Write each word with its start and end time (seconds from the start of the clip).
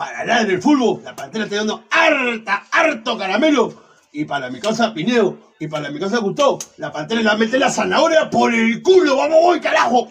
Para 0.00 0.20
hablar 0.20 0.46
del 0.46 0.62
fútbol, 0.62 1.02
la 1.04 1.14
pantera 1.14 1.44
está 1.44 1.56
dando 1.56 1.84
harta, 1.90 2.64
harto 2.72 3.18
caramelo. 3.18 3.74
Y 4.12 4.24
para 4.24 4.48
mi 4.48 4.58
casa 4.58 4.94
Pineo, 4.94 5.36
y 5.58 5.66
para 5.66 5.90
mi 5.90 6.00
casa 6.00 6.16
Gustavo, 6.20 6.58
la 6.78 6.90
pantera 6.90 7.20
la 7.20 7.36
mete 7.36 7.58
la 7.58 7.68
zanahoria 7.68 8.30
por 8.30 8.54
el 8.54 8.80
culo. 8.82 9.18
¡Vamos, 9.18 9.36
voy, 9.42 9.60
carajo! 9.60 10.08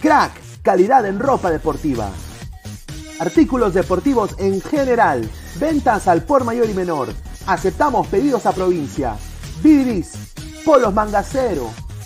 Crack, 0.00 0.62
calidad 0.62 1.04
en 1.06 1.18
ropa 1.18 1.50
deportiva. 1.50 2.08
Artículos 3.18 3.74
deportivos 3.74 4.36
en 4.38 4.60
general. 4.60 5.28
Ventas 5.58 6.06
al 6.06 6.22
por 6.22 6.44
mayor 6.44 6.70
y 6.70 6.74
menor. 6.74 7.08
Aceptamos 7.48 8.06
pedidos 8.06 8.46
a 8.46 8.52
provincia. 8.52 9.16
Bidris, 9.60 10.32
polos 10.64 10.94
mangacero, 10.94 11.68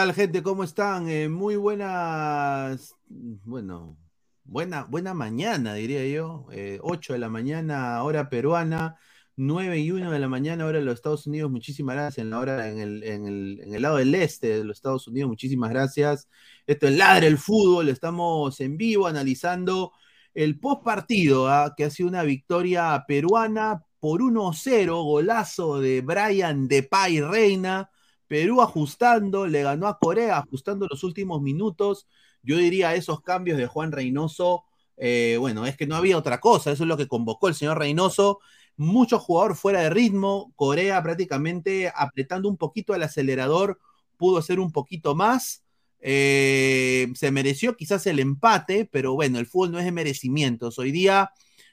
Tal, 0.00 0.14
gente? 0.14 0.42
¿Cómo 0.42 0.64
están? 0.64 1.10
Eh, 1.10 1.28
muy 1.28 1.56
buenas, 1.56 2.96
bueno, 3.06 3.98
buena, 4.44 4.84
buena 4.84 5.12
mañana, 5.12 5.74
diría 5.74 6.06
yo. 6.06 6.46
8 6.80 7.12
eh, 7.12 7.16
de 7.16 7.18
la 7.18 7.28
mañana, 7.28 8.02
hora 8.02 8.30
peruana, 8.30 8.96
9 9.36 9.78
y 9.78 9.90
1 9.90 10.10
de 10.10 10.18
la 10.18 10.26
mañana, 10.26 10.64
hora 10.64 10.78
de 10.78 10.86
los 10.86 10.94
Estados 10.94 11.26
Unidos. 11.26 11.50
Muchísimas 11.50 11.96
gracias 11.96 12.24
en 12.24 12.30
la 12.30 12.38
hora, 12.38 12.70
en 12.70 12.78
el, 12.78 13.04
en 13.04 13.26
el, 13.26 13.60
en 13.62 13.74
el 13.74 13.82
lado 13.82 13.98
del 13.98 14.14
este 14.14 14.56
de 14.56 14.64
los 14.64 14.78
Estados 14.78 15.06
Unidos. 15.06 15.28
Muchísimas 15.28 15.68
gracias. 15.68 16.30
Esto 16.66 16.88
es 16.88 16.96
Ladre 16.96 17.26
el 17.26 17.36
Fútbol. 17.36 17.90
Estamos 17.90 18.58
en 18.60 18.78
vivo 18.78 19.06
analizando 19.06 19.92
el 20.32 20.58
post 20.58 20.82
partido, 20.82 21.46
¿ah? 21.46 21.74
que 21.76 21.84
ha 21.84 21.90
sido 21.90 22.08
una 22.08 22.22
victoria 22.22 23.04
peruana 23.06 23.84
por 23.98 24.22
1-0, 24.22 25.04
golazo 25.04 25.78
de 25.78 26.00
Brian 26.00 26.68
Depay 26.68 27.20
Reina 27.20 27.90
Perú 28.30 28.62
ajustando, 28.62 29.48
le 29.48 29.64
ganó 29.64 29.88
a 29.88 29.98
Corea 29.98 30.38
ajustando 30.38 30.86
los 30.88 31.02
últimos 31.02 31.42
minutos. 31.42 32.06
Yo 32.44 32.58
diría 32.58 32.94
esos 32.94 33.22
cambios 33.22 33.58
de 33.58 33.66
Juan 33.66 33.90
Reynoso, 33.90 34.62
eh, 34.96 35.36
bueno, 35.40 35.66
es 35.66 35.76
que 35.76 35.88
no 35.88 35.96
había 35.96 36.16
otra 36.16 36.38
cosa, 36.38 36.70
eso 36.70 36.84
es 36.84 36.88
lo 36.88 36.96
que 36.96 37.08
convocó 37.08 37.48
el 37.48 37.56
señor 37.56 37.80
Reynoso. 37.80 38.38
Mucho 38.76 39.18
jugador 39.18 39.56
fuera 39.56 39.80
de 39.80 39.90
ritmo, 39.90 40.52
Corea 40.54 41.02
prácticamente 41.02 41.92
apretando 41.92 42.48
un 42.48 42.56
poquito 42.56 42.94
el 42.94 43.02
acelerador, 43.02 43.80
pudo 44.16 44.38
hacer 44.38 44.60
un 44.60 44.70
poquito 44.70 45.16
más. 45.16 45.64
Eh, 45.98 47.08
se 47.16 47.32
mereció 47.32 47.74
quizás 47.74 48.06
el 48.06 48.20
empate, 48.20 48.88
pero 48.92 49.14
bueno, 49.14 49.40
el 49.40 49.46
fútbol 49.46 49.72
no 49.72 49.80
es 49.80 49.84
de 49.86 49.90
merecimientos. 49.90 50.78
Hoy 50.78 50.92
día 50.92 51.32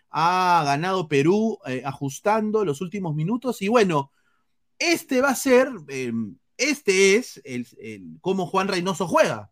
ha 0.10 0.64
ganado 0.66 1.08
Perú 1.08 1.60
eh, 1.68 1.84
ajustando 1.86 2.66
los 2.66 2.82
últimos 2.82 3.14
minutos 3.14 3.62
y 3.62 3.68
bueno, 3.68 4.12
este 4.80 5.22
va 5.22 5.30
a 5.30 5.36
ser 5.36 5.70
este 6.58 7.16
es 7.16 7.42
el, 7.46 7.68
cómo 8.22 8.48
Juan 8.48 8.68
Reynoso 8.68 9.08
juega. 9.08 9.52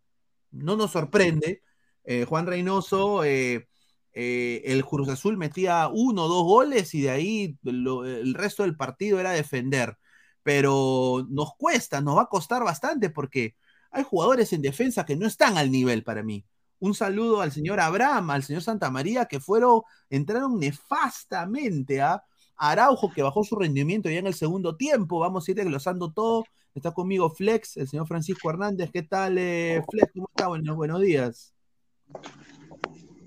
No 0.52 0.76
nos 0.76 0.92
sorprende. 0.92 1.62
Eh, 2.04 2.26
Juan 2.26 2.48
Reynoso, 2.48 3.24
eh, 3.24 3.68
eh, 4.14 4.62
el 4.66 4.86
Cruz 4.86 5.10
Azul 5.10 5.38
metía 5.38 5.90
uno 5.92 6.24
o 6.24 6.28
dos 6.28 6.44
goles 6.44 6.94
y 6.96 7.02
de 7.02 7.10
ahí 7.12 7.58
el 7.64 8.34
resto 8.34 8.64
del 8.64 8.78
partido 8.78 9.20
era 9.20 9.32
defender. 9.32 9.98
Pero 10.44 11.26
nos 11.30 11.56
cuesta, 11.58 12.02
nos 12.02 12.18
va 12.18 12.24
a 12.24 12.30
costar 12.30 12.64
bastante 12.64 13.10
porque 13.10 13.56
hay 13.92 14.04
jugadores 14.04 14.54
en 14.54 14.62
defensa 14.62 15.06
que 15.06 15.16
no 15.16 15.28
están 15.28 15.58
al 15.58 15.72
nivel 15.72 16.04
para 16.04 16.24
mí. 16.24 16.46
Un 16.80 16.94
saludo 16.94 17.42
al 17.42 17.52
señor 17.52 17.80
Abraham, 17.80 18.32
al 18.32 18.44
señor 18.44 18.62
Santa 18.62 18.92
María, 18.92 19.26
que 19.26 19.40
fueron, 19.40 19.82
entraron 20.10 20.60
nefastamente 20.60 22.02
a 22.02 22.24
Araujo, 22.58 23.12
que 23.12 23.24
bajó 23.24 23.44
su 23.44 23.56
rendimiento 23.56 24.10
ya 24.10 24.20
en 24.20 24.28
el 24.28 24.34
segundo 24.34 24.76
tiempo. 24.76 25.20
Vamos 25.20 25.48
a 25.48 25.52
ir 25.52 25.58
desglosando 25.58 26.12
todo 26.12 26.46
Está 26.76 26.92
conmigo 26.92 27.30
Flex, 27.30 27.78
el 27.78 27.88
señor 27.88 28.06
Francisco 28.06 28.50
Hernández. 28.50 28.92
¿Qué 28.92 29.02
tal, 29.02 29.38
eh, 29.38 29.82
Flex? 29.90 30.12
¿Cómo 30.12 30.28
está? 30.28 30.48
Buenos, 30.50 30.76
buenos 30.76 31.00
días. 31.00 31.54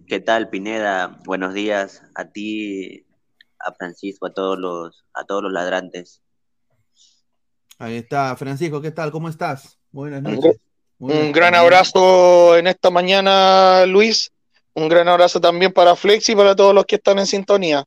¿Qué 0.06 0.20
tal, 0.20 0.50
Pineda? 0.50 1.18
Buenos 1.24 1.54
días 1.54 2.02
a 2.14 2.26
ti, 2.26 3.06
a 3.58 3.72
Francisco, 3.72 4.26
a 4.26 4.34
todos 4.34 4.58
los, 4.58 5.06
a 5.14 5.24
todos 5.24 5.42
los 5.42 5.50
ladrantes. 5.50 6.20
Ahí 7.78 7.96
está, 7.96 8.36
Francisco, 8.36 8.82
¿qué 8.82 8.90
tal? 8.90 9.10
¿Cómo 9.10 9.30
estás? 9.30 9.78
Buenas 9.92 10.22
noches. 10.22 10.60
Un 10.98 11.32
gran 11.32 11.54
abrazo 11.54 12.54
en 12.58 12.66
esta 12.66 12.90
mañana, 12.90 13.86
Luis. 13.86 14.30
Un 14.74 14.90
gran 14.90 15.08
abrazo 15.08 15.40
también 15.40 15.72
para 15.72 15.96
Flex 15.96 16.28
y 16.28 16.36
para 16.36 16.54
todos 16.54 16.74
los 16.74 16.84
que 16.84 16.96
están 16.96 17.18
en 17.18 17.26
sintonía. 17.26 17.86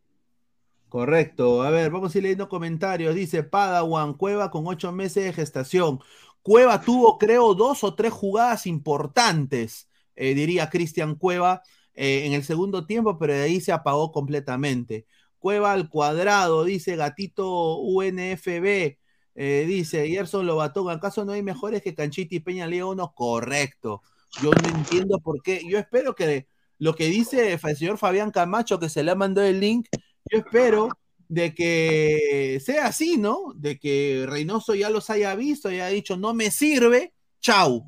Correcto. 0.92 1.62
A 1.64 1.70
ver, 1.70 1.90
vamos 1.90 2.14
a 2.14 2.18
ir 2.18 2.24
leyendo 2.24 2.50
comentarios. 2.50 3.16
Dice 3.16 3.44
Padawan, 3.44 4.14
Cueva 4.14 4.52
con 4.52 4.68
ocho 4.68 4.92
meses 4.92 5.24
de 5.24 5.32
gestación. 5.32 6.02
Cueva 6.42 6.82
tuvo, 6.82 7.18
creo, 7.18 7.54
dos 7.54 7.86
o 7.86 7.96
tres 7.96 8.12
jugadas 8.12 8.66
importantes, 8.68 9.90
eh, 10.18 10.34
diría 10.34 10.70
Cristian 10.70 11.16
Cueva, 11.16 11.62
eh, 11.94 12.26
en 12.26 12.34
el 12.34 12.44
segundo 12.44 12.86
tiempo, 12.88 13.18
pero 13.18 13.32
de 13.32 13.44
ahí 13.44 13.62
se 13.62 13.72
apagó 13.72 14.12
completamente. 14.12 15.06
Cueva 15.40 15.72
al 15.72 15.88
cuadrado, 15.88 16.66
dice 16.66 16.98
Gatito 16.98 17.78
UNFB. 17.78 18.98
Eh, 19.36 19.66
dice 19.66 20.10
Gerson 20.10 20.46
Lobatón, 20.46 20.90
¿acaso 20.90 21.24
no 21.24 21.32
hay 21.32 21.42
mejores 21.42 21.82
que 21.82 21.96
Canchita 21.96 22.36
y 22.36 22.42
Peña 22.42 22.68
Liga 22.68 22.86
1? 22.88 23.14
Correcto. 23.16 24.02
Yo 24.42 24.52
no 24.52 24.68
entiendo 24.78 25.20
por 25.20 25.42
qué. 25.42 25.62
Yo 25.70 25.80
espero 25.80 26.16
que 26.16 26.48
lo 26.80 26.96
que 26.96 27.06
dice 27.06 27.54
el 27.54 27.78
señor 27.78 27.98
Fabián 27.98 28.32
Camacho, 28.32 28.78
que 28.78 28.90
se 28.90 29.04
le 29.04 29.16
mandado 29.16 29.48
el 29.48 29.62
link, 29.62 29.88
yo 30.30 30.40
espero 30.40 30.90
de 31.28 31.54
que 31.54 32.62
sea 32.64 32.88
así, 32.88 33.18
¿no? 33.18 33.54
De 33.56 33.80
que 33.80 34.26
Reynoso 34.28 34.76
ya 34.76 34.90
los 34.90 35.10
haya 35.10 35.34
visto 35.36 35.72
y 35.72 35.76
haya 35.76 35.88
dicho, 35.88 36.18
no 36.18 36.34
me 36.34 36.52
sirve, 36.52 37.14
chau, 37.40 37.88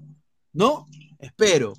¿no? 0.54 0.88
Espero. 1.20 1.74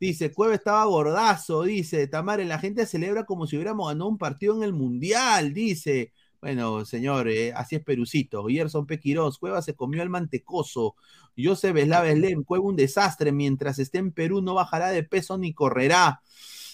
Dice, 0.00 0.32
Cueva 0.32 0.54
estaba 0.54 0.84
gordazo, 0.84 1.64
dice, 1.64 2.06
Tamare, 2.06 2.44
la 2.44 2.60
gente 2.60 2.86
celebra 2.86 3.24
como 3.24 3.48
si 3.48 3.56
hubiéramos 3.56 3.88
ganado 3.88 4.08
un 4.08 4.18
partido 4.18 4.54
en 4.56 4.62
el 4.62 4.72
Mundial, 4.72 5.52
dice. 5.52 6.12
Bueno, 6.40 6.84
señor, 6.84 7.28
eh, 7.28 7.52
así 7.52 7.74
es 7.76 7.82
Perucito. 7.82 8.46
Gerson 8.46 8.86
Pequirós, 8.86 9.38
Cueva 9.38 9.60
se 9.60 9.74
comió 9.74 10.04
el 10.04 10.08
mantecoso. 10.08 10.94
José 11.36 11.72
Veslá 11.72 12.04
Lem, 12.04 12.44
Cueva 12.44 12.64
un 12.64 12.76
desastre. 12.76 13.32
Mientras 13.32 13.80
esté 13.80 13.98
en 13.98 14.12
Perú 14.12 14.40
no 14.40 14.54
bajará 14.54 14.90
de 14.90 15.02
peso 15.02 15.36
ni 15.36 15.52
correrá. 15.52 16.22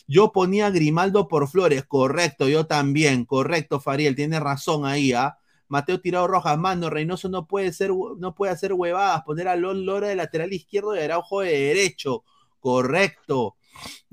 Yo 0.06 0.32
ponía 0.32 0.70
Grimaldo 0.70 1.28
por 1.28 1.48
Flores, 1.48 1.84
correcto, 1.86 2.48
yo 2.48 2.66
también, 2.66 3.24
correcto, 3.24 3.80
Fariel, 3.80 4.14
tiene 4.14 4.38
razón 4.40 4.84
ahí, 4.84 5.12
¿ah? 5.12 5.38
Mateo 5.68 6.00
Tirado 6.00 6.26
Rojas, 6.26 6.58
mano, 6.58 6.90
Reynoso 6.90 7.28
no 7.28 7.46
puede 7.46 7.72
ser, 7.72 7.90
no 7.90 8.34
puede 8.34 8.52
hacer 8.52 8.72
huevadas, 8.74 9.22
poner 9.22 9.48
a 9.48 9.56
Lon 9.56 9.86
Lora 9.86 10.08
de 10.08 10.16
lateral 10.16 10.52
izquierdo 10.52 10.94
y 10.94 11.00
Araujo 11.00 11.40
de 11.40 11.50
derecho, 11.50 12.22
correcto. 12.60 13.56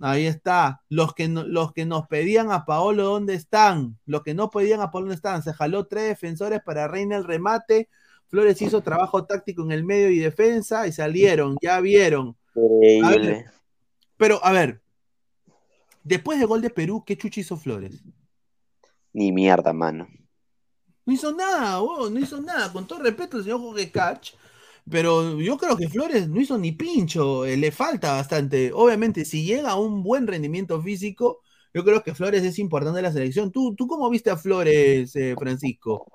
Ahí 0.01 0.25
está. 0.25 0.81
Los 0.89 1.13
que, 1.13 1.27
los 1.27 1.73
que 1.73 1.85
nos 1.85 2.07
pedían 2.07 2.51
a 2.51 2.65
Paolo, 2.65 3.03
¿dónde 3.03 3.35
están? 3.35 3.99
Los 4.05 4.23
que 4.23 4.33
no 4.33 4.49
pedían 4.49 4.81
a 4.81 4.89
Paolo, 4.89 5.05
¿dónde 5.05 5.15
están? 5.15 5.43
Se 5.43 5.53
jaló 5.53 5.85
tres 5.85 6.05
defensores 6.05 6.61
para 6.65 6.87
Reina 6.87 7.15
el 7.15 7.25
remate. 7.25 7.89
Flores 8.27 8.61
hizo 8.61 8.81
trabajo 8.81 9.25
táctico 9.25 9.61
en 9.63 9.71
el 9.71 9.83
medio 9.83 10.09
y 10.09 10.17
defensa 10.17 10.87
y 10.87 10.91
salieron, 10.91 11.57
ya 11.61 11.79
vieron. 11.79 12.35
pero, 14.17 14.43
a 14.43 14.51
ver, 14.51 14.81
Después 16.03 16.39
del 16.39 16.47
gol 16.47 16.61
de 16.61 16.69
Perú, 16.69 17.03
¿qué 17.05 17.17
chuchi 17.17 17.41
hizo 17.41 17.57
Flores? 17.57 18.03
Ni 19.13 19.31
mierda, 19.31 19.73
mano. 19.73 20.07
No 21.05 21.13
hizo 21.13 21.31
nada, 21.31 21.79
no 21.79 22.19
hizo 22.19 22.41
nada. 22.41 22.71
Con 22.71 22.87
todo 22.87 22.99
respeto 22.99 23.37
al 23.37 23.43
señor 23.43 23.59
Jorge 23.59 23.91
Cach, 23.91 24.31
pero 24.89 25.39
yo 25.39 25.57
creo 25.57 25.77
que 25.77 25.89
Flores 25.89 26.27
no 26.27 26.39
hizo 26.39 26.57
ni 26.57 26.71
pincho, 26.71 27.45
eh, 27.45 27.57
le 27.57 27.71
falta 27.71 28.13
bastante. 28.13 28.71
Obviamente, 28.73 29.25
si 29.25 29.43
llega 29.43 29.71
a 29.71 29.79
un 29.79 30.03
buen 30.03 30.27
rendimiento 30.27 30.81
físico, 30.81 31.41
yo 31.73 31.83
creo 31.83 32.03
que 32.03 32.13
Flores 32.13 32.43
es 32.43 32.59
importante 32.59 32.99
en 32.99 33.05
la 33.05 33.11
selección. 33.11 33.51
¿Tú, 33.51 33.75
tú 33.75 33.87
cómo 33.87 34.09
viste 34.09 34.29
a 34.29 34.37
Flores, 34.37 35.15
eh, 35.15 35.35
Francisco? 35.37 36.05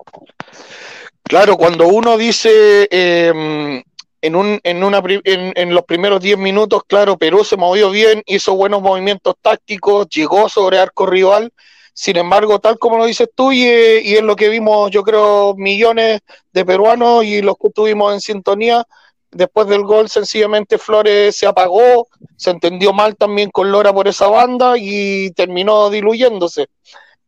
Claro, 1.23 1.57
cuando 1.57 1.87
uno 1.87 2.17
dice 2.17 2.87
em, 2.89 3.83
en, 4.21 4.35
un, 4.35 4.59
en, 4.63 4.83
una, 4.83 5.01
en, 5.05 5.53
en 5.55 5.73
los 5.73 5.83
primeros 5.85 6.21
10 6.21 6.37
minutos, 6.37 6.83
claro, 6.87 7.17
Perú 7.17 7.43
se 7.43 7.57
movió 7.57 7.89
bien, 7.91 8.23
hizo 8.25 8.55
buenos 8.55 8.81
movimientos 8.81 9.35
tácticos, 9.41 10.07
llegó 10.09 10.49
sobre 10.49 10.79
arco 10.79 11.05
rival. 11.05 11.51
Sin 11.93 12.17
embargo, 12.17 12.59
tal 12.59 12.77
como 12.77 12.97
lo 12.97 13.05
dices 13.05 13.29
tú, 13.33 13.51
y, 13.51 13.63
y 13.63 14.15
es 14.15 14.21
lo 14.21 14.35
que 14.35 14.49
vimos, 14.49 14.91
yo 14.91 15.01
creo, 15.03 15.55
millones 15.55 16.21
de 16.53 16.65
peruanos 16.65 17.23
y 17.23 17.41
los 17.41 17.55
que 17.57 17.69
estuvimos 17.69 18.13
en 18.13 18.21
sintonía, 18.21 18.85
después 19.31 19.67
del 19.67 19.83
gol, 19.83 20.09
sencillamente 20.09 20.77
Flores 20.77 21.35
se 21.35 21.47
apagó, 21.47 22.07
se 22.35 22.51
entendió 22.51 22.93
mal 22.93 23.15
también 23.15 23.49
con 23.49 23.71
Lora 23.71 23.93
por 23.93 24.07
esa 24.07 24.27
banda 24.27 24.75
y 24.77 25.31
terminó 25.31 25.89
diluyéndose. 25.89 26.67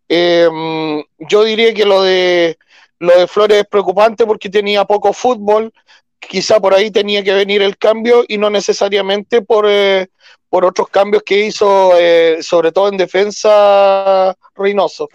Em, 0.08 1.03
yo 1.19 1.43
diría 1.43 1.74
que 1.74 1.86
lo 1.86 2.01
de, 2.01 2.58
lo 3.00 3.17
de 3.17 3.27
Flores 3.27 3.60
es 3.60 3.67
preocupante 3.67 4.25
porque 4.25 4.50
tenía 4.50 4.86
poco 4.86 5.13
fútbol, 5.13 5.72
quizá 6.19 6.59
por 6.59 6.73
ahí 6.73 6.91
tenía 6.91 7.23
que 7.23 7.33
venir 7.33 7.61
el 7.61 7.77
cambio 7.77 8.23
y 8.27 8.38
no 8.38 8.49
necesariamente 8.49 9.41
por, 9.41 9.65
eh, 9.67 10.07
por 10.49 10.65
otros 10.65 10.89
cambios 10.89 11.23
que 11.23 11.45
hizo, 11.45 11.97
eh, 11.97 12.39
sobre 12.41 12.71
todo 12.71 12.89
en 12.89 12.97
defensa, 12.97 14.35
Reynoso. 14.55 15.09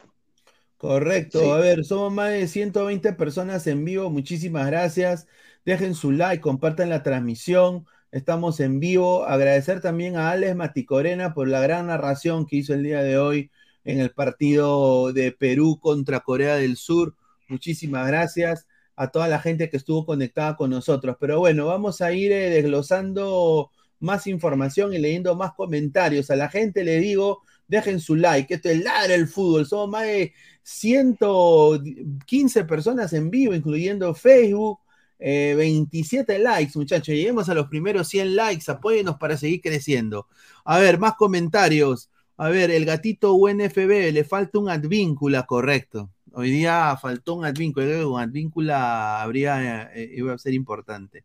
Correcto, 0.76 1.54
a 1.54 1.61
ver, 1.61 1.84
somos 1.84 2.12
más 2.12 2.30
de 2.30 2.46
120 2.46 3.14
personas 3.14 3.66
en 3.66 3.84
vivo, 3.84 4.11
muchísimas 4.11 4.66
gracias. 4.66 5.26
Dejen 5.64 5.94
su 5.94 6.12
like, 6.12 6.42
compartan 6.42 6.90
la 6.90 7.02
transmisión, 7.02 7.87
estamos 8.12 8.61
en 8.61 8.80
vivo. 8.80 9.25
Agradecer 9.25 9.80
también 9.80 10.16
a 10.16 10.30
Alex 10.30 10.54
Maticorena 10.54 11.32
por 11.32 11.49
la 11.49 11.61
gran 11.61 11.87
narración 11.87 12.46
que 12.46 12.56
hizo 12.56 12.75
el 12.75 12.82
día 12.82 13.02
de 13.02 13.16
hoy 13.16 13.50
en 13.84 13.99
el 13.99 14.11
partido 14.11 15.12
de 15.14 15.32
Perú 15.32 15.78
contra 15.80 16.20
Corea 16.20 16.56
del 16.56 16.76
Sur. 16.76 17.14
Muchísimas 17.49 18.06
gracias 18.06 18.66
a 18.97 19.09
toda 19.09 19.29
la 19.29 19.41
gente 19.41 19.71
que 19.71 19.77
estuvo 19.77 20.07
conectada 20.07 20.57
con 20.57 20.71
nosotros. 20.71 21.17
Pero 21.21 21.39
bueno, 21.41 21.67
vamos 21.67 22.01
a 22.01 22.13
ir 22.13 22.33
eh, 22.33 22.51
desglosando 22.51 23.71
más 24.01 24.27
información 24.27 24.93
y 24.93 24.99
leyendo 24.99 25.35
más 25.37 25.53
comentarios. 25.55 26.31
A 26.31 26.37
la 26.37 26.49
gente 26.49 26.85
le 26.85 26.99
digo, 26.99 27.43
dejen 27.69 28.01
su 28.01 28.17
like. 28.17 28.55
Esto 28.55 28.69
es 28.69 28.83
Ladra 28.83 29.15
el 29.15 29.29
Fútbol. 29.29 29.67
Somos 29.67 29.91
más 29.91 30.05
de 30.05 30.33
115 30.63 32.65
personas 32.65 33.13
en 33.13 33.31
vivo, 33.31 33.55
incluyendo 33.55 34.15
Facebook. 34.15 34.81
27 35.19 36.37
eh, 36.37 36.39
likes, 36.39 36.73
muchachos. 36.75 37.15
Lleguemos 37.15 37.49
a 37.49 37.55
los 37.55 37.69
primeros 37.69 38.09
100 38.09 38.37
likes. 38.37 38.71
Apóyenos 38.71 39.17
para 39.17 39.37
seguir 39.37 39.61
creciendo. 39.63 40.29
A 40.65 40.79
ver, 40.79 40.99
más 40.99 41.15
comentarios. 41.15 42.11
A 42.37 42.49
ver, 42.49 42.71
el 42.71 42.85
gatito 42.85 43.35
UNFB, 43.35 44.13
le 44.13 44.25
falta 44.25 44.59
un 44.59 44.69
advíncula, 44.69 45.47
correcto. 45.47 46.11
Hoy 46.37 46.50
día 46.50 46.97
faltó 47.00 47.35
un 47.35 47.45
advíncula, 47.45 47.87
creo 47.87 48.00
que 48.00 48.07
un 48.07 48.21
advíncula 48.21 49.23
habría, 49.23 49.91
eh, 49.95 50.11
iba 50.17 50.35
a 50.35 50.38
ser 50.38 50.55
importante. 50.55 51.25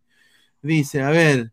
Dice, 0.62 1.02
a 1.02 1.10
ver, 1.10 1.52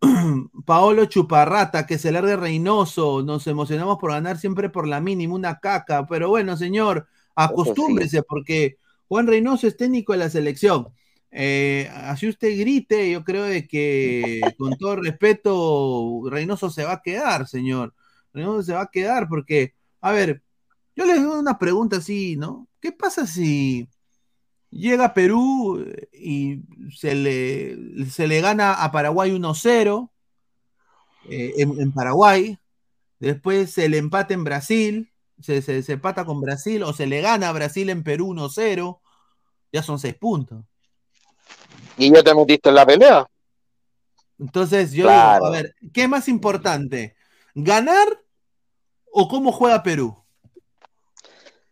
Paolo 0.64 1.04
Chuparrata, 1.06 1.86
que 1.86 1.98
se 1.98 2.12
largue 2.12 2.36
Reynoso, 2.36 3.22
nos 3.22 3.46
emocionamos 3.46 3.98
por 3.98 4.12
ganar 4.12 4.38
siempre 4.38 4.70
por 4.70 4.86
la 4.88 5.00
mínima, 5.00 5.34
una 5.34 5.60
caca, 5.60 6.06
pero 6.06 6.30
bueno, 6.30 6.56
señor, 6.56 7.06
acostúmbrese 7.34 8.22
porque 8.22 8.78
Juan 9.08 9.26
Reynoso 9.26 9.66
es 9.66 9.76
técnico 9.76 10.12
de 10.12 10.18
la 10.18 10.30
selección. 10.30 10.88
Eh, 11.30 11.90
así 11.92 12.28
usted 12.28 12.58
grite, 12.58 13.10
yo 13.10 13.24
creo 13.24 13.44
de 13.44 13.66
que 13.66 14.40
con 14.56 14.78
todo 14.78 14.96
respeto, 14.96 16.22
Reynoso 16.30 16.70
se 16.70 16.84
va 16.84 16.94
a 16.94 17.02
quedar, 17.02 17.48
señor. 17.48 17.94
Reynoso 18.32 18.62
se 18.62 18.72
va 18.72 18.82
a 18.82 18.90
quedar 18.90 19.28
porque, 19.28 19.74
a 20.00 20.12
ver, 20.12 20.42
yo 20.96 21.04
le 21.06 21.14
doy 21.20 21.38
una 21.38 21.58
pregunta 21.58 21.96
así, 21.96 22.36
¿no? 22.36 22.68
¿Qué 22.84 22.92
pasa 22.92 23.26
si 23.26 23.88
llega 24.68 25.06
a 25.06 25.14
Perú 25.14 25.82
eh, 25.86 26.06
y 26.12 26.60
se 26.94 27.14
le, 27.14 28.04
se 28.10 28.28
le 28.28 28.42
gana 28.42 28.74
a 28.74 28.92
Paraguay 28.92 29.30
1-0 29.30 30.10
eh, 31.30 31.54
en, 31.56 31.92
Paraguay? 31.92 32.58
Después 33.18 33.70
se 33.72 33.88
le 33.88 33.96
empata 33.96 34.34
en 34.34 34.44
Brasil, 34.44 35.10
se, 35.40 35.62
se, 35.62 35.90
empata 35.90 36.26
con 36.26 36.42
Brasil 36.42 36.82
o 36.82 36.92
se 36.92 37.06
le 37.06 37.22
gana 37.22 37.48
a 37.48 37.52
Brasil 37.52 37.88
en 37.88 38.02
Perú 38.02 38.34
1-0, 38.34 39.00
ya 39.72 39.82
son 39.82 39.98
seis 39.98 40.16
puntos. 40.16 40.62
Y 41.96 42.12
ya 42.12 42.22
te 42.22 42.34
metiste 42.34 42.68
en 42.68 42.74
la 42.74 42.84
pelea. 42.84 43.26
Entonces 44.38 44.92
yo 44.92 45.04
digo, 45.04 45.46
a 45.46 45.50
ver, 45.50 45.74
¿qué 45.94 46.02
es 46.02 46.08
más 46.10 46.28
importante? 46.28 47.16
¿Ganar 47.54 48.20
o 49.10 49.26
cómo 49.26 49.52
juega 49.52 49.82
Perú? 49.82 50.23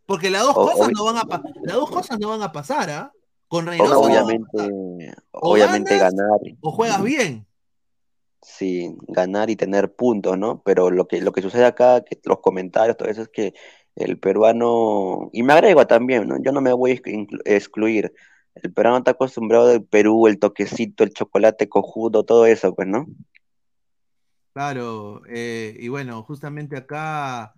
Porque 0.07 0.31
las 0.31 0.43
dos, 0.43 0.55
cosas 0.55 0.91
no 0.93 1.05
van 1.05 1.17
a 1.17 1.43
las 1.63 1.77
dos 1.77 1.91
cosas 1.91 2.19
no 2.19 2.29
van 2.29 2.43
a 2.43 2.53
pasar, 2.53 2.91
¿ah? 2.91 3.13
Con 3.49 3.67
Reynoso. 3.67 4.01
Obviamente, 4.01 5.15
obviamente 5.31 5.99
ganar. 5.99 6.39
O 6.61 6.73
juegas 6.73 7.03
bien. 7.03 7.47
Sí, 8.41 8.97
ganar 9.07 9.51
y 9.51 9.57
tener 9.57 9.95
puntos, 9.95 10.37
¿no? 10.37 10.63
Pero 10.65 10.91
lo 10.91 11.07
que, 11.07 11.21
lo 11.21 11.33
que 11.33 11.43
sucede 11.43 11.65
acá, 11.65 12.03
que 12.03 12.19
los 12.25 12.41
comentarios, 12.41 12.97
todo 12.97 13.09
eso 13.09 13.23
es 13.23 13.29
que 13.29 13.55
el 13.95 14.19
peruano, 14.19 15.31
y 15.33 15.43
me 15.43 15.53
agrego 15.53 15.87
también, 15.87 16.27
¿no? 16.27 16.43
Yo 16.43 16.51
no 16.51 16.61
me 16.61 16.73
voy 16.73 16.93
a 16.93 17.55
excluir. 17.55 18.13
El 18.55 18.73
peruano 18.73 18.99
está 18.99 19.13
acostumbrado 19.13 19.69
del 19.69 19.85
Perú, 19.85 20.27
el 20.27 20.39
toquecito, 20.39 21.05
el 21.05 21.13
chocolate 21.13 21.69
cojudo, 21.69 22.25
todo 22.25 22.47
eso, 22.47 22.75
pues, 22.75 22.89
¿no? 22.89 23.07
Claro, 24.53 25.23
eh, 25.29 25.77
y 25.79 25.89
bueno, 25.89 26.23
justamente 26.25 26.77
acá 26.77 27.55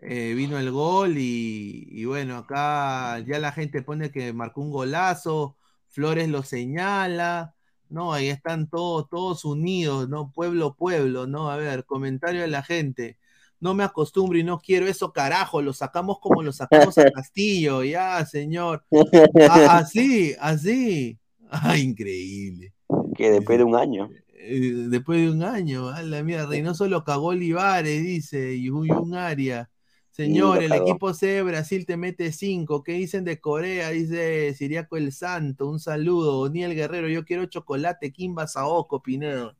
eh, 0.00 0.34
vino 0.34 0.58
el 0.58 0.70
gol 0.70 1.14
y, 1.16 2.04
bueno, 2.04 2.36
acá 2.36 3.18
ya 3.20 3.38
la 3.38 3.52
gente 3.52 3.82
pone 3.82 4.10
que 4.10 4.32
marcó 4.32 4.60
un 4.60 4.70
golazo, 4.70 5.56
Flores 5.88 6.28
lo 6.28 6.42
señala, 6.42 7.54
¿no? 7.88 8.12
Ahí 8.12 8.28
están 8.28 8.68
todos, 8.68 9.08
todos 9.08 9.44
unidos, 9.44 10.08
¿no? 10.08 10.30
Pueblo, 10.32 10.74
pueblo, 10.74 11.26
¿no? 11.26 11.50
A 11.50 11.56
ver, 11.56 11.84
comentario 11.86 12.42
de 12.42 12.48
la 12.48 12.62
gente. 12.62 13.18
No 13.58 13.72
me 13.72 13.84
acostumbro 13.84 14.38
y 14.38 14.44
no 14.44 14.58
quiero 14.58 14.86
eso, 14.86 15.12
carajo, 15.12 15.62
lo 15.62 15.72
sacamos 15.72 16.18
como 16.20 16.42
lo 16.42 16.52
sacamos 16.52 16.98
a 16.98 17.10
Castillo, 17.10 17.82
ya, 17.82 18.24
señor. 18.26 18.84
así, 19.70 20.34
así. 20.38 21.18
Ay, 21.48 21.80
increíble. 21.82 22.74
Que 23.14 23.30
después 23.30 23.56
de 23.56 23.64
un 23.64 23.76
año. 23.76 24.10
Eh, 24.34 24.86
después 24.88 25.20
de 25.20 25.30
un 25.30 25.42
año, 25.42 25.88
a 25.88 26.02
la 26.02 26.22
mía, 26.22 26.44
Reynoso 26.44 26.86
lo 26.86 27.02
cagó 27.02 27.28
Olivares, 27.28 28.02
dice, 28.02 28.54
y 28.54 28.68
un 28.68 29.14
área. 29.14 29.70
Señor, 30.16 30.62
el 30.62 30.72
equipo 30.72 31.12
C 31.12 31.42
Brasil 31.42 31.84
te 31.84 31.98
mete 31.98 32.32
cinco. 32.32 32.82
¿Qué 32.82 32.92
dicen 32.92 33.22
de 33.22 33.38
Corea? 33.38 33.90
Dice 33.90 34.54
Siriaco 34.54 34.96
el 34.96 35.12
Santo. 35.12 35.68
Un 35.68 35.78
saludo. 35.78 36.48
Niel 36.48 36.74
Guerrero, 36.74 37.06
yo 37.10 37.26
quiero 37.26 37.44
chocolate. 37.44 38.12
Kimba 38.12 38.46
Saoco, 38.46 39.02
Pinedo. 39.02 39.58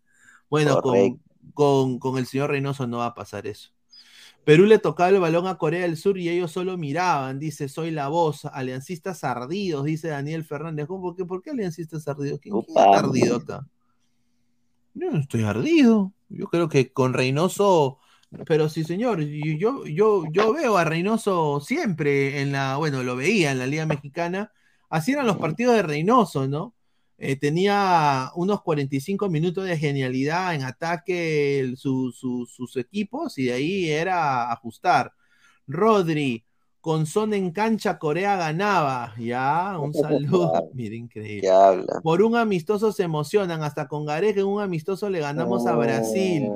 Bueno, 0.48 0.80
con, 0.80 1.20
con, 1.52 1.98
con 1.98 2.16
el 2.16 2.24
señor 2.24 2.48
Reynoso 2.48 2.86
no 2.86 2.98
va 2.98 3.06
a 3.06 3.14
pasar 3.14 3.46
eso. 3.46 3.72
Perú 4.44 4.64
le 4.64 4.78
tocaba 4.78 5.10
el 5.10 5.20
balón 5.20 5.46
a 5.46 5.58
Corea 5.58 5.82
del 5.82 5.98
Sur 5.98 6.16
y 6.16 6.30
ellos 6.30 6.52
solo 6.52 6.78
miraban. 6.78 7.38
Dice, 7.38 7.68
soy 7.68 7.90
la 7.90 8.08
voz. 8.08 8.46
Aliancistas 8.46 9.24
ardidos, 9.24 9.84
dice 9.84 10.08
Daniel 10.08 10.42
Fernández. 10.42 10.86
¿Cómo? 10.86 11.02
¿Por 11.02 11.16
qué, 11.16 11.26
¿Por 11.26 11.42
qué 11.42 11.50
aliancistas 11.50 12.08
ardidos? 12.08 12.40
¿Quién, 12.40 12.54
quién 12.54 12.74
Upa. 12.74 12.94
está 12.94 12.98
ardido 13.06 13.36
acá? 13.36 13.68
Yo 14.94 15.10
no 15.10 15.18
estoy 15.18 15.42
ardido. 15.42 16.14
Yo 16.30 16.46
creo 16.46 16.70
que 16.70 16.94
con 16.94 17.12
Reynoso, 17.12 17.98
pero 18.46 18.68
sí, 18.68 18.84
señor, 18.84 19.20
yo, 19.22 19.86
yo, 19.86 20.24
yo 20.30 20.52
veo 20.52 20.76
a 20.76 20.84
Reynoso 20.84 21.60
siempre 21.60 22.40
en 22.42 22.52
la, 22.52 22.76
bueno, 22.76 23.02
lo 23.02 23.16
veía 23.16 23.52
en 23.52 23.58
la 23.58 23.66
Liga 23.66 23.86
Mexicana. 23.86 24.52
Así 24.90 25.12
eran 25.12 25.26
los 25.26 25.38
partidos 25.38 25.74
de 25.76 25.82
Reynoso, 25.82 26.46
¿no? 26.48 26.74
Eh, 27.18 27.36
tenía 27.36 28.30
unos 28.34 28.60
45 28.62 29.30
minutos 29.30 29.64
de 29.64 29.78
genialidad 29.78 30.54
en 30.54 30.62
ataque 30.64 31.60
el- 31.60 31.76
su- 31.78 32.12
su- 32.12 32.46
sus 32.46 32.76
equipos 32.76 33.38
y 33.38 33.44
de 33.46 33.52
ahí 33.54 33.90
era 33.90 34.52
ajustar. 34.52 35.12
Rodri, 35.66 36.44
con 36.80 37.06
Son 37.06 37.34
en 37.34 37.50
cancha, 37.50 37.98
Corea 37.98 38.36
ganaba. 38.36 39.14
Ya, 39.18 39.76
un 39.78 39.92
saludo. 39.92 40.52
Mira, 40.74 40.94
increíble. 40.94 41.48
Por 42.02 42.22
un 42.22 42.36
amistoso 42.36 42.92
se 42.92 43.02
emocionan, 43.02 43.62
hasta 43.62 43.88
con 43.88 44.04
Gareca 44.04 44.40
en 44.40 44.46
un 44.46 44.62
amistoso 44.62 45.08
le 45.10 45.18
ganamos 45.20 45.66
a 45.66 45.74
Brasil. 45.74 46.48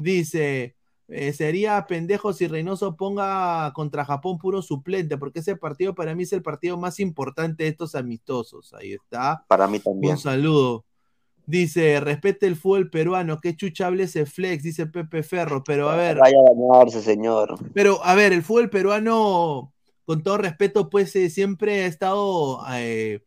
Dice, 0.00 0.76
eh, 1.08 1.32
sería 1.32 1.86
pendejo 1.86 2.34
si 2.34 2.46
Reynoso 2.46 2.94
ponga 2.94 3.72
contra 3.72 4.04
Japón 4.04 4.36
puro 4.36 4.60
suplente, 4.60 5.16
porque 5.16 5.40
ese 5.40 5.56
partido 5.56 5.94
para 5.94 6.14
mí 6.14 6.24
es 6.24 6.32
el 6.34 6.42
partido 6.42 6.76
más 6.76 7.00
importante 7.00 7.64
de 7.64 7.70
estos 7.70 7.94
amistosos. 7.94 8.74
Ahí 8.74 8.92
está. 8.92 9.44
Para 9.48 9.66
mí 9.66 9.80
también. 9.80 10.12
Un 10.12 10.18
saludo. 10.18 10.84
Dice, 11.46 11.98
respete 12.00 12.46
el 12.46 12.56
fútbol 12.56 12.90
peruano, 12.90 13.40
qué 13.40 13.56
chuchable 13.56 14.02
ese 14.02 14.26
flex, 14.26 14.62
dice 14.62 14.86
Pepe 14.86 15.22
Ferro, 15.22 15.64
pero 15.64 15.88
a 15.88 15.96
ver, 15.96 16.18
Vaya 16.18 16.36
a 16.36 16.54
bañarse, 16.54 17.00
señor. 17.00 17.58
pero 17.72 18.04
a 18.04 18.14
ver, 18.14 18.34
el 18.34 18.42
fútbol 18.42 18.68
peruano, 18.68 19.72
con 20.04 20.22
todo 20.22 20.36
respeto, 20.36 20.90
pues 20.90 21.16
eh, 21.16 21.30
siempre 21.30 21.84
ha 21.84 21.86
estado, 21.86 22.60
eh, 22.74 23.22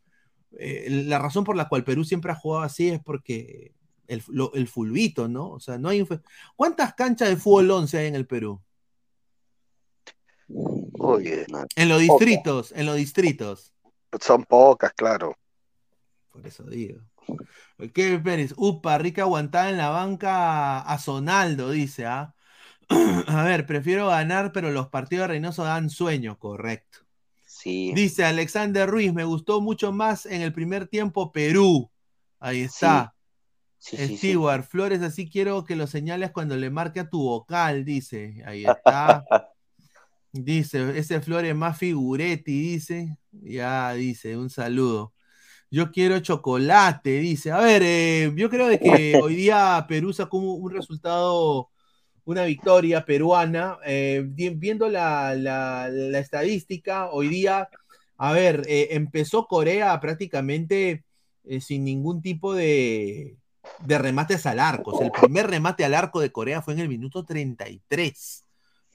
la 0.87 1.17
razón 1.17 1.43
por 1.43 1.55
la 1.55 1.67
cual 1.67 1.83
Perú 1.83 2.03
siempre 2.03 2.31
ha 2.31 2.35
jugado 2.35 2.63
así 2.63 2.89
es 2.89 2.99
porque 2.99 3.73
el, 4.11 4.23
lo- 4.27 4.53
el 4.53 4.67
fulbito, 4.67 5.27
¿no? 5.27 5.49
O 5.49 5.59
sea, 5.59 5.77
no 5.77 5.89
hay... 5.89 6.07
¿Cuántas 6.55 6.93
canchas 6.93 7.29
de 7.29 7.37
fútbol 7.37 7.71
11 7.71 7.97
hay 7.97 8.07
en 8.07 8.15
el 8.15 8.27
Perú? 8.27 8.61
No. 10.47 11.17
En 11.75 11.89
los 11.89 11.99
distritos, 12.01 12.73
en 12.73 12.85
los 12.85 12.95
distritos. 12.95 13.73
Son 14.19 14.43
pocas, 14.43 14.91
claro. 14.93 15.35
Por 16.31 16.45
eso 16.45 16.63
digo. 16.63 16.99
¿Qué 17.93 18.19
Pérez? 18.19 18.53
Upa, 18.57 18.97
rica 18.97 19.21
aguantada 19.21 19.69
en 19.69 19.77
la 19.77 19.89
banca 19.89 20.79
a 20.79 20.99
Sonaldo, 20.99 21.71
dice, 21.71 22.05
¿ah? 22.05 22.35
A 23.27 23.43
ver, 23.43 23.65
prefiero 23.65 24.07
ganar, 24.07 24.51
pero 24.51 24.71
los 24.71 24.89
partidos 24.89 25.23
de 25.23 25.27
Reynoso 25.29 25.63
dan 25.63 25.89
sueño, 25.89 26.37
correcto. 26.37 26.99
Sí. 27.45 27.93
Dice 27.93 28.25
Alexander 28.25 28.89
Ruiz, 28.89 29.13
me 29.13 29.23
gustó 29.23 29.61
mucho 29.61 29.91
más 29.91 30.25
en 30.25 30.41
el 30.41 30.51
primer 30.51 30.87
tiempo 30.87 31.31
Perú. 31.31 31.89
Ahí 32.39 32.61
está. 32.61 33.13
Sí, 33.83 33.97
sí, 33.97 34.07
sí. 34.09 34.15
Stewart, 34.17 34.63
Flores, 34.63 35.01
así 35.01 35.27
quiero 35.27 35.63
que 35.65 35.75
lo 35.75 35.87
señales 35.87 36.31
cuando 36.31 36.55
le 36.55 36.69
marque 36.69 36.99
a 36.99 37.09
tu 37.09 37.19
vocal, 37.23 37.83
dice. 37.83 38.43
Ahí 38.45 38.63
está. 38.65 39.25
Dice, 40.33 40.97
ese 40.97 41.19
Flores 41.19 41.53
más 41.55 41.77
figuretti, 41.77 42.51
dice. 42.73 43.17
Ya, 43.31 43.91
dice, 43.93 44.37
un 44.37 44.49
saludo. 44.49 45.13
Yo 45.71 45.91
quiero 45.91 46.19
chocolate, 46.19 47.19
dice. 47.19 47.51
A 47.51 47.59
ver, 47.59 47.81
eh, 47.83 48.31
yo 48.35 48.49
creo 48.49 48.67
de 48.67 48.79
que 48.79 49.19
hoy 49.23 49.35
día 49.35 49.85
Perú 49.89 50.13
sacó 50.13 50.37
un, 50.37 50.71
resultado, 50.71 51.69
una 52.25 52.43
victoria 52.45 53.05
peruana. 53.05 53.77
eh, 53.85 54.23
vi- 54.25 54.49
viendo 54.51 54.89
la, 54.89 55.35
la- 55.35 55.89
la 55.89 56.19
estadística, 56.19 57.09
hoy 57.11 57.27
día, 57.29 57.69
a 58.17 58.33
ver, 58.33 58.63
eh, 58.69 58.89
empezó 58.91 59.47
Corea 59.47 59.99
prácticamente 59.99 61.03
sin 61.59 61.83
ningún 61.83 62.21
tipo 62.21 62.53
de, 62.53 63.37
de 63.79 63.97
remates 63.97 64.45
al 64.45 64.59
arco. 64.59 64.91
O 64.91 64.97
sea, 64.97 65.07
el 65.07 65.11
primer 65.11 65.47
remate 65.47 65.85
al 65.85 65.93
arco 65.93 66.19
de 66.19 66.31
Corea 66.31 66.61
fue 66.61 66.73
en 66.73 66.79
el 66.81 66.89
minuto 66.89 67.23
33. 67.23 68.45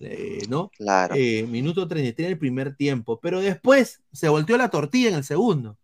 eh, 0.00 0.42
¿no? 0.48 0.70
Claro. 0.76 1.14
Eh, 1.16 1.46
minuto 1.48 1.88
33 1.88 2.26
en 2.26 2.32
el 2.32 2.38
primer 2.38 2.76
tiempo, 2.76 3.18
pero 3.20 3.40
después 3.40 4.02
se 4.12 4.28
volteó 4.28 4.56
la 4.56 4.70
tortilla 4.70 5.08
en 5.08 5.14
el 5.16 5.24
segundo. 5.24 5.78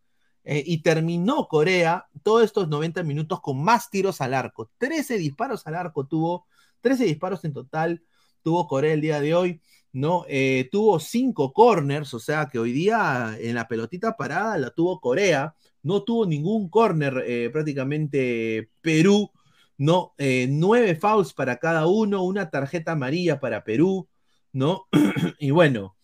Eh, 0.45 0.63
y 0.67 0.79
terminó 0.83 1.47
Corea 1.47 2.07
todos 2.25 2.43
estos 2.43 2.69
90 2.69 3.05
minutos 3.05 3.41
con 3.41 3.63
más 3.63 3.91
tiros 3.91 4.21
al 4.21 4.35
arco. 4.35 4.71
13 4.79 5.19
disparos 5.19 5.67
al 5.67 5.77
arco 5.77 6.07
tuvo, 6.07 6.47
13 6.81 7.05
disparos 7.05 7.45
en 7.45 7.53
total 7.53 8.03
tuvo 8.43 8.67
Corea 8.67 8.93
el 8.93 9.01
día 9.01 9.21
de 9.21 9.35
hoy, 9.35 9.61
¿no? 9.93 10.25
Eh, 10.29 10.69
tuvo 10.73 10.99
5 10.99 11.53
corners, 11.53 12.13
o 12.15 12.19
sea 12.19 12.47
que 12.47 12.59
hoy 12.59 12.73
día 12.73 13.37
en 13.39 13.55
la 13.55 13.69
pelotita 13.69 14.17
parada 14.17 14.59
la 14.59 14.71
tuvo 14.71 15.01
Corea, 15.01 15.55
no 15.83 16.03
tuvo 16.03 16.27
ningún 16.27 16.69
corner 16.69 17.25
eh, 17.27 17.51
prácticamente 17.51 18.71
Perú, 18.81 19.31
¿no? 19.79 20.15
Eh, 20.19 20.47
nueve 20.51 20.95
fouls 20.95 21.33
para 21.33 21.57
cada 21.57 21.87
uno, 21.87 22.23
una 22.23 22.51
tarjeta 22.51 22.93
amarilla 22.93 23.41
para 23.41 23.65
Perú, 23.65 24.09
¿no? 24.53 24.87
y 25.39 25.51
bueno, 25.51 25.97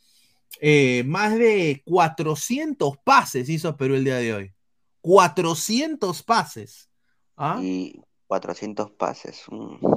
eh, 0.61 1.05
más 1.07 1.39
de 1.39 1.83
400 1.85 2.99
pases 2.99 3.49
hizo 3.49 3.77
Perú 3.77 3.95
el 3.95 4.05
día 4.05 4.17
de 4.17 4.35
hoy. 4.35 4.55
400 5.01 6.23
pases. 6.23 6.91
¿ah? 7.37 7.61
Y 7.63 8.01
400 8.27 8.91
pases. 8.93 9.45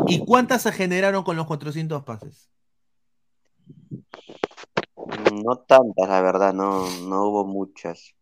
¿Y 0.07 0.19
cuántas 0.25 0.61
se 0.61 0.71
generaron 0.71 1.23
con 1.23 1.35
los 1.35 1.47
400 1.47 2.03
pases? 2.03 2.49
No 5.33 5.57
tantas, 5.57 6.07
la 6.07 6.21
verdad, 6.21 6.53
no, 6.53 6.87
no 7.01 7.27
hubo 7.27 7.45
muchas. 7.45 8.15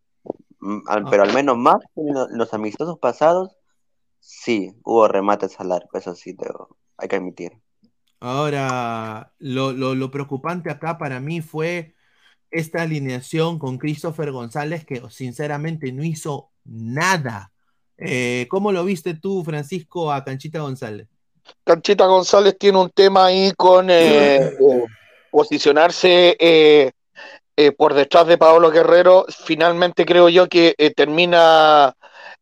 Mm, 0.59 0.79
al-. 0.87 1.05
Pero 1.09 1.23
al 1.23 1.33
menos 1.33 1.57
más 1.57 1.77
que 1.95 2.01
los 2.31 2.53
amistosos 2.53 2.99
pasados, 2.99 3.51
sí, 4.19 4.73
hubo 4.83 5.07
remates 5.07 5.59
al 5.59 5.71
arco, 5.71 5.97
eso 5.97 6.15
sí, 6.15 6.33
debo- 6.33 6.75
hay 6.97 7.07
que 7.07 7.15
admitir. 7.15 7.53
Ahora, 8.19 9.31
lo, 9.39 9.71
lo- 9.71 9.95
lo 9.95 10.11
preocupante 10.11 10.69
acá 10.69 10.97
para 10.97 11.19
mí 11.19 11.41
fue 11.41 11.95
esta 12.51 12.81
alineación 12.81 13.59
con 13.59 13.77
Christopher 13.77 14.31
González, 14.31 14.85
que 14.85 15.01
sinceramente 15.09 15.91
no 15.93 16.03
hizo 16.03 16.49
nada. 16.65 17.51
Eh, 17.97 18.47
¿cómo 18.49 18.71
lo 18.71 18.83
viste 18.83 19.13
tú, 19.13 19.43
Francisco, 19.43 20.11
a 20.11 20.23
Canchita 20.23 20.59
González? 20.59 21.07
Canchita 21.63 22.05
González 22.05 22.57
tiene 22.57 22.77
un 22.79 22.89
tema 22.89 23.25
ahí 23.27 23.51
con 23.55 23.89
eh, 23.89 24.35
eh, 24.37 24.85
posicionarse 25.31 26.35
eh, 27.59 27.73
por 27.73 27.93
detrás 27.93 28.25
de 28.25 28.37
Paolo 28.37 28.71
Guerrero. 28.71 29.25
Finalmente 29.27 30.05
creo 30.05 30.29
yo 30.29 30.47
que 30.47 30.75
eh, 30.77 30.91
termina 30.91 31.93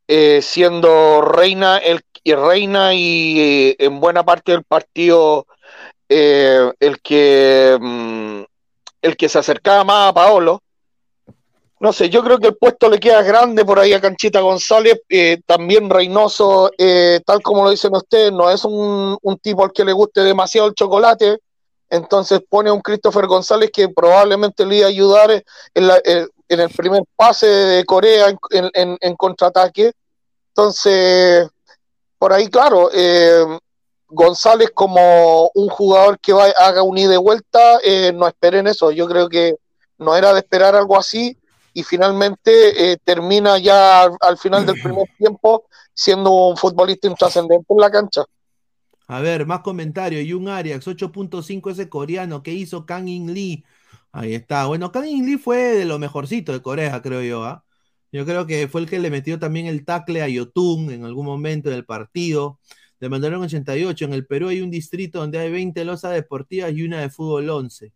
eh, 0.07 0.43
siendo 0.43 1.21
reina 1.23 1.79
el, 1.79 2.01
y 2.23 2.35
reina 2.35 2.93
y 2.93 3.39
eh, 3.39 3.75
en 3.79 3.99
buena 3.99 4.23
parte 4.23 4.51
del 4.51 4.63
partido 4.63 5.47
el 6.07 7.01
que 7.01 7.79
mm, 7.81 8.41
el 9.01 9.17
que 9.17 9.27
se 9.27 9.39
acercaba 9.39 9.83
más 9.83 10.09
a 10.11 10.13
Paolo. 10.13 10.61
No 11.79 11.91
sé, 11.93 12.11
yo 12.11 12.23
creo 12.23 12.37
que 12.37 12.49
el 12.49 12.55
puesto 12.55 12.87
le 12.87 12.99
queda 12.99 13.23
grande 13.23 13.65
por 13.65 13.79
ahí 13.79 13.93
a 13.93 14.01
Canchita 14.01 14.41
González. 14.41 15.01
también 15.47 15.89
Reynoso, 15.89 16.69
tal 17.25 17.41
como 17.41 17.63
lo 17.63 17.71
dicen 17.71 17.95
ustedes, 17.95 18.31
no 18.31 18.51
es 18.51 18.63
un 18.65 19.39
tipo 19.41 19.63
al 19.63 19.71
que 19.71 19.83
le 19.83 19.93
guste 19.93 20.21
demasiado 20.21 20.67
el 20.67 20.75
chocolate. 20.75 21.39
Entonces 21.89 22.41
pone 22.49 22.69
a 22.69 22.73
un 22.73 22.81
Christopher 22.81 23.27
González 23.27 23.69
que 23.71 23.89
probablemente 23.89 24.65
le 24.65 24.77
iba 24.77 24.85
a 24.87 24.89
ayudar 24.89 25.31
en, 25.73 25.87
la- 25.87 26.01
en- 26.03 26.27
en 26.49 26.59
el 26.59 26.69
primer 26.69 27.03
pase 27.15 27.45
de 27.47 27.85
Corea 27.85 28.29
en, 28.29 28.37
en- 28.51 28.71
en- 28.73 28.97
en 29.01 29.15
contraataque. 29.15 29.91
Entonces, 30.49 31.47
por 32.17 32.33
ahí, 32.33 32.47
claro, 32.49 32.89
eh, 32.93 33.43
González 34.09 34.71
como 34.73 35.51
un 35.53 35.67
jugador 35.69 36.19
que 36.19 36.33
va, 36.33 36.45
haga 36.57 36.81
un 36.81 36.97
ida 36.97 37.13
y 37.13 37.17
vuelta, 37.17 37.79
eh, 37.83 38.11
no 38.13 38.27
esperen 38.27 38.65
eso. 38.67 38.91
Yo 38.91 39.07
creo 39.07 39.29
que 39.29 39.55
no 39.97 40.15
era 40.15 40.33
de 40.33 40.39
esperar 40.39 40.75
algo 40.75 40.97
así 40.97 41.37
y 41.73 41.83
finalmente 41.83 42.91
eh, 42.91 42.97
termina 43.03 43.57
ya 43.59 44.03
al, 44.03 44.11
al 44.21 44.37
final 44.37 44.65
del 44.65 44.81
primer 44.81 45.07
tiempo 45.17 45.65
siendo 45.93 46.31
un 46.31 46.57
futbolista 46.57 47.07
intrascendente 47.07 47.65
en 47.69 47.77
la 47.77 47.91
cancha. 47.91 48.23
A 49.07 49.21
ver, 49.21 49.45
más 49.45 49.61
comentarios. 49.61 50.25
Jung 50.29 50.49
Arias, 50.49 50.85
8.5 50.85 51.71
ese 51.71 51.89
coreano 51.89 52.43
que 52.43 52.53
hizo 52.53 52.85
Kang 52.85 53.07
In 53.07 53.33
Lee. 53.33 53.63
Ahí 54.11 54.33
está. 54.33 54.65
Bueno, 54.67 54.91
Kang 54.91 55.07
In 55.07 55.25
Lee 55.25 55.37
fue 55.37 55.57
de 55.57 55.85
lo 55.85 55.99
mejorcito 55.99 56.51
de 56.51 56.61
Corea, 56.61 57.01
creo 57.01 57.21
yo. 57.23 57.43
¿ah? 57.45 57.63
Yo 58.11 58.25
creo 58.25 58.45
que 58.47 58.67
fue 58.67 58.81
el 58.81 58.89
que 58.89 58.99
le 58.99 59.09
metió 59.09 59.39
también 59.39 59.65
el 59.67 59.85
tackle 59.85 60.21
a 60.21 60.27
Yotun 60.27 60.91
en 60.91 61.05
algún 61.05 61.25
momento 61.25 61.69
del 61.69 61.85
partido. 61.85 62.59
De 62.99 63.09
Mandalón 63.09 63.43
88. 63.43 64.05
En 64.05 64.13
el 64.13 64.25
Perú 64.25 64.49
hay 64.49 64.61
un 64.61 64.71
distrito 64.71 65.19
donde 65.19 65.39
hay 65.39 65.51
20 65.51 65.85
losas 65.85 66.13
deportivas 66.13 66.73
y 66.73 66.83
una 66.83 66.99
de 67.01 67.09
fútbol 67.09 67.49
11. 67.49 67.93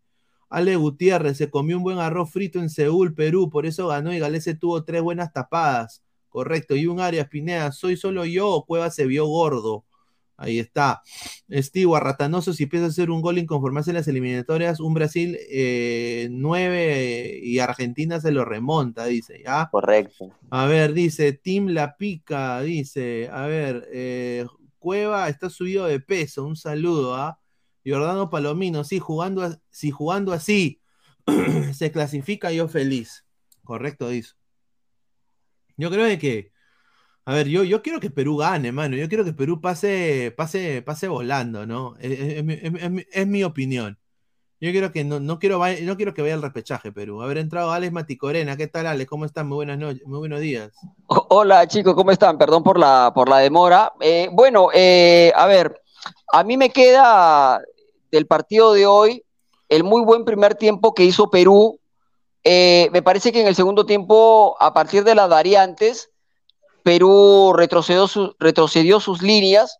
Ale 0.49 0.75
Gutiérrez 0.75 1.37
se 1.37 1.49
comió 1.49 1.77
un 1.77 1.83
buen 1.83 1.99
arroz 1.99 2.31
frito 2.31 2.59
en 2.59 2.69
Seúl, 2.69 3.13
Perú, 3.15 3.49
por 3.49 3.65
eso 3.65 3.87
ganó 3.87 4.13
y 4.13 4.19
Galese 4.19 4.53
tuvo 4.53 4.83
tres 4.83 5.01
buenas 5.01 5.31
tapadas. 5.33 6.03
Correcto. 6.29 6.75
Y 6.75 6.87
un 6.87 6.99
Arias 6.99 7.27
Pineda, 7.29 7.71
¿soy 7.71 7.97
solo 7.97 8.25
yo 8.25 8.49
o 8.49 8.65
Cueva 8.65 8.91
se 8.91 9.05
vio 9.05 9.25
gordo? 9.27 9.85
Ahí 10.41 10.57
está. 10.57 11.03
Steve 11.51 11.99
Ratanoso, 11.99 12.51
si 12.51 12.63
empieza 12.63 12.87
a 12.87 12.89
hacer 12.89 13.11
un 13.11 13.21
gol 13.21 13.37
y 13.37 13.45
conformarse 13.45 13.91
en 13.91 13.97
las 13.97 14.07
eliminatorias, 14.07 14.79
un 14.79 14.95
Brasil 14.95 15.37
eh, 15.51 16.29
9 16.31 17.39
y 17.43 17.59
Argentina 17.59 18.19
se 18.19 18.31
lo 18.31 18.43
remonta, 18.43 19.05
dice, 19.05 19.43
¿ya? 19.45 19.69
Correcto. 19.71 20.31
A 20.49 20.65
ver, 20.65 20.93
dice, 20.93 21.33
Tim 21.33 21.67
La 21.67 21.95
Pica, 21.95 22.59
dice, 22.61 23.29
a 23.31 23.45
ver, 23.45 23.87
eh, 23.93 24.47
Cueva 24.79 25.29
está 25.29 25.51
subido 25.51 25.85
de 25.85 25.99
peso, 25.99 26.43
un 26.43 26.55
saludo, 26.55 27.13
¿ah? 27.13 27.39
Jordano 27.85 28.31
Palomino, 28.31 28.83
sí, 28.83 28.97
jugando, 28.97 29.55
si 29.69 29.91
jugando 29.91 30.33
así 30.33 30.81
se 31.73 31.91
clasifica, 31.91 32.51
yo 32.51 32.67
feliz. 32.67 33.25
Correcto, 33.63 34.09
dice. 34.09 34.31
Yo 35.77 35.91
creo 35.91 36.17
que, 36.17 36.50
a 37.25 37.33
ver, 37.33 37.47
yo, 37.47 37.63
yo 37.63 37.81
quiero 37.81 37.99
que 37.99 38.09
Perú 38.09 38.37
gane, 38.37 38.71
mano. 38.71 38.95
Yo 38.95 39.07
quiero 39.07 39.23
que 39.23 39.33
Perú 39.33 39.61
pase, 39.61 40.33
pase, 40.35 40.81
pase 40.81 41.07
volando, 41.07 41.65
¿no? 41.65 41.95
Es, 41.99 42.43
es, 43.11 43.27
mi 43.27 43.43
opinión. 43.43 43.97
Yo 44.59 44.71
quiero 44.71 44.91
que 44.91 45.03
no, 45.03 45.19
no 45.19 45.39
quiero 45.39 45.59
no 45.83 45.97
quiero 45.97 46.13
que 46.13 46.21
vaya 46.21 46.35
al 46.35 46.41
repechaje 46.41 46.91
Perú. 46.91 47.21
Haber 47.21 47.37
entrado 47.37 47.71
Alex 47.71 47.91
Maticorena. 47.91 48.57
¿Qué 48.57 48.67
tal, 48.67 48.87
Alex? 48.87 49.09
¿Cómo 49.09 49.25
están? 49.25 49.47
Muy 49.47 49.55
buenas 49.55 49.77
noches, 49.77 50.05
muy 50.05 50.19
buenos 50.19 50.39
días. 50.39 50.71
Hola, 51.07 51.67
chicos, 51.67 51.95
¿cómo 51.95 52.11
están? 52.11 52.37
Perdón 52.37 52.63
por 52.63 52.79
la, 52.79 53.11
por 53.13 53.29
la 53.29 53.39
demora. 53.39 53.93
Eh, 54.01 54.29
bueno, 54.31 54.69
eh, 54.73 55.31
a 55.35 55.47
ver, 55.47 55.81
a 56.31 56.43
mí 56.43 56.57
me 56.57 56.69
queda 56.69 57.61
del 58.11 58.27
partido 58.27 58.73
de 58.73 58.85
hoy 58.85 59.23
el 59.69 59.83
muy 59.83 60.03
buen 60.03 60.25
primer 60.25 60.55
tiempo 60.55 60.93
que 60.93 61.05
hizo 61.05 61.29
Perú. 61.29 61.79
Eh, 62.43 62.89
me 62.91 63.01
parece 63.01 63.31
que 63.31 63.41
en 63.41 63.47
el 63.47 63.55
segundo 63.55 63.85
tiempo, 63.85 64.57
a 64.59 64.73
partir 64.73 65.03
de 65.03 65.15
las 65.15 65.29
variantes, 65.29 66.11
Perú 66.83 67.53
retrocedió, 67.55 68.07
retrocedió 68.39 68.99
sus 68.99 69.21
líneas. 69.21 69.77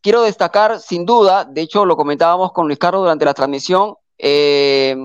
Quiero 0.00 0.22
destacar, 0.22 0.80
sin 0.80 1.04
duda, 1.04 1.44
de 1.44 1.62
hecho 1.62 1.84
lo 1.84 1.96
comentábamos 1.96 2.52
con 2.52 2.66
Luis 2.66 2.78
Carlos 2.78 3.02
durante 3.02 3.24
la 3.24 3.34
transmisión, 3.34 3.96
eh, 4.16 4.96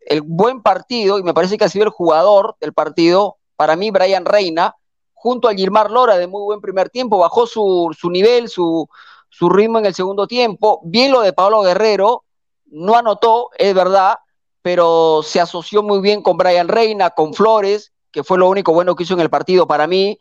el 0.00 0.22
buen 0.22 0.62
partido, 0.62 1.18
y 1.18 1.22
me 1.22 1.34
parece 1.34 1.56
que 1.56 1.64
ha 1.64 1.68
sido 1.68 1.84
el 1.84 1.90
jugador 1.90 2.56
del 2.60 2.72
partido, 2.72 3.38
para 3.56 3.74
mí, 3.74 3.90
Brian 3.90 4.24
Reina, 4.24 4.76
junto 5.14 5.48
a 5.48 5.54
Gilmar 5.54 5.90
Lora, 5.90 6.18
de 6.18 6.26
muy 6.26 6.42
buen 6.42 6.60
primer 6.60 6.90
tiempo, 6.90 7.18
bajó 7.18 7.46
su, 7.46 7.90
nivel, 8.10 8.48
su, 8.48 8.88
su 9.30 9.48
ritmo 9.48 9.78
en 9.78 9.86
el 9.86 9.94
segundo 9.94 10.26
tiempo. 10.26 10.80
Bien 10.84 11.10
lo 11.10 11.22
de 11.22 11.32
Pablo 11.32 11.62
Guerrero, 11.62 12.24
no 12.66 12.94
anotó, 12.94 13.50
es 13.56 13.74
verdad, 13.74 14.18
pero 14.62 15.22
se 15.22 15.40
asoció 15.40 15.82
muy 15.82 16.00
bien 16.00 16.22
con 16.22 16.36
Brian 16.36 16.68
Reina, 16.68 17.10
con 17.10 17.32
Flores, 17.34 17.92
que 18.10 18.22
fue 18.22 18.38
lo 18.38 18.48
único 18.48 18.72
bueno 18.72 18.94
que 18.94 19.04
hizo 19.04 19.14
en 19.14 19.20
el 19.20 19.30
partido 19.30 19.66
para 19.66 19.86
mí. 19.86 20.18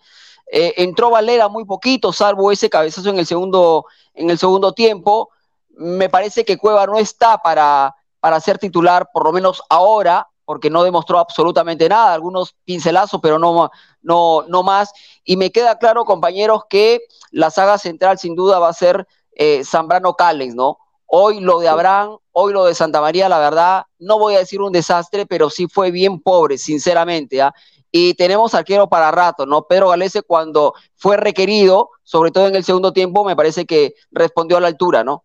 Eh, 0.58 0.74
entró 0.78 1.10
Valera 1.10 1.50
muy 1.50 1.66
poquito, 1.66 2.14
salvo 2.14 2.50
ese 2.50 2.70
cabezazo 2.70 3.10
en 3.10 3.20
el 3.20 3.26
segundo, 3.26 3.88
en 4.14 4.30
el 4.30 4.40
segundo 4.40 4.72
tiempo. 4.72 5.30
Me 5.72 6.08
parece 6.08 6.46
que 6.46 6.58
Cueva 6.58 6.86
no 6.86 6.98
está 6.98 7.40
para, 7.40 7.94
para 8.22 8.40
ser 8.40 8.58
titular, 8.58 9.10
por 9.14 9.26
lo 9.26 9.34
menos 9.34 9.62
ahora, 9.70 10.30
porque 10.46 10.70
no 10.70 10.86
demostró 10.86 11.20
absolutamente 11.20 11.90
nada, 11.90 12.14
algunos 12.14 12.56
pincelazos, 12.64 13.20
pero 13.22 13.38
no, 13.38 13.70
no, 14.02 14.46
no 14.48 14.64
más. 14.64 14.94
Y 15.26 15.36
me 15.36 15.52
queda 15.52 15.78
claro, 15.78 16.06
compañeros, 16.06 16.62
que 16.70 17.02
la 17.32 17.52
saga 17.52 17.78
central 17.78 18.18
sin 18.18 18.34
duda 18.34 18.58
va 18.58 18.70
a 18.70 18.74
ser 18.74 19.06
eh, 19.34 19.62
Zambrano 19.66 20.14
Callens, 20.14 20.56
¿no? 20.56 20.78
Hoy 21.06 21.42
lo 21.42 21.60
de 21.60 21.68
Abraham, 21.68 22.18
hoy 22.32 22.54
lo 22.54 22.64
de 22.64 22.76
Santa 22.76 23.02
María, 23.02 23.28
la 23.28 23.40
verdad, 23.40 23.88
no 24.00 24.20
voy 24.20 24.36
a 24.36 24.40
decir 24.40 24.62
un 24.62 24.72
desastre, 24.72 25.26
pero 25.26 25.50
sí 25.50 25.68
fue 25.68 25.92
bien 25.92 26.22
pobre, 26.22 26.58
sinceramente. 26.58 27.42
¿ah? 27.42 27.54
Y 27.98 28.14
tenemos 28.16 28.54
arquero 28.54 28.90
para 28.90 29.10
rato, 29.10 29.46
¿no? 29.46 29.68
Pedro 29.68 29.88
Galese 29.88 30.22
cuando 30.22 30.74
fue 30.98 31.16
requerido, 31.16 31.92
sobre 32.04 32.30
todo 32.30 32.46
en 32.46 32.56
el 32.58 32.66
segundo 32.66 32.92
tiempo, 32.92 33.24
me 33.24 33.38
parece 33.38 33.66
que 33.66 33.96
respondió 34.12 34.58
a 34.58 34.60
la 34.60 34.68
altura, 34.68 35.06
¿no? 35.06 35.24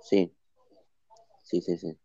Sí, 0.00 0.32
sí, 1.42 1.60
sí, 1.60 1.76
sí. 1.76 1.98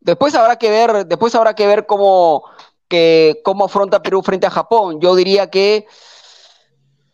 Después 0.00 0.34
habrá 0.34 0.56
que 0.56 0.70
ver, 0.70 1.06
después 1.06 1.32
habrá 1.36 1.54
que 1.54 1.68
ver 1.68 1.86
cómo, 1.86 2.42
que, 2.88 3.40
cómo 3.44 3.66
afronta 3.66 4.02
Perú 4.02 4.22
frente 4.22 4.48
a 4.48 4.50
Japón. 4.50 5.00
Yo 5.00 5.14
diría 5.14 5.50
que 5.50 5.86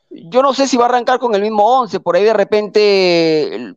yo 0.09 0.41
no 0.41 0.55
sé 0.55 0.67
si 0.67 0.79
va 0.79 0.87
a 0.87 0.89
arrancar 0.89 1.19
con 1.19 1.35
el 1.35 1.43
mismo 1.43 1.81
11, 1.81 2.01
por 2.01 2.17
ahí 2.17 2.25
de 2.25 2.33
repente 2.33 3.77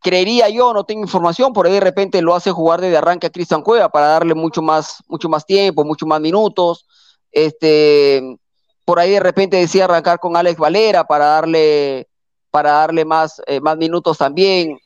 creería 0.00 0.48
yo, 0.48 0.72
no 0.72 0.84
tengo 0.84 1.02
información, 1.02 1.52
por 1.52 1.66
ahí 1.66 1.72
de 1.74 1.80
repente 1.80 2.22
lo 2.22 2.34
hace 2.34 2.50
jugar 2.50 2.80
desde 2.80 2.96
arranque 2.96 3.26
a 3.26 3.30
Cristian 3.30 3.62
Cueva 3.62 3.88
para 3.90 4.06
darle 4.06 4.34
mucho 4.34 4.62
más, 4.62 5.02
mucho 5.08 5.28
más 5.28 5.44
tiempo, 5.46 5.84
mucho 5.84 6.06
más 6.06 6.20
minutos. 6.20 6.86
Este, 7.30 8.38
por 8.84 8.98
ahí 8.98 9.10
de 9.10 9.20
repente 9.20 9.56
decía 9.56 9.84
arrancar 9.84 10.18
con 10.18 10.36
Alex 10.36 10.58
Valera 10.58 11.04
para 11.04 11.26
darle, 11.26 12.08
para 12.50 12.72
darle 12.72 13.04
más, 13.04 13.40
eh, 13.46 13.60
más 13.60 13.76
minutos 13.76 14.18
también. 14.18 14.78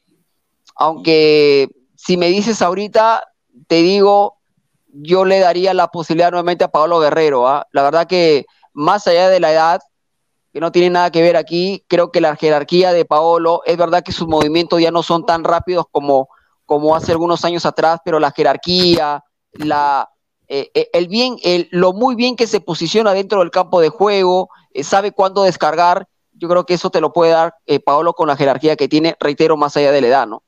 Aunque 0.76 1.68
si 1.96 2.16
me 2.16 2.28
dices 2.28 2.60
ahorita, 2.60 3.22
te 3.66 3.76
digo, 3.76 4.38
yo 4.88 5.24
le 5.24 5.38
daría 5.38 5.74
la 5.74 5.88
posibilidad 5.88 6.30
nuevamente 6.30 6.64
a 6.64 6.68
Pablo 6.70 7.00
Guerrero. 7.00 7.48
¿ah? 7.48 7.66
La 7.72 7.82
verdad 7.82 8.06
que 8.06 8.46
más 8.72 9.06
allá 9.06 9.28
de 9.28 9.40
la 9.40 9.52
edad, 9.52 9.80
que 10.54 10.60
no 10.60 10.70
tiene 10.70 10.88
nada 10.88 11.10
que 11.10 11.20
ver 11.20 11.36
aquí, 11.36 11.84
creo 11.88 12.12
que 12.12 12.20
la 12.20 12.36
jerarquía 12.36 12.92
de 12.92 13.04
Paolo, 13.04 13.62
es 13.66 13.76
verdad 13.76 14.04
que 14.04 14.12
sus 14.12 14.28
movimientos 14.28 14.80
ya 14.80 14.92
no 14.92 15.02
son 15.02 15.26
tan 15.26 15.42
rápidos 15.42 15.86
como, 15.90 16.28
como 16.64 16.94
hace 16.94 17.10
algunos 17.10 17.44
años 17.44 17.66
atrás, 17.66 17.98
pero 18.04 18.20
la 18.20 18.30
jerarquía, 18.30 19.24
la, 19.50 20.08
eh, 20.46 20.70
eh, 20.74 20.90
el 20.92 21.08
bien, 21.08 21.38
el, 21.42 21.66
lo 21.72 21.92
muy 21.92 22.14
bien 22.14 22.36
que 22.36 22.46
se 22.46 22.60
posiciona 22.60 23.12
dentro 23.14 23.40
del 23.40 23.50
campo 23.50 23.80
de 23.80 23.88
juego, 23.88 24.48
eh, 24.72 24.84
sabe 24.84 25.10
cuándo 25.10 25.42
descargar, 25.42 26.06
yo 26.34 26.48
creo 26.48 26.64
que 26.64 26.74
eso 26.74 26.88
te 26.88 27.00
lo 27.00 27.12
puede 27.12 27.32
dar 27.32 27.56
Paolo 27.84 28.12
con 28.12 28.28
la 28.28 28.36
jerarquía 28.36 28.76
que 28.76 28.86
tiene, 28.86 29.16
reitero, 29.18 29.56
más 29.56 29.76
allá 29.76 29.90
de 29.90 30.02
la 30.02 30.06
edad, 30.06 30.26
¿no? 30.28 30.44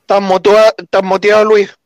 ¿Estás 0.00 0.22
motivado, 0.22 0.72
motivado, 1.02 1.44
Luis? 1.44 1.78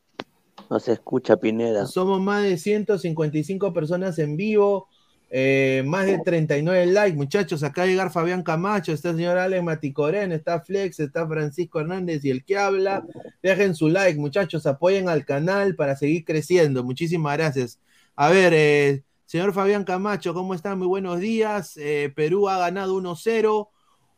No 0.69 0.81
se 0.81 0.93
escucha, 0.93 1.37
Pineda. 1.37 1.87
Somos 1.87 2.21
más 2.21 2.43
de 2.43 2.57
155 2.59 3.73
personas 3.73 4.19
en 4.19 4.37
vivo. 4.37 4.89
Eh, 5.29 5.83
más 5.85 6.07
de 6.07 6.19
39 6.19 6.87
likes, 6.87 7.17
muchachos. 7.17 7.63
Acá 7.63 7.87
llegar 7.87 8.13
Fabián 8.13 8.43
Camacho, 8.43 8.93
está 8.93 9.11
el 9.11 9.17
señor 9.17 9.39
Alex 9.39 9.63
Maticorén, 9.63 10.31
está 10.33 10.61
Flex, 10.61 11.01
está 11.01 11.27
Francisco 11.27 11.81
Hernández 11.81 12.25
y 12.25 12.31
el 12.31 12.45
que 12.45 12.57
habla. 12.57 13.05
Dejen 13.43 13.75
su 13.75 13.89
like, 13.89 14.19
muchachos. 14.19 14.67
Apoyen 14.67 15.09
al 15.09 15.25
canal 15.25 15.75
para 15.75 15.97
seguir 15.97 16.25
creciendo. 16.25 16.85
Muchísimas 16.85 17.37
gracias. 17.37 17.81
A 18.15 18.31
ver, 18.31 18.53
eh, 18.55 19.05
señor 19.25 19.53
Fabián 19.53 19.85
Camacho, 19.85 20.33
¿cómo 20.33 20.55
está? 20.55 20.77
Muy 20.77 20.87
buenos 20.87 21.21
días. 21.21 21.77
Eh, 21.77 22.13
Perú 22.15 22.49
ha 22.49 22.59
ganado 22.59 22.95
1-0. 22.95 23.69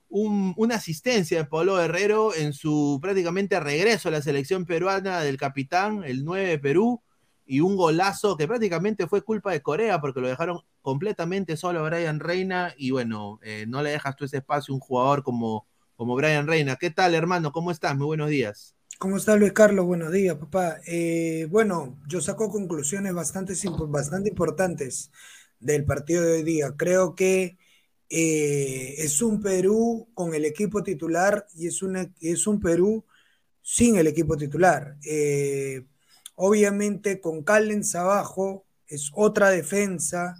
Una 0.08 0.76
asistencia 0.76 1.38
de 1.38 1.44
Pablo 1.44 1.80
Herrero 1.80 2.34
en 2.34 2.52
su 2.52 2.98
prácticamente 3.02 3.60
regreso 3.60 4.08
a 4.08 4.12
la 4.12 4.22
selección 4.22 4.64
peruana 4.64 5.20
del 5.20 5.36
capitán, 5.36 6.02
el 6.04 6.24
9 6.24 6.48
de 6.48 6.58
Perú 6.58 7.02
y 7.44 7.60
un 7.60 7.76
golazo 7.76 8.36
que 8.36 8.46
prácticamente 8.46 9.06
fue 9.06 9.22
culpa 9.22 9.52
de 9.52 9.62
Corea 9.62 10.00
porque 10.00 10.20
lo 10.20 10.28
dejaron 10.28 10.60
completamente 10.82 11.56
solo 11.56 11.80
a 11.80 11.88
Brian 11.88 12.20
Reina 12.20 12.74
y 12.76 12.90
bueno, 12.90 13.40
eh, 13.42 13.64
no 13.66 13.82
le 13.82 13.90
dejas 13.90 14.16
tú 14.16 14.24
ese 14.24 14.38
espacio 14.38 14.72
a 14.72 14.76
un 14.76 14.80
jugador 14.80 15.22
como, 15.22 15.66
como 15.96 16.14
Brian 16.14 16.46
Reina. 16.46 16.76
¿Qué 16.76 16.90
tal, 16.90 17.14
hermano? 17.14 17.52
¿Cómo 17.52 17.70
estás? 17.70 17.96
Muy 17.96 18.06
buenos 18.06 18.28
días. 18.28 18.74
¿Cómo 18.98 19.16
está 19.16 19.36
Luis 19.36 19.52
Carlos? 19.52 19.86
Buenos 19.86 20.12
días, 20.12 20.36
papá. 20.36 20.78
Eh, 20.86 21.46
bueno, 21.50 21.98
yo 22.08 22.20
saco 22.20 22.50
conclusiones 22.50 23.14
bastante, 23.14 23.54
bastante 23.88 24.28
importantes 24.30 25.10
del 25.60 25.84
partido 25.84 26.22
de 26.22 26.32
hoy 26.32 26.42
día. 26.42 26.74
Creo 26.76 27.14
que 27.14 27.58
eh, 28.10 28.94
es 28.98 29.22
un 29.22 29.40
Perú 29.40 30.08
con 30.14 30.34
el 30.34 30.44
equipo 30.44 30.82
titular 30.82 31.46
y 31.54 31.66
es, 31.66 31.82
una, 31.82 32.12
es 32.20 32.46
un 32.46 32.60
Perú 32.60 33.04
sin 33.62 33.96
el 33.96 34.06
equipo 34.06 34.36
titular. 34.36 34.96
Obviamente 36.40 37.20
con 37.20 37.42
Callens 37.42 37.96
abajo 37.96 38.64
es 38.86 39.10
otra 39.12 39.50
defensa, 39.50 40.36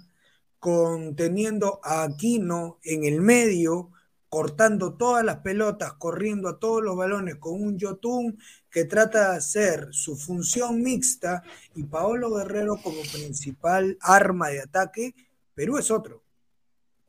con 0.59 1.15
teniendo 1.15 1.81
a 1.83 2.03
Aquino 2.03 2.79
en 2.83 3.03
el 3.03 3.19
medio, 3.19 3.91
cortando 4.29 4.93
todas 4.93 5.25
las 5.25 5.39
pelotas, 5.39 5.93
corriendo 5.93 6.47
a 6.47 6.57
todos 6.57 6.81
los 6.81 6.95
balones 6.95 7.35
con 7.35 7.61
un 7.61 7.77
Yotun 7.77 8.39
que 8.69 8.85
trata 8.85 9.31
de 9.31 9.37
hacer 9.37 9.89
su 9.91 10.15
función 10.15 10.81
mixta 10.81 11.43
y 11.75 11.83
Paolo 11.83 12.33
Guerrero 12.33 12.77
como 12.81 13.01
principal 13.11 13.97
arma 13.99 14.47
de 14.49 14.61
ataque, 14.61 15.15
Perú 15.53 15.79
es 15.79 15.91
otro. 15.91 16.23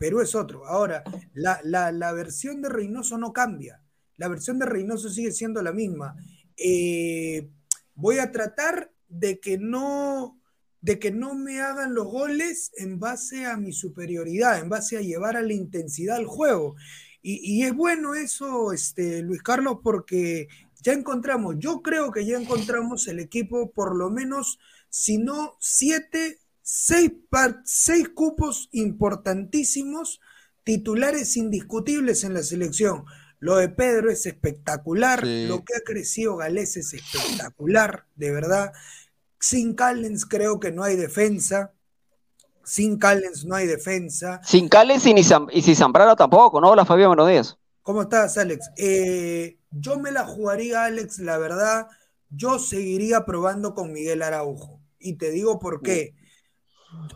Perú 0.01 0.23
es 0.23 0.35
otro. 0.35 0.67
Ahora, 0.67 1.05
la, 1.35 1.61
la 1.63 2.13
versión 2.13 2.63
de 2.63 2.71
Reynoso 2.71 3.19
no 3.19 3.35
cambia. 3.35 3.83
La 4.17 4.29
versión 4.29 4.59
de 4.59 4.65
Reynoso 4.65 5.11
sigue 5.11 5.31
siendo 5.31 5.61
la 5.61 5.75
misma. 5.75 6.17
Eh, 6.57 7.51
voy 7.95 8.19
a 8.19 8.33
tratar 8.33 8.91
de 9.09 9.41
que 9.41 9.59
no, 9.59 10.41
de 10.81 10.99
que 10.99 11.11
no 11.11 11.35
me 11.35 11.61
hagan 11.61 11.93
los 11.93 12.07
goles 12.07 12.71
en 12.79 12.99
base 12.99 13.45
a 13.45 13.59
mi 13.59 13.75
superioridad, 13.75 14.59
en 14.59 14.71
base 14.71 14.97
a 14.97 15.03
llevar 15.03 15.37
a 15.37 15.43
la 15.43 15.53
intensidad 15.53 16.17
al 16.17 16.27
juego. 16.27 16.77
Y, 17.21 17.65
es 17.65 17.75
bueno 17.75 18.15
eso, 18.15 18.73
este, 18.73 19.21
Luis 19.21 19.43
Carlos, 19.43 19.81
porque 19.85 20.49
ya 20.83 20.95
encontramos, 20.95 21.57
yo 21.59 21.83
creo 21.83 22.11
que 22.11 22.25
ya 22.25 22.39
encontramos 22.39 23.07
el 23.09 23.21
equipo 23.21 23.71
por 23.73 23.95
lo 23.95 24.09
menos, 24.09 24.59
si 24.89 25.19
no 25.19 25.59
siete, 25.61 26.39
seis, 26.73 27.11
seis 27.65 28.09
cupos 28.11 28.69
importantísimos, 28.71 30.21
titulares 30.63 31.37
indiscutibles 31.37 32.23
en 32.23 32.35
la 32.35 32.45
selección. 32.45 33.05
Lo 33.41 33.57
de 33.57 33.69
Pedro 33.71 34.09
es 34.09 34.25
espectacular, 34.27 35.27
lo 35.27 35.65
que 35.65 35.75
ha 35.75 35.81
crecido 35.81 36.37
Galés 36.37 36.77
es 36.77 36.95
espectacular, 36.95 38.07
de 38.15 38.31
verdad. 38.31 38.73
Sin 39.41 39.75
Callens 39.75 40.27
creo 40.27 40.61
que 40.61 40.71
no 40.71 40.85
hay 40.85 40.95
defensa. 40.95 41.73
Sin 42.63 42.99
Callens 42.99 43.45
no 43.45 43.57
hay 43.57 43.67
defensa. 43.67 44.41
Sin 44.45 44.69
Callens 44.69 45.07
y, 45.07 45.15
y 45.53 45.63
sin 45.63 45.75
Zambrano 45.75 46.15
tampoco, 46.15 46.61
¿no? 46.61 46.77
La 46.77 46.85
Fabián 46.85 47.17
Buenos 47.17 47.59
¿Cómo 47.83 48.03
estás, 48.03 48.39
Alex? 48.39 48.71
Eh, 48.77 49.59
yo 49.73 49.99
me 49.99 50.13
la 50.13 50.25
jugaría, 50.25 50.85
Alex, 50.85 51.19
la 51.19 51.37
verdad. 51.39 51.89
Yo 52.29 52.61
seguiría 52.61 53.25
probando 53.25 53.75
con 53.75 53.93
Miguel 53.93 54.23
Araujo. 54.23 54.81
Y 55.01 55.15
te 55.15 55.31
digo 55.31 55.59
por 55.59 55.83
qué. 55.83 56.15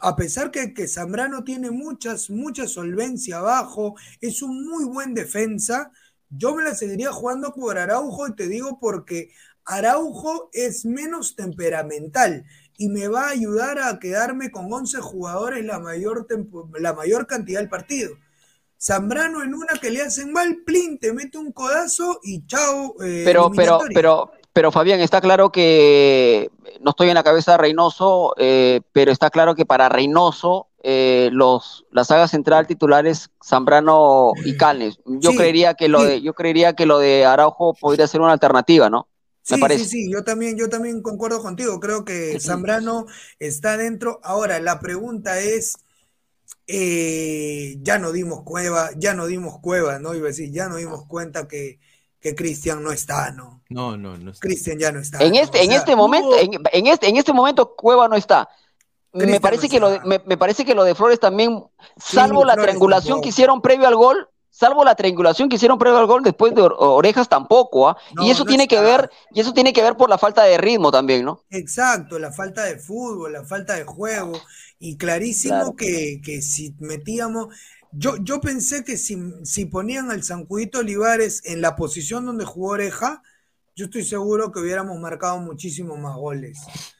A 0.01 0.17
pesar 0.17 0.51
que, 0.51 0.75
que 0.75 0.89
Zambrano 0.89 1.45
tiene 1.45 1.71
muchas, 1.71 2.31
mucha 2.31 2.67
solvencia 2.67 3.39
abajo, 3.39 3.95
es 4.21 4.43
un 4.43 4.69
muy 4.69 4.85
buen 4.85 5.15
defensa. 5.15 5.91
Yo 6.31 6.55
me 6.55 6.65
la 6.65 6.75
seguiría 6.75 7.13
jugando 7.13 7.53
por 7.53 7.79
Araujo 7.79 8.29
y 8.29 8.35
te 8.35 8.49
digo 8.49 8.79
porque 8.81 9.31
Araujo 9.65 10.51
es 10.53 10.85
menos 10.85 11.37
temperamental 11.37 12.45
y 12.77 12.89
me 12.89 13.09
va 13.09 13.29
a 13.29 13.31
ayudar 13.31 13.79
a 13.79 13.99
quedarme 13.99 14.51
con 14.51 14.73
11 14.73 15.01
jugadores 15.01 15.65
la 15.65 15.79
mayor, 15.79 16.27
la 16.79 16.93
mayor 16.93 17.27
cantidad 17.27 17.61
del 17.61 17.69
partido. 17.69 18.17
Zambrano 18.81 19.43
en 19.43 19.55
una 19.55 19.79
que 19.81 19.91
le 19.91 20.03
hacen 20.03 20.33
mal, 20.33 20.59
plin, 20.67 20.99
te 20.99 21.13
mete 21.13 21.39
un 21.39 21.53
codazo 21.53 22.21
y 22.23 22.47
chao. 22.47 22.97
Eh, 23.03 23.23
pero, 23.25 23.51
pero, 23.51 23.79
pero, 23.95 24.33
pero 24.55 24.71
Fabián, 24.71 25.01
está 25.01 25.21
claro 25.21 25.51
que 25.51 26.49
no 26.81 26.90
estoy 26.90 27.09
en 27.09 27.14
la 27.14 27.25
cabeza 27.25 27.53
de 27.53 27.59
Reynoso, 27.59 28.35
eh, 28.38 28.83
pero 28.93 29.11
está 29.11 29.29
claro 29.29 29.57
que 29.57 29.67
para 29.67 29.88
Reynoso 29.88 30.69
eh, 30.85 31.29
los, 31.33 31.85
la 31.90 32.05
saga 32.05 32.29
central 32.29 32.69
titulares 32.69 33.31
Zambrano 33.45 34.31
y 34.45 34.57
Calnes. 34.57 35.01
Yo 35.07 35.33
creería 35.35 35.75
que 35.75 35.88
lo 35.88 36.05
de, 36.05 36.23
yo 36.23 36.35
creería 36.35 36.75
que 36.75 36.87
lo 36.87 37.01
de 37.01 37.25
Araujo 37.25 37.75
podría 37.75 38.07
ser 38.07 38.21
una 38.21 38.33
alternativa, 38.33 38.88
¿no? 38.88 39.09
Sí, 39.43 39.57
sí, 39.71 39.85
sí, 39.85 40.11
yo 40.11 40.23
también, 40.23 40.57
yo 40.57 40.69
también 40.69 41.03
concuerdo 41.03 41.43
contigo. 41.43 41.81
Creo 41.81 42.05
que 42.05 42.38
Zambrano 42.40 43.07
está 43.40 43.77
dentro. 43.77 44.21
Ahora, 44.23 44.61
la 44.61 44.79
pregunta 44.79 45.40
es, 45.40 45.75
eh, 46.69 47.77
ya 47.83 47.99
no 47.99 48.12
dimos 48.12 48.43
cueva, 48.45 48.90
ya 48.97 49.14
no 49.14 49.27
dimos 49.27 49.59
cueva, 49.61 49.99
¿no? 49.99 50.14
Iba 50.14 50.27
a 50.27 50.31
decir, 50.31 50.53
ya 50.53 50.69
no 50.69 50.77
dimos 50.77 51.07
cuenta 51.07 51.49
que, 51.49 51.79
que 52.21 52.35
Cristian 52.35 52.83
no 52.83 52.93
está, 52.93 53.33
¿no? 53.33 53.54
No, 53.70 53.96
no, 53.96 54.16
no 54.16 54.33
Cristian 54.38 54.79
ya 54.79 54.92
no 54.92 55.00
está. 55.00 55.22
En 55.22 55.35
este, 55.35 55.62
en 55.64 55.72
este 55.72 55.96
momento, 55.96 56.37
en, 56.38 56.87
este, 56.87 57.09
en 57.09 57.16
este 57.16 57.33
momento, 57.33 57.74
Cueva 57.74 58.09
no 58.09 58.16
está. 58.16 58.48
me 59.12 59.40
parece, 59.40 59.68
que 59.68 59.81
lo 59.81 59.90
de, 59.90 60.00
me, 60.05 60.37
parece 60.37 60.64
que 60.64 60.74
lo 60.74 60.85
de 60.85 60.94
Flores 60.94 61.18
también, 61.18 61.64
salvo 61.96 62.44
la 62.44 62.57
triangulación 62.57 63.20
que 63.20 63.31
hicieron 63.31 63.62
previo 63.62 63.87
al 63.88 63.96
gol, 63.96 64.29
salvo 64.50 64.85
la 64.85 64.94
triangulación 64.94 65.48
que 65.48 65.57
hicieron 65.57 65.79
previo 65.79 65.98
al 65.98 66.07
gol 66.07 66.22
después 66.22 66.55
de 66.55 66.62
Orejas 66.62 67.29
tampoco, 67.29 67.88
¿ah? 67.88 67.96
y 68.20 68.31
eso 68.31 68.44
tiene 68.44 68.68
que 68.68 68.81
ver, 68.81 69.11
y 69.33 69.40
eso 69.40 69.53
tiene 69.53 69.72
que 69.72 69.83
ver 69.83 69.96
por 69.96 70.09
la 70.09 70.18
falta 70.18 70.44
de 70.44 70.59
ritmo 70.59 70.92
también, 70.92 71.24
¿no? 71.24 71.40
Exacto, 71.50 72.18
la 72.18 72.33
falta 72.33 72.64
de 72.64 72.79
fútbol, 72.79 73.33
la 73.33 73.44
falta 73.44 73.74
de 73.74 73.85
juego, 73.85 74.40
y 74.79 74.96
clarísimo 74.96 75.74
que, 75.74 76.20
si 76.42 76.77
metíamos, 76.79 77.48
yo, 77.90 78.16
yo 78.18 78.40
pensé 78.40 78.85
que 78.85 78.96
si, 78.96 79.16
si 79.44 79.64
ponían 79.64 80.11
al 80.11 80.22
Sancudito 80.22 80.81
Olivares 80.81 81.42
en 81.44 81.61
la 81.61 81.74
posición 81.74 82.27
donde 82.27 82.44
jugó 82.44 82.72
Oreja, 82.72 83.22
yo 83.75 83.87
estoy 83.87 84.05
seguro 84.05 84.53
que 84.53 84.61
hubiéramos 84.61 84.99
marcado 84.99 85.39
muchísimos 85.39 85.99
más 85.99 86.17
goles. 86.17 86.59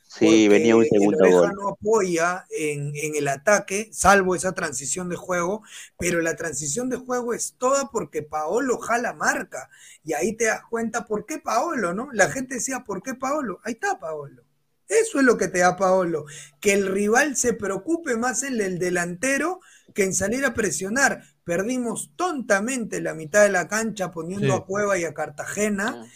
Sí, 0.09 0.47
venía 0.47 0.77
un 0.77 0.85
segundo 0.85 1.29
gol. 1.29 1.53
no 1.57 1.69
apoya 1.71 2.47
en, 2.51 2.93
el 2.95 3.27
ataque, 3.27 3.89
salvo 3.93 4.37
esa 4.37 4.53
transición 4.53 5.09
de 5.09 5.17
juego, 5.17 5.63
pero 5.99 6.21
la 6.21 6.37
transición 6.37 6.89
de 6.89 6.97
juego 6.97 7.35
es 7.35 7.57
toda 7.59 7.91
porque 7.91 8.23
Paolo 8.23 8.79
jala 8.79 9.13
marca. 9.13 9.69
Y 10.05 10.13
ahí 10.13 10.37
te 10.37 10.45
das 10.45 10.63
cuenta 10.71 11.07
por 11.07 11.27
qué 11.27 11.39
Paolo, 11.39 11.95
¿no? 11.95 12.09
La 12.13 12.31
gente 12.31 12.55
decía, 12.55 12.85
¿por 12.85 13.03
qué 13.03 13.15
Paolo? 13.15 13.61
Ahí 13.65 13.73
está 13.73 13.99
Paolo. 13.99 14.45
Eso 14.87 15.19
es 15.19 15.25
lo 15.25 15.37
que 15.37 15.49
te 15.49 15.61
da 15.61 15.77
Paolo, 15.77 16.27
que 16.61 16.75
el 16.75 16.87
rival 16.87 17.37
se 17.37 17.55
preocupe 17.55 18.17
más 18.17 18.43
en 18.43 18.61
el 18.61 18.79
delantero 18.79 19.61
que 19.95 20.05
en 20.05 20.15
salir 20.15 20.45
a 20.45 20.55
presionar. 20.55 21.23
Perdimos 21.43 22.13
tontamente 22.15 23.01
la 23.01 23.15
mitad 23.15 23.43
de 23.43 23.49
la 23.49 23.67
cancha 23.67 24.13
poniendo 24.13 24.55
a 24.55 24.65
Cueva 24.65 24.97
y 24.99 25.05
a 25.05 25.15
Cartagena 25.15 26.07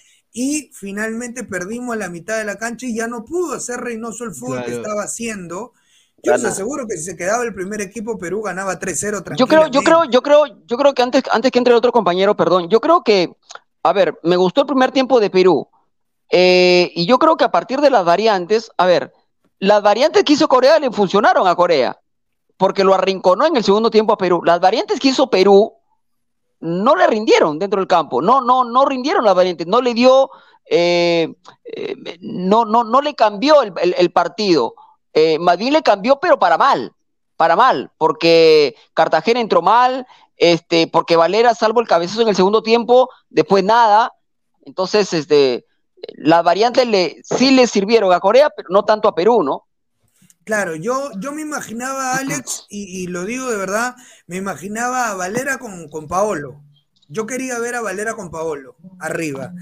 y 0.41 0.71
finalmente 0.73 1.43
perdimos 1.43 1.97
la 1.97 2.09
mitad 2.09 2.39
de 2.39 2.45
la 2.45 2.59
cancha 2.59 2.87
y 2.87 2.95
ya 2.95 3.09
no 3.09 3.25
pudo 3.25 3.55
hacer 3.55 3.81
Reynoso 3.81 4.23
el 4.23 4.33
fútbol 4.33 4.65
que 4.65 4.77
estaba 4.77 5.03
haciendo. 5.03 5.73
Yo 6.23 6.33
estoy 6.33 6.53
seguro 6.53 6.87
que 6.87 6.97
si 6.97 7.03
se 7.03 7.17
quedaba 7.17 7.43
el 7.43 7.53
primer 7.53 7.81
equipo, 7.81 8.17
Perú 8.17 8.43
ganaba 8.43 8.79
3-0 8.79 9.35
Yo 9.37 9.49
creo, 9.49 9.67
yo 9.67 9.83
creo, 9.83 10.05
yo 10.05 10.23
creo, 10.23 10.45
yo 10.65 10.77
creo 10.77 10.95
que 10.95 11.03
antes, 11.03 11.25
antes 11.33 11.51
que 11.51 11.59
entre 11.59 11.73
el 11.73 11.79
otro 11.79 11.91
compañero, 11.91 12.37
perdón, 12.37 12.69
yo 12.69 12.81
creo 12.81 13.03
que, 13.03 13.35
a 13.83 13.93
ver, 13.93 14.17
me 14.23 14.37
gustó 14.37 14.61
el 14.61 14.69
primer 14.69 14.93
tiempo 14.93 15.19
de 15.19 15.29
Perú. 15.29 15.67
Eh, 16.31 16.93
y 16.95 17.05
yo 17.05 17.19
creo 17.19 17.37
que 17.37 17.45
a 17.45 17.51
partir 17.51 17.81
de 17.81 17.91
las 17.91 18.05
variantes, 18.05 18.71
a 18.77 18.87
ver, 18.87 19.13
las 19.59 19.83
variantes 19.83 20.23
que 20.23 20.35
hizo 20.35 20.47
Corea 20.47 20.79
le 20.79 20.93
funcionaron 20.93 21.49
a 21.49 21.57
Corea, 21.57 21.99
porque 22.57 22.85
lo 22.85 22.95
arrinconó 22.95 23.45
en 23.45 23.57
el 23.57 23.65
segundo 23.65 23.91
tiempo 23.91 24.13
a 24.13 24.19
Perú. 24.19 24.41
Las 24.45 24.61
variantes 24.61 25.01
que 25.01 25.09
hizo 25.09 25.31
Perú 25.31 25.78
no 26.61 26.97
le 26.97 27.07
rindieron 27.07 27.59
dentro 27.59 27.81
del 27.81 27.89
campo, 27.89 28.21
no, 28.21 28.41
no, 28.41 28.65
no 28.65 28.85
rindieron 28.85 29.25
las 29.25 29.35
variantes, 29.35 29.67
no 29.67 29.81
le 29.81 29.95
dio, 29.95 30.31
eh, 30.67 31.33
eh, 31.65 32.19
no, 32.21 32.65
no, 32.65 32.85
no 32.85 33.01
le 33.01 33.15
cambió 33.15 33.63
el, 33.63 34.11
partido. 34.11 34.75
Eh, 35.15 35.39
le 35.39 35.83
cambió, 35.83 36.19
pero 36.21 36.39
para 36.39 36.59
mal, 36.59 36.93
para 37.37 37.57
mal, 37.57 37.91
porque 37.99 38.75
Cartagena 38.95 39.41
entró 39.41 39.63
mal, 39.63 40.07
este, 40.37 40.87
porque 40.87 41.17
Valera, 41.17 41.55
salvo 41.55 41.81
el 41.81 41.89
cabezazo 41.89 42.23
en 42.23 42.29
el 42.29 42.37
segundo 42.37 42.63
tiempo, 42.63 43.09
después 43.29 43.65
nada. 43.65 44.13
Entonces, 44.65 45.13
este, 45.13 45.65
las 46.15 46.45
variantes 46.45 46.87
le, 46.87 47.17
sí 47.23 47.51
le 47.51 47.67
sirvieron 47.67 48.13
a 48.13 48.21
Corea, 48.21 48.51
pero 48.51 48.69
no 48.71 48.85
tanto 48.85 49.09
a 49.09 49.15
Perú, 49.15 49.43
¿no? 49.43 49.68
Claro, 50.49 50.77
yo, 50.77 51.11
yo 51.21 51.33
me 51.33 51.43
imaginaba 51.43 52.13
a 52.13 52.21
Alex, 52.21 52.65
y, 52.71 53.07
lo 53.09 53.27
digo 53.27 53.51
de 53.51 53.59
verdad, 53.59 53.97
me 54.27 54.37
imaginaba 54.37 55.11
a 55.11 55.15
Valera 55.15 55.59
con, 55.59 55.91
con 55.91 56.09
Paolo. 56.09 56.65
Yo 57.07 57.27
quería 57.27 57.59
ver 57.59 57.75
a 57.75 57.83
Valera 57.83 58.15
con 58.15 58.31
Paolo, 58.31 58.75
arriba. 58.99 59.53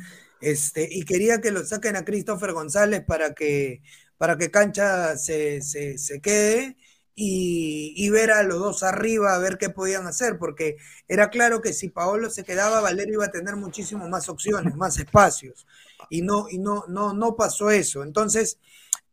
Este, 0.40 0.88
y 0.88 1.04
quería 1.04 1.40
que 1.40 1.50
lo 1.50 1.66
saquen 1.66 1.96
a 1.96 2.04
Christopher 2.04 2.52
González 2.52 3.02
para 3.04 3.34
que, 3.34 3.82
para 4.16 4.38
que 4.38 4.52
Cancha 4.52 5.16
se, 5.16 5.60
se, 5.60 6.20
quede 6.20 6.76
y, 7.16 7.92
y, 7.96 8.08
ver 8.10 8.30
a 8.30 8.44
los 8.44 8.60
dos 8.60 8.84
arriba, 8.84 9.34
a 9.34 9.38
ver 9.38 9.58
qué 9.58 9.70
podían 9.70 10.06
hacer, 10.06 10.38
porque 10.38 10.76
era 11.08 11.30
claro 11.30 11.62
que 11.62 11.72
si 11.72 11.88
Paolo 11.88 12.30
se 12.30 12.44
quedaba, 12.44 12.80
Valera 12.80 13.10
iba 13.10 13.24
a 13.24 13.32
tener 13.32 13.56
muchísimo 13.56 14.08
más 14.08 14.28
opciones, 14.28 14.76
más 14.76 15.00
espacios. 15.00 15.66
Y 16.10 16.22
no, 16.22 16.46
y 16.48 16.58
no, 16.58 16.84
no, 16.86 17.12
no 17.12 17.34
pasó 17.34 17.72
eso. 17.72 18.04
Entonces, 18.04 18.60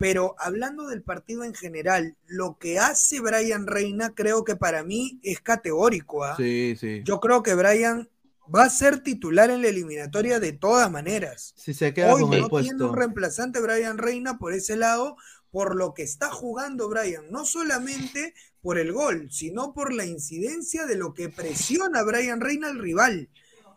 pero 0.03 0.35
hablando 0.37 0.87
del 0.87 1.01
partido 1.01 1.45
en 1.45 1.53
general, 1.53 2.17
lo 2.27 2.57
que 2.59 2.77
hace 2.77 3.21
Brian 3.21 3.67
Reina 3.67 4.13
creo 4.13 4.43
que 4.43 4.57
para 4.57 4.83
mí 4.83 5.17
es 5.23 5.39
categórico. 5.39 6.25
¿ah? 6.25 6.35
Sí, 6.35 6.75
sí. 6.77 7.03
Yo 7.05 7.21
creo 7.21 7.41
que 7.41 7.55
Brian 7.55 8.09
va 8.53 8.65
a 8.65 8.69
ser 8.69 8.99
titular 8.99 9.49
en 9.49 9.61
la 9.61 9.69
eliminatoria 9.69 10.41
de 10.41 10.51
todas 10.51 10.91
maneras. 10.91 11.53
Si 11.55 11.73
se 11.73 11.93
queda 11.93 12.13
Hoy 12.13 12.23
no 12.23 12.49
tiene 12.49 12.83
un 12.83 12.93
reemplazante 12.93 13.61
Brian 13.61 13.97
Reina 13.97 14.37
por 14.37 14.51
ese 14.51 14.75
lado, 14.75 15.15
por 15.51 15.73
lo 15.77 15.93
que 15.93 16.03
está 16.03 16.29
jugando 16.29 16.89
Brian, 16.89 17.31
no 17.31 17.45
solamente 17.45 18.33
por 18.61 18.79
el 18.79 18.91
gol, 18.91 19.29
sino 19.31 19.73
por 19.73 19.93
la 19.93 20.05
incidencia 20.05 20.85
de 20.85 20.97
lo 20.97 21.13
que 21.13 21.29
presiona 21.29 22.03
Brian 22.03 22.41
Reina 22.41 22.67
al 22.67 22.79
rival. 22.79 23.29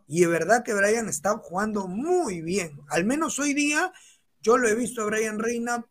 Y 0.09 0.25
es 0.25 0.29
verdad 0.29 0.65
que 0.65 0.75
Brian 0.75 1.09
está 1.09 1.39
jugando 1.39 1.87
muy 1.87 2.43
bien. 2.43 2.81
Al 2.89 3.05
menos 3.05 3.39
hoy 3.39 3.55
día 3.55 3.93
yo 4.41 4.59
lo 4.59 4.67
he 4.69 4.75
visto 4.75 5.03
a 5.03 5.07
Brian 5.07 5.39
Reina 5.39 5.87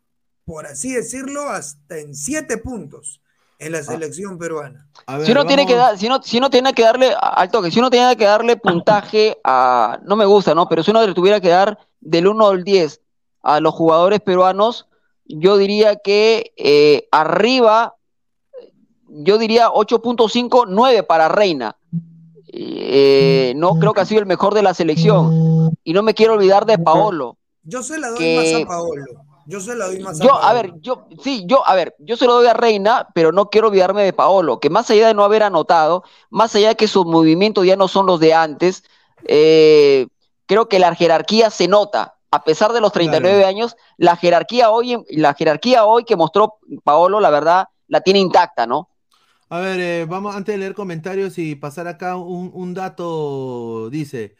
por 0.46 0.64
así 0.64 0.94
decirlo, 0.94 1.48
hasta 1.50 1.98
en 1.98 2.14
siete 2.14 2.56
puntos 2.56 3.20
en 3.58 3.72
la 3.72 3.78
ah. 3.78 3.82
selección 3.82 4.38
peruana. 4.38 4.88
si 5.24 5.32
uno 5.32 5.44
tiene 5.44 5.66
que 5.66 5.74
dar, 5.74 5.98
si 5.98 6.08
no, 6.08 6.22
si 6.22 6.40
no 6.40 6.48
tiene 6.48 6.72
que 6.72 6.82
darle 6.82 7.14
al 7.20 7.50
toque, 7.50 7.70
si 7.70 7.80
uno 7.80 7.90
tiene 7.90 8.16
que 8.16 8.24
darle 8.24 8.56
puntaje 8.56 9.38
a, 9.44 9.98
no 10.04 10.14
me 10.14 10.24
gusta, 10.24 10.54
¿no? 10.54 10.68
Pero 10.68 10.82
si 10.82 10.92
uno 10.92 11.04
le 11.04 11.14
tuviera 11.14 11.40
que 11.40 11.48
dar 11.48 11.78
del 12.00 12.28
1 12.28 12.48
al 12.48 12.64
10 12.64 13.00
a 13.42 13.60
los 13.60 13.74
jugadores 13.74 14.20
peruanos, 14.20 14.86
yo 15.24 15.56
diría 15.56 15.96
que 15.96 16.52
eh, 16.56 17.08
arriba, 17.10 17.96
yo 19.08 19.38
diría 19.38 19.68
8.5, 19.68 20.66
9 20.68 21.02
para 21.02 21.28
Reina. 21.28 21.76
Eh, 22.48 23.52
no 23.56 23.74
creo 23.80 23.92
que 23.92 24.00
ha 24.00 24.06
sido 24.06 24.20
el 24.20 24.26
mejor 24.26 24.54
de 24.54 24.62
la 24.62 24.74
selección. 24.74 25.72
Y 25.82 25.92
no 25.92 26.04
me 26.04 26.14
quiero 26.14 26.34
olvidar 26.34 26.66
de 26.66 26.78
Paolo. 26.78 27.36
Yo 27.64 27.82
se 27.82 27.98
la 27.98 28.10
doy 28.10 28.36
más 28.36 28.62
a 28.62 28.66
Paolo. 28.66 29.25
Yo 29.46 29.60
se 29.60 29.74
lo 29.74 29.86
doy 29.86 30.00
más 30.00 30.20
a 30.20 30.24
Yo, 30.24 30.34
a 30.42 30.52
Paolo. 30.52 30.54
ver, 30.54 30.72
yo, 30.80 31.06
sí, 31.22 31.44
yo, 31.46 31.66
a 31.66 31.74
ver, 31.74 31.94
yo 31.98 32.16
se 32.16 32.26
lo 32.26 32.34
doy 32.34 32.46
a 32.46 32.54
Reina, 32.54 33.08
pero 33.14 33.32
no 33.32 33.50
quiero 33.50 33.68
olvidarme 33.68 34.02
de 34.02 34.12
Paolo, 34.12 34.60
que 34.60 34.70
más 34.70 34.90
allá 34.90 35.08
de 35.08 35.14
no 35.14 35.24
haber 35.24 35.42
anotado, 35.42 36.04
más 36.30 36.54
allá 36.54 36.68
de 36.70 36.76
que 36.76 36.88
sus 36.88 37.06
movimientos 37.06 37.66
ya 37.66 37.76
no 37.76 37.88
son 37.88 38.06
los 38.06 38.20
de 38.20 38.34
antes, 38.34 38.82
eh, 39.24 40.06
creo 40.46 40.68
que 40.68 40.78
la 40.78 40.94
jerarquía 40.94 41.50
se 41.50 41.68
nota. 41.68 42.14
A 42.30 42.44
pesar 42.44 42.72
de 42.72 42.80
los 42.80 42.92
39 42.92 43.44
años, 43.44 43.76
la 43.96 44.16
jerarquía 44.16 44.70
hoy, 44.70 45.02
la 45.10 45.34
jerarquía 45.34 45.84
hoy 45.86 46.04
que 46.04 46.16
mostró 46.16 46.58
Paolo, 46.84 47.20
la 47.20 47.30
verdad, 47.30 47.68
la 47.88 48.00
tiene 48.00 48.18
intacta, 48.20 48.66
¿no? 48.66 48.88
A 49.48 49.60
ver, 49.60 49.78
eh, 49.80 50.06
vamos 50.08 50.34
antes 50.34 50.54
de 50.54 50.58
leer 50.58 50.74
comentarios 50.74 51.38
y 51.38 51.54
pasar 51.54 51.86
acá 51.86 52.16
un, 52.16 52.50
un 52.52 52.74
dato, 52.74 53.88
dice, 53.90 54.36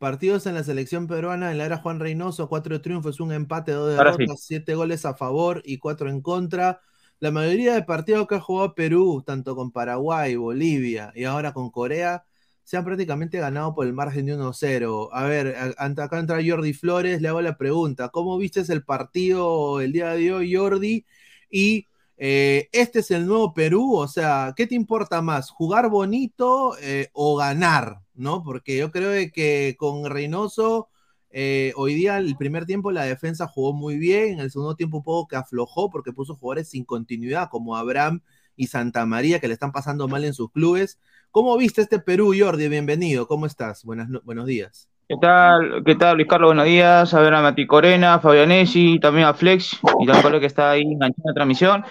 partidos 0.00 0.46
en 0.46 0.54
la 0.54 0.64
selección 0.64 1.06
peruana 1.06 1.52
en 1.52 1.58
la 1.58 1.66
era 1.66 1.76
Juan 1.76 2.00
Reynoso, 2.00 2.48
cuatro 2.48 2.80
triunfos, 2.80 3.20
un 3.20 3.32
empate, 3.32 3.72
dos 3.72 3.92
sí. 3.92 3.98
derrotas, 3.98 4.40
siete 4.42 4.74
goles 4.74 5.04
a 5.04 5.14
favor 5.14 5.60
y 5.62 5.76
cuatro 5.76 6.08
en 6.08 6.22
contra. 6.22 6.80
La 7.18 7.30
mayoría 7.30 7.74
de 7.74 7.82
partidos 7.82 8.26
que 8.26 8.36
ha 8.36 8.40
jugado 8.40 8.74
Perú, 8.74 9.22
tanto 9.26 9.54
con 9.54 9.70
Paraguay, 9.70 10.36
Bolivia 10.36 11.12
y 11.14 11.24
ahora 11.24 11.52
con 11.52 11.70
Corea, 11.70 12.24
se 12.64 12.78
han 12.78 12.84
prácticamente 12.86 13.38
ganado 13.40 13.74
por 13.74 13.86
el 13.86 13.92
margen 13.92 14.24
de 14.24 14.36
1-0. 14.38 15.10
A 15.12 15.24
ver, 15.24 15.54
acá 15.76 16.18
entra 16.18 16.40
Jordi 16.42 16.72
Flores, 16.72 17.20
le 17.20 17.28
hago 17.28 17.42
la 17.42 17.58
pregunta, 17.58 18.08
¿cómo 18.08 18.38
viste 18.38 18.62
el 18.72 18.82
partido 18.82 19.82
el 19.82 19.92
día 19.92 20.12
de 20.14 20.32
hoy, 20.32 20.54
Jordi? 20.54 21.04
Y 21.50 21.86
eh, 22.16 22.70
este 22.72 23.00
es 23.00 23.10
el 23.10 23.26
nuevo 23.26 23.52
Perú, 23.52 23.96
o 23.96 24.08
sea, 24.08 24.54
¿qué 24.56 24.66
te 24.66 24.74
importa 24.74 25.20
más? 25.20 25.50
¿Jugar 25.50 25.90
bonito 25.90 26.74
eh, 26.80 27.10
o 27.12 27.36
ganar? 27.36 28.00
¿No? 28.20 28.42
Porque 28.42 28.76
yo 28.76 28.90
creo 28.90 29.12
que 29.32 29.76
con 29.78 30.04
Reynoso, 30.04 30.88
eh, 31.30 31.72
hoy 31.74 31.94
día, 31.94 32.18
el 32.18 32.36
primer 32.36 32.66
tiempo, 32.66 32.90
la 32.92 33.04
defensa 33.04 33.46
jugó 33.46 33.72
muy 33.72 33.96
bien, 33.96 34.34
en 34.34 34.40
el 34.40 34.50
segundo 34.50 34.76
tiempo 34.76 34.98
un 34.98 35.02
poco 35.02 35.26
que 35.26 35.36
aflojó 35.36 35.88
porque 35.88 36.12
puso 36.12 36.34
jugadores 36.36 36.68
sin 36.68 36.84
continuidad, 36.84 37.48
como 37.50 37.76
Abraham 37.76 38.20
y 38.56 38.66
Santa 38.66 39.06
María, 39.06 39.40
que 39.40 39.48
le 39.48 39.54
están 39.54 39.72
pasando 39.72 40.06
mal 40.06 40.24
en 40.26 40.34
sus 40.34 40.50
clubes. 40.52 40.98
¿Cómo 41.30 41.56
viste 41.56 41.80
este 41.80 41.98
Perú, 41.98 42.34
Jordi? 42.38 42.68
Bienvenido, 42.68 43.26
¿cómo 43.26 43.46
estás? 43.46 43.84
Buenas, 43.84 44.10
no- 44.10 44.20
buenos 44.22 44.44
días. 44.44 44.90
¿Qué 45.08 45.16
tal? 45.16 45.82
¿Qué 45.86 45.94
tal, 45.94 46.16
Luis 46.16 46.28
Carlos? 46.28 46.48
Buenos 46.48 46.66
días. 46.66 47.14
A 47.14 47.20
ver 47.20 47.32
a 47.32 47.40
Mati 47.40 47.66
Corena, 47.66 48.14
a 48.14 48.20
Fabianesi, 48.20 49.00
también 49.00 49.26
a 49.26 49.32
Flex 49.32 49.80
y 49.98 50.06
también 50.06 50.40
que 50.40 50.46
está 50.46 50.72
ahí 50.72 50.82
enganchando 50.82 51.30
la 51.30 51.34
transmisión. 51.34 51.84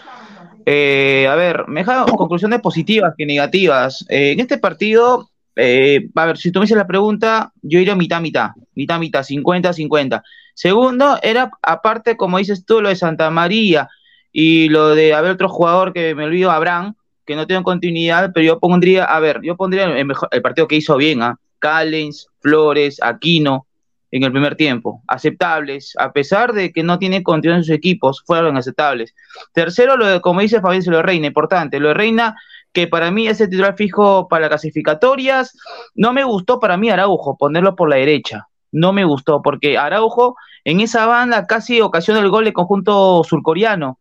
Eh, 0.65 1.27
a 1.27 1.33
ver, 1.33 1.67
me 1.67 1.83
conclusiones 1.83 2.61
positivas 2.61 3.15
que 3.17 3.25
negativas. 3.25 4.05
Eh, 4.09 4.33
en 4.33 4.39
este 4.39 4.59
partido, 4.59 5.31
eh, 5.59 6.09
a 6.15 6.25
ver, 6.25 6.37
si 6.37 6.51
tú 6.51 6.59
me 6.59 6.63
dices 6.63 6.77
la 6.77 6.87
pregunta, 6.87 7.51
yo 7.61 7.79
iría 7.79 7.95
mitad, 7.95 8.21
mitad, 8.21 8.51
mitad, 8.75 8.99
mitad, 8.99 9.23
50, 9.23 9.73
50. 9.73 10.23
Segundo, 10.53 11.19
era 11.21 11.51
aparte, 11.61 12.17
como 12.17 12.37
dices 12.37 12.65
tú, 12.65 12.81
lo 12.81 12.89
de 12.89 12.95
Santa 12.95 13.29
María 13.29 13.89
y 14.31 14.69
lo 14.69 14.95
de 14.95 15.13
haber 15.13 15.31
otro 15.31 15.49
jugador 15.49 15.93
que 15.93 16.15
me 16.15 16.25
olvido, 16.25 16.51
Abraham, 16.51 16.95
que 17.25 17.35
no 17.35 17.45
tengo 17.45 17.63
continuidad, 17.63 18.31
pero 18.33 18.45
yo 18.45 18.59
pondría, 18.59 19.03
a 19.03 19.19
ver, 19.19 19.41
yo 19.43 19.55
pondría 19.55 19.85
el, 19.85 20.41
partido 20.41 20.67
que 20.67 20.77
hizo 20.77 20.97
bien, 20.97 21.21
¿ah? 21.21 21.37
Callens, 21.59 22.27
Flores, 22.39 22.99
Aquino, 23.01 23.67
en 24.11 24.23
el 24.23 24.31
primer 24.31 24.55
tiempo, 24.55 25.03
aceptables, 25.07 25.93
a 25.99 26.11
pesar 26.11 26.53
de 26.53 26.71
que 26.71 26.83
no 26.83 26.97
tienen 26.97 27.21
continuidad 27.21 27.59
en 27.59 27.63
sus 27.63 27.75
equipos, 27.75 28.23
fueron 28.25 28.57
aceptables. 28.57 29.13
Tercero, 29.53 29.97
lo 29.97 30.07
de, 30.07 30.21
como 30.21 30.41
dice 30.41 30.61
Fabián, 30.61 30.83
lo 30.87 30.97
de 30.97 31.03
Reina, 31.03 31.27
importante, 31.27 31.79
lo 31.79 31.89
de 31.89 31.93
Reina, 31.93 32.35
que 32.73 32.87
para 32.87 33.11
mí 33.11 33.27
es 33.27 33.41
el 33.41 33.49
titular 33.49 33.75
fijo 33.75 34.27
para 34.27 34.41
las 34.41 34.49
clasificatorias, 34.49 35.57
no 35.95 36.13
me 36.13 36.23
gustó 36.23 36.59
para 36.59 36.77
mí 36.77 36.89
Araujo, 36.89 37.37
ponerlo 37.37 37.75
por 37.75 37.89
la 37.89 37.95
derecha, 37.97 38.47
no 38.71 38.93
me 38.93 39.05
gustó, 39.05 39.41
porque 39.41 39.77
Araujo 39.77 40.35
en 40.63 40.81
esa 40.81 41.05
banda 41.05 41.47
casi 41.47 41.81
ocasiona 41.81 42.19
el 42.19 42.29
gol 42.29 42.45
del 42.45 42.53
conjunto 42.53 43.23
surcoreano, 43.23 43.97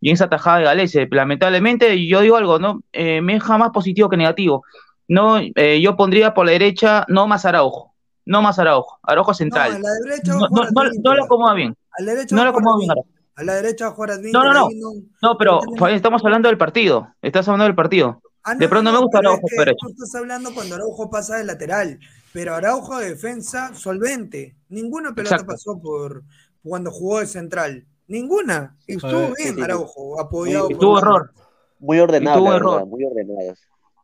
y 0.00 0.10
en 0.10 0.14
esa 0.14 0.28
tajada 0.28 0.58
de 0.58 0.64
Galese. 0.64 1.08
Lamentablemente, 1.10 2.06
yo 2.06 2.20
digo 2.20 2.36
algo, 2.36 2.58
¿no? 2.58 2.82
Eh, 2.92 3.20
me 3.20 3.34
deja 3.34 3.58
más 3.58 3.70
positivo 3.70 4.08
que 4.08 4.16
negativo. 4.16 4.64
No, 5.08 5.38
eh, 5.38 5.80
yo 5.80 5.96
pondría 5.96 6.34
por 6.34 6.46
la 6.46 6.52
derecha, 6.52 7.04
no 7.08 7.26
más 7.26 7.44
Araujo, 7.44 7.94
no 8.26 8.42
más 8.42 8.58
Araujo, 8.58 8.98
Araujo 9.02 9.34
central. 9.34 9.72
No, 9.72 9.76
a 9.76 9.80
la 9.80 9.88
derecha 10.04 10.32
No, 10.34 10.48
no, 11.02 11.14
lo 11.14 11.24
acomoda 11.24 11.54
bien. 11.54 11.76
No 12.30 12.44
lo 12.44 12.50
acomoda 12.50 12.78
bien. 12.78 12.90
Araujo. 12.90 13.17
A 13.38 13.44
la 13.44 13.54
derecha 13.54 13.86
va 13.86 13.90
a 13.92 13.94
jugar 13.94 14.08
No, 14.10 14.14
Advíncula, 14.16 14.52
no, 14.52 14.52
no. 14.52 14.68
no- 14.72 15.02
No, 15.22 15.38
pero 15.38 15.60
Fabián, 15.78 15.96
estamos 15.96 16.24
hablando 16.24 16.48
del 16.48 16.58
partido. 16.58 17.08
Estás 17.22 17.46
hablando 17.48 17.64
del 17.64 17.74
partido. 17.76 18.20
Ah, 18.44 18.54
de 18.54 18.68
pronto 18.68 18.90
no, 18.90 18.98
me 18.98 19.02
gusta 19.04 19.18
pero 19.20 19.30
Araujo 19.30 19.46
es 19.50 19.64
que. 19.64 19.74
Tú 19.80 19.88
estás 19.88 20.14
hablando 20.14 20.54
cuando 20.54 20.74
Araujo 20.74 21.10
pasa 21.10 21.36
de 21.36 21.44
lateral, 21.44 21.98
pero 22.32 22.54
Araujo 22.54 22.98
de 22.98 23.10
defensa 23.10 23.74
solvente. 23.74 24.56
Ninguna 24.68 25.14
pelota 25.14 25.36
Exacto. 25.36 25.52
pasó 25.52 25.80
por 25.80 26.24
cuando 26.62 26.90
jugó 26.90 27.20
de 27.20 27.26
central. 27.26 27.86
Ninguna. 28.08 28.76
Y 28.86 28.94
estuvo 28.94 29.12
ver, 29.12 29.32
bien 29.36 29.48
sí, 29.50 29.54
sí. 29.54 29.62
Araujo, 29.62 30.20
apoyado 30.20 30.64
Muy- 30.66 30.74
por 30.74 30.80
Tuvo 30.80 30.92
Wander. 30.94 31.08
error. 31.08 31.30
Muy 31.80 31.98
ordenadas, 32.00 32.38
tuvo 32.38 32.50
la 32.50 32.56
error. 32.56 32.70
verdad, 32.74 32.86
muy 32.86 33.04
ordenadas. 33.04 33.58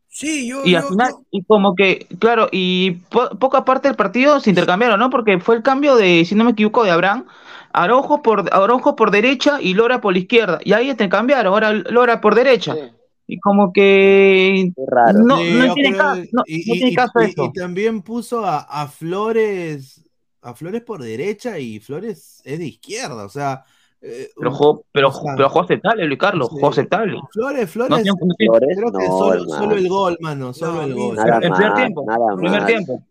Sí, 0.08 0.46
yo, 0.46 0.64
Y 0.64 0.76
al 0.76 0.82
yo- 0.82 0.88
final, 0.90 1.10
yo- 1.10 1.22
y 1.32 1.42
como 1.42 1.74
que, 1.74 2.06
claro, 2.20 2.48
y 2.52 2.92
po- 3.10 3.30
poca 3.40 3.64
parte 3.64 3.88
del 3.88 3.96
partido 3.96 4.38
se 4.38 4.50
intercambiaron, 4.50 5.00
¿no? 5.00 5.10
Porque 5.10 5.40
fue 5.40 5.56
el 5.56 5.62
cambio 5.64 5.96
de, 5.96 6.24
si 6.24 6.36
no 6.36 6.44
me 6.44 6.52
equivoco, 6.52 6.84
de 6.84 6.92
Abraham, 6.92 7.26
Araujo 7.74 8.22
por, 8.22 8.48
Araujo 8.52 8.96
por 8.96 9.10
derecha 9.10 9.58
y 9.60 9.74
Lora 9.74 10.00
por 10.00 10.12
la 10.12 10.20
izquierda. 10.20 10.58
Y 10.64 10.72
ahí 10.72 10.90
intercambiaron, 10.90 11.52
ahora 11.52 11.72
Lora 11.72 12.20
por 12.20 12.34
derecha. 12.34 12.74
Y 13.26 13.38
como 13.40 13.72
que 13.72 14.70
raro. 14.86 15.18
no, 15.20 15.38
Sí, 15.38 15.52
no 15.54 15.74
tiene 15.74 15.96
caso, 15.96 16.22
no, 16.32 16.42
y, 16.46 16.56
no 16.66 16.74
y- 16.74 16.78
tiene 16.78 16.90
y- 16.90 16.94
caso 16.94 17.20
y- 17.22 17.24
eso. 17.24 17.44
y 17.46 17.52
también 17.52 18.02
puso 18.02 18.44
a, 18.44 18.58
a 18.60 18.86
Flores, 18.86 20.02
a 20.42 20.54
Flores 20.54 20.82
por 20.82 21.02
derecha 21.02 21.58
y 21.58 21.80
Flores 21.80 22.42
es 22.44 22.58
de 22.58 22.66
izquierda, 22.66 23.24
o 23.24 23.28
sea, 23.30 23.64
eh, 24.02 24.28
Pero 24.36 24.52
jugó, 24.52 24.84
pero, 24.92 25.08
o 25.08 25.12
sea, 25.12 25.32
pero 25.36 25.48
jugó 25.48 25.64
aceptable, 25.64 26.04
Luis 26.04 26.18
Carlos, 26.18 26.48
sí. 26.50 26.54
jugó 26.56 26.68
aceptable. 26.68 27.18
Flores, 27.32 27.70
Flores, 27.70 28.02
Flores, 28.02 28.76
creo 28.76 28.92
que 28.92 29.08
no, 29.08 29.18
solo, 29.48 29.74
el 29.76 29.88
gol, 29.88 30.18
mano, 30.20 30.52
solo 30.52 30.72
No, 30.74 30.82
el 30.82 30.94
gol. 30.94 31.16
Nada 31.16 31.36
el 31.36 31.40
primer 31.50 31.60
más, 31.70 31.74
tiempo, 31.76 32.04
nada 32.06 32.36
primer 32.36 32.60
más. 32.60 32.66
tiempo. 32.66 33.02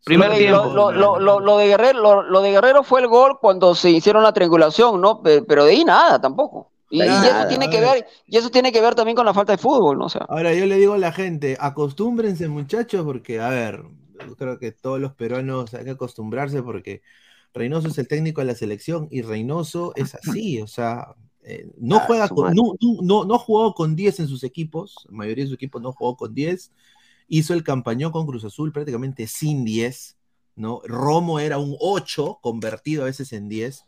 Lo 0.00 0.04
Primer 0.04 0.30
de, 0.32 0.38
tiempo. 0.38 0.64
lo, 0.64 0.92
lo- 0.92 0.92
lo- 0.92 1.18
lo- 1.20 1.40
lo 1.40 1.56
de 1.58 1.66
Guerrero, 1.68 2.00
lo, 2.00 2.22
lo 2.22 2.40
de 2.40 2.50
Guerrero 2.52 2.82
fue 2.82 3.00
el 3.00 3.08
gol 3.08 3.38
cuando 3.40 3.74
se 3.74 3.90
hicieron 3.90 4.22
la 4.22 4.32
triangulación, 4.32 5.00
¿no? 5.00 5.22
Pe- 5.22 5.42
Pero 5.42 5.64
de 5.64 5.72
ahí 5.72 5.84
nada 5.84 6.20
tampoco. 6.20 6.70
Y, 6.90 7.02
eso 7.02 7.46
tiene 7.46 7.70
que 7.70 7.80
ver. 7.80 8.06
y 8.26 8.36
eso 8.36 8.50
tiene 8.50 8.72
que 8.72 8.80
ver 8.80 8.94
también 8.94 9.14
con 9.16 9.26
la 9.26 9.34
falta 9.34 9.52
de 9.52 9.58
fútbol, 9.58 9.98
¿no? 9.98 10.06
O 10.06 10.08
sea, 10.08 10.26
Ahora 10.26 10.54
yo 10.54 10.66
le 10.66 10.76
digo 10.76 10.92
a 10.94 10.98
la 10.98 11.12
gente, 11.12 11.56
acostúmbrense 11.58 12.48
muchachos, 12.48 13.04
porque, 13.04 13.40
a 13.40 13.48
ver, 13.48 13.82
yo 14.26 14.36
creo 14.36 14.58
que 14.58 14.70
todos 14.72 15.00
los 15.00 15.14
peruanos 15.14 15.74
hay 15.74 15.84
que 15.84 15.90
acostumbrarse 15.90 16.62
porque 16.62 17.02
Reynoso 17.52 17.88
es 17.88 17.98
el 17.98 18.06
técnico 18.06 18.40
de 18.40 18.46
la 18.46 18.54
selección 18.54 19.08
y 19.10 19.22
Reynoso 19.22 19.92
es 19.96 20.14
así, 20.14 20.60
o 20.60 20.68
sea, 20.68 21.16
eh, 21.42 21.66
no 21.78 21.96
Ah, 21.96 22.00
juega 22.00 22.28
con, 22.28 22.54
no, 22.54 22.74
no, 22.80 22.98
no, 23.02 23.24
no 23.24 23.34
ha 23.34 23.38
jugado 23.38 23.74
con 23.74 23.96
10 23.96 24.20
en 24.20 24.28
sus 24.28 24.44
equipos, 24.44 24.94
la 25.10 25.16
mayoría 25.16 25.44
de 25.44 25.48
sus 25.48 25.56
equipos 25.56 25.82
no 25.82 25.92
jugó 25.92 26.16
con 26.16 26.32
10, 26.32 26.72
hizo 27.30 27.54
el 27.54 27.64
campañón 27.64 28.12
con 28.12 28.26
Cruz 28.26 28.44
Azul 28.44 28.72
prácticamente 28.72 29.28
sin 29.28 29.64
10, 29.64 30.18
¿no? 30.56 30.82
Romo 30.86 31.40
era 31.40 31.58
un 31.58 31.76
8 31.80 32.40
convertido 32.42 33.04
a 33.04 33.06
veces 33.06 33.32
en 33.34 33.48
10 33.48 33.84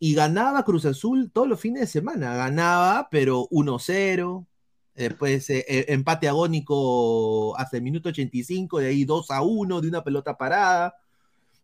y 0.00 0.14
ganaba 0.14 0.64
Cruz 0.64 0.86
Azul 0.86 1.30
todos 1.32 1.48
los 1.48 1.60
fines 1.60 1.82
de 1.82 1.88
semana, 1.88 2.34
ganaba, 2.36 3.08
pero 3.10 3.48
1-0, 3.50 4.46
después 4.94 5.50
eh, 5.50 5.64
eh, 5.68 5.86
empate 5.90 6.28
agónico 6.28 7.56
hasta 7.58 7.78
el 7.78 7.84
minuto 7.84 8.10
85, 8.10 8.80
de 8.80 8.88
ahí 8.88 9.04
2 9.06 9.30
a 9.30 9.42
1 9.42 9.80
de 9.80 9.88
una 9.88 10.04
pelota 10.04 10.36
parada. 10.38 10.94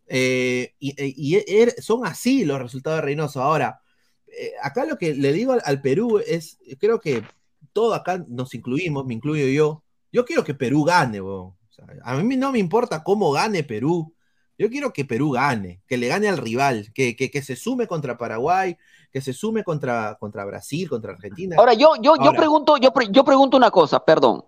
eh, 0.09 0.75
y 0.79 1.37
eh, 1.37 1.45
er- 1.49 1.81
son 1.83 2.07
así 2.07 2.45
los 2.45 2.61
resultados 2.61 2.99
de 3.01 3.03
Reynoso. 3.07 3.43
Ahora, 3.43 3.81
acá 4.63 4.85
lo 4.87 4.99
que 4.99 5.15
le 5.15 5.33
digo 5.33 5.53
al, 5.53 5.63
al 5.65 5.81
Perú 5.83 6.21
es, 6.27 6.59
creo 6.81 7.01
que 7.01 7.25
todo 7.73 7.95
acá 7.95 8.25
nos 8.29 8.55
incluimos, 8.55 9.07
me 9.07 9.15
incluyo 9.15 9.47
yo. 9.49 9.85
Yo 10.17 10.25
quiero 10.25 10.43
que 10.43 10.55
Perú 10.55 10.83
gane, 10.83 11.21
weón. 11.21 11.49
O 11.49 11.57
sea, 11.69 11.85
a 12.05 12.15
mí 12.17 12.37
no 12.39 12.51
me 12.53 12.59
importa 12.59 13.05
cómo 13.05 13.33
gane 13.33 13.63
Perú. 13.65 14.15
Yo 14.57 14.71
quiero 14.71 14.91
que 14.91 15.05
Perú 15.05 15.33
gane, 15.33 15.83
que 15.87 15.99
le 15.99 16.09
gane 16.09 16.27
al 16.27 16.39
rival, 16.39 16.91
que, 16.95 17.15
que, 17.15 17.31
que 17.31 17.43
se 17.43 17.55
sume 17.55 17.87
contra 17.87 18.17
Paraguay, 18.17 18.75
que 19.13 19.21
se 19.21 19.35
sume 19.35 19.63
contra, 19.63 20.17
contra 20.19 20.47
Brasil, 20.47 20.89
contra 20.89 21.13
Argentina. 21.13 21.57
ahora 21.59 21.75
yo, 21.75 21.97
yo, 22.01 22.15
yo 22.17 22.33
pregunto, 22.33 22.79
yo, 22.79 22.93
pre- 22.95 23.09
yo 23.11 23.25
pregunto 23.25 23.59
una 23.59 23.71
cosa, 23.71 24.03
perdón. 24.03 24.43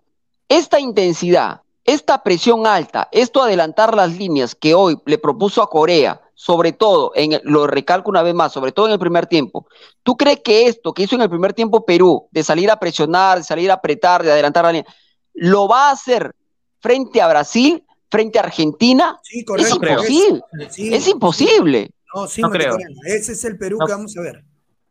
Esta 0.48 0.80
intensidad, 0.80 1.60
esta 1.84 2.22
presión 2.22 2.66
alta, 2.66 3.10
esto 3.12 3.42
adelantar 3.42 3.94
las 3.94 4.16
líneas 4.16 4.54
que 4.54 4.72
hoy 4.74 4.98
le 5.04 5.18
propuso 5.18 5.60
a 5.62 5.68
Corea, 5.68 6.22
sobre 6.32 6.72
todo, 6.72 7.12
en 7.14 7.32
el- 7.34 7.42
lo 7.44 7.66
recalco 7.66 8.08
una 8.08 8.22
vez 8.22 8.34
más, 8.34 8.52
sobre 8.54 8.72
todo 8.72 8.86
en 8.86 8.92
el 8.92 8.98
primer 8.98 9.26
tiempo, 9.26 9.66
¿tú 10.02 10.16
crees 10.16 10.40
que 10.40 10.66
esto 10.68 10.94
que 10.94 11.02
hizo 11.02 11.16
en 11.16 11.20
el 11.20 11.28
primer 11.28 11.52
tiempo 11.52 11.84
Perú, 11.84 12.26
de 12.30 12.42
salir 12.42 12.70
a 12.70 12.78
presionar, 12.80 13.36
de 13.36 13.44
salir 13.44 13.70
a 13.70 13.74
apretar, 13.74 14.22
de 14.22 14.32
adelantar 14.32 14.64
la 14.64 14.72
línea, 14.72 14.86
lo 15.35 15.68
va 15.68 15.89
a 15.89 15.93
hacer 15.93 16.35
frente 16.81 17.20
a 17.20 17.29
Brasil, 17.29 17.85
frente 18.11 18.39
a 18.39 18.43
Argentina? 18.43 19.18
Sí, 19.22 19.41
Es 19.41 19.45
correcto. 19.47 19.79
creo. 19.79 19.93
imposible, 20.01 20.43
Sí, 20.70 20.95
es 20.95 21.09
imposible. 21.09 21.91
No, 22.14 22.26
sí, 22.26 22.41
No 22.41 22.51
creo. 22.51 22.76
Ese 23.05 23.33
es 23.33 23.45
el 23.45 23.59
Perú 23.59 23.79
No. 23.81 23.87
que 23.87 23.93
vamos 23.93 24.16
a 24.16 24.20
ver. 24.22 24.45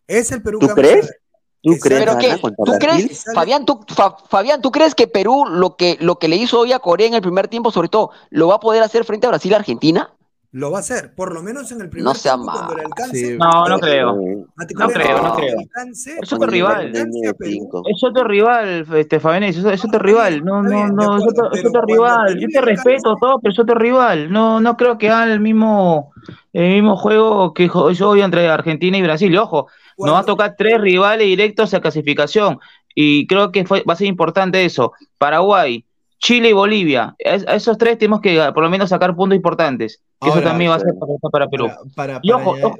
Es 0.07 0.31
el 0.31 0.41
Perú 0.41 0.59
¿Tú 0.59 0.67
que 0.67 0.73
vamos 0.73 0.81
crees? 0.89 1.05
a 1.05 1.07
ver. 1.09 1.21
¿Tú 1.63 1.73
Que 1.73 1.79
crees 1.79 1.99
Pero 2.05 2.17
que 2.19 2.37
¿tú 2.37 2.71
crees, 2.79 3.25
Fabián, 3.33 3.65
tú, 3.65 3.83
Fa- 3.89 4.15
Fabián, 4.29 4.61
¿tú 4.61 4.71
crees 4.71 4.93
que 4.93 5.07
Perú 5.07 5.45
lo 5.49 5.75
que, 5.75 5.97
lo 5.99 6.17
que 6.19 6.27
le 6.27 6.35
hizo 6.35 6.59
hoy 6.59 6.71
a 6.71 6.79
Corea 6.79 7.07
en 7.07 7.15
el 7.15 7.21
primer 7.21 7.47
tiempo, 7.47 7.71
sobre 7.71 7.89
todo, 7.89 8.11
lo 8.29 8.47
va 8.47 8.55
a 8.55 8.59
poder 8.59 8.83
hacer 8.83 9.03
frente 9.03 9.25
a 9.25 9.31
Brasil 9.31 9.51
y 9.51 9.55
Argentina? 9.55 10.13
Lo 10.53 10.71
va 10.71 10.77
a 10.77 10.79
hacer, 10.79 11.13
por 11.13 11.33
lo 11.33 11.43
menos 11.43 11.71
en 11.73 11.81
el 11.81 11.89
primer 11.89 12.05
No 12.05 12.15
sea 12.15 12.35
tiempo, 12.35 12.51
cuando 12.53 12.75
le 12.75 12.83
alcance. 12.83 13.17
Sí. 13.17 13.37
No, 13.37 13.65
no 13.67 13.79
creo. 13.79 14.15
No 14.15 14.87
creo, 14.89 15.21
no 15.21 15.33
creo. 15.35 15.57
alcance- 15.59 16.17
Es 16.21 16.33
otro 16.33 16.47
rival. 16.47 16.91
Perú, 17.37 17.83
Es 17.85 18.03
otro 18.03 18.23
rival, 18.23 18.85
este 18.95 19.19
Fabianés, 19.19 19.57
es, 19.57 19.65
es 19.65 19.83
otro 19.85 19.99
rival. 19.99 20.43
No, 20.45 20.63
no, 20.63 20.87
no, 20.87 21.17
es 21.17 21.23
otro, 21.27 21.51
es 21.51 21.63
rival. 21.85 22.39
Yo 22.39 22.47
te 22.47 22.61
respeto 22.61 23.15
todo, 23.19 23.39
pero 23.39 23.51
es 23.51 23.59
otro 23.59 23.75
rival. 23.75 24.31
No, 24.31 24.61
no 24.61 24.77
creo 24.77 24.97
que 24.97 25.09
haga 25.09 25.31
el 25.31 25.41
mismo, 25.41 26.13
el 26.53 26.69
mismo 26.75 26.95
juego 26.95 27.53
que 27.53 27.67
yo 27.93 28.09
hoy 28.09 28.21
entre 28.21 28.47
Argentina 28.47 28.97
y 28.97 29.01
Brasil. 29.03 29.37
Ojo, 29.37 29.67
nos 29.97 30.13
va 30.13 30.19
a 30.19 30.25
tocar 30.25 30.55
tres 30.57 30.79
rivales 30.79 31.27
directos 31.27 31.73
a 31.73 31.81
clasificación. 31.81 32.57
Y 32.95 33.27
creo 33.27 33.51
que 33.51 33.65
fue, 33.65 33.83
va 33.87 33.93
a 33.93 33.97
ser 33.97 34.07
importante 34.07 34.63
eso. 34.65 34.93
Paraguay, 35.19 35.85
Chile 36.19 36.49
y 36.49 36.53
Bolivia. 36.53 37.15
A 37.47 37.55
esos 37.55 37.77
tres 37.77 37.97
tenemos 37.97 38.21
que 38.21 38.37
por 38.53 38.63
lo 38.63 38.69
menos 38.69 38.89
sacar 38.89 39.15
puntos 39.15 39.35
importantes. 39.35 40.01
Que 40.19 40.29
Ahora, 40.29 40.41
eso 40.41 40.49
también 40.49 40.71
va 40.71 40.75
a 40.75 40.79
ser 40.79 40.93
para, 40.99 41.13
para 41.31 41.47
Perú. 41.49 41.67
Para, 41.67 42.13
para, 42.15 42.19
Y 42.23 42.31
ojo, 42.31 42.51
ojo, 42.61 42.79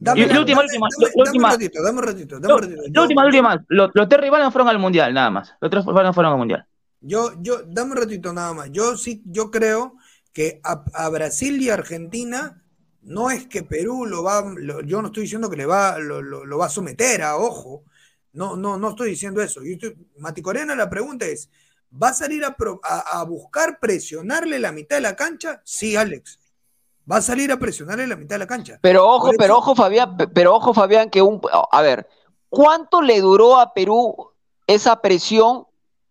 Dame 0.00 0.26
la- 0.26 0.38
última, 0.40 0.62
dame- 0.62 0.64
última, 0.66 0.86
dame- 0.90 1.02
la 1.02 1.08
dame 1.08 1.22
última. 1.28 1.48
un 1.48 1.52
ratito, 1.54 1.82
dame 1.82 1.98
un 1.98 2.04
ratito, 2.04 2.34
dame 2.40 2.48
la 2.48 2.54
un 2.54 2.60
ratito. 2.62 2.82
la 2.82 2.88
Yo- 2.92 3.02
última, 3.02 3.22
la 3.22 3.26
última. 3.26 3.64
Los, 3.68 3.90
los 3.94 4.08
tres 4.08 4.20
rivales 4.20 4.44
no 4.44 4.50
fueron 4.52 4.68
al 4.68 4.78
mundial, 4.78 5.12
nada 5.14 5.30
más. 5.30 5.54
Los 5.60 5.70
tres 5.70 5.84
rivales 5.84 6.08
no 6.10 6.14
fueron 6.14 6.32
al 6.32 6.38
mundial. 6.38 6.66
Yo, 7.00 7.32
yo, 7.40 7.62
dame 7.66 7.92
un 7.92 7.96
ratito 7.96 8.32
nada 8.32 8.52
más. 8.54 8.70
Yo 8.70 8.96
sí, 8.96 9.22
yo 9.24 9.50
creo 9.50 9.94
que 10.32 10.60
a, 10.62 10.84
a 10.94 11.08
Brasil 11.08 11.60
y 11.60 11.70
Argentina 11.70 12.62
no 13.02 13.30
es 13.30 13.46
que 13.48 13.62
Perú 13.64 14.04
lo 14.06 14.22
va, 14.22 14.44
lo- 14.56 14.82
yo 14.82 15.00
no 15.02 15.08
estoy 15.08 15.22
diciendo 15.24 15.48
que 15.50 15.56
le 15.56 15.66
va, 15.66 15.98
lo, 15.98 16.22
lo- 16.22 16.44
lo 16.44 16.58
va 16.58 16.66
a 16.66 16.70
someter 16.70 17.22
a 17.22 17.36
ojo. 17.36 17.82
No, 18.34 18.56
no, 18.56 18.76
no 18.78 18.90
estoy 18.90 19.10
diciendo 19.10 19.40
eso. 19.42 19.64
Yo 19.64 19.72
estoy- 19.72 19.96
Mati 20.18 20.42
Corena, 20.42 20.76
la 20.76 20.88
pregunta 20.90 21.26
es: 21.26 21.50
¿va 21.90 22.08
a 22.08 22.14
salir 22.14 22.44
a, 22.44 22.54
pro- 22.56 22.80
a- 22.82 23.20
a 23.20 23.24
buscar 23.24 23.78
presionarle 23.80 24.58
la 24.58 24.72
mitad 24.72 24.96
de 24.96 25.02
la 25.02 25.16
cancha? 25.16 25.60
Sí, 25.64 25.96
Alex. 25.96 26.38
Va 27.10 27.16
a 27.16 27.22
salir 27.22 27.50
a 27.52 27.58
presionarle 27.58 28.06
la 28.06 28.16
mitad 28.16 28.34
de 28.34 28.40
la 28.40 28.46
cancha. 28.46 28.78
Pero 28.82 29.06
ojo, 29.08 29.30
pero 29.38 29.56
ojo, 29.58 29.74
Fabián, 29.74 30.16
pe- 30.16 30.28
pero 30.28 30.54
ojo, 30.54 30.74
Fabián, 30.74 31.08
que 31.08 31.22
un, 31.22 31.40
a 31.72 31.82
ver, 31.82 32.06
¿cuánto 32.50 33.00
le 33.00 33.20
duró 33.20 33.58
a 33.58 33.72
Perú 33.72 34.30
esa 34.66 35.00
presión 35.00 35.66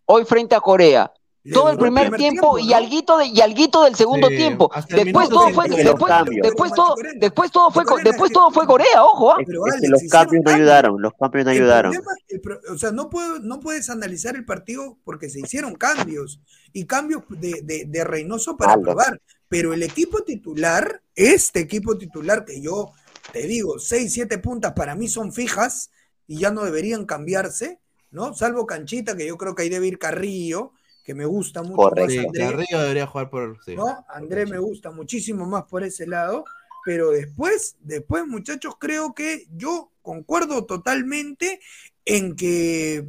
hoy 0.05 0.25
frente 0.25 0.55
a 0.55 0.61
Corea? 0.61 1.13
Todo 1.53 1.69
el 1.71 1.77
primer, 1.77 2.11
tiempo, 2.15 2.57
y 2.59 2.73
alguito 2.73 3.17
de, 3.17 3.27
y 3.27 3.41
alguito 3.41 3.83
del 3.83 3.95
segundo 3.95 4.27
Sí, 4.29 4.37
tiempo. 4.37 4.71
Después 4.89 5.29
todo 5.29 5.49
fue, 5.51 5.65
120. 5.69 6.41
después, 6.41 6.73
todo, 6.73 6.95
después 7.15 7.51
todo 7.51 7.71
fue, 7.71 7.83
después 8.03 8.31
todo 8.31 8.51
fue 8.51 8.65
Corea, 8.65 9.03
ojo, 9.03 9.31
¿ah? 9.33 9.35
Es, 9.39 9.45
Pero, 9.47 9.65
es 9.67 9.73
que 9.73 9.87
Alex, 9.87 9.89
los 10.03 10.11
cambios 10.11 10.43
no 10.45 10.51
ayudaron, 10.51 11.01
los 11.01 11.13
cambios 11.19 11.45
no 11.45 11.51
El 11.51 11.57
ayudaron. 11.57 11.91
problema- 11.93 12.11
el 12.29 12.41
pro- 12.41 12.59
o 12.73 12.77
sea, 12.77 12.91
no, 12.91 13.09
puedo, 13.09 13.39
no 13.39 13.59
puedes 13.59 13.89
analizar 13.89 14.35
el 14.35 14.45
partido 14.45 14.97
porque 15.03 15.29
se 15.29 15.39
hicieron 15.39 15.75
cambios 15.75 16.41
y 16.73 16.85
cambios 16.85 17.23
de, 17.29 17.61
de, 17.63 17.85
de 17.87 18.03
Reynoso 18.03 18.57
para 18.57 18.73
Algo. 18.73 18.83
probar. 18.85 19.21
Pero 19.49 19.73
el 19.73 19.83
equipo 19.83 20.23
titular, 20.23 21.01
este 21.15 21.59
equipo 21.61 21.97
titular 21.97 22.43
que 22.45 22.61
yo 22.61 22.91
te 23.31 23.41
digo, 23.47 23.77
6, 23.79 24.11
7 24.13 24.37
puntas 24.39 24.73
para 24.73 24.95
mí 24.95 25.07
son 25.07 25.31
fijas 25.33 25.91
y 26.27 26.39
ya 26.39 26.51
no 26.51 26.63
deberían 26.63 27.05
cambiarse, 27.05 27.79
¿no? 28.11 28.33
Salvo 28.33 28.65
Canchita, 28.65 29.15
que 29.15 29.27
yo 29.27 29.37
creo 29.37 29.53
que 29.55 29.63
ahí 29.63 29.69
debe 29.69 29.87
ir 29.87 29.99
Carrillo, 29.99 30.71
que 31.07 31.15
me 31.15 31.25
gusta 31.25 31.63
mucho 31.63 31.77
Correcto. 31.77 32.03
más 32.03 32.11
Sí, 32.11 32.17
André. 32.19 32.43
Carrillo 32.43 32.81
debería 32.81 33.07
jugar 33.07 33.29
por. 33.29 33.63
sí. 33.63 33.77
¿no? 33.77 34.05
André 34.09 34.45
me 34.45 34.59
gusta 34.59 34.91
muchísimo 34.91 35.45
más 35.45 35.63
por 35.63 35.85
ese 35.85 36.05
lado, 36.05 36.43
pero 36.83 37.11
después, 37.11 37.77
después, 37.79 38.27
muchachos, 38.27 38.75
creo 38.77 39.15
que 39.15 39.47
yo 39.55 39.93
concuerdo 40.01 40.65
totalmente 40.65 41.61
en 42.03 42.35
que, 42.35 43.07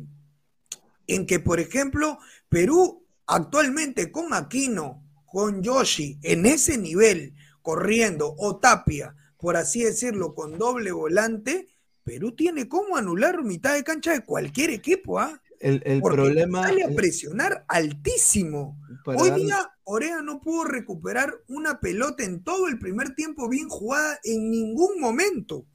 en 1.09 1.26
que, 1.26 1.40
por 1.40 1.59
ejemplo, 1.59 2.20
Perú 2.49 3.05
actualmente 3.26 4.12
con 4.12 4.32
Aquino, 4.32 5.03
con 5.26 5.61
Yoshi, 5.64 6.20
en 6.22 6.46
ese 6.46 6.78
nivel, 6.78 7.34
corriendo, 7.62 8.32
o 8.38 8.59
Tapia, 8.59 9.16
por 9.38 9.57
así 9.57 9.82
decirlo, 9.82 10.36
con 10.36 10.57
doble 10.57 10.92
volante, 10.92 11.66
Perú 12.05 12.30
tiene 12.30 12.68
como 12.68 12.96
anular 12.96 13.42
mitad 13.42 13.74
de 13.74 13.82
cancha 13.82 14.12
de 14.12 14.24
cualquier 14.24 14.70
equipo, 14.70 15.18
¿ah? 15.18 15.42
El, 15.61 15.82
el 15.84 16.00
Porque 16.00 16.16
problema. 16.16 16.62
sale 16.62 16.84
a 16.84 16.90
presionar 16.94 17.64
altísimo. 17.68 18.78
Hoy 19.06 19.30
dar- 19.30 19.38
día 19.40 19.70
Orea 19.84 20.22
no 20.22 20.40
pudo 20.40 20.64
recuperar 20.64 21.34
una 21.48 21.80
pelota 21.80 22.22
en 22.24 22.44
todo 22.44 22.68
el 22.68 22.78
primer 22.78 23.14
tiempo 23.14 23.48
bien 23.48 23.68
jugada 23.68 24.18
en 24.24 24.50
ningún 24.50 25.00
momento. 25.00 25.66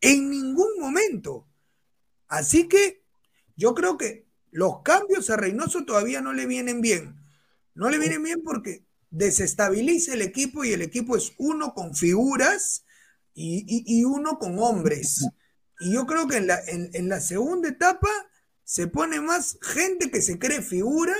En 0.00 0.30
ningún 0.30 0.78
momento. 0.78 1.46
Así 2.28 2.68
que 2.68 3.02
yo 3.56 3.74
creo 3.74 3.96
que 3.96 4.26
los 4.50 4.82
cambios 4.82 5.30
a 5.30 5.36
Reynoso 5.36 5.84
todavía 5.84 6.20
no 6.20 6.32
le 6.32 6.46
vienen 6.46 6.80
bien. 6.80 7.16
No 7.74 7.88
le 7.90 7.98
vienen 7.98 8.22
bien 8.22 8.42
porque 8.44 8.84
desestabiliza 9.10 10.14
el 10.14 10.22
equipo 10.22 10.64
y 10.64 10.72
el 10.72 10.82
equipo 10.82 11.16
es 11.16 11.32
uno 11.38 11.72
con 11.74 11.94
figuras 11.94 12.84
y, 13.32 13.64
y- 13.66 14.00
y 14.00 14.04
uno 14.04 14.38
con 14.38 14.58
hombres. 14.58 15.26
Y 15.80 15.92
yo 15.94 16.06
creo 16.06 16.26
que 16.28 16.36
en 16.38 16.46
la, 16.46 16.60
en- 16.66 16.90
en 16.92 17.08
la 17.08 17.20
segunda 17.20 17.68
etapa 17.68 18.08
se 18.70 18.86
pone 18.86 19.20
más 19.20 19.58
gente 19.62 20.12
que 20.12 20.22
se 20.22 20.38
cree 20.38 20.62
figura 20.62 21.16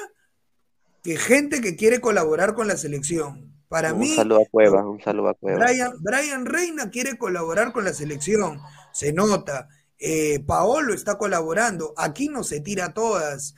que 1.02 1.16
gente 1.16 1.60
que 1.60 1.74
quiere 1.74 2.00
colaborar 2.00 2.54
con 2.54 2.68
la 2.68 2.76
selección. 2.76 3.52
Para 3.66 3.92
Un 3.92 3.98
mí, 3.98 4.14
saludo 4.14 4.42
a 4.42 4.48
Cueva, 4.48 4.88
un 4.88 5.00
saludo 5.00 5.30
a 5.30 5.34
Cueva. 5.34 5.58
Brian, 5.58 5.92
Brian 5.98 6.46
Reina 6.46 6.90
quiere 6.90 7.18
colaborar 7.18 7.72
con 7.72 7.82
la 7.82 7.92
selección, 7.92 8.60
se 8.92 9.12
nota. 9.12 9.68
Eh, 9.98 10.44
Paolo 10.46 10.94
está 10.94 11.18
colaborando, 11.18 11.92
aquí 11.96 12.28
no 12.28 12.44
se 12.44 12.60
tira 12.60 12.94
todas. 12.94 13.56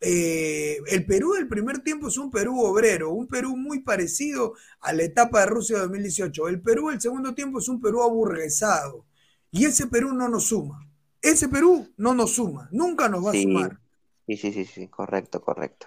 Eh, 0.00 0.78
el 0.86 1.04
Perú 1.04 1.32
del 1.32 1.48
primer 1.48 1.80
tiempo 1.80 2.06
es 2.06 2.18
un 2.18 2.30
Perú 2.30 2.60
obrero, 2.60 3.10
un 3.10 3.26
Perú 3.26 3.56
muy 3.56 3.80
parecido 3.80 4.54
a 4.80 4.92
la 4.92 5.02
etapa 5.02 5.40
de 5.40 5.46
Rusia 5.46 5.78
2018. 5.78 6.46
El 6.46 6.60
Perú 6.60 6.90
del 6.90 7.00
segundo 7.00 7.34
tiempo 7.34 7.58
es 7.58 7.68
un 7.68 7.80
Perú 7.80 8.04
aburguesado. 8.04 9.04
Y 9.50 9.64
ese 9.64 9.88
Perú 9.88 10.12
no 10.12 10.28
nos 10.28 10.44
suma. 10.44 10.91
Ese 11.22 11.48
Perú 11.48 11.88
no 11.96 12.14
nos 12.14 12.34
suma, 12.34 12.68
nunca 12.70 13.08
nos 13.08 13.24
va 13.26 13.30
a 13.32 13.34
Sí, 13.34 13.40
sumar. 13.42 13.80
sí, 14.26 14.36
sí, 14.36 14.52
sí, 14.52 14.64
sí, 14.66 14.88
correcto, 14.88 15.40
correcto. 15.40 15.86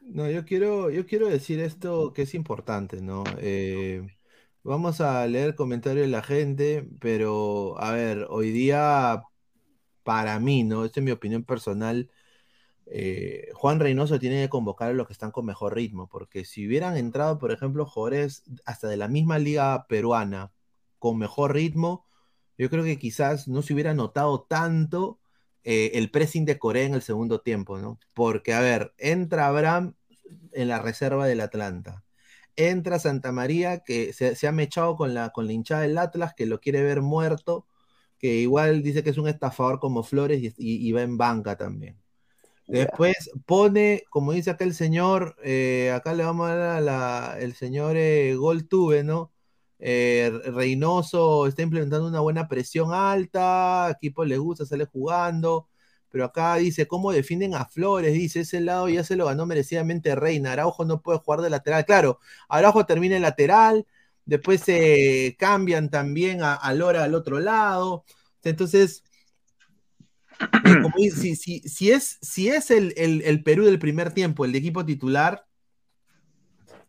No, 0.00 0.30
yo 0.30 0.44
quiero, 0.44 0.90
yo 0.90 1.06
quiero 1.06 1.28
decir 1.28 1.60
esto 1.60 2.12
que 2.12 2.22
es 2.22 2.34
importante, 2.34 3.00
¿no? 3.00 3.24
Eh, 3.38 4.06
vamos 4.62 5.00
a 5.00 5.26
leer 5.26 5.54
comentarios 5.54 6.04
de 6.06 6.10
la 6.12 6.22
gente, 6.22 6.86
pero 7.00 7.78
a 7.80 7.92
ver, 7.92 8.26
hoy 8.28 8.50
día, 8.50 9.22
para 10.04 10.40
mí, 10.40 10.64
¿no? 10.64 10.84
Esta 10.84 11.00
es 11.00 11.04
mi 11.04 11.12
opinión 11.12 11.44
personal. 11.44 12.10
eh, 12.86 13.50
Juan 13.54 13.80
Reynoso 13.80 14.18
tiene 14.20 14.42
que 14.44 14.48
convocar 14.50 14.90
a 14.90 14.94
los 14.94 15.06
que 15.08 15.14
están 15.14 15.32
con 15.32 15.46
mejor 15.46 15.74
ritmo, 15.74 16.08
porque 16.08 16.44
si 16.46 16.66
hubieran 16.68 16.96
entrado, 16.98 17.38
por 17.38 17.52
ejemplo, 17.52 17.86
jugadores 17.86 18.44
hasta 18.66 18.88
de 18.88 18.96
la 18.98 19.08
misma 19.08 19.38
liga 19.38 19.86
peruana 19.88 20.52
con 20.98 21.18
mejor 21.18 21.54
ritmo, 21.54 22.06
yo 22.58 22.70
creo 22.70 22.84
que 22.84 22.98
quizás 22.98 23.48
no 23.48 23.62
se 23.62 23.74
hubiera 23.74 23.94
notado 23.94 24.42
tanto 24.42 25.20
eh, 25.64 25.92
el 25.94 26.10
pressing 26.10 26.44
de 26.44 26.58
Corea 26.58 26.84
en 26.84 26.94
el 26.94 27.02
segundo 27.02 27.40
tiempo, 27.40 27.78
¿no? 27.78 27.98
Porque, 28.14 28.54
a 28.54 28.60
ver, 28.60 28.94
entra 28.98 29.48
Abraham 29.48 29.94
en 30.52 30.68
la 30.68 30.80
reserva 30.80 31.26
del 31.26 31.40
Atlanta. 31.40 32.04
Entra 32.56 32.98
Santa 33.00 33.32
María, 33.32 33.80
que 33.84 34.12
se, 34.12 34.36
se 34.36 34.46
ha 34.48 34.52
mechado 34.52 34.96
con 34.96 35.14
la, 35.14 35.30
con 35.30 35.46
la 35.46 35.52
hinchada 35.54 35.82
del 35.82 35.98
Atlas, 35.98 36.34
que 36.34 36.46
lo 36.46 36.60
quiere 36.60 36.82
ver 36.82 37.02
muerto, 37.02 37.66
que 38.18 38.36
igual 38.36 38.82
dice 38.82 39.02
que 39.04 39.10
es 39.10 39.18
un 39.18 39.28
estafador 39.28 39.80
como 39.80 40.02
Flores 40.04 40.40
y, 40.42 40.48
y- 40.58 40.88
y 40.88 40.92
va 40.92 41.02
en 41.02 41.18
banca 41.18 41.56
también. 41.56 41.98
Después 42.70 43.30
pone, 43.46 44.04
como 44.10 44.32
dice 44.32 44.50
acá 44.50 44.64
el 44.64 44.74
señor, 44.74 45.36
eh, 45.44 45.92
acá 45.94 46.14
le 46.14 46.24
vamos 46.24 46.48
a 46.50 46.56
dar 46.56 46.76
a 46.78 46.80
la, 46.82 47.36
el 47.40 47.54
señor 47.54 47.96
eh, 47.98 48.34
Goltube, 48.36 49.04
¿no? 49.04 49.32
Eh, 49.78 50.30
Reynoso 50.46 51.46
está 51.46 51.62
implementando 51.62 52.06
una 52.08 52.20
buena 52.20 52.48
presión 52.48 52.92
alta, 52.92 53.90
equipo 53.90 54.24
le 54.24 54.38
gusta, 54.38 54.64
sale 54.66 54.86
jugando, 54.86 55.68
pero 56.10 56.24
acá 56.26 56.56
dice, 56.56 56.86
¿cómo 56.86 57.12
defienden 57.12 57.54
a 57.54 57.64
Flores? 57.66 58.12
Dice, 58.14 58.40
ese 58.40 58.60
lado 58.60 58.88
ya 58.88 59.02
se 59.04 59.16
lo 59.16 59.26
ganó 59.26 59.46
merecidamente 59.46 60.14
Reina, 60.14 60.52
Araujo 60.52 60.84
no 60.84 61.02
puede 61.02 61.18
jugar 61.18 61.40
de 61.40 61.50
lateral, 61.50 61.84
claro, 61.84 62.18
Araujo 62.48 62.86
termina 62.86 63.16
en 63.16 63.22
lateral, 63.22 63.86
después 64.24 64.60
se 64.62 65.36
cambian 65.38 65.90
también 65.90 66.40
a, 66.42 66.72
Lora 66.72 67.04
al 67.04 67.14
otro 67.14 67.40
lado, 67.40 68.04
entonces, 68.44 69.02
eh, 70.98 71.10
si, 71.10 71.36
si- 71.36 71.60
si 71.60 71.90
es, 71.90 72.18
si 72.22 72.48
es 72.48 72.70
el, 72.70 72.94
el- 72.96 73.22
el 73.22 73.42
Perú 73.42 73.64
del 73.64 73.78
primer 73.78 74.12
tiempo, 74.12 74.44
el 74.44 74.52
de 74.52 74.58
equipo 74.58 74.84
titular, 74.84 75.46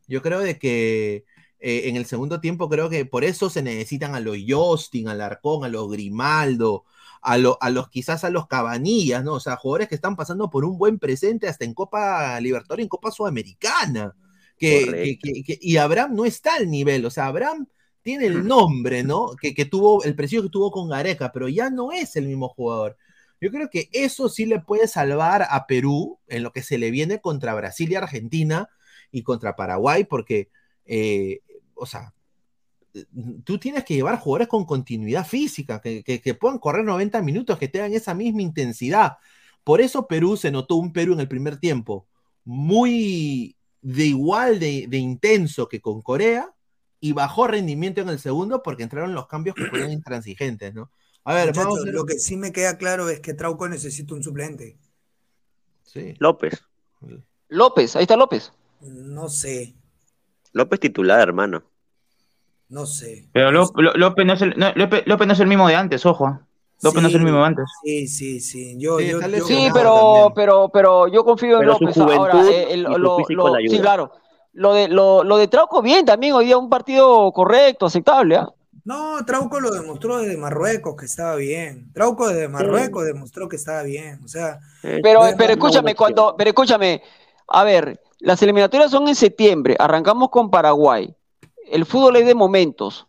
yo 0.08 0.22
creo 0.22 0.40
de 0.40 0.60
que 0.60 1.26
eh, 1.68 1.89
en 1.89 1.95
el 1.97 2.05
segundo 2.05 2.39
tiempo 2.41 2.70
creo 2.70 2.89
que 2.89 3.05
por 3.05 3.24
eso 3.24 3.49
se 3.49 3.61
necesitan 3.63 4.13
a 4.16 4.20
los 4.20 4.38
Justin, 4.47 5.07
a 5.09 5.16
Larcón, 5.16 5.63
a 5.66 5.68
los 5.70 5.89
Grimaldo, 5.91 6.86
a, 7.22 7.38
lo- 7.38 7.57
a 7.61 7.70
los 7.72 7.89
quizás 7.89 8.24
a 8.24 8.30
los 8.30 8.47
Cabanillas, 8.47 9.24
¿no? 9.24 9.34
O 9.34 9.39
sea, 9.39 9.55
jugadores 9.57 9.88
que 9.89 9.95
están 9.95 10.16
pasando 10.16 10.49
por 10.49 10.66
un 10.66 10.78
buen 10.78 10.99
presente 10.99 11.47
hasta 11.47 11.66
en 11.66 11.74
Copa 11.74 12.39
Libertadores, 12.41 12.84
en 12.84 12.89
Copa 12.89 13.11
Sudamericana. 13.11 14.16
Que, 14.57 14.86
Correcto. 14.86 15.20
que- 15.24 15.34
que- 15.34 15.43
que- 15.43 15.59
y 15.61 15.78
Abraham 15.78 16.16
no 16.16 16.26
está 16.26 16.55
al 16.55 16.70
nivel, 16.70 17.05
o 17.05 17.09
sea, 17.09 17.28
Abraham 17.28 17.68
tiene 18.01 18.28
el 18.28 18.45
nombre, 18.47 19.03
¿no? 19.03 19.32
Que, 19.41 19.53
que 19.53 19.66
tuvo, 19.66 20.03
el 20.03 20.16
precio 20.16 20.41
que 20.43 20.49
tuvo 20.49 20.72
con 20.72 20.88
Gareca, 20.89 21.32
pero 21.34 21.49
ya 21.49 21.70
no 21.70 21.91
es 21.91 22.16
el 22.16 22.28
mismo 22.28 22.47
jugador. 22.49 22.95
Yo 23.41 23.51
creo 23.51 23.70
que 23.70 23.89
eso 23.91 24.30
sí 24.30 24.45
le 24.45 24.59
puede 24.61 24.88
salvar 24.88 25.45
a 25.49 25.66
Perú 25.68 26.20
en 26.28 26.43
lo 26.43 26.51
que 26.53 26.61
se 26.63 26.78
le 26.78 26.91
viene 26.91 27.20
contra 27.20 27.53
Brasil 27.55 27.91
y 27.91 27.95
Argentina 27.95 28.70
y 29.11 29.24
contra 29.24 29.55
Paraguay, 29.57 30.03
porque, 30.05 30.49
eh, 30.86 31.41
o 31.76 31.86
sea, 31.86 32.13
tú 33.43 33.57
tienes 33.59 33.84
que 33.84 33.93
llevar 33.95 34.17
jugadores 34.19 34.47
con 34.47 34.65
continuidad 34.65 35.26
física, 35.28 35.82
que, 35.82 36.03
que- 36.03 36.21
que 36.21 36.34
puedan 36.34 36.59
correr 36.59 36.86
90 36.86 37.21
minutos, 37.21 37.57
que 37.59 37.67
tengan 37.67 37.93
esa 37.93 38.13
misma 38.13 38.41
intensidad. 38.41 39.17
Por 39.63 39.82
eso 39.82 40.07
Perú 40.07 40.38
se 40.38 40.51
notó 40.51 40.76
un 40.76 40.93
Perú 40.93 41.13
en 41.13 41.19
el 41.19 41.28
primer 41.28 41.57
tiempo 41.57 42.07
muy 42.45 43.55
de 43.82 44.05
igual 44.05 44.59
de, 44.59 44.86
de 44.88 44.97
intenso 44.97 45.67
que 45.67 45.82
con 45.82 46.01
Corea 46.01 46.53
y 46.99 47.11
bajó 47.11 47.47
rendimiento 47.47 48.01
en 48.01 48.09
el 48.09 48.19
segundo 48.19 48.63
porque 48.63 48.84
entraron 48.84 49.13
los 49.13 49.28
cambios 49.28 49.55
que 49.55 49.65
fueron 49.65 49.91
intransigentes, 49.91 50.73
¿no? 50.73 50.89
A 51.23 51.34
ver, 51.34 51.47
Muchachos, 51.47 51.63
vamos 51.65 51.80
a 51.82 51.86
ver. 51.86 51.93
lo 51.95 52.05
que 52.05 52.19
sí 52.19 52.38
me 52.38 52.51
queda 52.51 52.78
claro 52.78 53.09
es 53.09 53.19
que 53.19 53.34
Trauco 53.34 53.67
necesita 53.67 54.13
un 54.13 54.23
suplente. 54.23 54.78
Sí. 55.84 56.13
López. 56.19 56.63
López, 57.49 57.95
ahí 57.95 58.03
está 58.03 58.15
López. 58.15 58.51
No 58.82 59.30
sé, 59.30 59.76
López 60.56 60.80
titular, 60.80 61.20
hermano. 61.20 61.64
no 62.70 62.86
sé. 62.86 63.28
Pero 63.34 63.51
Ló- 63.51 63.72
Ló- 63.76 63.93
López, 63.95 64.26
no 64.26 64.34
es 64.34 64.41
el, 64.41 64.53
no, 64.58 64.72
López, 64.76 65.03
López 65.06 65.28
no 65.28 65.34
es 65.34 65.39
el 65.41 65.47
mismo 65.47 65.68
de 65.68 65.76
antes, 65.76 66.06
ojo. 66.06 66.39
López 66.82 67.01
no 67.03 67.08
es 67.10 67.14
el 67.16 67.22
mismo 67.24 67.39
de 67.39 67.45
antes. 67.45 67.66
Sí, 67.84 68.08
sí, 68.08 68.39
sí. 68.39 68.76
Yo, 68.80 68.97
Sí, 68.97 69.08
yo, 69.10 69.20
yo- 69.22 69.45
Sí, 69.45 69.68
pero, 69.74 70.32
pero, 70.36 70.70
pero 70.70 71.08
yo 71.08 71.24
confío 71.26 71.56
en 71.56 71.60
Pero 71.60 71.74
López. 71.74 71.97
Ahora, 71.97 72.34
juventud 72.34 72.51
eh, 72.51 72.68
el- 72.74 72.82
y 72.82 72.84
su 72.86 73.34
lo- 73.34 73.56
sí, 73.70 73.80
claro. 73.80 74.12
Lo 74.53 74.74
de, 74.74 74.88
lo, 74.88 75.24
lo 75.26 75.36
de 75.38 75.47
Trauco, 75.49 75.82
bien 75.82 76.06
también, 76.06 76.34
hoy 76.34 76.45
día 76.45 76.58
un 76.58 76.70
partido 76.70 77.32
correcto, 77.34 77.86
aceptable. 77.88 78.38
¿ah? 78.38 78.49
No, 78.86 79.24
Trauco 79.26 79.60
lo 79.60 79.70
demostró 79.72 80.20
desde 80.20 80.38
Marruecos 80.38 80.95
que 80.97 81.06
estaba 81.06 81.36
bien. 81.36 81.91
Trauco 81.93 82.30
desde 82.30 82.47
Marruecos 82.47 83.03
demostró 83.06 83.49
que 83.49 83.58
estaba 83.58 83.84
bien. 83.84 84.22
O 84.24 84.28
sea, 84.30 84.60
Eh, 84.84 85.01
Pero, 85.03 85.22
pero 85.38 85.53
escúchame, 85.53 85.93
cuando, 85.95 86.36
pero 86.38 86.49
escúchame, 86.51 87.01
a 87.49 87.64
ver, 87.66 87.99
las 88.20 88.41
eliminatorias 88.41 88.91
son 88.91 89.07
en 89.07 89.16
septiembre, 89.16 89.76
arrancamos 89.80 90.30
con 90.30 90.49
Paraguay. 90.49 91.16
El 91.68 91.86
fútbol 91.86 92.16
es 92.18 92.26
de 92.26 92.36
momentos. 92.36 93.07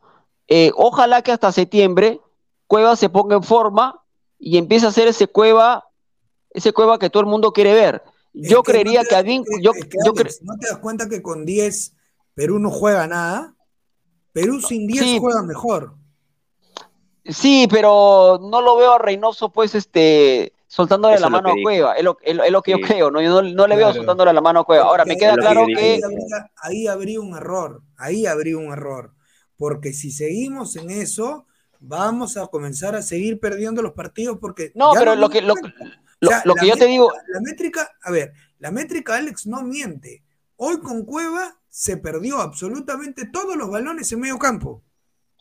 Eh, 0.49 0.71
ojalá 0.77 1.23
que 1.23 1.33
hasta 1.33 1.53
septiembre 1.53 2.21
Cueva 2.67 2.97
se 2.97 3.09
ponga 3.09 3.37
en 3.37 3.43
forma 3.43 4.03
y 4.39 4.59
empiece 4.59 4.87
a 4.87 4.89
hacer 4.91 5.09
ese 5.09 5.27
Cueva, 5.29 5.89
ese 6.51 6.73
Cueva 6.73 6.99
que 6.99 7.11
todo 7.11 7.21
el 7.23 7.29
mundo 7.29 7.53
quiere 7.53 7.75
ver. 7.75 8.03
Yo 8.33 8.63
que 8.63 8.73
creería 8.73 9.03
no 9.03 9.09
que 9.09 9.15
es- 9.15 9.63
yo, 9.63 9.73
es 9.75 9.85
que, 9.85 9.97
yo 10.05 10.13
Alex, 10.13 10.41
cre- 10.41 10.45
¿no 10.45 10.55
te 10.59 10.67
das 10.69 10.79
cuenta 10.79 11.09
que 11.09 11.23
con 11.23 11.45
10 11.47 11.95
Perú 12.35 12.59
no 12.59 12.71
juega 12.71 13.07
nada? 13.07 13.55
Perú 14.33 14.61
sin 14.61 14.87
10 14.87 15.03
Sí. 15.05 15.19
juega 15.19 15.43
mejor. 15.43 15.95
sí, 17.25 17.67
pero 17.71 18.39
no 18.43 18.61
lo 18.61 18.77
veo 18.77 18.93
a 18.93 18.99
Reynoso, 18.99 19.49
pues, 19.51 19.75
este, 19.75 20.53
soltándole 20.67 21.15
Eso 21.15 21.25
la 21.25 21.31
mano 21.31 21.51
a. 21.51 21.55
Cueva. 21.63 21.93
Es 21.95 22.05
lo, 22.05 22.19
es 22.23 22.35
lo- 22.37 22.43
es 22.45 22.53
lo 22.53 22.63
que 22.63 22.73
yo 22.73 22.79
creo, 22.81 23.11
¿no? 23.11 23.21
Yo 23.21 23.31
no, 23.31 23.43
no 23.43 23.67
le 23.67 23.77
veo 23.77 23.87
Claro. 23.87 23.95
soltándole 23.99 24.33
la 24.33 24.41
mano 24.41 24.61
a 24.61 24.65
Cueva. 24.65 24.85
Ahora, 24.85 25.05
me 25.05 25.17
queda 25.17 25.35
que 25.35 25.41
claro 25.41 25.67
que 25.67 26.01
ahí 26.63 26.87
habría, 26.87 27.21
un 27.21 27.37
error. 27.37 27.83
Ahí 27.97 28.27
habría 28.27 28.59
un 28.59 28.73
error. 28.73 29.15
Porque 29.57 29.93
si 29.93 30.11
seguimos 30.11 30.77
en 30.77 30.91
eso, 30.91 31.47
vamos 31.81 32.37
a 32.37 32.47
comenzar 32.49 32.95
a 32.95 33.03
seguir 33.03 33.41
perdiendo 33.41 33.83
los 33.83 33.93
partidos 33.93 34.39
porque. 34.41 34.73
No, 34.75 34.93
pero 34.95 35.15
lo 35.15 35.29
que, 35.29 35.41
lo, 35.43 35.55
lo- 36.21 36.29
O 36.29 36.31
sea, 36.31 36.43
lo 36.45 36.55
que 36.55 36.67
yo 36.67 36.77
te 36.77 36.87
digo, 36.87 37.13
La 37.29 37.41
métrica, 37.41 37.91
a 38.03 38.11
ver, 38.11 38.33
la 38.59 38.71
métrica, 38.71 39.17
Alex, 39.17 39.47
no 39.47 39.63
miente. 39.63 40.25
Hoy 40.57 40.81
con 40.81 41.05
Cueva 41.05 41.59
se 41.69 41.99
perdió 41.99 42.39
absolutamente 42.41 43.27
todos 43.27 43.57
los 43.57 43.69
balones 43.71 44.11
en 44.13 44.21
medio 44.21 44.39
campo. 44.39 44.83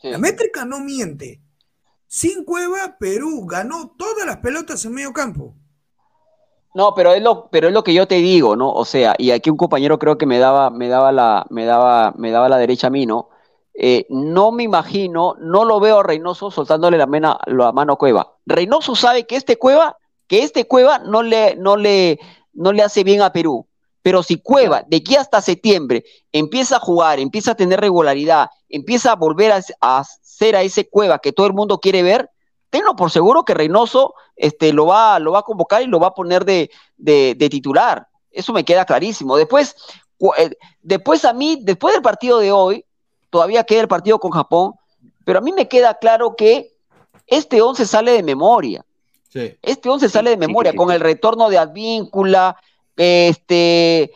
Sí. 0.00 0.10
La 0.10 0.18
métrica 0.18 0.66
no 0.66 0.80
miente. 0.80 1.40
Sin 2.08 2.44
Cueva, 2.44 2.96
Perú 2.98 3.46
ganó 3.46 3.94
todas 3.98 4.26
las 4.26 4.38
pelotas 4.38 4.84
en 4.84 4.92
medio 4.92 5.12
campo. 5.12 5.54
No, 6.74 6.94
pero 6.94 7.14
es 7.14 7.22
lo, 7.22 7.48
pero 7.50 7.68
es 7.68 7.74
lo 7.74 7.82
que 7.82 7.94
yo 7.94 8.06
te 8.06 8.16
digo, 8.16 8.54
¿no? 8.54 8.70
O 8.70 8.84
sea, 8.84 9.14
y 9.18 9.30
aquí 9.30 9.48
un 9.48 9.56
compañero 9.56 9.98
creo 9.98 10.18
que 10.18 10.26
me 10.26 10.38
daba, 10.38 10.68
me 10.70 10.88
daba 10.88 11.10
la, 11.10 11.46
me 11.48 11.64
daba, 11.64 12.12
me 12.18 12.30
daba 12.30 12.48
la 12.50 12.58
derecha 12.58 12.88
a 12.88 12.90
mí, 12.90 13.06
¿no? 13.06 13.30
Eh, 13.72 14.06
no 14.10 14.52
me 14.52 14.62
imagino, 14.62 15.34
no 15.38 15.64
lo 15.64 15.80
veo 15.80 16.00
a 16.00 16.02
Reynoso 16.02 16.50
soltándole 16.50 16.98
la, 16.98 17.06
mena- 17.06 17.38
la 17.46 17.72
mano 17.72 17.94
a 17.94 17.98
Cueva. 17.98 18.36
Reynoso 18.44 18.94
sabe 18.94 19.26
que 19.26 19.36
este 19.36 19.58
Cueva, 19.58 19.96
que 20.28 20.42
este 20.42 20.66
Cueva 20.66 20.98
no 20.98 21.22
le, 21.22 21.56
no 21.56 21.76
le, 21.76 22.18
no 22.52 22.72
le 22.72 22.82
hace 22.82 23.04
bien 23.04 23.22
a 23.22 23.32
Perú. 23.32 23.66
Pero 24.02 24.22
si 24.22 24.40
Cueva, 24.40 24.84
de 24.86 24.98
aquí 24.98 25.16
hasta 25.16 25.40
septiembre, 25.40 26.04
empieza 26.30 26.76
a 26.76 26.80
jugar, 26.80 27.18
empieza 27.18 27.52
a 27.52 27.56
tener 27.56 27.80
regularidad, 27.80 28.48
empieza 28.68 29.12
a 29.12 29.16
volver 29.16 29.50
a, 29.52 29.60
a 29.80 30.04
ser 30.36 30.54
a 30.56 30.62
ese 30.62 30.88
Cueva 30.88 31.18
que 31.18 31.32
todo 31.32 31.46
el 31.46 31.54
mundo 31.54 31.78
quiere 31.78 32.02
ver, 32.02 32.30
tenlo 32.68 32.94
por 32.94 33.10
seguro 33.10 33.44
que 33.44 33.54
Reynoso 33.54 34.12
este, 34.36 34.72
lo, 34.72 34.86
va, 34.86 35.18
lo 35.18 35.32
va 35.32 35.38
a 35.38 35.42
convocar 35.42 35.82
y 35.82 35.86
lo 35.86 35.98
va 35.98 36.08
a 36.08 36.14
poner 36.14 36.44
de, 36.44 36.70
de- 36.98 37.34
de 37.38 37.48
titular. 37.48 38.06
Eso 38.30 38.52
me 38.52 38.64
queda 38.64 38.84
clarísimo. 38.84 39.36
Después, 39.38 39.74
eh, 40.36 40.50
después 40.82 41.24
a 41.24 41.32
mí, 41.32 41.60
después 41.62 41.94
del 41.94 42.02
partido 42.02 42.38
de 42.38 42.52
hoy, 42.52 42.84
todavía 43.30 43.64
queda 43.64 43.80
el 43.80 43.88
partido 43.88 44.18
con 44.18 44.30
Japón, 44.32 44.74
pero 45.24 45.38
a 45.38 45.42
mí 45.42 45.52
me 45.52 45.68
queda 45.68 45.94
claro 45.94 46.36
que 46.36 46.72
este 47.26 47.62
11 47.62 47.86
sale 47.86 48.12
de 48.12 48.22
memoria. 48.22 48.84
Sí. 49.32 49.56
Este 49.62 49.88
11 49.88 50.08
sale 50.10 50.30
de 50.30 50.36
sí, 50.36 50.40
memoria, 50.40 50.72
sí, 50.72 50.76
con 50.76 50.90
el 50.92 51.00
retorno 51.00 51.48
de 51.48 51.56
Advíncula. 51.58 52.56
Este, 52.94 54.12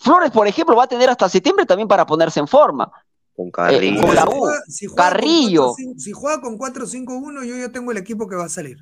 Flores, 0.00 0.30
por 0.30 0.46
ejemplo, 0.46 0.76
va 0.76 0.84
a 0.84 0.88
tener 0.88 1.08
hasta 1.08 1.28
septiembre 1.28 1.64
también 1.64 1.88
para 1.88 2.04
ponerse 2.04 2.40
en 2.40 2.46
forma. 2.48 2.92
Con 3.36 3.48
Eh, 3.48 3.52
Carrillo. 3.52 4.00
con 4.00 4.14
la 4.14 4.22
Si 4.22 4.28
U. 4.28 4.30
juega- 4.38 4.62
si 4.66 4.86
juega 4.86 5.02
con 5.02 5.10
Carrillo. 5.12 5.62
4-5 5.74 5.94
Si 5.98 6.12
juega 6.12 6.40
con 6.40 6.56
4-5-1, 6.58 7.44
yo 7.44 7.56
ya 7.56 7.70
tengo 7.70 7.90
el 7.92 7.98
equipo 7.98 8.26
que 8.28 8.36
va 8.36 8.44
a 8.46 8.48
salir. 8.48 8.78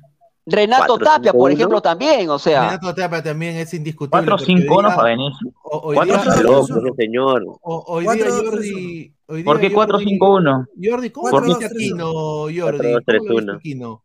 Renato 0.47 0.97
Tapia, 0.99 1.33
por 1.33 1.51
ejemplo, 1.51 1.81
también, 1.81 2.29
o 2.29 2.37
sea. 2.37 2.65
Renato 2.69 2.93
Tapia 2.93 3.21
también 3.23 3.55
es 3.57 3.73
indiscutible. 3.73 4.11
4-5-1 4.25 4.65
porque 4.67 4.75
hoy 4.75 4.83
día- 4.85 4.95
Fabianesi. 4.95 5.45
o- 5.63 5.79
hoy 5.79 5.95
Cuatro, 5.95 6.13
día- 6.13 6.23
cinco, 6.23 6.43
Loco, 6.43 6.65
tres, 6.67 6.77
uno. 6.77 6.87
ese 6.87 6.95
señor. 6.95 7.43
o- 7.61 7.83
hoy 7.87 8.03
día 8.03 8.25
Jordi. 8.29 9.13
¿Por 9.43 9.59
qué 9.59 9.71
Jordi- 9.71 9.73
4-5-1? 9.73 10.67
Jordi, 10.83 11.09
¿cómo 11.09 11.29
Cuatro, 11.29 11.39
lo 11.39 11.45
viste 11.57 11.65
Aquino, 11.65 12.05
Jordi? 12.13 12.59
¿Cómo 12.59 12.71
lo 12.71 12.97
viste 12.97 13.19
uno. 13.33 13.53
Aquino? 13.53 14.03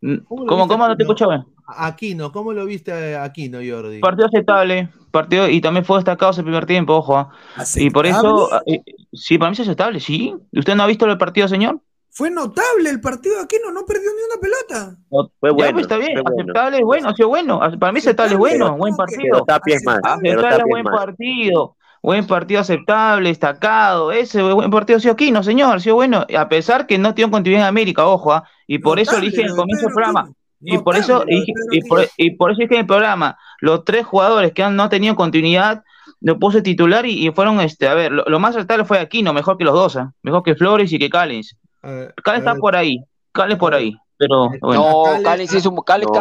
Mm, 0.00 0.16
¿Cómo 0.28 0.42
lo 0.44 0.46
¿Cómo, 0.46 0.62
viste 0.62 0.74
cómo 0.74 0.88
no 0.88 0.96
te 0.96 1.02
escuchaba? 1.02 1.46
Aquino, 1.76 2.32
¿cómo 2.32 2.52
lo 2.52 2.64
viste 2.66 3.16
Aquino, 3.16 3.58
Jordi? 3.66 3.98
Partido 4.00 4.26
aceptable, 4.28 4.90
partido 5.10 5.48
y 5.48 5.60
también 5.60 5.84
fue 5.84 5.96
destacado 5.98 6.32
ese 6.32 6.42
primer 6.42 6.66
tiempo, 6.66 6.94
ojo. 6.96 7.16
ah. 7.16 7.30
Y 7.76 7.90
por 7.90 8.06
eso, 8.06 8.52
Aceptable. 8.52 8.52
ah, 8.52 8.62
eh, 8.66 8.94
sí, 9.12 9.38
para 9.38 9.50
mí 9.50 9.54
es 9.54 9.60
aceptable, 9.60 10.00
sí. 10.00 10.34
¿Usted 10.52 10.74
no 10.74 10.82
ha 10.82 10.86
visto 10.86 11.06
el 11.06 11.18
partido, 11.18 11.48
señor? 11.48 11.80
Fue 12.10 12.30
notable 12.30 12.90
el 12.90 13.00
partido 13.00 13.36
de 13.36 13.42
Aquino, 13.42 13.70
no 13.70 13.84
perdió 13.86 14.10
ni 14.10 14.22
una 14.22 14.40
pelota. 14.40 14.96
Fue 15.38 15.50
Ya, 15.50 15.54
bueno. 15.54 15.72
pues, 15.74 15.82
está 15.84 15.98
bien, 15.98 16.18
aceptable 16.18 16.78
es 16.78 16.84
bueno, 16.84 17.08
ha 17.10 17.14
sido 17.14 17.28
bueno. 17.28 17.60
Para 17.78 17.92
mí 17.92 17.98
aceptable 18.00 18.32
es 18.32 18.38
bueno, 18.38 18.76
buen 18.76 18.96
partido. 18.96 19.44
Tapia 19.44 19.76
es 19.76 19.84
más. 19.84 19.98
Aceptable. 20.02 20.30
Aceptable, 20.30 20.64
buen 20.68 20.84
más. 20.84 20.94
partido. 20.96 21.76
Buen 22.02 22.26
partido 22.26 22.60
aceptable, 22.60 23.28
destacado. 23.28 24.10
Ese 24.12 24.42
buen 24.42 24.70
partido 24.70 24.96
ha 24.96 25.00
sido 25.00 25.12
Aquino, 25.14 25.42
señor. 25.42 25.76
Ha 25.76 25.80
sido 25.80 25.96
bueno. 25.96 26.24
A 26.36 26.48
pesar 26.48 26.86
que 26.86 26.96
no 26.98 27.14
tiene 27.14 27.30
continuidad 27.30 27.62
en 27.64 27.68
América, 27.68 28.06
ojo. 28.06 28.32
ah, 28.32 28.44
Y 28.66 28.78
por 28.78 28.98
eso 28.98 29.12
Notable 29.12 29.30
dije 29.30 29.42
en 29.42 29.48
el 29.50 29.56
comienzo 29.56 29.86
del 29.86 29.94
programa. 29.94 30.30
Y 30.60 30.78
por 30.78 30.96
eso 30.96 31.24
y 31.26 31.82
por, 31.82 32.00
Aquino. 32.00 32.12
y 32.16 32.30
por 32.32 32.50
eso 32.50 32.60
dije 32.62 32.74
en 32.74 32.80
el 32.80 32.86
programa, 32.86 33.38
los 33.60 33.84
tres 33.84 34.04
jugadores 34.06 34.52
que 34.52 34.62
han, 34.62 34.76
no 34.76 34.84
han 34.84 34.90
tenido 34.90 35.14
continuidad, 35.16 35.84
lo 36.20 36.38
puse 36.38 36.62
titular 36.62 37.06
y, 37.06 37.26
y 37.26 37.30
fueron, 37.30 37.60
este, 37.60 37.86
a 37.88 37.94
ver, 37.94 38.10
lo, 38.12 38.24
lo 38.24 38.40
más 38.40 38.56
aceptable 38.56 38.84
fue 38.84 38.98
Aquino, 38.98 39.32
mejor 39.32 39.56
que 39.56 39.64
los 39.64 39.74
dos, 39.74 39.96
¿ah? 39.96 40.12
mejor 40.22 40.42
que 40.42 40.56
Flores 40.56 40.92
y 40.92 40.98
que 40.98 41.08
Callens. 41.10 41.56
Ver, 41.82 42.12
Callens 42.24 42.40
está 42.42 42.52
ver, 42.54 42.60
por 42.60 42.74
ahí, 42.76 43.04
Callens 43.32 43.58
por 43.60 43.74
ahí, 43.74 43.94
pero 44.16 44.48
bueno. 44.60 44.82
No, 45.16 45.22
Cales 45.22 45.48
hizo, 45.48 45.58
hizo 45.58 45.70
un 45.70 45.76
partido. 45.76 46.12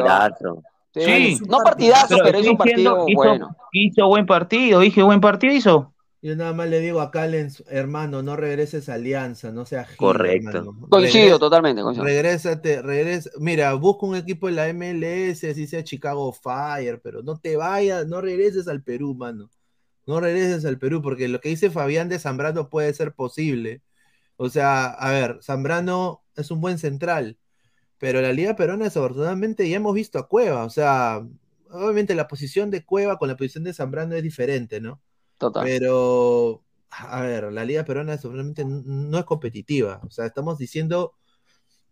partidazo. 0.00 0.62
Sí, 0.94 1.00
Sí. 1.36 1.38
no 1.48 1.58
partidazo, 1.58 2.06
Pero 2.16 2.24
pero 2.24 2.38
hizo 2.40 2.50
un 2.52 2.56
diciendo, 2.58 2.90
partido 2.96 3.08
hizo, 3.08 3.16
bueno. 3.18 3.56
hizo 3.72 4.06
buen 4.08 4.26
partido, 4.26 4.80
dije 4.80 5.02
buen 5.02 5.20
partido 5.20 5.52
hizo. 5.54 5.92
Yo 6.20 6.34
nada 6.34 6.52
más 6.52 6.68
le 6.68 6.80
digo 6.80 7.00
a 7.00 7.12
Callens, 7.12 7.62
hermano, 7.68 8.22
no 8.22 8.34
regreses 8.34 8.88
a 8.88 8.94
Alianza, 8.94 9.52
no 9.52 9.64
seas 9.66 9.94
Correcto. 9.96 10.74
Coincido 10.90 11.24
Regres- 11.36 11.38
totalmente. 11.38 11.82
coincido. 11.82 12.04
Regrésate, 12.04 12.82
regresa. 12.82 13.30
Mira, 13.38 13.72
busca 13.74 14.04
un 14.06 14.16
equipo 14.16 14.48
de 14.48 14.52
la 14.54 14.68
MLS, 14.68 15.48
así 15.48 15.68
sea 15.68 15.84
Chicago 15.84 16.32
Fire, 16.32 17.00
pero 17.00 17.22
no 17.22 17.38
te 17.38 17.56
vayas, 17.56 18.06
no 18.08 18.20
regreses 18.20 18.66
al 18.66 18.82
Perú, 18.82 19.14
mano. 19.14 19.48
No 20.06 20.18
regreses 20.20 20.64
al 20.64 20.78
Perú, 20.78 21.02
porque 21.02 21.28
lo 21.28 21.40
que 21.40 21.50
dice 21.50 21.70
Fabián 21.70 22.08
de 22.08 22.18
Zambrano 22.18 22.68
puede 22.68 22.92
ser 22.94 23.12
posible. 23.12 23.82
O 24.36 24.48
sea, 24.48 24.86
a 24.86 25.10
ver, 25.12 25.38
Zambrano 25.42 26.22
es 26.34 26.50
un 26.50 26.60
buen 26.60 26.78
central, 26.78 27.36
pero 27.98 28.20
la 28.22 28.32
Liga 28.32 28.56
Peruana, 28.56 28.84
desafortunadamente, 28.86 29.68
ya 29.68 29.76
hemos 29.76 29.94
visto 29.94 30.18
a 30.18 30.26
Cueva. 30.26 30.64
O 30.64 30.70
sea, 30.70 31.24
obviamente 31.70 32.14
la 32.16 32.26
posición 32.26 32.70
de 32.72 32.84
Cueva 32.84 33.18
con 33.18 33.28
la 33.28 33.36
posición 33.36 33.62
de 33.64 33.74
Zambrano 33.74 34.16
es 34.16 34.22
diferente, 34.24 34.80
¿no? 34.80 35.00
Total. 35.38 35.64
Pero, 35.64 36.62
a 36.90 37.22
ver, 37.22 37.52
la 37.52 37.64
Liga 37.64 37.84
Peruana 37.84 38.18
seguramente 38.18 38.64
no 38.64 39.18
es 39.18 39.24
competitiva. 39.24 40.00
O 40.04 40.10
sea, 40.10 40.26
estamos 40.26 40.58
diciendo 40.58 41.14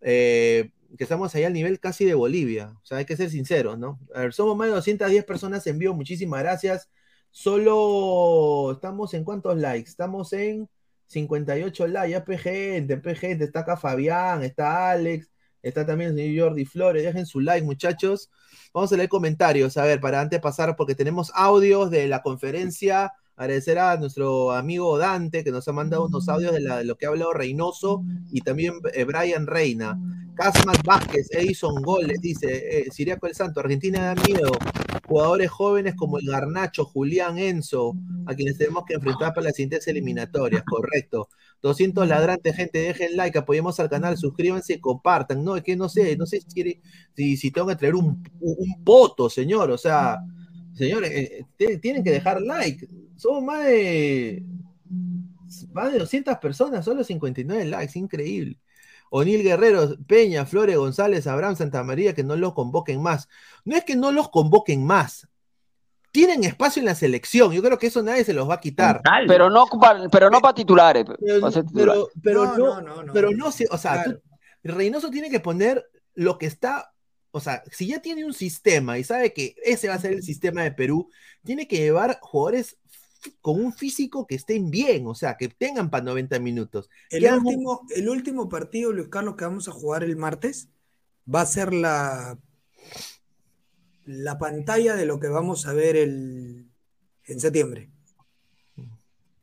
eh, 0.01 0.71
que 0.97 1.03
estamos 1.03 1.33
ahí 1.35 1.43
al 1.43 1.53
nivel 1.53 1.79
casi 1.79 2.05
de 2.05 2.13
Bolivia. 2.13 2.75
O 2.81 2.85
sea, 2.85 2.99
hay 2.99 3.05
que 3.05 3.17
ser 3.17 3.29
sinceros, 3.29 3.77
¿no? 3.77 3.99
A 4.13 4.21
ver, 4.21 4.33
somos 4.33 4.55
más 4.55 4.67
de 4.67 4.75
210 4.75 5.25
personas 5.25 5.65
en 5.67 5.79
vivo. 5.79 5.93
Muchísimas 5.93 6.41
gracias. 6.41 6.89
Solo 7.31 8.73
estamos 8.73 9.13
en 9.13 9.23
cuántos 9.23 9.57
likes? 9.57 9.89
Estamos 9.89 10.33
en 10.33 10.69
58 11.07 11.87
likes. 11.87 12.11
Ya 12.11 12.25
PG, 12.25 13.01
PG, 13.01 13.43
está 13.43 13.61
acá 13.61 13.77
Fabián, 13.77 14.43
está 14.43 14.91
Alex, 14.91 15.29
está 15.61 15.85
también 15.85 16.11
el 16.11 16.17
señor 16.17 16.49
Jordi 16.49 16.65
Flores. 16.65 17.03
Dejen 17.03 17.25
su 17.25 17.39
like, 17.39 17.65
muchachos. 17.65 18.29
Vamos 18.73 18.91
a 18.91 18.97
leer 18.97 19.09
comentarios, 19.09 19.77
a 19.77 19.85
ver, 19.85 19.99
para 19.99 20.21
antes 20.21 20.39
pasar, 20.39 20.75
porque 20.75 20.95
tenemos 20.95 21.31
audios 21.33 21.91
de 21.91 22.07
la 22.07 22.21
conferencia 22.21 23.13
Agradecer 23.37 23.79
a 23.79 23.95
nuestro 23.97 24.51
amigo 24.51 24.97
Dante 24.97 25.43
que 25.43 25.51
nos 25.51 25.67
ha 25.67 25.71
mandado 25.73 26.05
unos 26.07 26.27
audios 26.27 26.53
de, 26.53 26.59
la- 26.61 26.83
lo 26.83 26.97
que 26.97 27.05
ha 27.05 27.09
hablado 27.09 27.33
Reynoso 27.33 28.03
y 28.31 28.41
también 28.41 28.73
eh, 28.93 29.03
Brian 29.05 29.47
Reina. 29.47 29.99
Casmas 30.35 30.77
Vázquez, 30.83 31.27
Edison 31.31 31.81
Goles, 31.81 32.21
dice 32.21 32.81
eh, 32.81 32.91
Siriaco 32.91 33.27
el 33.27 33.33
Santo, 33.35 33.59
Argentina 33.59 34.13
da 34.13 34.15
miedo. 34.23 34.51
Jugadores 35.07 35.49
jóvenes 35.49 35.95
como 35.95 36.19
el 36.19 36.25
Garnacho, 36.27 36.85
Julián 36.85 37.37
Enzo, 37.39 37.93
a 38.25 38.35
quienes 38.35 38.57
tenemos 38.57 38.83
que 38.85 38.95
enfrentar 38.95 39.33
para 39.33 39.45
las 39.45 39.55
siguientes 39.55 39.87
eliminatorias, 39.87 40.63
correcto. 40.63 41.29
200 41.61 42.07
ladrantes, 42.07 42.55
gente, 42.55 42.79
dejen 42.79 43.15
like, 43.17 43.37
apoyemos 43.37 43.79
al 43.79 43.89
canal, 43.89 44.17
suscríbanse 44.17 44.73
y 44.73 44.79
compartan. 44.79 45.43
No, 45.43 45.55
es 45.55 45.63
que 45.63 45.75
no 45.75 45.89
sé, 45.89 46.17
no 46.17 46.25
sé 46.25 46.41
si, 46.41 46.47
quiere- 46.47 46.81
si, 47.15 47.51
tengo 47.51 47.67
que 47.67 47.75
traer 47.75 47.95
un, 47.95 48.23
un, 48.41 48.55
un 48.59 48.83
voto, 48.83 49.29
señor. 49.29 49.71
O 49.71 49.77
sea, 49.77 50.19
señores, 50.77 51.11
eh, 51.11 51.45
te- 51.57 51.77
tienen 51.77 52.03
que 52.03 52.11
dejar 52.11 52.41
like. 52.41 52.87
Somos 53.15 53.43
más 53.43 53.65
de, 53.65 54.43
más 55.73 55.91
de 55.91 55.99
200 55.99 56.37
personas, 56.37 56.85
solo 56.85 57.03
59 57.03 57.65
likes, 57.65 57.97
increíble. 57.97 58.59
O'Neill 59.09 59.41
Guerrero, 59.43 59.95
Peña, 60.05 60.45
Flores, 60.45 60.75
González, 60.77 61.27
Abraham, 61.27 61.55
Santa 61.55 61.81
María, 61.83 62.13
que 62.13 62.23
no 62.23 62.35
los 62.35 62.53
convoquen 62.53 63.01
más. 63.01 63.29
No 63.63 63.75
es 63.77 63.83
que 63.85 63.95
no 63.95 64.11
los 64.11 64.29
convoquen 64.29 64.85
más. 64.85 65.27
Tienen 66.11 66.43
espacio 66.43 66.81
en 66.81 66.87
la 66.87 66.95
selección. 66.95 67.51
Yo 67.53 67.61
creo 67.61 67.77
que 67.77 67.87
eso 67.87 68.01
nadie 68.03 68.23
se 68.25 68.33
los 68.33 68.49
va 68.49 68.55
a 68.55 68.59
quitar. 68.59 69.01
Pero 69.27 69.49
no, 69.49 69.65
pa- 69.79 70.07
pero 70.11 70.29
no 70.29 70.39
para 70.41 70.53
titulares. 70.55 71.05
Pero, 71.19 71.41
pero, 71.73 72.09
pero 72.21 72.45
No, 72.45 72.57
no, 72.57 72.81
no, 72.81 73.03
no, 73.03 73.13
pero 73.13 73.31
no. 73.31 73.47
o 73.47 73.77
sea, 73.77 74.03
tú- 74.03 74.21
Reynoso 74.63 75.09
tiene 75.09 75.29
que 75.29 75.39
poner 75.39 75.85
lo 76.15 76.37
que 76.37 76.47
está, 76.47 76.91
o 77.37 77.39
sea, 77.39 77.63
si 77.71 77.87
ya 77.87 78.01
tiene 78.01 78.25
un 78.25 78.33
sistema 78.33 78.97
y 78.97 79.03
sabe 79.03 79.33
que 79.33 79.55
ese 79.63 79.87
va 79.87 79.95
a 79.95 79.99
ser 79.99 80.13
el 80.13 80.23
sistema 80.23 80.63
de 80.63 80.71
Perú, 80.71 81.09
tiene 81.43 81.67
que 81.67 81.77
llevar 81.77 82.19
jugadores 82.21 82.77
con 83.41 83.63
un 83.63 83.73
físico 83.73 84.27
que 84.27 84.35
estén 84.35 84.69
bien, 84.69 85.07
o 85.07 85.15
sea, 85.15 85.37
que 85.37 85.47
tengan 85.47 85.89
para 85.89 86.03
90 86.03 86.39
minutos. 86.39 86.89
El 87.09 87.25
último, 87.33 87.81
el 87.95 88.09
último 88.09 88.49
partido, 88.49 88.91
Luis 88.91 89.07
Carlos, 89.09 89.35
que 89.35 89.45
vamos 89.45 89.67
a 89.67 89.71
jugar 89.71 90.03
el 90.03 90.15
martes, 90.15 90.69
va 91.33 91.41
a 91.41 91.45
ser 91.45 91.73
la, 91.73 92.37
la 94.05 94.37
pantalla 94.37 94.95
de 94.95 95.05
lo 95.05 95.19
que 95.19 95.27
vamos 95.27 95.67
a 95.67 95.73
ver 95.73 95.95
el, 95.95 96.67
en 97.25 97.39
septiembre. 97.39 97.89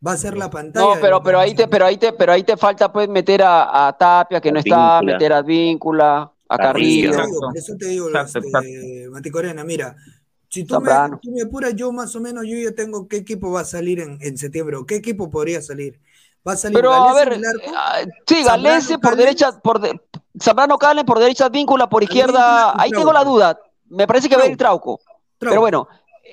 Va 0.06 0.12
a 0.12 0.16
ser 0.16 0.36
la 0.36 0.50
pantalla. 0.50 0.86
No, 0.86 0.94
de 0.96 1.00
pero, 1.00 1.22
pero 1.22 1.38
ahí 1.38 1.54
te, 1.54 1.66
pero 1.66 1.86
ahí 1.86 1.96
te, 1.96 2.12
pero 2.12 2.32
ahí 2.32 2.42
te 2.42 2.56
falta 2.56 2.92
pues 2.92 3.08
meter 3.08 3.42
a, 3.42 3.88
a 3.88 3.96
Tapia, 3.96 4.40
que 4.40 4.52
no 4.52 4.58
está, 4.58 5.00
meter 5.00 5.32
a 5.32 5.40
Víncula, 5.40 6.33
a 6.48 6.56
Carrillo. 6.58 7.12
Por 7.12 7.16
eso 7.20 7.26
te 7.26 7.28
digo, 7.30 7.40
por 7.40 7.56
eso 7.56 7.76
te 7.76 7.86
digo, 7.86 8.08
Exacto, 8.08 8.38
este, 8.38 9.08
Mati 9.10 9.30
Corena, 9.30 9.64
mira, 9.64 9.96
si 10.48 10.64
tú 10.64 10.74
me, 10.74 10.88
Zambrano. 10.90 11.18
tú 11.22 11.30
me 11.32 11.42
apuras, 11.42 11.74
yo 11.74 11.90
más 11.92 12.14
o 12.14 12.20
menos, 12.20 12.44
yo 12.46 12.56
ya 12.56 12.72
tengo 12.72 13.08
qué 13.08 13.16
equipo 13.18 13.50
va 13.50 13.60
a 13.62 13.64
salir 13.64 14.00
en, 14.00 14.18
en 14.20 14.36
septiembre, 14.38 14.76
o 14.76 14.86
qué 14.86 14.96
equipo 14.96 15.30
podría 15.30 15.60
salir. 15.62 16.00
Va 16.46 16.52
a 16.52 16.56
salir 16.56 16.76
Pero 16.76 16.92
a 16.92 17.12
Galese 17.12 17.30
ver, 17.30 17.46
arco, 17.46 17.72
ah, 17.74 18.00
sí, 18.26 18.42
Galese 18.44 18.98
por 18.98 19.16
derecha, 19.16 19.58
por 19.60 19.80
de- 19.80 19.98
Zambrano 20.40 20.76
Calen 20.78 21.06
por 21.06 21.18
derecha, 21.18 21.48
Víncula 21.48 21.88
por 21.88 22.02
izquierda. 22.02 22.74
Ahí 22.80 22.90
tengo 22.90 23.12
la 23.12 23.24
duda. 23.24 23.58
Me 23.88 24.06
parece 24.06 24.28
que 24.28 24.36
va 24.36 24.42
a 24.42 24.46
ir 24.46 24.56
Trauco. 24.56 25.00
Pero 25.38 25.60
bueno, 25.60 25.88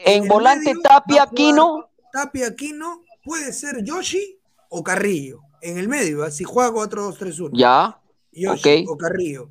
En 0.06 0.28
volante 0.28 0.74
medio 0.74 0.80
a 0.82 0.84
Tapia, 0.84 1.16
jugar 1.24 1.28
Aquino. 1.32 1.90
Tapia 2.12 2.48
Aquino, 2.48 3.04
puede 3.24 3.54
ser 3.54 3.84
Yoshi 3.84 4.38
o 4.70 4.84
Carrillo. 4.84 5.40
En 5.62 5.78
el 5.78 5.88
medio, 5.88 6.24
así 6.24 6.44
juega 6.44 6.72
4-2-3-1. 6.72 7.52
Ya. 7.54 8.00
Yoshi 8.32 8.86
o 8.90 8.98
Carrillo. 8.98 9.50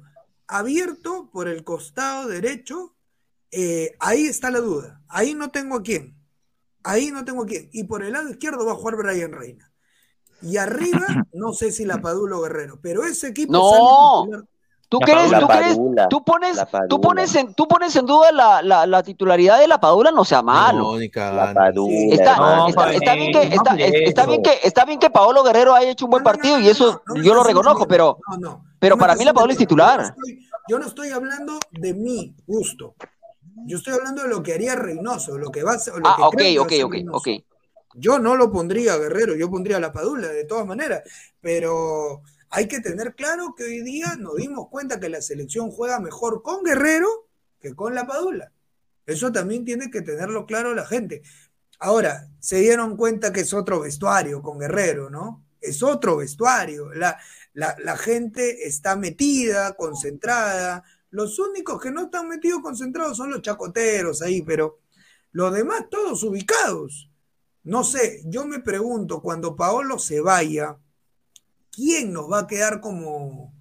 Abierto 0.53 1.31
por 1.33 1.47
el 1.47 1.63
costado 1.63 2.27
derecho, 2.27 2.97
eh, 3.53 3.95
ahí 4.01 4.27
está 4.27 4.51
la 4.51 4.59
duda. 4.59 5.01
Ahí 5.09 5.35
no 5.35 5.51
tengo 5.51 5.77
a 5.77 5.83
quién. 5.83 6.17
Ahí 6.83 7.13
no 7.13 7.25
tengo 7.25 7.45
a 7.45 7.47
quién. 7.47 7.71
Y 7.73 7.85
por 7.85 8.03
el 8.03 8.15
lado 8.15 8.31
izquierdo 8.31 8.67
va 8.67 8.73
a 8.73 8.75
jugar 8.75 8.97
Brian 8.97 9.31
Reina. 9.31 9.71
Y 10.43 10.57
arriba, 10.57 11.07
no 11.33 11.53
sé 11.53 11.71
si 11.71 11.85
la 11.85 12.01
Padula 12.01 12.37
o 12.37 12.43
Guerrero, 12.43 12.81
pero 12.83 13.05
ese 13.05 13.29
equipo 13.29 13.53
No. 13.53 14.27
sale. 14.33 14.43
¿Tú 14.89 14.99
La 14.99 15.07
crees, 15.07 15.31
La 15.31 15.39
tú 15.39 15.47
crees, 15.47 15.79
tú 16.09 16.25
pones, 16.25 16.59
tú 16.89 17.01
pones 17.01 17.35
en, 17.37 17.55
tú 17.55 17.69
pones 17.69 17.95
en 17.95 18.07
duda 18.07 18.33
la, 18.33 18.61
la, 18.61 18.89
la 18.89 19.05
titularidad 19.05 19.61
de 19.61 19.69
la 19.69 19.79
Padula, 19.79 20.11
no 20.11 20.25
sea 20.25 20.43
malo. 20.43 20.99
Está, 20.99 21.71
bien 23.15 23.31
que, 23.31 23.51
no 23.51 23.55
está, 23.55 23.75
bien 24.27 24.43
que, 24.43 24.59
está 24.65 24.85
bien 24.85 24.99
que 24.99 25.11
Paolo 25.11 25.45
Guerrero 25.45 25.77
haya 25.77 25.91
hecho 25.91 26.07
un 26.07 26.11
buen 26.11 26.25
partido 26.25 26.59
y 26.59 26.69
eso 26.69 27.03
no, 27.07 27.07
no 27.07 27.15
me 27.21 27.25
yo 27.25 27.35
lo 27.35 27.45
reconozco, 27.45 27.87
pero, 27.87 28.19
no, 28.41 28.65
pero 28.81 28.97
para 28.97 29.15
mí 29.15 29.25
la 29.25 29.33
Padula 29.33 29.53
es 29.53 29.59
titular. 29.59 30.01
Yo 30.01 30.07
no, 30.07 30.09
estoy, 30.09 30.49
yo 30.69 30.79
no 30.79 30.87
estoy 30.87 31.11
hablando 31.11 31.59
de 31.71 31.95
mi 31.95 32.35
gusto. 32.47 32.97
Yo 33.67 33.77
estoy 33.77 33.95
hablando 33.95 34.23
de 34.23 34.29
lo 34.29 34.43
que 34.43 34.55
haría 34.55 34.75
Reynoso, 34.75 35.39
lo 35.39 35.51
que 35.51 35.63
va 35.63 35.75
a. 35.75 35.77
Lo 35.77 36.03
Ah, 36.05 36.17
que 36.17 36.23
ok, 36.23 36.35
creo 36.37 36.67
que 36.67 36.85
ok, 36.85 36.95
ok, 37.09 37.15
ok. 37.15 37.29
Yo 37.95 38.19
no 38.19 38.37
lo 38.37 38.51
pondría 38.51 38.95
a 38.95 38.99
Guerrero, 38.99 39.35
yo 39.35 39.51
pondría 39.51 39.77
a 39.77 39.81
la 39.81 39.93
Padula, 39.93 40.29
de 40.29 40.45
todas 40.45 40.67
maneras. 40.67 41.03
Pero 41.41 42.23
hay 42.49 42.67
que 42.69 42.81
tener 42.81 43.15
claro 43.15 43.55
que 43.57 43.65
hoy 43.65 43.83
día 43.83 44.17
nos 44.19 44.37
dimos 44.37 44.69
cuenta 44.69 44.99
que 44.99 45.09
la 45.09 45.21
selección 45.21 45.71
juega 45.71 46.01
mejor 46.01 46.43
con 46.43 46.65
Guerrero 46.65 47.09
que 47.61 47.75
con 47.75 47.95
la 47.95 48.07
Padula. 48.07 48.53
Eso 49.07 49.33
también 49.33 49.65
tiene 49.65 49.91
que 49.91 50.03
tenerlo 50.03 50.47
claro 50.47 50.75
la 50.75 50.87
gente. 50.87 51.23
Ahora, 51.81 52.29
se 52.39 52.61
dieron 52.61 52.97
cuenta 52.97 53.33
que 53.33 53.41
es 53.41 53.53
otro 53.53 53.81
vestuario 53.81 54.41
con 54.43 54.59
Guerrero, 54.59 55.11
¿no? 55.11 55.45
Es 55.61 55.83
otro 55.83 56.17
vestuario. 56.17 56.93
La, 56.95 57.19
la, 57.53 57.77
la 57.79 57.97
gente 57.97 58.67
está 58.67 58.97
metida, 58.97 59.75
concentrada. 59.75 60.85
Los 61.11 61.39
únicos 61.39 61.81
que 61.81 61.91
no 61.91 62.05
están 62.05 62.29
metidos 62.29 62.61
concentrados 62.63 63.17
son 63.17 63.31
los 63.31 63.43
chacoteros 63.43 64.23
ahí, 64.23 64.43
pero 64.43 64.79
los 65.33 65.53
demás 65.53 65.85
todos 65.91 66.23
ubicados. 66.23 67.11
No 67.63 67.85
sé, 67.85 68.23
yo 68.25 68.47
me 68.47 68.61
pregunto, 68.61 69.21
cuando 69.21 69.55
Paolo 69.55 69.99
se 69.99 70.21
vaya, 70.21 70.79
¿quién 71.71 72.13
nos 72.13 72.31
va 72.31 72.41
a 72.41 72.47
quedar 72.47 72.81
como, 72.81 73.53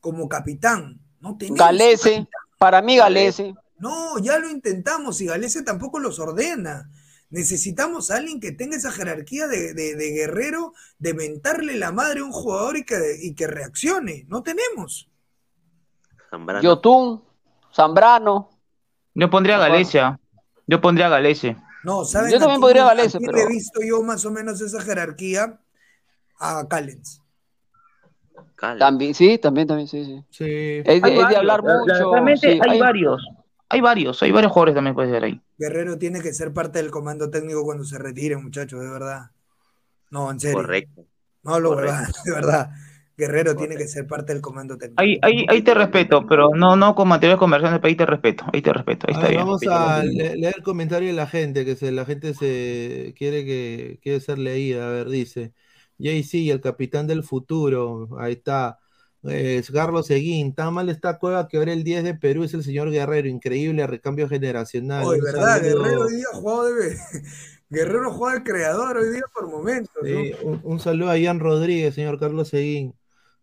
como 0.00 0.28
capitán? 0.28 1.00
No 1.20 1.36
Galese, 1.38 2.10
capitán. 2.10 2.26
para 2.58 2.82
mí 2.82 2.96
Galese. 2.96 3.54
No, 3.78 4.18
ya 4.18 4.38
lo 4.38 4.48
intentamos 4.48 5.20
y 5.20 5.26
Galese 5.26 5.62
tampoco 5.62 5.98
los 5.98 6.18
ordena. 6.18 6.88
Necesitamos 7.32 8.10
a 8.10 8.16
alguien 8.18 8.38
que 8.40 8.52
tenga 8.52 8.76
esa 8.76 8.92
jerarquía 8.92 9.48
de, 9.48 9.74
de- 9.74 9.96
de 9.96 10.10
guerrero, 10.12 10.74
de 10.98 11.14
mentarle 11.14 11.76
la 11.76 11.90
madre 11.90 12.20
a 12.20 12.24
un 12.24 12.30
jugador 12.32 12.76
y 12.76 12.84
que, 12.84 12.96
y 13.20 13.34
que 13.34 13.46
reaccione. 13.46 14.24
No 14.28 14.42
tenemos. 14.42 15.08
Zambrano. 16.30 16.62
Yotun, 16.62 17.24
Zambrano. 17.74 18.50
Yo 19.14 19.28
pondría 19.30 19.56
a 19.56 19.68
Galicia. 19.68 20.20
Yo 20.66 20.80
pondría 20.80 21.06
a 21.06 21.10
Galese. 21.10 21.56
No, 21.84 22.04
¿saben 22.04 22.30
Yo 22.30 22.38
también 22.38 22.56
quién- 22.56 22.60
podría 22.60 22.86
a 22.86 22.94
pero- 22.94 23.32
le 23.32 23.42
he 23.42 23.48
visto 23.48 23.80
yo 23.82 24.02
más 24.02 24.24
o 24.24 24.30
menos 24.30 24.60
esa 24.60 24.80
jerarquía? 24.80 25.58
A 26.38 26.66
Callens. 26.68 27.20
También, 28.78 29.12
sí, 29.14 29.38
también, 29.38 29.66
también, 29.66 29.88
sí, 29.88 30.04
sí. 30.04 30.24
Sí. 30.30 30.44
Es 30.84 31.02
de, 31.02 31.16
es 31.16 31.24
hablar 31.24 31.62
la- 31.64 31.72
la- 31.74 31.78
mucho. 31.80 32.12
Realmente 32.12 32.52
sí, 32.52 32.60
hay 32.62 32.70
hay- 32.70 32.78
varios. 32.80 33.22
Hay 33.72 33.80
varios, 33.80 34.22
hay 34.22 34.30
varios 34.32 34.52
jugadores 34.52 34.74
también 34.76 34.94
puede 34.94 35.10
ser 35.10 35.24
ahí. 35.24 35.40
Guerrero 35.58 35.96
tiene 35.98 36.20
que 36.20 36.34
ser 36.34 36.52
parte 36.52 36.78
del 36.78 36.90
comando 36.90 37.30
técnico 37.30 37.64
cuando 37.64 37.84
se 37.84 37.98
retire, 37.98 38.36
muchachos, 38.36 38.80
de 38.80 38.90
verdad. 38.90 39.30
No, 40.10 40.30
en 40.30 40.40
serio. 40.40 40.72
Correcto. 40.72 41.06
No, 41.44 41.60
lo 41.60 41.70
Correcto. 41.70 41.76
verdad, 41.76 42.04
de 42.24 42.32
verdad. 42.32 42.70
Guerrero 43.16 43.56
tiene 43.56 43.76
que 43.78 43.88
ser 43.88 44.06
parte 44.08 44.32
del 44.34 44.42
comando 44.42 44.78
técnico. 44.78 45.04
Ahí, 45.04 45.18
ahí, 45.22 45.46
ahí 45.48 45.62
te 45.62 45.72
respeto, 45.74 46.26
pero 46.26 46.50
no, 46.54 46.76
no 46.76 46.94
con 46.94 47.08
material 47.08 47.36
de 47.36 47.38
conversación, 47.40 47.80
pero 47.80 47.88
ahí 47.88 47.96
te 47.96 48.06
respeto, 48.06 48.44
ahí 48.52 48.60
te 48.62 48.72
respeto, 48.72 49.06
ahí 49.08 49.14
A 49.14 49.14
está 49.14 49.26
ver, 49.26 49.34
bien. 49.34 49.34
vamos 49.34 49.66
a 49.66 50.02
le- 50.04 50.36
leer 50.36 50.54
el 50.56 50.62
comentario 50.62 51.08
de 51.08 51.14
la 51.14 51.26
gente, 51.26 51.64
que 51.66 51.76
se, 51.76 51.92
la 51.92 52.06
gente 52.06 52.32
se 52.34 53.12
quiere 53.16 53.44
que 53.44 53.98
quiere 54.02 54.20
ser 54.20 54.38
leída. 54.38 54.86
A 54.88 54.90
ver, 54.92 55.08
dice 55.10 55.52
JC, 55.98 56.50
el 56.50 56.60
capitán 56.62 57.06
del 57.06 57.22
futuro. 57.22 58.08
Ahí 58.18 58.32
está. 58.34 58.78
Eh, 59.24 59.58
es 59.58 59.70
Carlos 59.70 60.06
Seguín, 60.08 60.52
tan 60.54 60.74
mal 60.74 60.88
está 60.88 61.18
Cueva 61.18 61.46
que 61.46 61.56
ahora 61.56 61.72
el 61.72 61.84
10 61.84 62.02
de 62.04 62.14
Perú 62.14 62.42
es 62.44 62.54
el 62.54 62.64
señor 62.64 62.90
Guerrero, 62.90 63.28
increíble 63.28 63.86
recambio 63.86 64.28
generacional. 64.28 65.04
Hoy, 65.04 65.20
¿verdad? 65.20 65.58
saludo- 65.62 65.82
Guerrero 65.82 66.02
hoy 66.02 66.14
día 66.16 66.26
de. 66.88 66.96
Guerrero 67.70 68.12
juega 68.12 68.38
de 68.38 68.42
creador 68.44 68.96
hoy 68.98 69.10
día 69.12 69.22
por 69.32 69.48
momentos. 69.50 69.94
¿no? 70.02 70.06
Sí, 70.08 70.32
un, 70.42 70.60
un 70.62 70.80
saludo 70.80 71.10
a 71.10 71.16
Ian 71.18 71.40
Rodríguez, 71.40 71.94
señor 71.94 72.18
Carlos 72.18 72.48
Seguín. 72.48 72.94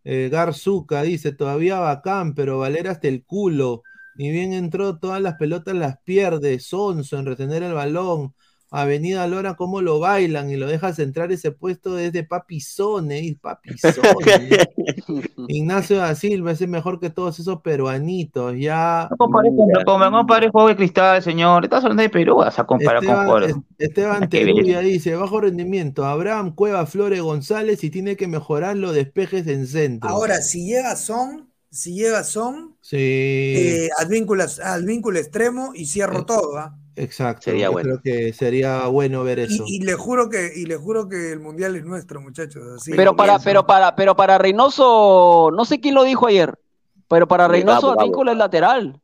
Eh, 0.03 0.29
Garzuca 0.31 1.01
dice, 1.01 1.31
todavía 1.31 1.79
bacán, 1.79 2.35
pero 2.35 2.59
Valera 2.59 2.91
hasta 2.91 3.07
el 3.07 3.23
culo. 3.25 3.81
Ni 4.15 4.31
bien 4.31 4.53
entró, 4.53 4.97
todas 4.99 5.21
las 5.21 5.35
pelotas 5.35 5.75
las 5.75 5.97
pierde. 6.03 6.59
Sonso 6.59 7.17
en 7.17 7.25
retener 7.25 7.63
el 7.63 7.73
balón. 7.73 8.35
Avenida 8.71 9.25
Lora, 9.27 9.55
cómo 9.55 9.81
lo 9.81 9.99
bailan 9.99 10.51
y 10.51 10.55
lo 10.55 10.67
dejas 10.67 10.99
entrar 10.99 11.31
ese 11.31 11.51
puesto 11.51 11.95
desde 11.95 12.23
Papizone, 12.23 13.19
y 13.21 13.33
Papizone. 13.35 14.03
Ignacio 15.47 15.97
da 15.97 16.13
Silva, 16.13 16.51
ese 16.51 16.65
es 16.65 16.69
mejor 16.69 16.99
que 16.99 17.09
todos 17.09 17.39
esos 17.39 17.61
peruanitos. 17.61 18.55
Ya 18.57 19.07
No 19.09 19.17
compares 19.17 19.53
con, 19.55 19.83
con, 19.85 19.99
no 20.01 20.11
compares 20.11 20.51
juego 20.51 20.67
de 20.67 20.75
cristal, 20.75 21.23
señor. 21.23 21.63
Estás 21.63 21.83
hablando 21.83 22.03
de 22.03 22.09
Perú, 22.09 22.37
vas 22.37 22.59
a 22.59 22.65
comparar 22.65 22.97
con 22.99 23.05
Esteban, 23.05 23.25
jugadores. 23.25 23.55
Es- 23.79 23.87
Esteban 23.89 24.19
ver. 24.21 24.29
Teruya 24.29 24.79
dice, 24.81 25.15
bajo 25.15 25.41
rendimiento, 25.41 26.05
Abraham, 26.05 26.53
Cueva, 26.53 26.85
Flores, 26.85 27.21
González 27.21 27.83
y 27.83 27.89
tiene 27.89 28.15
que 28.15 28.27
mejorar 28.27 28.77
los 28.77 28.93
despejes 28.93 29.47
en 29.47 29.65
centro. 29.65 30.09
Ahora, 30.09 30.41
si 30.41 30.65
llega 30.67 30.95
Son, 30.95 31.49
si 31.71 31.95
llega 31.95 32.23
Son, 32.23 32.75
Sí. 32.81 32.97
eh, 32.99 33.89
al, 33.97 34.07
vínculo, 34.09 34.43
al 34.63 34.85
vínculo 34.85 35.17
extremo 35.19 35.71
y 35.73 35.85
cierro 35.87 36.25
todo. 36.25 36.57
¿ah? 36.57 36.75
Exacto. 36.99 37.43
Sería 37.45 37.65
yo 37.67 37.71
bueno. 37.71 37.89
Creo 37.89 38.01
que 38.01 38.33
sería 38.33 38.85
bueno 38.87 39.23
ver 39.23 39.39
eso. 39.39 39.63
Y, 39.65 39.77
y 39.77 39.79
le 39.79 39.93
juro 39.93 40.29
que, 40.29 40.51
y 40.55 40.65
le 40.65 40.75
juro 40.75 41.07
que 41.07 41.31
el 41.31 41.39
mundial 41.39 41.75
es 41.75 41.85
nuestro, 41.85 42.19
muchachos. 42.19 42.61
así 42.75 42.91
Pero 42.95 43.15
para, 43.15 43.39
pero 43.39 43.65
para, 43.65 43.95
pero 43.95 44.15
para 44.15 44.37
Reynoso, 44.37 45.49
no 45.55 45.65
sé 45.65 45.79
quién 45.79 45.95
lo 45.95 46.03
dijo 46.03 46.27
ayer, 46.27 46.59
pero 47.07 47.27
para 47.27 47.47
Reynoso. 47.47 47.91
Advíncula 47.97 48.33
es 48.33 48.37
lateral. 48.37 49.01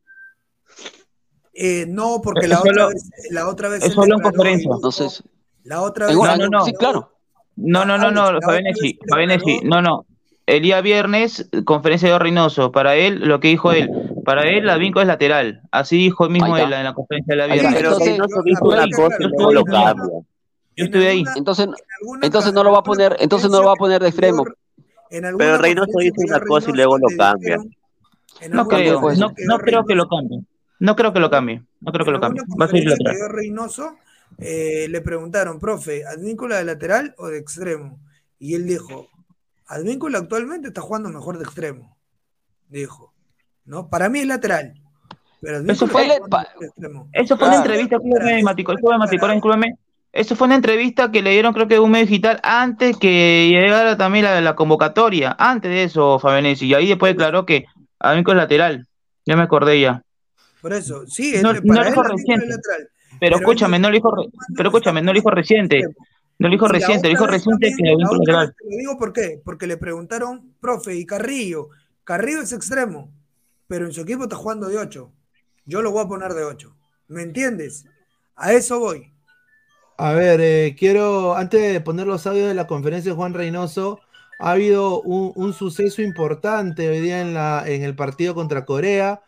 Eh, 1.53 1.85
no, 1.87 2.19
porque 2.21 2.47
la 2.47 2.59
otra 2.59 2.87
vez, 2.87 3.09
la 3.29 3.47
otra 3.47 3.69
vez 3.69 3.83
eso 3.83 4.03
él 4.03 4.11
habló 4.11 4.15
en 4.17 4.21
conferencia. 4.21 4.71
Entonces, 4.75 5.23
la 5.63 5.81
otra 5.81 6.07
vez 6.07 6.15
no, 6.15 6.35
no, 6.35 6.49
no. 6.49 6.65
sí, 6.65 6.73
claro. 6.73 7.13
No, 7.55 7.85
no, 7.85 7.97
no, 7.97 8.07
Alex, 8.07 8.33
no, 8.33 8.39
Fabianesi, 8.41 8.99
declaró- 8.99 9.63
no, 9.63 9.81
no. 9.81 10.05
El 10.45 10.61
día 10.61 10.81
viernes, 10.81 11.49
conferencia 11.65 12.11
de 12.11 12.19
Reynoso. 12.19 12.71
Para 12.71 12.95
él, 12.95 13.19
lo 13.27 13.39
que 13.39 13.47
dijo 13.47 13.71
él, 13.71 13.89
para 14.23 14.47
él 14.47 14.65
la 14.65 14.77
vinco 14.77 15.01
es 15.01 15.07
lateral. 15.07 15.61
Así 15.71 15.97
dijo 15.97 16.29
mismo 16.29 16.53
Ahí 16.55 16.63
él 16.63 16.73
en 16.73 16.83
la 16.83 16.93
conferencia 16.93 17.33
de 17.33 17.37
la 17.37 17.45
viernes. 17.47 17.73
Pero 17.75 17.89
entonces- 17.89 18.09
Reynoso 18.09 18.41
dijo 18.43 18.67
una 18.67 18.85
cosa 18.95 19.17
y 19.19 19.23
luego 19.23 19.53
lo 19.53 19.63
cambia. 19.65 20.05
Yo 20.77 20.85
estuve 20.85 21.07
ahí. 21.07 21.23
Entonces, 21.35 21.67
entonces 22.21 22.53
no 22.53 22.63
lo 22.63 22.71
va 22.73 22.79
a 22.79 22.83
poner, 22.83 23.15
entonces 23.19 23.49
no 23.49 23.61
lo 23.61 23.67
va 23.67 23.73
a 23.73 23.75
poner 23.75 24.01
de 24.01 24.09
extremo. 24.09 24.45
Pero 25.09 25.57
Reynoso 25.57 25.99
dio 25.99 26.11
una 26.17 26.39
cosa 26.41 26.69
y 26.69 26.73
luego 26.73 26.97
lo 26.97 27.07
cambia. 27.17 27.57
No 28.49 28.61
alguna 28.61 28.77
creo, 28.77 29.01
no, 29.13 29.33
no 29.47 29.57
creo 29.59 29.85
que 29.85 29.95
lo 29.95 30.07
cambie. 30.07 30.41
No 30.79 30.95
creo 30.95 31.13
que 31.13 31.19
lo 31.19 31.29
cambie. 31.29 31.63
No 31.79 31.91
creo 31.91 32.05
que 32.05 32.11
lo 32.11 32.19
cambie. 32.19 32.43
Va 32.59 32.65
a 32.65 32.67
seguir 32.67 32.89
lateral. 32.89 33.15
Reynoso, 33.29 33.95
eh, 34.37 34.87
le 34.89 35.01
preguntaron, 35.01 35.57
profe, 35.59 36.05
¿Advíncula 36.05 36.57
de 36.57 36.65
lateral 36.65 37.15
o 37.17 37.27
de 37.27 37.37
extremo? 37.37 37.97
Y 38.39 38.55
él 38.55 38.67
dijo, 38.67 39.07
Advíncula 39.68 40.20
actualmente 40.20 40.68
está 40.70 40.82
jugando 40.82 41.09
mejor 41.09 41.38
de 41.38 41.43
extremo. 41.45 41.97
Dijo, 42.70 43.13
¿no? 43.66 43.89
Para 43.89 44.09
mí 44.09 44.20
es 44.20 44.28
lateral. 44.28 44.74
Pero 45.41 45.57
Advíncula 45.57 45.74
Eso 45.74 45.88
fue- 45.88 46.07
pa- 46.30 46.47
de. 46.59 46.68
Eso 47.13 47.38
fue 47.38 47.47
una 47.47 47.57
Claro. 47.57 47.72
entrevista, 47.74 47.95
escúchame, 47.97 48.43
Matico, 48.43 48.74
para- 49.20 49.34
escúchame. 49.36 49.76
Eso 50.11 50.36
fue 50.38 50.47
una 50.47 50.55
entrevista 50.55 51.11
que 51.11 51.22
le 51.22 51.32
dieron, 51.32 51.53
creo 51.53 51.68
que 51.68 51.74
de 51.74 51.80
un 51.82 51.91
medio 51.91 52.05
digital, 52.05 52.39
antes 52.41 52.95
que 52.97 53.49
llegara 53.49 53.97
también 53.97 54.24
la, 54.26 54.39
la 54.39 54.55
convocatoria. 54.55 55.36
Antes 55.38 55.70
de 55.72 55.84
eso, 55.84 56.20
Fabianesi. 56.20 56.68
Y 56.68 56.74
ahí 56.74 56.88
después 56.88 57.11
declaró 57.13 57.45
que 57.45 57.66
Advinco 57.99 58.32
es 58.32 58.38
lateral. 58.38 58.88
Ya 59.26 59.36
me 59.36 59.43
acordé 59.43 59.82
ya. 59.82 60.01
Por 60.61 60.72
eso, 60.74 61.05
sí, 61.05 61.34
No- 61.43 61.51
él- 61.51 61.61
no 61.66 61.74
para 61.76 61.89
dijo 61.89 62.01
él 62.01 62.11
Advíncula 62.11 62.36
es 62.38 62.49
lateral. 62.49 62.89
Pero 63.09 63.20
Pero 63.20 63.36
escúchame, 63.38 63.80
no 63.80 63.89
lo 63.89 63.93
dijo, 63.95 64.13
pero 64.55 64.70
escúchame, 64.70 65.01
no 65.01 65.11
lo 65.11 65.18
dijo 65.20 65.30
reciente. 65.32 65.84
No 66.38 66.49
lo 66.49 66.51
dijo 66.51 66.67
reciente, 66.67 67.07
otra 67.07 67.09
dijo 67.09 67.27
reciente 67.27 67.67
que 67.67 67.83
vez 67.83 67.97
te 67.97 68.65
lo 68.65 68.77
digo 68.77 68.97
por 68.97 69.13
qué, 69.13 69.41
porque 69.43 69.67
le 69.67 69.77
preguntaron, 69.77 70.53
profe, 70.59 70.95
y 70.95 71.05
Carrillo. 71.05 71.69
Carrillo 72.03 72.41
es 72.41 72.51
extremo, 72.51 73.09
pero 73.67 73.86
en 73.86 73.93
su 73.93 74.01
equipo 74.01 74.23
está 74.23 74.36
jugando 74.36 74.67
de 74.67 74.77
8. 74.77 75.11
Yo 75.65 75.81
lo 75.81 75.91
voy 75.91 76.03
a 76.03 76.07
poner 76.07 76.33
de 76.33 76.43
8. 76.43 76.75
¿Me 77.07 77.21
entiendes? 77.21 77.86
A 78.36 78.53
eso 78.53 78.79
voy. 78.79 79.13
A 79.97 80.11
ver, 80.11 80.41
eh, 80.41 80.75
quiero, 80.77 81.36
antes 81.36 81.71
de 81.71 81.79
poner 81.79 82.05
los 82.05 82.27
audios 82.27 82.49
de 82.49 82.53
la 82.53 82.67
conferencia 82.67 83.11
de 83.11 83.15
Juan 83.15 83.33
Reynoso, 83.33 84.01
ha 84.39 84.51
habido 84.51 85.01
un, 85.01 85.31
un 85.36 85.53
suceso 85.53 86.01
importante 86.01 86.89
hoy 86.89 86.99
día 86.99 87.21
en, 87.21 87.33
la, 87.33 87.63
en 87.65 87.83
el 87.83 87.95
partido 87.95 88.36
contra 88.36 88.65
Corea. 88.65 89.21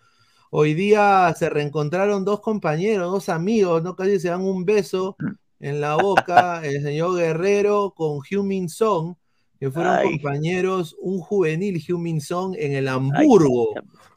Hoy 0.50 0.74
día 0.74 1.34
se 1.38 1.50
reencontraron 1.50 2.26
dos 2.26 2.42
compañeros, 2.42 3.10
dos 3.12 3.30
amigos, 3.30 3.82
¿no? 3.82 3.96
Casi 3.96 4.20
se 4.20 4.28
dan 4.28 4.42
un 4.42 4.66
beso 4.66 5.16
en 5.60 5.82
la 5.82 5.96
boca, 5.96 6.62
el 6.66 6.84
señor 6.84 7.18
Guerrero 7.18 7.94
con 7.96 8.20
Min 8.48 8.70
Song, 8.70 9.16
que 9.60 9.72
fueron 9.72 9.96
Ay. 9.96 10.12
compañeros, 10.12 10.96
un 11.00 11.20
juvenil 11.20 11.84
Min 11.98 12.22
Song 12.22 12.56
en 12.58 12.74
el 12.74 12.88
Hamburgo, 12.88 13.74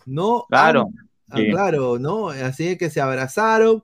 ¿no? 0.07 0.45
Claro. 0.49 0.91
Ah, 1.30 1.36
Sí. 1.38 1.49
claro, 1.51 1.99
¿no? 1.99 2.28
Así 2.30 2.76
que 2.76 2.91
se 2.91 3.01
abrazaron. 3.01 3.82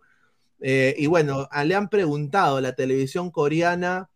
eh, 0.58 0.94
y 0.98 1.06
bueno, 1.06 1.46
a- 1.50 1.64
le 1.64 1.74
han 1.74 1.90
preguntado 1.90 2.62
la 2.62 2.74
televisión 2.74 3.30
coreana 3.30 4.08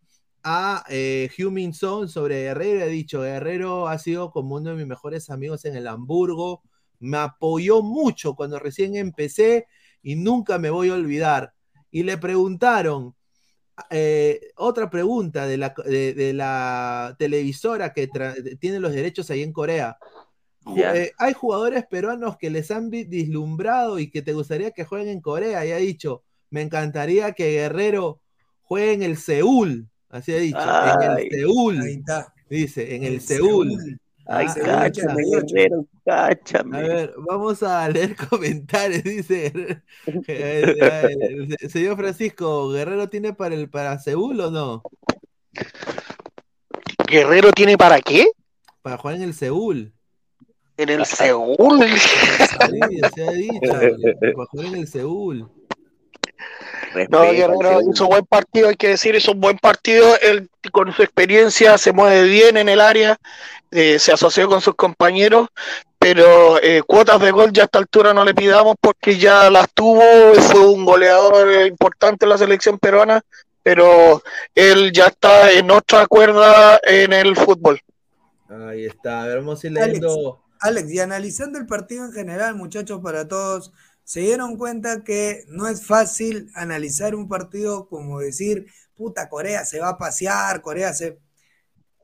a 0.42 0.84
eh, 0.88 1.28
Min 1.50 1.74
Song 1.74 2.08
sobre 2.08 2.42
Guerrero 2.44 2.78
y 2.80 2.82
ha 2.82 2.86
dicho, 2.86 3.20
Guerrero 3.20 3.88
ha 3.88 3.98
sido 3.98 4.30
como 4.30 4.54
uno 4.56 4.70
de 4.70 4.76
mis 4.76 4.86
mejores 4.86 5.28
amigos 5.28 5.66
en 5.66 5.76
el 5.76 5.86
Hamburgo, 5.86 6.62
me 6.98 7.18
apoyó 7.18 7.82
mucho 7.82 8.34
cuando 8.34 8.58
recién 8.58 8.96
empecé 8.96 9.66
y 10.02 10.16
nunca 10.16 10.58
me 10.58 10.70
voy 10.70 10.88
a 10.88 10.94
olvidar. 10.94 11.52
Y 11.90 12.04
le 12.04 12.16
preguntaron, 12.16 13.14
eh, 13.90 14.50
otra 14.56 14.90
pregunta 14.90 15.46
de 15.46 15.56
la, 15.56 15.74
de, 15.86 16.14
de 16.14 16.32
la 16.32 17.16
televisora 17.18 17.92
que 17.92 18.08
tiene 18.60 18.80
los 18.80 18.92
derechos 18.92 19.30
ahí 19.30 19.42
en 19.42 19.52
Corea. 19.52 19.96
Eh, 20.76 21.12
hay 21.16 21.32
jugadores 21.32 21.86
peruanos 21.86 22.36
que 22.36 22.50
les 22.50 22.70
han 22.70 22.90
vi- 22.90 23.04
vislumbrado 23.04 23.98
y 23.98 24.10
que 24.10 24.22
te 24.22 24.34
gustaría 24.34 24.72
que 24.72 24.84
jueguen 24.84 25.08
en 25.08 25.20
Corea 25.20 25.64
y 25.64 25.72
ha 25.72 25.76
dicho, 25.76 26.22
me 26.50 26.62
encantaría 26.62 27.32
que 27.32 27.52
Guerrero 27.52 28.20
juegue 28.62 28.92
en 28.92 29.02
el 29.02 29.16
Seúl, 29.16 29.88
así 30.10 30.32
ha 30.32 30.36
dicho, 30.38 30.58
en 30.60 31.18
el. 31.18 31.30
Seúl, 31.30 31.80
Ahí 31.80 31.94
está. 31.94 32.34
dice, 32.48 32.94
en 32.94 33.04
el, 33.04 33.14
El 33.14 33.20
Seúl. 33.20 33.68
Seúl. 33.70 34.00
Ay, 34.32 34.46
Ah, 34.48 34.54
cáchame, 34.54 35.24
88. 35.26 35.46
Guerrero, 35.52 35.86
A 36.06 36.28
cáchame. 36.28 36.82
ver, 36.82 37.14
vamos 37.28 37.62
a 37.64 37.88
leer 37.88 38.14
comentarios, 38.30 39.02
dice 39.02 39.52
el 40.28 41.58
señor 41.68 41.96
Francisco, 41.96 42.70
¿Guerrero 42.70 43.08
tiene 43.08 43.32
para 43.32 43.56
el 43.56 43.68
para 43.68 43.98
Seúl 43.98 44.40
o 44.40 44.50
no? 44.52 44.82
¿Guerrero 47.08 47.50
tiene 47.50 47.76
para 47.76 48.00
qué? 48.00 48.28
Para 48.82 48.96
jugar 48.98 49.16
en 49.16 49.22
el 49.22 49.34
Seúl. 49.34 49.92
En 50.76 50.88
el 50.88 51.04
Seúl. 51.04 51.58
Sí, 51.88 53.00
se 53.14 53.28
ha 53.28 53.32
dicho, 53.32 53.60
para 54.36 54.46
jugar 54.46 54.66
en 54.66 54.76
el 54.76 54.86
Seúl. 54.86 55.50
No, 57.08 57.22
Guerrero 57.22 57.80
hizo 57.92 58.06
buen 58.06 58.26
partido, 58.26 58.68
hay 58.68 58.76
que 58.76 58.88
decir, 58.88 59.14
hizo 59.14 59.32
un 59.32 59.40
buen 59.40 59.58
partido. 59.58 60.16
Él 60.20 60.48
con 60.72 60.92
su 60.92 61.02
experiencia 61.02 61.78
se 61.78 61.92
mueve 61.92 62.24
bien 62.24 62.56
en 62.56 62.68
el 62.68 62.80
área, 62.80 63.16
eh, 63.70 63.98
se 63.98 64.12
asoció 64.12 64.48
con 64.48 64.60
sus 64.60 64.74
compañeros, 64.74 65.48
pero 65.98 66.60
eh, 66.62 66.82
cuotas 66.86 67.20
de 67.20 67.30
gol 67.30 67.52
ya 67.52 67.62
a 67.62 67.64
esta 67.66 67.78
altura 67.78 68.12
no 68.12 68.24
le 68.24 68.34
pidamos 68.34 68.74
porque 68.80 69.18
ya 69.18 69.50
las 69.50 69.68
tuvo, 69.72 70.02
fue 70.34 70.66
un 70.66 70.84
goleador 70.84 71.66
importante 71.66 72.24
en 72.24 72.30
la 72.30 72.38
selección 72.38 72.78
peruana, 72.78 73.20
pero 73.62 74.22
él 74.54 74.90
ya 74.92 75.08
está 75.08 75.52
en 75.52 75.70
otra 75.70 76.06
cuerda 76.06 76.80
en 76.82 77.12
el 77.12 77.36
fútbol. 77.36 77.80
Ahí 78.48 78.86
está, 78.86 79.22
a 79.22 79.26
ver, 79.26 79.36
vamos 79.38 79.62
a 79.62 79.66
ir 79.66 79.72
leyendo. 79.74 80.42
Alex, 80.60 80.90
y 80.90 80.98
analizando 80.98 81.58
el 81.58 81.66
partido 81.66 82.04
en 82.04 82.12
general, 82.12 82.54
muchachos, 82.54 83.00
para 83.02 83.26
todos, 83.26 83.72
se 84.10 84.22
dieron 84.22 84.56
cuenta 84.56 85.04
que 85.04 85.44
no 85.46 85.68
es 85.68 85.86
fácil 85.86 86.50
analizar 86.56 87.14
un 87.14 87.28
partido 87.28 87.86
como 87.86 88.18
decir, 88.18 88.66
puta, 88.96 89.28
Corea 89.28 89.64
se 89.64 89.78
va 89.78 89.90
a 89.90 89.98
pasear, 89.98 90.62
Corea 90.62 90.92
se... 90.92 91.20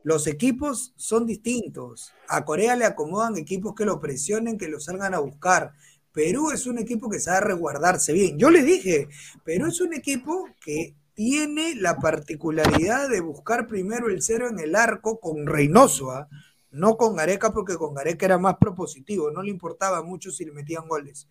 Los 0.05 0.29
equipos 0.29 0.95
son 0.95 1.27
distintos. 1.27 2.13
A 2.29 2.45
Corea 2.45 2.77
le 2.77 2.85
acomodan 2.85 3.37
equipos 3.37 3.75
que 3.75 3.85
lo 3.85 3.99
presionen, 3.99 4.57
que 4.57 4.69
lo 4.69 4.79
salgan 4.79 5.15
a 5.15 5.19
buscar. 5.19 5.73
Perú 6.13 6.53
es 6.53 6.69
un 6.69 6.79
equipo 6.79 7.11
que 7.11 7.19
sabe 7.19 7.41
resguardarse 7.41 8.13
bien. 8.13 8.39
Yo 8.39 8.53
le 8.53 8.63
dije, 8.63 9.09
Perú 9.45 9.67
es 9.67 9.81
un 9.81 9.93
equipo 9.93 10.47
que 10.61 10.95
tiene 11.13 11.75
la 11.75 11.97
particularidad 11.97 13.09
de 13.09 13.21
buscar 13.21 13.67
primero 13.67 14.11
el 14.11 14.23
cero 14.23 14.49
en 14.49 14.61
el 14.61 14.77
arco 14.77 15.19
con 15.19 15.45
Reynoso, 15.45 16.13
¿ah? 16.13 16.29
no 16.71 16.97
con 16.97 17.17
Gareca, 17.17 17.53
porque 17.53 17.75
con 17.75 17.95
Gareca 17.95 18.27
era 18.27 18.39
más 18.39 18.59
propositivo, 18.61 19.33
no 19.33 19.43
le 19.43 19.51
importaba 19.51 20.05
mucho 20.05 20.31
si 20.31 20.45
le 20.45 20.53
metían 20.53 20.87
goles. 20.87 21.27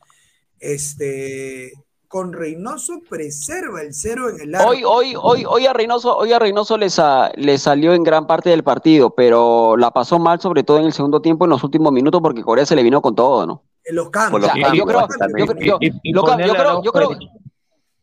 Este, 0.59 1.71
con 2.07 2.31
Reynoso 2.33 3.01
preserva 3.09 3.81
el 3.81 3.93
cero 3.93 4.29
en 4.29 4.39
el 4.41 4.55
arco. 4.55 4.69
Hoy, 4.69 4.83
hoy, 4.85 5.15
hoy, 5.21 5.45
hoy 5.45 5.65
a 5.65 5.73
Reynoso, 5.73 6.15
hoy 6.17 6.31
a 6.33 6.39
Reynoso 6.39 6.77
le, 6.77 6.89
sa- 6.89 7.31
le 7.35 7.57
salió 7.57 7.93
en 7.93 8.03
gran 8.03 8.25
parte 8.27 8.49
del 8.49 8.63
partido, 8.63 9.13
pero 9.15 9.75
la 9.77 9.91
pasó 9.91 10.17
mal, 10.19 10.39
sobre 10.39 10.63
todo 10.63 10.77
en 10.79 10.85
el 10.85 10.93
segundo 10.93 11.21
tiempo, 11.21 11.45
en 11.45 11.49
los 11.51 11.63
últimos 11.63 11.91
minutos, 11.91 12.21
porque 12.21 12.41
Corea 12.43 12.65
se 12.65 12.75
le 12.75 12.83
vino 12.83 13.01
con 13.01 13.15
todo, 13.15 13.45
¿no? 13.45 13.63
En 13.83 13.95
los 13.95 14.09
cambios. 14.09 14.43
O 14.43 14.45
sea, 14.53 14.73
yo 14.73 14.85
creo, 14.85 15.07
creo- 15.07 15.77
creo, 15.77 16.91
creo, 16.91 17.09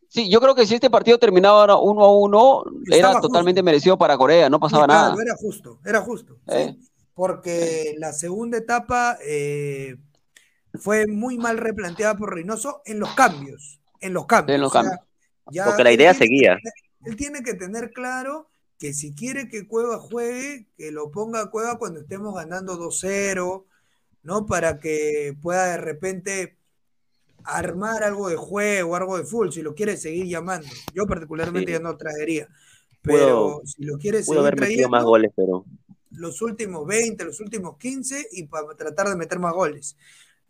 sí, 0.09 0.29
yo 0.31 0.41
creo 0.41 0.55
que 0.55 0.67
si 0.67 0.75
este 0.75 0.91
partido 0.91 1.19
terminaba 1.19 1.77
uno 1.81 2.05
a 2.05 2.13
uno, 2.17 2.65
era 2.91 3.19
totalmente 3.21 3.61
justo. 3.61 3.65
merecido 3.65 3.99
para 3.99 4.17
Corea, 4.19 4.49
no 4.51 4.61
pasaba 4.61 4.85
claro, 4.85 5.11
nada. 5.17 5.23
Era 5.23 5.35
justo, 5.37 5.79
era 5.85 6.01
justo. 6.01 6.35
sí. 6.49 6.55
Eh. 6.55 6.77
Porque 7.15 7.95
la 7.99 8.13
segunda 8.15 8.57
etapa 8.57 9.19
eh, 9.23 9.97
fue 10.79 11.07
muy 11.07 11.39
mal 11.39 11.59
replanteada 11.59 12.17
por 12.17 12.35
Reynoso 12.35 12.83
en 12.85 12.99
los 13.01 13.15
cambios. 13.15 13.81
En 14.01 14.13
los 14.15 14.27
cambios. 14.27 14.55
En 14.57 14.61
los 14.63 14.71
O 14.71 14.73
sea, 14.73 14.83
cambios. 14.83 15.01
ya 15.51 15.65
Porque 15.67 15.85
la 15.85 15.93
idea 15.93 16.15
seguía. 16.15 16.59
él 17.05 17.17
tiene 17.17 17.43
que 17.43 17.55
tener 17.55 17.93
claro 17.93 18.49
que 18.79 18.93
si 18.93 19.15
quiere 19.15 19.49
que 19.49 19.67
Cueva 19.69 19.99
juegue, 19.99 20.67
que 20.77 20.91
lo 20.91 21.11
ponga 21.11 21.41
a 21.43 21.51
Cueva 21.51 21.79
cuando 21.79 22.01
estemos 22.01 22.35
ganando 22.35 22.77
2-0, 22.79 23.65
¿no? 24.25 24.47
Para 24.47 24.81
que 24.81 25.37
pueda 25.41 25.67
de 25.73 25.77
repente 25.79 26.57
armar 27.45 28.03
algo 28.05 28.29
de 28.29 28.37
juego, 28.37 28.95
algo 28.97 29.19
de 29.19 29.25
full, 29.25 29.51
si 29.51 29.63
lo 29.63 29.75
quiere 29.75 29.97
seguir 29.97 30.27
llamando. 30.27 30.67
Yo 30.95 31.07
particularmente 31.07 31.73
Sí. 31.73 31.79
ya 31.79 31.81
no 31.81 31.97
traería. 31.97 32.49
Pero 33.03 33.63
si 33.65 33.85
lo 33.85 33.99
quiere 33.99 34.23
seguir 34.23 34.39
haber 34.41 34.55
trayendo, 34.57 34.89
más 34.89 35.03
goles, 35.05 35.33
pero 35.35 35.65
los 36.13 36.41
últimos 36.43 36.87
20, 36.87 37.25
los 37.25 37.41
últimos 37.41 37.77
15 37.79 38.29
y 38.33 38.45
para 38.47 38.75
tratar 38.77 39.09
de 39.09 39.17
meter 39.17 39.39
más 39.41 39.53
goles, 39.55 39.97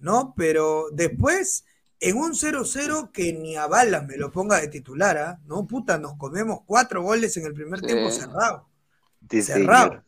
¿no? 0.03 0.35
Pero 0.37 0.89
después 0.93 1.65
en 2.03 2.17
un 2.17 2.35
0-0 2.35 3.13
que 3.13 3.33
ni 3.33 3.57
a 3.57 3.69
balas 3.69 4.05
me 4.07 4.17
lo 4.17 4.33
ponga 4.33 4.61
de 4.61 4.67
titular, 4.67 5.17
¿ah? 5.17 5.41
No, 5.47 5.67
puta, 5.69 5.99
nos 5.99 6.17
comemos 6.17 6.61
cuatro 6.67 7.01
goles 7.01 7.37
en 7.37 7.47
el 7.47 7.55
primer 7.55 7.81
tiempo 7.81 8.11
cerrado. 8.11 8.69
cerrado. 9.31 10.03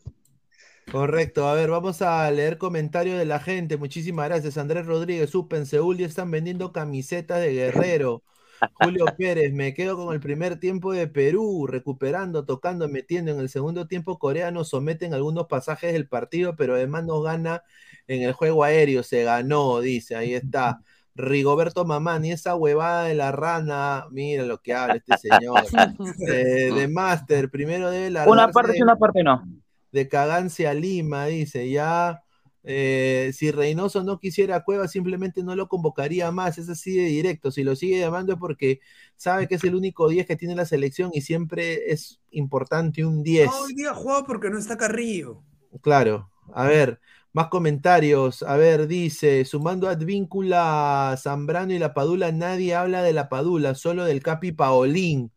Correcto, 0.91 1.47
a 1.47 1.53
ver, 1.53 1.69
vamos 1.69 2.01
a 2.01 2.29
leer 2.29 2.57
comentarios 2.57 3.17
de 3.17 3.25
la 3.25 3.39
gente. 3.39 3.77
Muchísimas 3.77 4.27
gracias. 4.27 4.57
Andrés 4.57 4.85
Rodríguez, 4.85 5.29
Supen, 5.29 5.65
Seúl 5.65 5.97
ya 5.97 6.05
están 6.05 6.29
vendiendo 6.29 6.73
camisetas 6.73 7.39
de 7.39 7.53
Guerrero. 7.53 8.23
Julio 8.73 9.05
Pérez, 9.17 9.53
me 9.53 9.73
quedo 9.73 9.95
con 9.95 10.13
el 10.13 10.19
primer 10.19 10.59
tiempo 10.59 10.91
de 10.91 11.07
Perú, 11.07 11.65
recuperando, 11.65 12.45
tocando, 12.45 12.89
metiendo. 12.89 13.31
En 13.31 13.39
el 13.39 13.49
segundo 13.49 13.87
tiempo, 13.87 14.19
Corea 14.19 14.51
nos 14.51 14.69
someten 14.69 15.13
algunos 15.13 15.47
pasajes 15.47 15.93
del 15.93 16.07
partido, 16.09 16.55
pero 16.57 16.75
además 16.75 17.05
nos 17.05 17.23
gana 17.23 17.63
en 18.07 18.21
el 18.23 18.33
juego 18.33 18.63
aéreo. 18.63 19.03
Se 19.03 19.23
ganó, 19.23 19.79
dice, 19.81 20.15
ahí 20.15 20.33
está. 20.33 20.81
Rigoberto 21.15 21.85
Mamán 21.85 22.25
y 22.25 22.33
esa 22.33 22.55
huevada 22.55 23.05
de 23.05 23.15
la 23.15 23.31
rana, 23.31 24.05
mira 24.11 24.43
lo 24.43 24.61
que 24.61 24.73
habla 24.73 24.95
este 24.95 25.17
señor. 25.17 25.63
Eh, 26.27 26.73
de 26.73 26.87
Master, 26.87 27.49
primero 27.49 27.89
de 27.89 28.09
la. 28.09 28.27
Una 28.27 28.49
parte 28.49 28.77
y 28.77 28.81
una 28.81 28.97
parte 28.97 29.23
no. 29.23 29.43
De 29.91 30.07
Cagancia 30.09 30.73
Lima, 30.73 31.25
dice, 31.27 31.69
ya. 31.69 32.21
Eh, 32.67 33.31
si 33.33 33.51
Reynoso 33.51 34.03
no 34.03 34.19
quisiera 34.19 34.63
Cueva, 34.63 34.87
simplemente 34.87 35.43
no 35.43 35.55
lo 35.55 35.67
convocaría 35.67 36.31
más. 36.31 36.57
Es 36.57 36.67
así 36.67 36.95
de 36.95 37.05
directo. 37.05 37.51
Si 37.51 37.63
lo 37.63 37.75
sigue 37.75 37.99
llamando 37.99 38.33
es 38.33 38.39
porque 38.39 38.79
sabe 39.15 39.47
que 39.47 39.55
es 39.55 39.63
el 39.63 39.75
único 39.75 40.09
10 40.09 40.25
que 40.25 40.35
tiene 40.35 40.55
la 40.55 40.65
selección 40.65 41.11
y 41.13 41.21
siempre 41.21 41.91
es 41.91 42.19
importante 42.31 43.05
un 43.05 43.21
10. 43.21 43.45
No, 43.45 43.59
hoy 43.61 43.75
día 43.75 43.93
jugado 43.93 44.25
porque 44.25 44.49
no 44.49 44.57
está 44.57 44.77
Carrillo. 44.77 45.43
Claro. 45.81 46.31
A 46.53 46.65
ver, 46.65 46.99
más 47.35 47.47
comentarios. 47.49 48.43
A 48.43 48.55
ver, 48.55 48.87
dice, 48.87 49.43
sumando 49.43 49.89
Advíncula, 49.89 51.13
Zambrano 51.21 51.73
y 51.73 51.79
la 51.79 51.93
Padula, 51.93 52.31
nadie 52.31 52.75
habla 52.75 53.03
de 53.03 53.11
la 53.11 53.27
Padula, 53.27 53.75
solo 53.75 54.05
del 54.05 54.23
Capi 54.23 54.53
Paolín. 54.53 55.33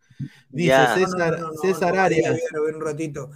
Dice 0.48 0.76
César, 0.94 1.40
César 1.60 1.98
Arias. 1.98 2.38
un 2.72 2.80
ratito. 2.80 3.30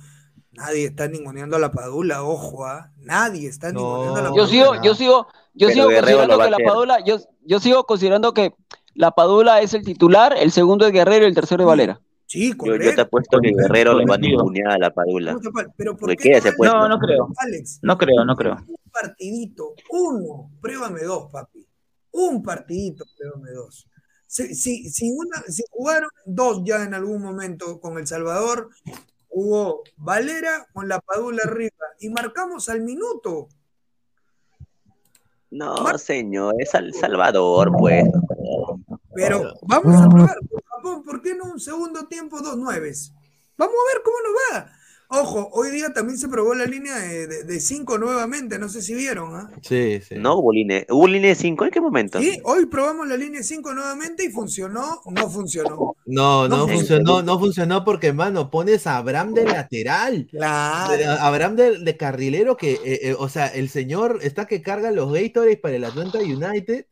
Nadie 0.53 0.85
está 0.85 1.09
ninguneando 1.09 1.57
a 1.57 1.59
la 1.59 1.73
Padula, 1.73 2.23
ojo, 2.23 2.65
¿ah? 2.65 2.93
Nadie 2.99 3.49
está 3.49 3.73
ninguneando 3.73 4.21
a 4.21 4.23
la 4.23 4.29
Padula. 4.29 4.45
Yo 4.45 4.47
sigo, 4.47 4.75
yo 4.81 4.95
sigo, 4.95 5.27
yo 5.55 5.69
sigo 5.71 5.87
considerando 5.87 6.39
que 6.39 6.51
la 6.51 6.59
Padula, 6.59 7.05
yo, 7.05 7.17
yo 7.45 7.59
sigo 7.59 7.85
considerando 7.85 8.33
que 8.33 8.55
la 8.95 9.11
Padula 9.11 9.61
es 9.61 9.75
el 9.75 9.83
titular, 9.83 10.37
el 10.39 10.53
segundo 10.53 10.87
es 10.87 10.93
Guerrero 10.93 11.25
y 11.25 11.29
el 11.29 11.35
tercero 11.35 11.65
es 11.65 11.67
Valera. 11.67 12.01
Sí, 12.33 12.55
yo, 12.65 12.77
yo, 12.77 12.95
te 12.95 13.03
apuesto 13.03 13.39
que 13.43 13.53
Guerrero 13.55 13.93
le 13.93 14.07
va 14.07 14.15
a 14.15 14.19
ningunear 14.19 14.73
a 14.73 14.79
la 14.79 14.91
Padula. 14.91 15.37
Pero 15.77 15.95
¿por 15.95 16.17
qué 16.17 16.41
no, 16.63 16.89
no 16.89 16.99
creo. 16.99 17.29
Alex, 17.37 17.81
no 17.83 17.99
creo, 17.99 18.25
no 18.25 18.35
creo. 18.35 18.57
Un 18.67 18.91
partidito, 18.91 19.75
uno, 19.91 20.51
pruébame 20.59 21.03
dos, 21.03 21.31
papi. 21.31 21.69
Un 22.13 22.43
partidito, 22.43 23.05
pruébame 23.19 23.51
dos. 23.51 23.87
Si, 24.27 24.55
si, 24.55 24.89
si, 24.89 25.11
una, 25.11 25.43
si 25.47 25.63
jugaron 25.69 26.09
dos 26.25 26.63
ya 26.65 26.83
en 26.85 26.95
algún 26.95 27.21
momento 27.21 27.79
con 27.79 27.99
El 27.99 28.07
Salvador, 28.07 28.71
jugó 29.29 29.83
Valera 29.99 30.67
con 30.73 30.89
la 30.89 31.01
Padula 31.01 31.43
arriba 31.45 31.85
y 32.01 32.09
marcamos 32.09 32.71
al 32.71 32.81
minuto. 32.81 33.49
No, 35.51 35.99
señor, 35.99 36.55
es 36.61 36.73
El 36.73 36.95
Salvador, 36.95 37.73
pues. 37.79 38.05
Pero 39.15 39.53
vamos 39.69 40.01
a 40.01 40.09
probar 40.09 40.37
Japón, 40.83 41.05
¿por 41.05 41.23
qué 41.23 41.35
no 41.37 41.45
un 41.45 41.61
segundo 41.61 42.07
tiempo 42.07 42.41
dos 42.41 42.57
nueves? 42.57 43.13
Vamos 43.57 43.75
a 43.75 43.95
ver 43.95 44.03
cómo 44.03 44.17
nos 44.25 44.35
va. 44.65 44.73
Ojo, 45.15 45.51
hoy 45.53 45.71
día 45.71 45.93
también 45.93 46.19
se 46.19 46.27
probó 46.27 46.55
la 46.55 46.65
línea 46.65 46.99
de 46.99 47.61
5 47.61 47.99
nuevamente, 47.99 48.59
no 48.59 48.69
sé 48.69 48.81
si 48.81 48.95
vieron. 48.95 49.37
¿ah? 49.37 49.51
Sí, 49.61 50.01
sí. 50.01 50.15
No 50.17 50.39
hubo 50.39 50.53
línea, 50.53 50.87
¿hubo 50.89 51.07
línea 51.07 51.29
de 51.29 51.35
5? 51.35 51.67
¿En 51.67 51.71
qué 51.71 51.81
momento? 51.83 52.19
Sí, 52.19 52.41
hoy 52.45 52.65
probamos 52.67 53.07
la 53.07 53.17
línea 53.17 53.41
de 53.41 53.45
5 53.45 53.75
nuevamente 53.75 54.25
y 54.25 54.31
funcionó, 54.31 55.03
no 55.05 55.31
funcionó. 55.31 55.97
No, 56.07 56.49
no, 56.49 56.67
funcionó, 56.67 57.23
no 57.23 57.39
funcionó 57.39 57.85
porque, 57.85 58.15
mano, 58.15 58.51
pones 58.51 58.87
a 58.87 58.97
Abraham 58.97 59.35
de 59.35 59.45
lateral. 59.45 60.27
Claro. 60.31 61.11
Abraham 61.21 61.57
de, 61.57 61.97
carrilero 61.99 62.57
que, 62.57 62.73
eh, 62.73 62.81
eh, 63.03 63.17
o 63.19 63.29
sea, 63.29 63.49
el 63.49 63.69
señor 63.69 64.19
está 64.23 64.47
que 64.47 64.63
carga 64.63 64.91
los 64.91 65.13
Gatorades 65.13 65.61
para 65.61 65.77
el 65.77 65.85
Atlanta 65.85 66.19
United 66.21 66.87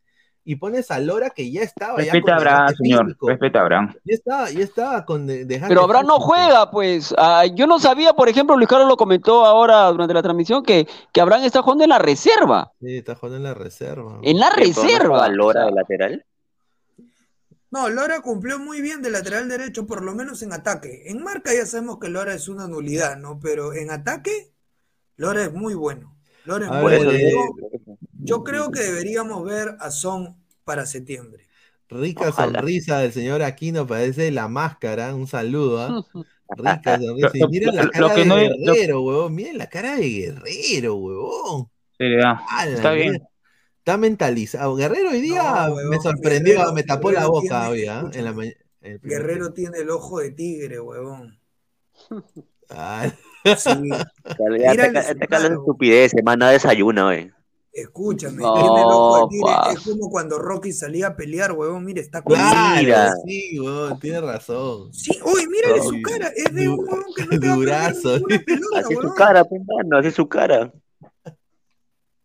y 0.44 0.56
pones 0.56 0.90
a 0.90 0.98
Lora 0.98 1.30
que 1.30 1.50
ya 1.50 1.62
estaba. 1.62 1.98
Respeta 1.98 2.32
a 2.32 2.36
Abraham, 2.36 2.74
señor. 2.76 3.16
Respeta 3.20 3.58
a 3.58 3.62
Abraham. 3.62 3.94
Ya 4.04 4.14
estaba, 4.14 4.50
ya 4.50 4.64
estaba 4.64 5.04
con. 5.04 5.26
Pero 5.26 5.82
Abraham 5.82 6.06
no 6.06 6.20
juega, 6.20 6.70
pues. 6.70 7.14
Ah, 7.18 7.44
yo 7.46 7.66
no 7.66 7.78
sabía, 7.78 8.14
por 8.14 8.28
ejemplo, 8.28 8.56
Luis 8.56 8.68
Carlos 8.68 8.88
lo 8.88 8.96
comentó 8.96 9.44
ahora 9.44 9.86
durante 9.90 10.14
la 10.14 10.22
transmisión, 10.22 10.62
que, 10.62 10.88
que 11.12 11.20
Abraham 11.20 11.44
está 11.44 11.62
jugando 11.62 11.84
en 11.84 11.90
la 11.90 11.98
reserva. 11.98 12.72
Sí, 12.80 12.96
está 12.96 13.14
jugando 13.14 13.36
en 13.36 13.42
la 13.44 13.54
reserva. 13.54 14.18
En 14.22 14.38
la 14.38 14.50
reserva. 14.50 15.28
Lora 15.28 15.66
de 15.66 15.72
lateral? 15.72 16.24
No, 17.70 17.88
Lora 17.88 18.20
cumplió 18.20 18.58
muy 18.58 18.80
bien 18.80 19.00
de 19.00 19.10
lateral 19.10 19.48
derecho, 19.48 19.86
por 19.86 20.02
lo 20.02 20.12
menos 20.12 20.42
en 20.42 20.52
ataque. 20.52 21.04
En 21.06 21.22
marca 21.22 21.54
ya 21.54 21.66
sabemos 21.66 21.98
que 21.98 22.08
Lora 22.08 22.34
es 22.34 22.48
una 22.48 22.66
nulidad, 22.66 23.16
¿no? 23.16 23.38
Pero 23.38 23.72
en 23.74 23.90
ataque, 23.92 24.50
Lora 25.16 25.44
es 25.44 25.52
muy 25.52 25.74
bueno. 25.74 26.16
Lora 26.46 26.64
es 26.64 26.72
muy 26.72 26.80
bueno. 26.80 27.10
Eh, 28.20 28.24
yo 28.24 28.44
creo 28.44 28.70
que 28.70 28.80
deberíamos 28.80 29.44
ver 29.44 29.76
a 29.80 29.90
Son 29.90 30.36
para 30.64 30.86
septiembre. 30.86 31.46
Rica 31.88 32.30
sonrisa 32.30 33.00
del 33.00 33.12
señor 33.12 33.42
Aquino, 33.42 33.86
parece 33.86 34.30
la 34.30 34.48
máscara. 34.48 35.14
Un 35.14 35.26
saludo, 35.26 35.80
¿ah? 35.80 36.06
Rica 36.56 36.98
sonrisa. 36.98 37.48
miren 37.48 37.74
la 37.74 37.88
cara 37.90 38.14
de 38.14 38.24
Guerrero, 38.24 39.02
huevón. 39.02 39.34
Miren 39.34 39.58
la 39.58 39.68
cara 39.68 39.96
de 39.96 40.08
Guerrero, 40.08 40.94
huevón. 40.96 41.70
Sí, 41.98 42.06
está 42.68 42.92
bien. 42.92 43.22
Está 43.78 43.96
mentalizado. 43.96 44.76
Guerrero 44.76 45.10
hoy 45.10 45.20
día 45.20 45.68
me 45.88 45.98
sorprendió, 45.98 46.72
me 46.72 46.82
tapó 46.82 47.10
la 47.10 47.26
boca 47.26 47.68
hoy, 47.70 47.86
¿ah? 47.86 48.08
Guerrero 49.02 49.52
tiene 49.52 49.78
el 49.78 49.90
ojo 49.90 50.20
de 50.20 50.30
tigre, 50.30 50.80
huevón. 50.80 51.38
Ah. 52.72 53.10
Sí. 53.56 53.70
Mira 54.48 54.92
te, 54.92 55.14
te, 55.16 55.26
te 55.26 55.36
estupidez, 55.36 56.14
hermana 56.14 56.50
desayuna, 56.50 57.02
güey. 57.04 57.32
Escúchame, 57.72 58.42
de 58.42 59.28
tigre. 59.30 59.52
Es 59.72 59.80
como 59.80 60.10
cuando 60.10 60.38
Rocky 60.38 60.72
salía 60.72 61.08
a 61.08 61.16
pelear, 61.16 61.52
huevón. 61.52 61.84
Mire, 61.84 62.00
está 62.00 62.22
con 62.22 62.34
Claro, 62.34 63.12
sí, 63.24 63.60
huevón, 63.60 64.00
tiene 64.00 64.20
razón. 64.20 64.92
Sí, 64.92 65.12
uy, 65.24 65.46
mírale 65.46 65.80
su 65.80 66.02
cara. 66.02 66.32
Es 66.34 66.52
de 66.52 66.68
un 66.68 66.80
huevón 66.80 67.04
que 67.14 67.24
no 67.26 67.40
te 67.40 67.48
Durazo. 67.48 68.14
Así 68.76 68.94
su 68.94 69.14
cara, 69.14 69.44
pensando, 69.44 69.96
así 69.98 70.10
su 70.10 70.28
cara. 70.28 70.72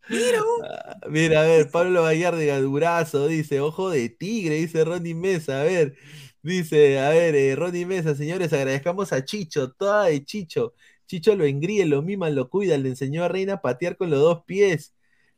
Mira, 0.08 0.40
ah, 0.64 0.98
mira, 1.10 1.42
a 1.42 1.46
ver, 1.46 1.70
Pablo 1.72 2.04
Gallardiga, 2.04 2.60
durazo, 2.60 3.28
dice, 3.28 3.60
ojo 3.60 3.90
de 3.90 4.10
tigre, 4.10 4.56
dice 4.56 4.86
Ronnie 4.86 5.16
Mesa, 5.16 5.62
a 5.62 5.64
ver, 5.64 5.96
dice, 6.44 7.00
a 7.00 7.10
ver, 7.10 7.34
eh, 7.36 7.56
Ronnie 7.56 7.88
Mesa, 7.88 8.14
señores, 8.14 8.54
agradezcamos 8.54 9.12
a 9.14 9.26
Chicho, 9.26 9.72
toda 9.72 10.06
de 10.06 10.24
Chicho. 10.24 10.74
Chicho 11.08 11.36
lo 11.36 11.46
engríe, 11.46 11.86
lo 11.86 12.02
mima, 12.02 12.30
lo 12.30 12.50
cuida, 12.50 12.78
le 12.78 12.90
enseñó 12.90 13.24
a 13.24 13.28
Reina 13.28 13.54
a 13.54 13.62
patear 13.62 13.98
con 13.98 14.10
los 14.10 14.20
dos 14.20 14.44
pies. 14.46 14.95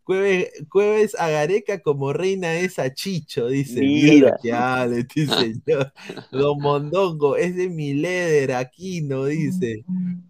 Cueves, 0.07 1.19
Agareca 1.19 1.81
como 1.81 2.13
reina 2.13 2.53
es 2.53 2.79
a 2.79 2.93
Chicho, 2.93 3.47
dice. 3.47 3.81
Mira, 3.81 4.37
mira 4.41 4.85
este 4.85 5.27
señor. 5.65 5.91
Don 6.31 6.59
Mondongo, 6.61 7.35
es 7.35 7.57
de 7.57 7.67
mi 7.67 7.93
leder, 7.93 8.53
aquí 8.53 9.01
no 9.01 9.25
dice. 9.25 9.83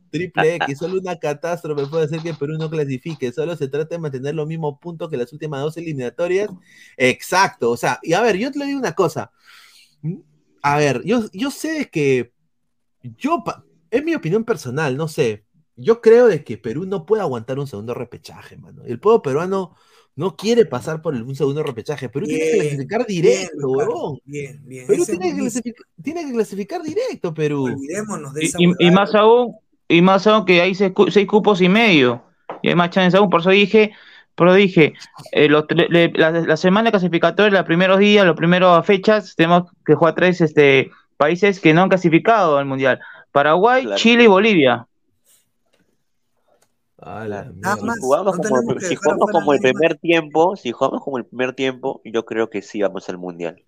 Triple 0.09 0.55
X, 0.55 0.79
solo 0.79 0.99
una 0.99 1.19
catástrofe 1.19 1.85
puede 1.85 2.05
hacer 2.05 2.21
que 2.21 2.33
Perú 2.33 2.57
no 2.57 2.71
clasifique. 2.71 3.31
Solo 3.31 3.55
se 3.55 3.67
trata 3.67 3.93
de 3.93 3.99
mantener 3.99 4.33
los 4.33 4.47
mismos 4.47 4.79
puntos 4.81 5.11
que 5.11 5.17
las 5.17 5.31
últimas 5.31 5.61
dos 5.61 5.77
eliminatorias. 5.77 6.49
Exacto. 6.97 7.69
O 7.69 7.77
sea, 7.77 7.99
y 8.01 8.13
a 8.13 8.21
ver, 8.21 8.37
yo 8.37 8.51
te 8.51 8.57
le 8.57 8.65
digo 8.65 8.79
una 8.79 8.93
cosa. 8.93 9.31
A 10.63 10.77
ver, 10.77 11.03
yo, 11.05 11.25
yo 11.33 11.51
sé 11.51 11.87
que. 11.91 12.33
Yo, 13.19 13.43
es 13.91 14.03
mi 14.03 14.15
opinión 14.15 14.43
personal, 14.43 14.97
no 14.97 15.07
sé 15.07 15.46
yo 15.77 16.01
creo 16.01 16.27
de 16.27 16.43
que 16.43 16.57
Perú 16.57 16.85
no 16.85 17.05
puede 17.05 17.21
aguantar 17.21 17.59
un 17.59 17.67
segundo 17.67 17.93
repechaje, 17.93 18.57
mano. 18.57 18.83
El 18.85 18.99
pueblo 18.99 19.21
peruano 19.21 19.75
no 20.15 20.35
quiere 20.35 20.65
pasar 20.65 21.03
por 21.03 21.13
un 21.13 21.35
segundo 21.35 21.61
repechaje. 21.61 22.09
Perú 22.09 22.25
tiene 22.25 22.43
que 22.43 22.59
clasificar 22.59 23.05
directo, 23.05 23.69
huevón. 23.69 24.19
Bien, 24.25 24.59
bien. 24.65 24.87
Perú 24.87 25.05
tiene 25.05 25.31
que, 25.31 25.37
clasificar, 25.37 25.85
tiene 26.01 26.25
que, 26.25 26.33
clasificar, 26.33 26.81
directo, 26.81 27.33
Perú. 27.33 27.65
Olvidémonos 27.65 28.33
de 28.33 28.45
esa 28.45 28.57
y, 28.59 28.73
y, 28.79 28.91
más 28.91 29.13
aún, 29.13 29.55
y 29.87 30.01
más 30.01 30.25
aún 30.25 30.45
que 30.45 30.59
hay 30.61 30.73
seis, 30.73 30.91
cupos 31.27 31.61
y 31.61 31.69
medio. 31.69 32.23
Y 32.63 32.69
hay 32.69 32.75
más 32.75 32.89
chances 32.89 33.13
aún. 33.13 33.29
Por 33.29 33.41
eso 33.41 33.51
dije, 33.51 33.91
pero 34.33 34.55
dije, 34.55 34.93
eh, 35.31 35.47
la, 35.47 36.57
semana 36.57 36.89
clasificatoria, 36.89 37.59
los 37.59 37.67
primeros 37.67 37.99
días, 37.99 38.25
las 38.25 38.35
primeras 38.35 38.83
fechas, 38.83 39.35
tenemos 39.35 39.69
que 39.85 39.93
jugar 39.93 40.15
tres 40.15 40.41
este, 40.41 40.89
países 41.17 41.59
que 41.59 41.75
no 41.75 41.83
han 41.83 41.89
clasificado 41.89 42.57
al 42.57 42.65
Mundial. 42.65 42.99
Paraguay, 43.31 43.87
Chile 43.97 44.23
y 44.23 44.27
Bolivia 44.27 44.87
si 48.79 48.95
jugamos, 48.95 49.31
como, 49.31 49.53
el 49.53 49.59
primer 49.59 49.97
tiempo, 49.97 50.55
si 50.55 50.71
jugamos 50.71 51.03
como 51.03 51.17
el 51.17 51.25
primer 51.25 51.53
tiempo, 51.53 52.01
yo 52.03 52.25
creo 52.25 52.49
que 52.49 52.61
sí 52.61 52.81
vamos 52.81 53.07
al 53.09 53.17
mundial. 53.17 53.63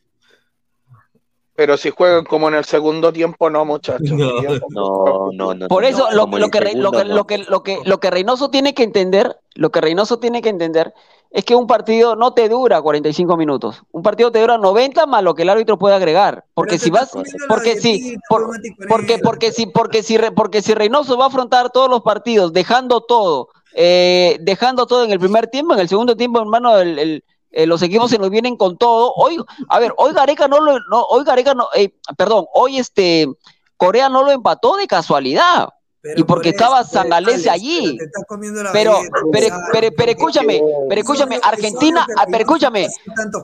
Pero 1.60 1.76
si 1.76 1.90
juegan 1.90 2.24
como 2.24 2.48
en 2.48 2.54
el 2.54 2.64
segundo 2.64 3.12
tiempo, 3.12 3.50
no, 3.50 3.66
muchachos. 3.66 4.12
No, 4.12 5.30
no, 5.34 5.54
no. 5.54 5.68
Por 5.68 5.84
eso 5.84 6.08
lo, 6.14 6.30
que, 6.32 6.40
lo, 6.40 6.50
que, 6.50 7.04
lo, 7.04 7.26
que, 7.28 7.38
lo, 7.40 7.64
que, 7.64 7.82
lo 7.84 8.00
que 8.00 8.10
Reynoso 8.10 8.50
tiene 8.50 8.74
que 8.74 8.84
entender, 8.84 9.36
lo 9.56 9.70
que 9.70 9.82
Reynoso 9.82 10.20
tiene 10.20 10.42
que 10.42 10.48
entender 10.48 10.94
es 11.32 11.44
que 11.44 11.56
un 11.56 11.68
partido 11.68 12.16
no 12.16 12.34
te 12.34 12.48
dura 12.48 12.82
45 12.82 13.36
minutos. 13.36 13.84
Un 13.92 14.04
partido 14.04 14.32
te 14.32 14.40
dura 14.40 14.58
90 14.58 15.06
más 15.06 15.22
lo 15.22 15.36
que 15.36 15.42
el 15.42 15.50
árbitro 15.50 15.78
puede 15.78 15.96
agregar. 15.96 16.46
Porque 16.54 16.78
si 16.80 16.92
vas, 16.92 17.12
porque 17.50 17.76
si, 17.76 18.16
por- 18.30 18.52
porque, 18.88 19.18
porque 19.18 19.52
si, 19.52 19.66
porque 19.66 20.02
si, 20.02 20.18
Re- 20.18 20.32
porque 20.32 20.62
si 20.62 20.74
Reynoso 20.74 21.18
va 21.18 21.26
a 21.26 21.28
afrontar 21.28 21.72
todos 21.72 21.90
los 21.90 22.04
partidos, 22.04 22.54
dejando 22.54 23.02
todo, 23.02 23.50
eh, 23.76 24.38
dejando 24.40 24.86
todo 24.86 25.04
en 25.04 25.12
el 25.12 25.20
primer 25.20 25.48
tiempo, 25.48 25.74
en 25.74 25.82
el 25.82 25.90
segundo 25.90 26.16
tiempo, 26.16 26.40
hermano, 26.40 26.78
el, 26.80 26.98
el- 26.98 27.24
eh, 27.52 27.66
los 27.66 27.82
equipos 27.82 28.12
se 28.12 28.20
nos 28.20 28.30
vienen 28.30 28.56
con 28.58 28.78
todo. 28.78 29.14
Hoy, 29.16 29.38
a 29.68 29.80
ver, 29.80 29.94
hoy 29.98 30.14
Gareca 30.14 30.48
no 30.48 30.60
lo, 30.60 30.80
no, 30.90 31.04
hoy 31.04 31.24
Gareca 31.24 31.54
no, 31.54 31.68
eh, 31.76 31.94
perdón, 32.18 32.46
hoy 32.54 32.78
este 32.78 33.28
Corea 33.78 34.10
no 34.10 34.24
lo 34.24 34.32
empató 34.32 34.78
de 34.78 34.88
casualidad. 34.88 35.70
Pero 36.02 36.22
y 36.22 36.24
porque 36.24 36.52
por 36.52 36.62
estaba 36.62 36.84
Sangalese 36.84 37.50
allí. 37.50 37.98
pero 37.98 38.12
Pero, 38.72 39.00
pero, 39.32 39.48
¿sabes? 39.48 39.92
pero, 39.96 40.12
escúchame, 40.12 40.62
pero 40.88 41.02
escúchame, 41.02 41.40
Argentina, 41.44 42.08
ah, 42.18 42.26
pero 42.26 42.40
escúchame, 42.40 42.88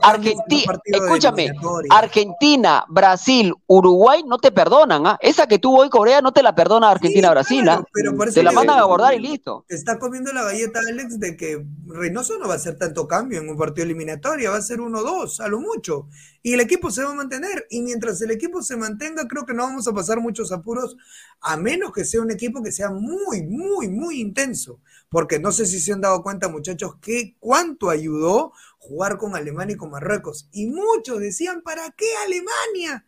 Argentina, 0.02 0.80
escúchame. 0.84 1.52
Argentina, 1.90 2.84
Brasil, 2.88 3.54
Uruguay 3.66 4.22
no 4.26 4.38
te 4.38 4.52
perdonan, 4.52 5.06
¿ah? 5.06 5.18
Esa 5.20 5.46
que 5.46 5.58
tuvo 5.58 5.80
hoy 5.80 5.90
Corea 5.90 6.22
no 6.22 6.32
te 6.32 6.42
la 6.42 6.54
perdona 6.54 6.90
Argentina, 6.90 7.30
Brasil, 7.30 7.68
¿ah? 7.68 7.84
pero 7.92 8.16
por 8.16 8.28
eso 8.28 8.34
Te 8.36 8.42
la 8.42 8.52
mandan 8.52 8.78
a 8.78 8.82
abordar 8.82 9.12
y 9.14 9.18
listo. 9.18 9.64
Te 9.68 9.74
está 9.74 9.98
comiendo 9.98 10.32
la 10.32 10.44
galleta, 10.44 10.80
Alex, 10.88 11.20
de 11.20 11.36
que 11.36 11.62
Reynoso 11.86 12.38
no 12.38 12.48
va 12.48 12.54
a 12.54 12.56
hacer 12.56 12.78
tanto 12.78 13.06
cambio 13.06 13.40
en 13.40 13.50
un 13.50 13.58
partido 13.58 13.84
eliminatorio, 13.84 14.52
va 14.52 14.56
a 14.56 14.62
ser 14.62 14.78
1-2, 14.78 15.40
a 15.40 15.48
lo 15.48 15.60
mucho. 15.60 16.08
Y 16.46 16.54
el 16.54 16.60
equipo 16.60 16.92
se 16.92 17.02
va 17.02 17.10
a 17.10 17.14
mantener. 17.14 17.66
Y 17.70 17.82
mientras 17.82 18.22
el 18.22 18.30
equipo 18.30 18.62
se 18.62 18.76
mantenga, 18.76 19.26
creo 19.26 19.44
que 19.44 19.52
no 19.52 19.64
vamos 19.64 19.88
a 19.88 19.92
pasar 19.92 20.20
muchos 20.20 20.52
apuros, 20.52 20.96
a 21.40 21.56
menos 21.56 21.90
que 21.92 22.04
sea 22.04 22.20
un 22.20 22.30
equipo 22.30 22.62
que 22.62 22.70
sea 22.70 22.88
muy, 22.88 23.42
muy, 23.42 23.88
muy 23.88 24.20
intenso. 24.20 24.80
Porque 25.08 25.40
no 25.40 25.50
sé 25.50 25.66
si 25.66 25.80
se 25.80 25.92
han 25.92 26.02
dado 26.02 26.22
cuenta, 26.22 26.48
muchachos, 26.48 26.98
que 27.02 27.34
cuánto 27.40 27.90
ayudó 27.90 28.52
jugar 28.78 29.18
con 29.18 29.34
Alemania 29.34 29.74
y 29.74 29.76
con 29.76 29.90
Marruecos. 29.90 30.48
Y 30.52 30.68
muchos 30.68 31.18
decían, 31.18 31.62
¿para 31.62 31.90
qué 31.90 32.06
Alemania? 32.24 33.04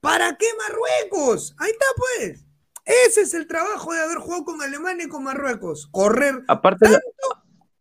¿Para 0.00 0.36
qué 0.36 0.46
Marruecos? 0.58 1.54
Ahí 1.58 1.70
está, 1.70 1.86
pues. 1.96 2.44
Ese 3.06 3.20
es 3.20 3.34
el 3.34 3.46
trabajo 3.46 3.92
de 3.92 4.00
haber 4.00 4.18
jugado 4.18 4.44
con 4.44 4.62
Alemania 4.62 5.06
y 5.06 5.08
con 5.08 5.22
Marruecos. 5.22 5.88
Correr 5.92 6.42
Aparte, 6.48 6.86
tanto 6.86 7.00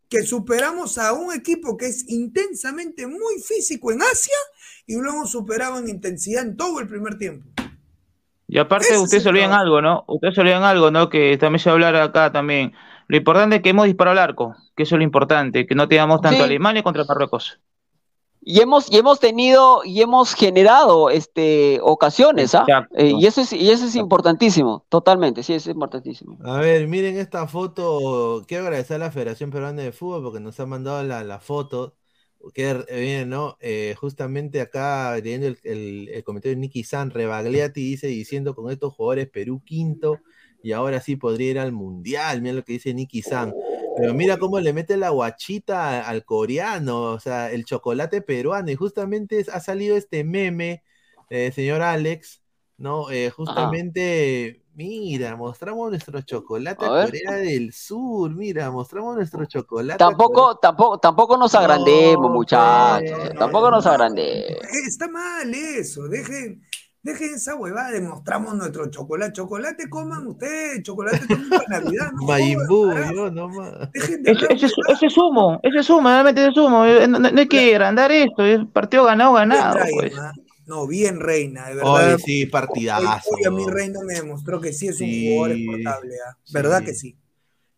que 0.08 0.22
superamos 0.22 1.00
a 1.00 1.14
un 1.14 1.34
equipo 1.34 1.78
que 1.78 1.88
es 1.88 2.08
intensamente 2.10 3.08
muy 3.08 3.42
físico 3.42 3.92
en 3.92 4.04
Asia 4.04 4.38
y 4.90 4.96
luego 4.96 5.28
superaban 5.28 5.88
intensidad 5.88 6.44
en 6.44 6.58
todo 6.58 6.80
el 6.80 6.88
primer 6.88 7.16
tiempo. 7.18 7.48
Y 8.48 8.58
aparte, 8.58 8.88
Ese 8.88 8.96
es 8.96 9.02
ustedes 9.02 9.24
se 9.24 9.30
olvidan 9.30 9.52
algo, 9.54 9.82
¿no? 9.84 10.04
Ustedes 10.08 10.34
se 10.34 10.42
olvidan 10.42 10.64
algo, 10.64 10.90
¿no? 10.90 11.10
Que 11.10 11.38
también 11.38 11.60
se 11.60 11.70
va 11.70 11.74
a 11.74 11.76
hablar 11.76 11.96
acá 11.96 12.32
también. 12.32 12.74
Lo 13.08 13.18
importante 13.18 13.58
es 13.58 13.62
que 13.62 13.70
hemos 13.70 13.86
disparado 13.86 14.20
al 14.20 14.30
arco, 14.30 14.56
que 14.76 14.84
eso 14.84 14.96
es 14.96 15.00
lo 15.00 15.04
importante, 15.04 15.68
que 15.68 15.76
no 15.76 15.88
tengamos 15.88 16.22
tanto 16.22 16.38
Sí. 16.38 16.44
Alemania 16.44 16.82
contra 16.82 17.04
Marruecos. 17.06 17.60
Y 18.42 18.62
hemos, 18.62 18.92
y 18.92 18.98
hemos 18.98 19.20
tenido, 19.20 19.82
y 19.84 20.02
hemos 20.02 20.34
generado 20.34 21.10
este 21.12 21.80
ocasiones, 21.84 22.56
¿ah? 22.56 22.66
Eh, 22.96 23.14
y 23.16 23.28
eso 23.28 23.42
es, 23.42 23.54
y 23.54 23.70
eso 23.70 23.86
es 23.86 23.96
importantísimo, 23.96 24.86
totalmente, 24.90 25.44
sí, 25.44 25.54
eso 25.54 25.70
es 25.70 25.74
importantísimo. 25.76 26.38
A 26.44 26.58
ver, 26.58 26.88
miren 26.88 27.18
esta 27.18 27.46
foto. 27.48 28.44
Quiero 28.48 28.64
agradecer 28.64 28.96
a 28.96 29.00
la 29.06 29.12
Federación 29.12 29.52
Peruana 29.52 29.82
de 29.84 29.92
Fútbol 29.92 30.24
porque 30.24 30.40
nos 30.40 30.60
ha 30.60 30.66
mandado 30.66 31.04
la, 31.04 31.24
la 31.24 31.40
foto. 31.40 31.99
Que 32.54 32.74
bien, 32.92 33.30
¿no? 33.30 33.58
Eh, 33.60 33.96
justamente 34.00 34.62
acá 34.62 35.16
leyendo 35.18 35.48
el, 35.48 35.60
el- 35.64 36.24
comentario 36.24 36.56
de 36.56 36.62
Nicky 36.62 36.84
San, 36.84 37.12
Rebagliati 37.12 37.82
dice 37.82 38.08
diciendo 38.08 38.56
con 38.56 38.72
estos 38.72 38.94
jugadores 38.94 39.30
Perú 39.30 39.62
quinto 39.64 40.20
y 40.64 40.72
ahora 40.72 41.02
sí 41.02 41.16
podría 41.16 41.52
ir 41.52 41.60
al 41.60 41.72
mundial. 41.74 42.42
Mira 42.42 42.54
lo 42.56 42.64
que 42.64 42.74
dice 42.74 42.94
Nicky 42.94 43.22
San. 43.22 43.54
Pero 43.98 44.14
mira 44.14 44.38
cómo 44.38 44.60
le 44.60 44.74
mete 44.74 44.98
la 44.98 45.10
guachita 45.10 46.02
al 46.08 46.24
coreano, 46.26 47.04
o 47.12 47.20
sea, 47.20 47.52
el 47.52 47.66
chocolate 47.66 48.22
peruano. 48.22 48.72
Y 48.72 48.76
justamente 48.76 49.46
ha 49.52 49.60
salido 49.60 49.98
este 49.98 50.24
meme, 50.24 50.84
eh, 51.30 51.52
señor 51.52 51.82
Alex, 51.82 52.42
¿no? 52.80 53.12
Eh, 53.12 53.30
justamente, 53.30 54.62
mira, 54.76 55.36
mostramos 55.36 55.90
nuestro 55.90 56.22
chocolate 56.22 56.86
A. 56.86 57.06
Corea 57.06 57.32
del 57.36 57.72
Sur, 57.74 58.34
mira, 58.34 58.72
mostramos 58.72 59.16
nuestro 59.16 59.46
chocolate. 59.46 59.98
Corea- 59.98 60.10
Tampoco, 60.10 60.56
tampoco, 60.58 60.98
tampoco 60.98 61.38
nos 61.38 61.54
agrandemos, 61.56 62.30
No, 62.30 62.34
muchachos. 62.34 63.32
tampoco 63.38 63.70
nos 63.70 63.86
no. 63.86 63.92
agrandemos. 63.92 64.64
Eh, 64.64 64.88
Está 64.88 65.08
mal 65.10 65.54
eso, 65.54 66.08
dejen, 66.08 66.62
dejen 67.04 67.36
esa 67.36 67.56
huevada, 67.56 67.92
demostramos 67.92 68.54
nuestro 68.56 68.90
chocolate. 68.90 69.34
Chocolate 69.34 69.90
coman 69.90 70.26
ustedes, 70.28 70.82
chocolate 70.84 71.20
tomen 71.28 71.50
para 71.50 71.80
Navidad. 71.82 72.12
No 72.14 72.28
carajo. 72.94 73.14
yo 73.14 73.32
nomás. 73.32 73.92
Dejen 73.92 74.24
de 74.24 74.32
Ese, 74.32 74.66
es- 74.68 74.74
es 75.04 75.18
humo, 75.18 75.60
ese 75.64 75.80
es 75.80 75.90
humo, 75.90 76.08
realmente 76.10 76.48
es 76.48 76.56
humo. 76.58 76.86
eh, 76.86 77.08
No, 77.08 77.20
no- 77.20 77.30
no 77.30 77.40
hay 77.40 77.48
que 77.48 77.76
agrandar 77.76 78.12
esto, 78.14 78.44
es 78.46 78.60
partido 78.72 79.04
ganado, 79.04 79.34
ganado, 79.34 79.78
pues. 80.00 80.14
No, 80.70 80.88
bien 80.88 81.20
Reina, 81.20 81.68
de 81.68 81.76
verdad. 81.76 82.14
Oye, 82.14 82.18
sí, 82.24 82.46
partidazo. 82.46 83.30
hoy 83.32 83.44
a 83.46 83.52
mi 83.52 83.66
Reina 83.68 84.00
me 84.06 84.14
demostró 84.14 84.62
que 84.62 84.72
sí 84.72 84.88
es 84.88 85.02
un 85.02 85.08
Sí, 85.08 85.28
jugador 85.28 85.58
exportable, 85.58 86.16
¿ah? 86.28 86.38
¿verdad 86.54 86.80
sí. 86.80 86.86
que 86.86 86.94
sí? 86.94 87.18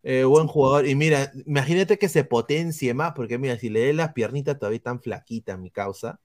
Eh, 0.04 0.24
buen 0.26 0.48
jugador. 0.48 0.88
Y 0.88 0.96
mira, 0.96 1.32
imagínate 1.46 1.98
que 1.98 2.10
se 2.10 2.24
potencie 2.24 2.94
más, 2.94 3.14
porque 3.16 3.38
mira, 3.38 3.58
si 3.58 3.70
le 3.70 3.80
dé 3.80 3.94
las 3.94 4.14
piernitas 4.14 4.60
todavía 4.60 4.78
están 4.78 5.02
flaquitas, 5.02 5.58
mi 5.58 5.72
causa. 5.72 6.20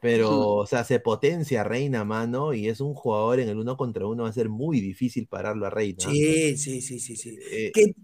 Pero, 0.00 0.56
o 0.56 0.66
sea, 0.66 0.82
se 0.82 0.98
potencia 0.98 1.62
Reina, 1.62 2.04
mano, 2.04 2.52
y 2.52 2.68
es 2.68 2.80
un 2.80 2.92
jugador 2.94 3.38
en 3.38 3.48
el 3.48 3.58
uno 3.58 3.76
contra 3.76 4.04
uno, 4.04 4.24
va 4.24 4.30
a 4.30 4.32
ser 4.32 4.48
muy 4.48 4.80
difícil 4.80 5.28
pararlo 5.28 5.66
a 5.66 5.70
Reina. 5.70 5.98
Sí, 6.04 6.56
sí, 6.56 6.80
sí, 6.82 6.98
sí, 6.98 7.14
sí. 7.14 7.38
Eh, 7.52 7.70
Que 7.72 7.94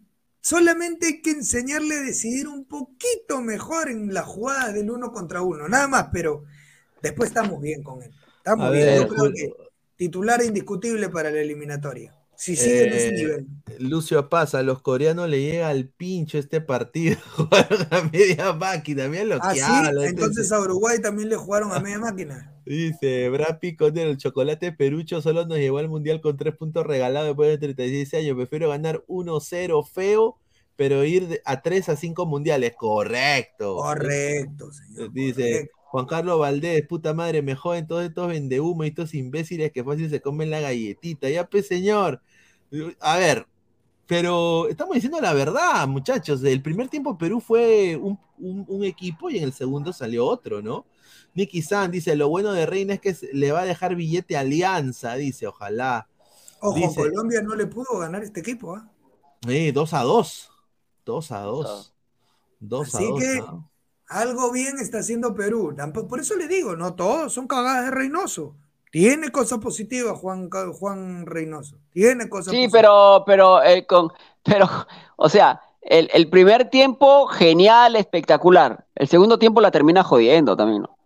solamente 0.40 1.06
hay 1.06 1.22
que 1.22 1.30
enseñarle 1.30 1.96
a 1.96 2.02
decidir 2.02 2.46
un 2.46 2.66
poquito 2.66 3.40
mejor 3.42 3.88
en 3.88 4.14
las 4.14 4.26
jugadas 4.26 4.74
del 4.74 4.90
uno 4.92 5.10
contra 5.10 5.42
uno, 5.42 5.68
nada 5.68 5.88
más, 5.88 6.08
pero 6.12 6.44
después 7.02 7.30
estamos 7.30 7.60
bien 7.60 7.82
con 7.82 8.02
él. 8.02 8.10
Estamos 8.38 8.72
bien. 8.72 8.96
Yo 8.96 9.08
creo 9.08 9.32
que 9.32 9.52
titular 9.96 10.42
indiscutible 10.42 11.08
para 11.08 11.30
la 11.30 11.40
eliminatoria. 11.40 12.14
Si 12.36 12.54
sigue 12.54 12.86
en 12.86 12.92
ese 12.92 13.08
eh, 13.08 13.12
nivel. 13.12 13.46
Lucio 13.80 14.28
Paz, 14.28 14.54
a 14.54 14.62
los 14.62 14.80
coreanos 14.80 15.28
le 15.28 15.40
llega 15.42 15.68
al 15.70 15.88
pincho 15.88 16.38
este 16.38 16.60
partido. 16.60 17.16
Jugaron 17.36 17.80
a 17.90 18.02
media 18.12 18.52
máquina, 18.52 19.08
mira 19.08 19.24
lo 19.24 19.38
Ah, 19.42 19.52
que 19.52 19.58
sí, 19.58 19.64
habla. 19.66 20.04
este 20.04 20.10
entonces 20.10 20.52
a 20.52 20.60
Uruguay 20.60 21.00
también 21.00 21.30
le 21.30 21.36
jugaron 21.36 21.72
a 21.72 21.80
media 21.80 21.98
máquina. 21.98 22.54
Dice, 22.64 23.28
Brapi 23.30 23.74
con 23.74 23.98
el 23.98 24.18
chocolate 24.18 24.70
perucho 24.70 25.20
solo 25.20 25.46
nos 25.46 25.58
llevó 25.58 25.78
al 25.78 25.88
mundial 25.88 26.20
con 26.20 26.36
tres 26.36 26.54
puntos 26.54 26.86
regalados 26.86 27.28
después 27.30 27.48
de 27.50 27.58
36 27.58 28.14
años. 28.14 28.36
Prefiero 28.36 28.68
ganar 28.68 29.02
1-0 29.08 29.84
feo, 29.88 30.36
pero 30.76 31.02
ir 31.02 31.40
a 31.44 31.60
3 31.60 31.88
a 31.88 31.96
5 31.96 32.24
mundiales. 32.24 32.74
Correcto. 32.76 33.74
Correcto, 33.76 34.70
señor. 34.70 35.12
Dice 35.12 35.42
correcto. 35.42 35.77
Juan 35.90 36.06
Carlos 36.06 36.38
Valdés, 36.38 36.86
puta 36.86 37.14
madre, 37.14 37.40
me 37.42 37.54
joden 37.56 37.86
todos 37.86 38.04
estos 38.04 38.28
vendehumo 38.28 38.84
y 38.84 38.88
estos 38.88 39.14
imbéciles 39.14 39.72
que 39.72 39.82
fácil 39.84 40.10
se 40.10 40.20
comen 40.20 40.50
la 40.50 40.60
galletita. 40.60 41.28
Ya, 41.30 41.48
pues, 41.48 41.66
señor. 41.66 42.20
A 43.00 43.16
ver, 43.16 43.46
pero 44.06 44.68
estamos 44.68 44.94
diciendo 44.94 45.20
la 45.20 45.32
verdad, 45.32 45.86
muchachos. 45.88 46.42
El 46.44 46.60
primer 46.62 46.88
tiempo 46.88 47.16
Perú 47.16 47.40
fue 47.40 47.96
un, 47.96 48.18
un- 48.38 48.64
un 48.68 48.84
equipo 48.84 49.30
y 49.30 49.38
en 49.38 49.44
el 49.44 49.52
segundo 49.52 49.92
salió 49.92 50.26
otro, 50.26 50.60
¿no? 50.62 50.84
Nicky 51.34 51.62
San 51.62 51.90
dice, 51.90 52.16
lo 52.16 52.28
bueno 52.28 52.52
de 52.52 52.66
Reina 52.66 52.94
es 52.94 53.00
que 53.00 53.16
le 53.32 53.52
va 53.52 53.60
a 53.60 53.64
dejar 53.64 53.94
billete 53.94 54.36
a 54.36 54.40
Alianza, 54.40 55.14
dice, 55.14 55.46
ojalá. 55.46 56.08
Ojo, 56.60 56.74
Dice- 56.74 57.00
Colombia 57.00 57.40
no 57.42 57.54
le 57.54 57.66
pudo 57.66 57.98
ganar 57.98 58.22
este 58.24 58.40
equipo, 58.40 58.74
¿ah? 58.74 58.90
Eh, 59.46 59.72
2 59.72 59.94
a 59.94 60.02
2. 60.02 60.50
2 61.06 61.30
a 61.32 61.40
2. 61.42 61.94
2 62.60 62.94
a 62.94 62.98
Así 62.98 63.06
2. 63.08 63.18
que. 63.20 63.42
Algo 64.08 64.50
bien 64.52 64.78
está 64.78 64.98
haciendo 64.98 65.34
Perú. 65.34 65.74
Por 66.08 66.20
eso 66.20 66.36
le 66.36 66.48
digo, 66.48 66.76
no 66.76 66.94
todos 66.94 67.32
son 67.32 67.46
cagadas 67.46 67.86
de 67.86 67.90
Reynoso. 67.90 68.54
Tiene 68.90 69.30
cosas 69.30 69.58
positivas 69.58 70.18
Juan, 70.18 70.48
Juan 70.50 71.26
Reynoso. 71.26 71.76
Tiene 71.92 72.28
cosas 72.28 72.52
Sí, 72.52 72.68
positivas. 72.68 72.72
pero, 72.72 73.24
pero, 73.26 73.62
eh, 73.62 73.86
con, 73.86 74.10
pero, 74.42 74.66
o 75.16 75.28
sea, 75.28 75.60
el, 75.82 76.08
el 76.12 76.28
primer 76.28 76.70
tiempo, 76.70 77.26
genial, 77.26 77.96
espectacular. 77.96 78.84
El 78.94 79.08
segundo 79.08 79.38
tiempo 79.38 79.60
la 79.60 79.70
termina 79.70 80.02
jodiendo 80.02 80.56
también, 80.56 80.82
¿no? 80.82 80.96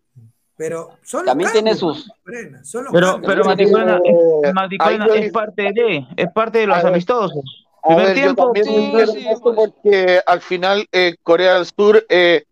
Pero 0.57 0.91
son 1.03 1.21
los 1.21 1.31
También 1.31 1.51
tiene 1.51 1.75
sus- 1.75 2.09
Pero, 2.93 3.21
pero 3.25 3.45
Maticorena, 3.45 4.01
es, 5.15 5.33
parte 5.33 5.73
de, 5.73 6.07
es 6.17 6.33
parte 6.33 6.59
de 6.59 6.67
los 6.69 6.85
amistosos. 6.85 7.43
Primer 7.85 8.07
ver, 8.07 8.15
tiempo, 8.15 8.53
sí, 8.55 9.21
porque 9.43 10.21
al 10.25 10.41
final 10.41 10.87
eh, 10.93 11.17
Corea 11.25 11.55
del 11.55 11.67
Sur, 11.67 12.07
eh, 12.09 12.45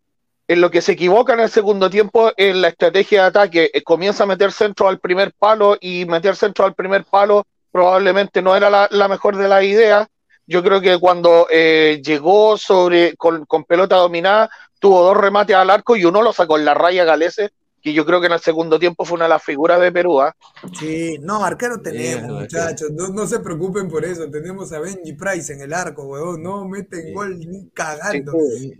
en 0.51 0.61
lo 0.61 0.69
que 0.73 0.83
se 0.83 0.93
equivoca 0.93 1.35
en 1.35 1.41
el 1.41 1.49
segundo 1.49 1.89
tiempo, 1.89 2.33
en 2.37 2.61
la 2.61 2.67
estrategia 2.67 3.21
de 3.21 3.29
ataque, 3.29 3.71
eh, 3.73 3.83
comienza 3.83 4.25
a 4.25 4.27
meter 4.27 4.51
centro 4.51 4.89
al 4.89 4.99
primer 4.99 5.33
palo 5.33 5.79
y 5.81 6.07
meter 6.07 6.35
centro 6.35 6.65
al 6.65 6.75
primer 6.75 7.05
palo 7.05 7.47
probablemente 7.71 8.43
no 8.43 8.57
era 8.57 8.89
la, 8.91 9.09
mejor 9.09 9.37
de 9.37 9.47
las 9.47 9.63
ideas. 9.63 10.09
Yo 10.49 10.65
creo 10.65 10.81
que 10.81 10.99
cuando 10.99 11.47
eh, 11.51 12.03
llegó 12.05 12.59
sobre 12.59 13.15
con, 13.17 13.47
con 13.47 13.63
pelota 13.63 13.95
dominada, 13.95 14.51
tuvo 14.81 15.05
dos 15.05 15.17
remates 15.17 15.55
al 15.55 15.71
arco 15.71 15.95
y 15.95 16.05
uno 16.05 16.21
lo 16.21 16.33
sacó 16.33 16.59
en 16.59 16.65
la 16.65 16.75
raya 16.75 17.05
Galese 17.05 17.53
que 17.83 17.93
yo 17.93 18.05
creo 18.05 18.21
que 18.21 18.27
en 18.27 18.33
el 18.33 18.41
segundo 18.41 18.79
tiempo 18.79 19.05
fue 19.05 19.17
una 19.17 19.25
de 19.25 19.31
las 19.31 19.43
figuras 19.43 19.81
de 19.81 19.91
Perú. 19.91 20.21
¿ah? 20.21 20.35
Sí, 20.79 21.17
no, 21.23 21.45
arquero 21.45 21.81
tenemos, 21.81 22.29
Bien, 22.29 22.41
muchachos. 22.41 22.91
No, 22.93 23.09
no 23.09 23.27
se 23.27 23.41
preocupen 23.41 23.89
por 23.89 24.05
eso. 24.05 24.29
Tenemos 24.31 24.73
a 24.73 24.81
Benji 24.81 25.13
Price 25.15 25.53
en 25.53 25.61
el 25.63 25.73
arco, 25.73 26.05
huevón. 26.05 26.43
No 26.43 26.67
meten 26.69 27.15
gol 27.15 27.39
ni 27.39 27.69
cagando. 27.71 28.33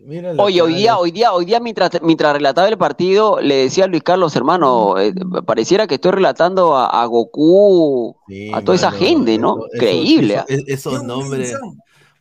La 0.09 0.43
Oye, 0.43 0.61
hoy 0.63 0.75
día, 0.75 0.99
hoy 0.99 1.11
día, 1.11 1.33
hoy 1.33 1.45
día 1.45 1.61
mientras, 1.61 1.91
mientras 2.03 2.33
relataba 2.35 2.69
el 2.69 2.77
partido, 2.79 3.41
le 3.41 3.57
decía 3.57 3.85
a 3.85 3.87
Luis 3.87 4.03
Carlos, 4.03 4.37
hermano, 4.37 4.99
eh, 4.99 5.13
pareciera 5.47 5.87
que 5.87 5.95
estoy 5.97 6.13
relatando 6.13 6.77
a, 6.77 7.03
a 7.03 7.07
Goku, 7.07 8.17
Sí, 8.29 8.51
a 8.55 8.61
toda 8.63 8.77
esa 8.77 8.91
mano, 8.91 8.99
gente, 9.05 9.39
¿no? 9.39 9.57
eso- 9.59 9.69
Increíble. 9.75 10.35
eso- 10.35 10.43
¿ah? 10.43 10.45
es- 10.49 10.65
esos 10.69 11.03
nombres, 11.05 11.55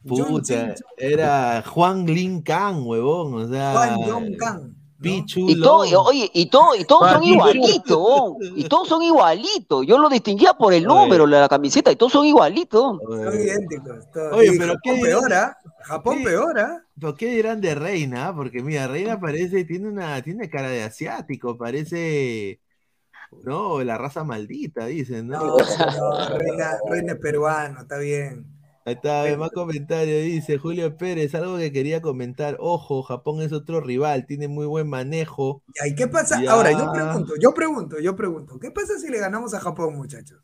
puta, 0.07 0.75
era 0.97 1.63
Juan 1.67 2.05
Lin 2.05 2.41
Kang, 2.41 2.86
huevón, 2.88 3.34
o 3.34 3.47
sea, 3.49 3.73
Juan 3.73 3.95
John 4.07 4.34
Kang. 4.38 4.75
¿No? 5.00 5.04
Pichu 5.04 5.50
Y 5.50 5.60
todo, 5.62 5.86
y- 5.86 5.91
Long. 5.91 6.08
oye, 6.08 6.30
y 6.34 6.45
todo, 6.50 6.76
y 6.76 6.84
todos 6.84 7.10
son 7.12 7.24
igualitos, 7.24 8.34
y 8.56 8.64
todos 8.66 8.88
son 8.88 9.02
igualitos. 9.02 9.86
Yo 9.88 9.97
lo 9.97 10.10
distinguía 10.10 10.54
por 10.54 10.74
el 10.74 10.84
número 10.84 11.26
de 11.26 11.39
la 11.39 11.47
camiseta, 11.47 11.91
y 11.91 11.95
todos 11.95 12.12
son 12.12 12.26
igualitos. 12.26 12.97
Son 13.02 13.34
idénticos. 13.34 14.12
todos. 14.12 14.34
Oye, 14.34 14.52
pero 14.58 14.74
Japón 14.74 14.80
¿qué 14.84 14.93
dirán? 14.93 15.10
peor, 15.22 15.34
¿ah? 15.34 15.58
Japón 15.84 16.18
Sí. 16.18 16.24
peor, 16.26 16.60
¿ah? 16.60 16.84
¿Pero 17.00 17.16
qué 17.16 17.26
dirán 17.34 17.62
de 17.62 17.76
Reina? 17.76 18.36
Porque 18.36 18.62
mira, 18.62 18.88
Reina 18.88 19.20
parece, 19.20 19.64
tiene 19.64 19.88
una, 19.88 20.22
tiene 20.22 20.50
cara 20.50 20.70
de 20.70 20.84
asiático, 20.84 21.58
parece, 21.58 22.60
no, 23.43 23.82
la 23.84 23.97
raza 23.97 24.24
maldita, 24.26 24.86
dicen, 24.88 25.28
¿no? 25.30 25.39
No, 25.39 25.58
no, 25.58 26.38
reina, 26.38 26.78
reina 26.89 27.14
es 27.14 27.20
peruano, 27.20 27.82
está 27.82 27.97
bien. 27.97 28.45
Ahí 28.86 28.95
está, 28.95 29.23
ve, 29.23 29.38
más 29.38 29.51
comentario, 29.51 30.19
dice 30.21 30.57
Julio 30.57 30.95
Pérez, 30.97 31.36
algo 31.36 31.57
que 31.57 31.71
quería 31.71 32.01
comentar, 32.01 32.55
ojo, 32.59 33.03
Japón 33.03 33.41
es 33.41 33.51
otro 33.51 33.82
rival, 33.82 34.25
tiene 34.25 34.47
muy 34.47 34.65
buen 34.65 34.88
manejo. 34.88 35.63
¿Y 35.86 35.95
qué 35.95 36.07
pasa? 36.07 36.41
Ya. 36.41 36.51
Ahora, 36.51 36.71
yo 36.71 36.91
pregunto, 36.91 37.34
yo 37.39 37.53
pregunto, 37.53 37.99
yo 37.99 38.15
pregunto. 38.15 38.59
¿Qué 38.59 38.71
pasa 38.71 38.97
si 38.97 39.09
le 39.09 39.19
ganamos 39.19 39.53
a 39.53 39.59
Japón, 39.59 39.95
muchachos? 39.95 40.39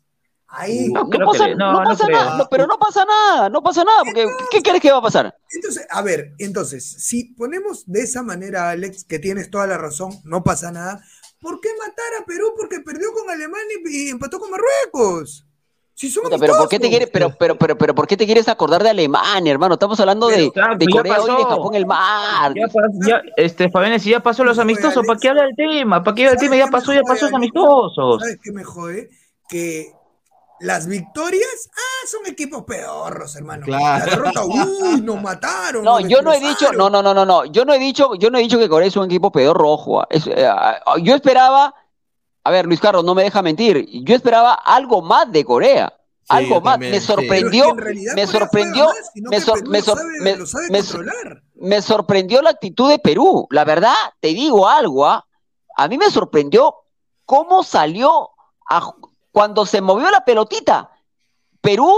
Ahí. 0.48 0.88
No 0.92 1.04
No 1.04 1.26
pasa, 1.26 1.48
no 1.48 1.72
no, 1.72 1.82
no 1.82 1.90
pasa 1.90 2.08
nada, 2.08 2.38
no, 2.38 2.48
pero 2.48 2.66
no 2.66 2.78
pasa 2.78 3.04
nada, 3.04 3.48
no 3.48 3.62
pasa 3.62 3.84
nada, 3.84 4.02
porque 4.04 4.26
¿qué 4.50 4.62
crees 4.62 4.80
que 4.80 4.92
va 4.92 4.98
a 4.98 5.02
pasar? 5.02 5.34
Entonces, 5.50 5.86
a 5.90 6.02
ver, 6.02 6.34
entonces, 6.38 6.84
si 6.84 7.34
ponemos 7.34 7.84
de 7.86 8.02
esa 8.02 8.22
manera, 8.22 8.70
Alex, 8.70 9.04
que 9.04 9.18
tienes 9.18 9.50
toda 9.50 9.66
la 9.66 9.78
razón, 9.78 10.12
no 10.24 10.44
pasa 10.44 10.70
nada, 10.70 11.02
¿por 11.40 11.60
qué 11.60 11.70
matar 11.78 12.22
a 12.22 12.26
Perú? 12.26 12.52
Porque 12.56 12.80
perdió 12.80 13.12
con 13.12 13.28
Alemania 13.28 13.76
y, 13.84 14.06
y 14.06 14.10
empató 14.10 14.38
con 14.38 14.50
Marruecos. 14.50 15.45
Si 15.98 16.10
son 16.10 16.24
Puta, 16.24 16.36
pero 16.36 16.58
¿por 16.58 16.68
qué 16.68 16.78
te 16.78 16.90
quieres, 16.90 17.08
pero, 17.10 17.34
pero, 17.38 17.56
pero, 17.56 17.78
pero 17.78 17.94
¿por 17.94 18.06
qué 18.06 18.18
te 18.18 18.26
quieres 18.26 18.48
acordar 18.48 18.82
de 18.82 18.90
Alemania, 18.90 19.50
hermano? 19.50 19.74
Estamos 19.74 19.98
hablando 19.98 20.28
de, 20.28 20.52
ya 20.54 20.76
Corea 20.92 21.22
hoy 21.22 21.30
y 21.30 21.36
de 21.36 21.42
pasó. 21.42 21.56
Japón 21.56 21.74
el 21.74 21.86
mar. 21.86 22.52
Ya, 23.06 23.22
este, 23.38 23.70
Fabián, 23.70 23.98
si 23.98 24.10
ya 24.10 24.20
pasó 24.20 24.44
los 24.44 24.58
Oye, 24.58 24.62
amistosos, 24.62 25.06
¿para 25.06 25.18
qué 25.18 25.30
habla 25.30 25.44
del 25.44 25.56
tema? 25.56 26.04
¿Para 26.04 26.14
qué 26.14 26.26
habla 26.26 26.32
del 26.32 26.38
¿sabes 26.38 26.50
tema? 26.50 26.64
Ya 26.66 26.70
pasó, 26.70 26.92
ya 26.92 27.00
pasó 27.00 27.24
los 27.24 27.34
amistosos. 27.34 28.20
¿Sabes 28.20 28.38
qué 28.42 28.52
me 28.52 28.62
jode? 28.62 29.08
Que 29.48 29.86
las 30.60 30.86
victorias, 30.86 31.70
ah, 31.74 32.06
son 32.06 32.30
equipos 32.30 32.64
pedorros, 32.64 33.34
hermano. 33.34 33.64
Claro. 33.64 34.04
La 34.04 34.04
derrota, 34.04 34.44
uy, 34.44 35.00
nos 35.00 35.22
mataron. 35.22 35.82
No, 35.82 35.98
nos 35.98 36.10
yo 36.10 36.20
no 36.20 36.30
he 36.30 36.40
dicho, 36.40 36.74
no, 36.74 36.90
no, 36.90 37.02
no, 37.02 37.14
no, 37.14 37.24
no, 37.24 37.46
yo 37.46 37.64
no 37.64 37.72
he 37.72 37.78
dicho, 37.78 38.14
yo 38.16 38.28
no 38.28 38.36
he 38.36 38.42
dicho 38.42 38.58
que 38.58 38.68
Corea 38.68 38.88
es 38.88 38.96
un 38.98 39.06
equipo 39.06 39.32
peor 39.32 39.56
rojo. 39.56 40.02
ah. 40.02 40.06
Es, 40.10 40.26
eh, 40.26 40.46
ah, 40.46 40.78
yo 41.02 41.14
esperaba, 41.14 41.74
a 42.46 42.50
ver, 42.50 42.66
Luis 42.66 42.80
Carlos, 42.80 43.04
no 43.04 43.14
me 43.14 43.22
deja 43.24 43.42
mentir, 43.42 43.86
yo 44.04 44.14
esperaba 44.14 44.54
algo 44.54 45.02
más 45.02 45.30
de 45.32 45.44
Corea. 45.44 45.92
Sí, 46.20 46.24
algo 46.28 46.60
más, 46.60 46.74
también, 46.74 46.92
me 46.92 47.00
sí. 47.00 47.06
Pero 47.06 47.20
es 47.20 47.28
que 47.28 47.38
sorprendió, 47.40 47.74
me 47.74 48.02
Corea 48.04 48.26
sorprendió, 48.26 48.86
me 49.30 49.36
que 49.36 49.40
sor- 49.42 49.58
Perú 49.58 49.70
me 49.70 49.78
lo 49.78 49.84
sor- 49.84 49.98
sabe- 49.98 50.20
me- 50.20 50.36
lo 50.36 50.46
sabe 50.46 50.64
me- 50.70 50.78
controlar. 50.80 51.42
me 51.54 51.82
sorprendió 51.82 52.42
la 52.42 52.50
actitud 52.50 52.88
de 52.90 52.98
Perú. 52.98 53.46
La 53.50 53.64
verdad, 53.64 53.94
te 54.20 54.28
digo 54.28 54.68
algo, 54.68 55.06
¿ah? 55.06 55.24
a 55.76 55.88
mí 55.88 55.98
me 55.98 56.10
sorprendió 56.10 56.74
cómo 57.24 57.62
salió 57.62 58.30
a 58.68 58.90
cuando 59.30 59.66
se 59.66 59.80
movió 59.80 60.10
la 60.10 60.24
pelotita. 60.24 60.90
Perú 61.60 61.92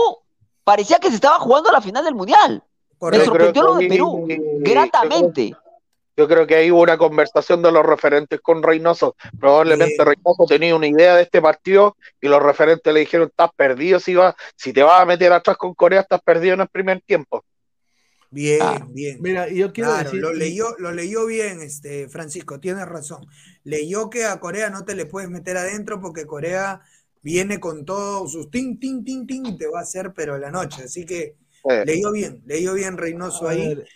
parecía 0.64 0.98
que 0.98 1.08
se 1.08 1.14
estaba 1.14 1.38
jugando 1.38 1.70
la 1.70 1.80
final 1.80 2.04
del 2.04 2.14
mundial. 2.14 2.62
Me 3.00 3.24
sorprendió 3.24 3.62
lo 3.62 3.74
de 3.76 3.88
Perú, 3.88 4.26
gratamente. 4.58 5.54
Yo 6.18 6.28
creo 6.28 6.46
que 6.48 6.56
ahí 6.56 6.70
hubo 6.72 6.82
una 6.82 6.98
conversación 6.98 7.62
de 7.62 7.72
los 7.72 7.86
referentes 7.86 8.40
con 8.42 8.62
Reynoso. 8.62 9.16
Probablemente 9.38 10.04
Bien. 10.04 10.04
Reynoso 10.04 10.46
tenía 10.48 10.74
una 10.76 10.88
idea 10.88 11.14
de 11.16 11.22
este 11.22 11.40
partido 11.40 11.96
y 12.20 12.28
los 12.28 12.42
referentes 12.42 12.92
le 12.92 13.00
dijeron, 13.00 13.28
estás 13.28 13.50
perdido 13.56 14.00
si, 14.00 14.16
vas, 14.16 14.34
si 14.56 14.72
te 14.72 14.82
vas 14.82 15.00
a 15.00 15.06
meter 15.06 15.32
atrás 15.32 15.56
con 15.56 15.74
Corea, 15.74 16.00
estás 16.00 16.20
perdido 16.22 16.54
en 16.54 16.62
el 16.62 16.68
primer 16.68 17.00
tiempo. 17.02 17.44
Bien, 18.30 18.60
Ah. 18.60 18.86
bien. 18.92 19.18
Mira, 19.22 19.48
yo 19.48 19.72
quiero 19.72 19.90
Claro, 19.90 20.10
decir, 20.10 20.20
lo 20.20 20.34
leyó, 20.34 20.74
lo 20.78 20.92
leyó 20.92 21.24
bien, 21.26 21.62
este, 21.62 22.08
Francisco, 22.08 22.60
tienes 22.60 22.86
razón. 22.86 23.26
Leyó 23.64 24.10
que 24.10 24.24
a 24.26 24.38
Corea 24.38 24.68
no 24.70 24.84
te 24.84 24.94
le 24.94 25.06
puedes 25.06 25.30
meter 25.30 25.56
adentro 25.56 26.00
porque 26.00 26.26
Corea 26.26 26.82
viene 27.22 27.58
con 27.58 27.84
todos 27.86 28.32
sus 28.32 28.50
ting, 28.50 28.78
ting, 28.78 29.02
ting, 29.04 29.26
ting 29.26 29.46
y 29.46 29.56
te 29.56 29.66
va 29.66 29.78
a 29.80 29.82
hacer, 29.82 30.12
pero 30.14 30.36
la 30.38 30.50
noche. 30.50 30.82
Así 30.82 31.06
que 31.06 31.36
Eh, 31.70 31.84
leyó 31.86 32.12
bien, 32.12 32.42
leyó 32.46 32.74
bien 32.74 32.98
Reynoso 32.98 33.46
a 33.46 33.50
ahí. 33.50 33.68
ver, 33.68 33.88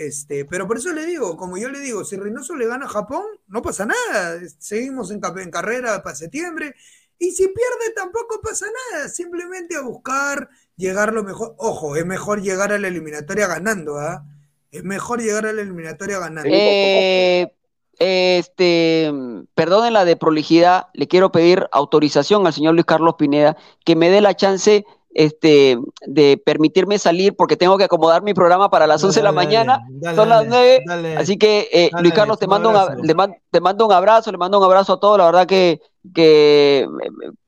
Este, 0.00 0.46
pero 0.46 0.66
por 0.66 0.78
eso 0.78 0.94
le 0.94 1.04
digo, 1.04 1.36
como 1.36 1.58
yo 1.58 1.68
le 1.68 1.78
digo, 1.78 2.06
si 2.06 2.16
Reynoso 2.16 2.56
le 2.56 2.66
gana 2.66 2.86
a 2.86 2.88
Japón, 2.88 3.22
no 3.48 3.60
pasa 3.60 3.84
nada. 3.84 4.40
Seguimos 4.56 5.10
en, 5.10 5.20
carrera 5.20 6.02
para 6.02 6.16
septiembre. 6.16 6.74
Y 7.18 7.32
si 7.32 7.46
pierde, 7.48 7.94
tampoco 7.94 8.40
pasa 8.42 8.64
nada. 8.94 9.10
Simplemente 9.10 9.76
a 9.76 9.82
buscar 9.82 10.48
llegar 10.74 11.12
lo 11.12 11.22
mejor. 11.22 11.54
Ojo, 11.58 11.96
es 11.96 12.06
mejor 12.06 12.40
llegar 12.40 12.72
a 12.72 12.78
la 12.78 12.88
eliminatoria 12.88 13.46
ganando, 13.46 13.98
¿ah? 13.98 14.24
Es 14.70 14.84
mejor 14.84 15.20
llegar 15.20 15.44
a 15.44 15.52
la 15.52 15.60
eliminatoria 15.60 16.18
ganando. 16.18 16.48
Eh, 16.50 17.52
este, 17.98 19.12
perdonen 19.52 19.92
la 19.92 20.06
de 20.06 20.16
prolijidad, 20.16 20.86
le 20.94 21.08
quiero 21.08 21.30
pedir 21.30 21.68
autorización 21.72 22.46
al 22.46 22.54
señor 22.54 22.72
Luis 22.72 22.86
Carlos 22.86 23.16
Pineda 23.18 23.58
que 23.84 23.96
me 23.96 24.08
dé 24.08 24.22
la 24.22 24.34
chance 24.34 24.86
este, 25.12 25.76
de 26.06 26.40
permitirme 26.44 26.98
salir 26.98 27.34
porque 27.36 27.56
tengo 27.56 27.76
que 27.76 27.84
acomodar 27.84 28.22
mi 28.22 28.32
programa 28.34 28.70
para 28.70 28.86
las 28.86 29.02
11 29.02 29.20
de 29.20 29.24
la 29.24 29.32
dale, 29.32 29.46
mañana. 29.46 29.80
dale, 29.90 30.16
Son 30.16 30.28
las 30.28 30.38
dale, 30.48 30.50
9, 30.50 30.82
dale. 30.86 31.16
Así 31.16 31.36
que, 31.36 31.68
eh, 31.72 31.88
Dale, 31.92 32.02
Luis 32.02 32.14
Carlos, 32.14 32.38
te 32.38 32.46
mando, 32.46 32.70
un, 32.70 33.06
le 33.06 33.14
man- 33.14 33.34
te 33.50 33.60
mando 33.60 33.86
un 33.86 33.92
abrazo, 33.92 34.30
le 34.30 34.38
mando 34.38 34.58
un 34.58 34.64
abrazo 34.64 34.94
a 34.94 35.00
todos. 35.00 35.18
La 35.18 35.26
verdad 35.26 35.46
que, 35.46 35.80
que 36.14 36.86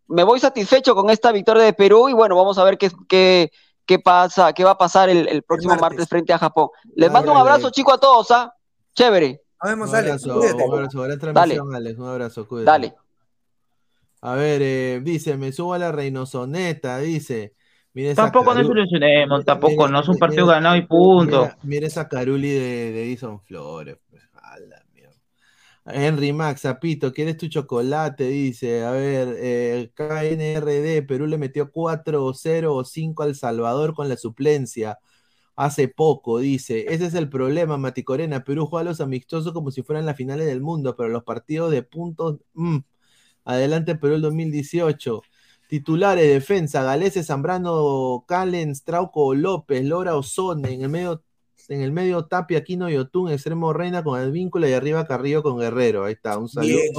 me- 0.08 0.24
voy 0.24 0.40
satisfecho 0.40 0.94
con 0.94 1.08
esta 1.10 1.32
victoria 1.32 1.62
de 1.62 1.72
Perú 1.72 2.08
y 2.08 2.12
bueno, 2.12 2.36
vamos 2.36 2.58
a 2.58 2.64
ver 2.64 2.76
qué, 2.78 2.90
qué, 3.08 3.50
qué 3.86 3.98
pasa, 3.98 4.52
qué 4.52 4.64
va 4.64 4.72
a 4.72 4.78
pasar 4.78 5.08
el, 5.08 5.28
el 5.28 5.42
próximo 5.42 5.70
martes. 5.74 5.90
martes 5.90 6.08
frente 6.08 6.32
a 6.32 6.38
Japón. 6.38 6.68
Les 6.96 7.08
Dale, 7.08 7.12
mando 7.12 7.32
un 7.32 7.38
abrazo, 7.38 7.60
dale. 7.62 7.72
chicos, 7.72 7.94
a 7.94 7.98
todos, 7.98 8.30
¿ah? 8.32 8.52
Chévere. 8.94 9.40
Nos 9.62 9.70
vemos, 9.70 9.88
Un 9.90 9.94
Alex. 9.96 10.10
abrazo, 10.26 10.40
Cuídate. 10.40 10.64
un 10.64 10.74
abrazo, 10.74 11.02
gran 11.02 11.18
transmisión, 11.20 11.74
Alex, 11.74 11.98
un 11.98 12.08
abrazo, 12.08 12.48
cuídate. 12.48 12.70
Dale. 12.70 12.94
A 14.22 14.34
ver, 14.36 14.62
eh, 14.62 15.00
dice, 15.02 15.36
me 15.36 15.52
subo 15.52 15.74
a 15.74 15.78
la 15.78 15.92
Reynosoneta, 15.92 16.98
dice. 16.98 17.54
Mira 17.92 18.14
Tampoco 18.14 18.54
nos 18.54 18.64
Caru- 18.66 18.70
ilusionemos, 18.72 19.44
tampoco, 19.44 19.72
mira- 19.82 19.88
no 19.88 20.00
es 20.00 20.08
un 20.08 20.18
partido 20.18 20.46
mira- 20.46 20.54
ganado 20.56 20.76
y 20.76 20.86
punto. 20.86 21.50
Mira, 21.64 21.86
esa 21.86 22.08
Caruli 22.08 22.50
de, 22.50 22.92
de 22.92 23.04
Edison 23.04 23.40
Flores. 23.42 23.98
pues, 24.08 24.22
a 24.34 24.58
la 24.60 24.82
mierda. 24.94 25.16
Henry 25.86 26.32
Max, 26.32 26.62
Zapito, 26.62 27.12
¿quieres 27.12 27.36
tu 27.36 27.48
chocolate? 27.48 28.28
Dice, 28.28 28.84
a 28.84 28.92
ver, 28.92 29.36
eh, 29.38 29.90
KNRD, 29.94 31.02
Perú 31.02 31.26
le 31.26 31.36
metió 31.38 31.70
4-0 31.72 32.74
o 32.76 32.84
5 32.84 33.24
al 33.24 33.34
Salvador 33.34 33.94
con 33.94 34.08
la 34.08 34.16
suplencia 34.16 34.98
hace 35.56 35.88
poco, 35.88 36.38
dice. 36.38 36.86
Ese 36.88 37.06
es 37.06 37.14
el 37.14 37.28
problema, 37.28 37.76
Mati 37.78 38.04
Corena. 38.04 38.44
Perú 38.44 38.66
juega 38.66 38.82
a 38.82 38.84
los 38.92 39.00
amistosos 39.00 39.52
como 39.52 39.70
si 39.72 39.82
fueran 39.82 40.06
las 40.06 40.16
finales 40.16 40.46
del 40.46 40.60
mundo, 40.62 40.96
pero 40.96 41.08
los 41.10 41.24
partidos 41.24 41.70
de 41.72 41.82
puntos, 41.82 42.38
mm, 42.54 42.78
adelante 43.44 43.96
Perú 43.96 44.14
el 44.14 44.22
2018. 44.22 45.22
Titulares, 45.68 46.28
defensa, 46.28 46.82
Galese, 46.82 47.24
Zambrano, 47.24 48.24
Callens, 48.28 48.84
Trauco, 48.84 49.34
López, 49.34 49.82
Lora, 49.84 50.16
Osone, 50.16 50.72
en 50.74 50.82
el 50.82 50.88
medio, 50.90 51.24
en 51.68 51.80
el 51.80 51.92
medio 51.92 52.26
Tapia, 52.26 52.58
Aquino 52.58 52.90
y 52.90 52.96
Otún, 52.96 53.30
extremo 53.30 53.72
Reina 53.72 54.04
con 54.04 54.20
el 54.20 54.32
vínculo 54.32 54.68
y 54.68 54.74
arriba 54.74 55.06
Carrillo 55.06 55.42
con 55.42 55.58
Guerrero. 55.58 56.04
Ahí 56.04 56.12
está, 56.12 56.36
un 56.36 56.48
saludo. 56.48 56.68
Bien. 56.74 56.92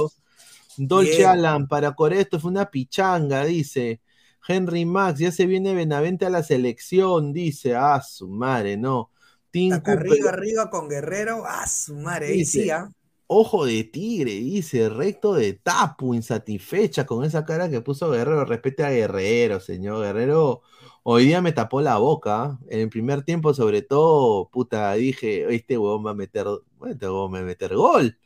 Dolce 0.76 1.18
Bien. 1.18 1.28
Alan, 1.28 1.68
para 1.68 1.94
Corea 1.94 2.20
esto 2.20 2.40
fue 2.40 2.50
una 2.50 2.70
pichanga, 2.70 3.44
dice. 3.44 4.00
Henry 4.46 4.84
Max, 4.84 5.20
ya 5.20 5.32
se 5.32 5.46
viene 5.46 5.74
Benavente 5.74 6.26
a 6.26 6.30
la 6.30 6.42
selección, 6.42 7.32
dice. 7.32 7.74
Ah, 7.74 8.02
su 8.02 8.28
madre, 8.28 8.76
no. 8.76 9.10
Tim 9.50 9.70
Cooper, 9.70 9.98
arriba, 9.98 10.30
arriba 10.30 10.70
con 10.70 10.88
Guerrero. 10.88 11.44
Ah, 11.46 11.66
su 11.66 11.94
madre. 11.94 12.26
Ahí 12.26 12.44
sí, 12.44 12.68
¿ah? 12.70 12.90
Ojo 13.26 13.64
de 13.64 13.84
tigre, 13.84 14.32
dice, 14.32 14.88
recto 14.90 15.34
de 15.34 15.54
tapu, 15.54 16.14
insatisfecha 16.14 17.06
con 17.06 17.24
esa 17.24 17.44
cara 17.44 17.70
que 17.70 17.80
puso 17.80 18.10
Guerrero. 18.10 18.44
Respete 18.44 18.84
a 18.84 18.90
Guerrero, 18.90 19.60
señor 19.60 20.02
Guerrero. 20.02 20.62
Hoy 21.02 21.26
día 21.26 21.40
me 21.40 21.52
tapó 21.52 21.80
la 21.80 21.96
boca. 21.96 22.42
¿ah? 22.42 22.58
En 22.68 22.80
el 22.80 22.88
primer 22.90 23.22
tiempo, 23.22 23.54
sobre 23.54 23.82
todo, 23.82 24.48
puta, 24.50 24.92
dije, 24.94 25.54
este 25.54 25.78
huevón 25.78 26.04
va 26.06 26.10
a 26.10 26.14
meter, 26.14 26.46
este 26.86 27.06
huevón 27.06 27.34
va 27.34 27.38
a 27.38 27.42
meter 27.42 27.74
gol. 27.74 28.18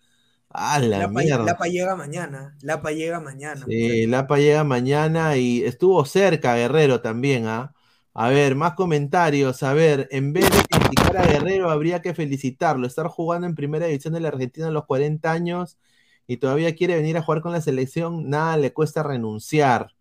Ah, 0.51 0.79
la 0.79 0.99
Lapa, 0.99 1.21
mierda. 1.21 1.45
Lapa 1.45 1.67
llega 1.67 1.95
mañana. 1.95 2.57
Lapa 2.63 2.91
llega 2.91 3.21
mañana. 3.21 3.67
Sí, 3.69 4.07
Lapa 4.07 4.39
llega 4.39 4.65
mañana 4.65 5.37
y 5.37 5.63
estuvo 5.65 6.05
cerca 6.05 6.57
Guerrero 6.57 7.01
también, 7.01 7.47
¿ah? 7.47 7.75
A 8.15 8.31
ver, 8.31 8.57
más 8.57 8.75
comentarios. 8.75 9.63
A 9.63 9.75
ver, 9.75 10.09
en 10.11 10.33
vez 10.33 10.51
de 10.51 10.78
criticar 10.89 11.17
a 11.17 11.27
Guerrero, 11.27 11.71
habría 11.71 12.03
que 12.03 12.15
felicitarlo. 12.15 12.87
Estar 12.87 13.07
jugando 13.09 13.47
en 13.47 13.55
primera 13.55 13.87
división 13.87 14.15
de 14.15 14.21
la 14.21 14.29
Argentina 14.29 14.69
a 14.69 14.71
los 14.71 14.87
40 14.87 15.31
años 15.31 15.79
y 16.27 16.39
todavía 16.39 16.75
quiere 16.75 16.97
venir 16.97 17.17
a 17.17 17.23
jugar 17.23 17.41
con 17.41 17.53
la 17.53 17.61
selección, 17.61 18.29
nada 18.29 18.57
le 18.57 18.73
cuesta 18.73 19.03
renunciar. 19.03 19.95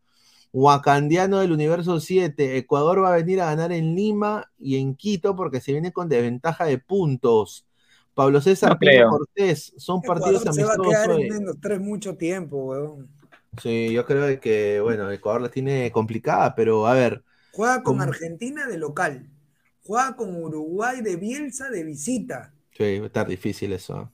Wakandiano 0.54 1.40
del 1.40 1.52
Universo 1.52 2.00
7, 2.00 2.58
Ecuador 2.58 3.04
va 3.04 3.14
a 3.14 3.18
venir 3.18 3.42
a 3.42 3.46
ganar 3.46 3.72
en 3.72 3.96
Lima 3.96 4.52
y 4.58 4.78
en 4.78 4.96
Quito 4.96 5.36
porque 5.36 5.62
se 5.62 5.72
viene 5.72 5.92
con 5.92 6.10
desventaja 6.10 6.66
de 6.66 6.78
puntos. 6.80 7.66
Pablo 8.14 8.42
César 8.42 8.78
No. 8.82 9.10
Cortés, 9.10 9.74
son 9.78 10.00
Ecuador 10.04 10.24
partidos 10.24 10.56
se 10.56 10.64
va 10.64 10.74
a 10.74 10.78
quedar 10.78 11.12
amistosos. 11.12 11.20
en 11.20 11.30
menos 11.30 11.58
tres 11.62 11.80
mucho 11.80 12.18
tiempo, 12.18 12.58
weón. 12.58 13.10
Sí, 13.62 13.92
yo 13.92 14.06
creo 14.06 14.40
que, 14.40 14.80
bueno, 14.82 15.12
Ecuador 15.12 15.42
la 15.42 15.50
tiene 15.50 15.92
complicada, 15.92 16.56
pero 16.56 16.88
a 16.88 16.94
ver, 16.94 17.24
Juega 17.58 17.82
con. 17.82 18.02
Argentina 18.02 18.68
de 18.68 18.78
local. 18.78 19.30
Juega 19.88 20.16
con 20.16 20.36
Uruguay 20.36 21.02
de 21.02 21.16
Bielsa 21.16 21.70
de 21.70 21.84
visita. 21.84 22.54
sí, 22.72 23.00
va 23.00 23.06
a 23.06 23.08
estar 23.08 23.28
difícil 23.28 23.72
eso. 23.74 24.12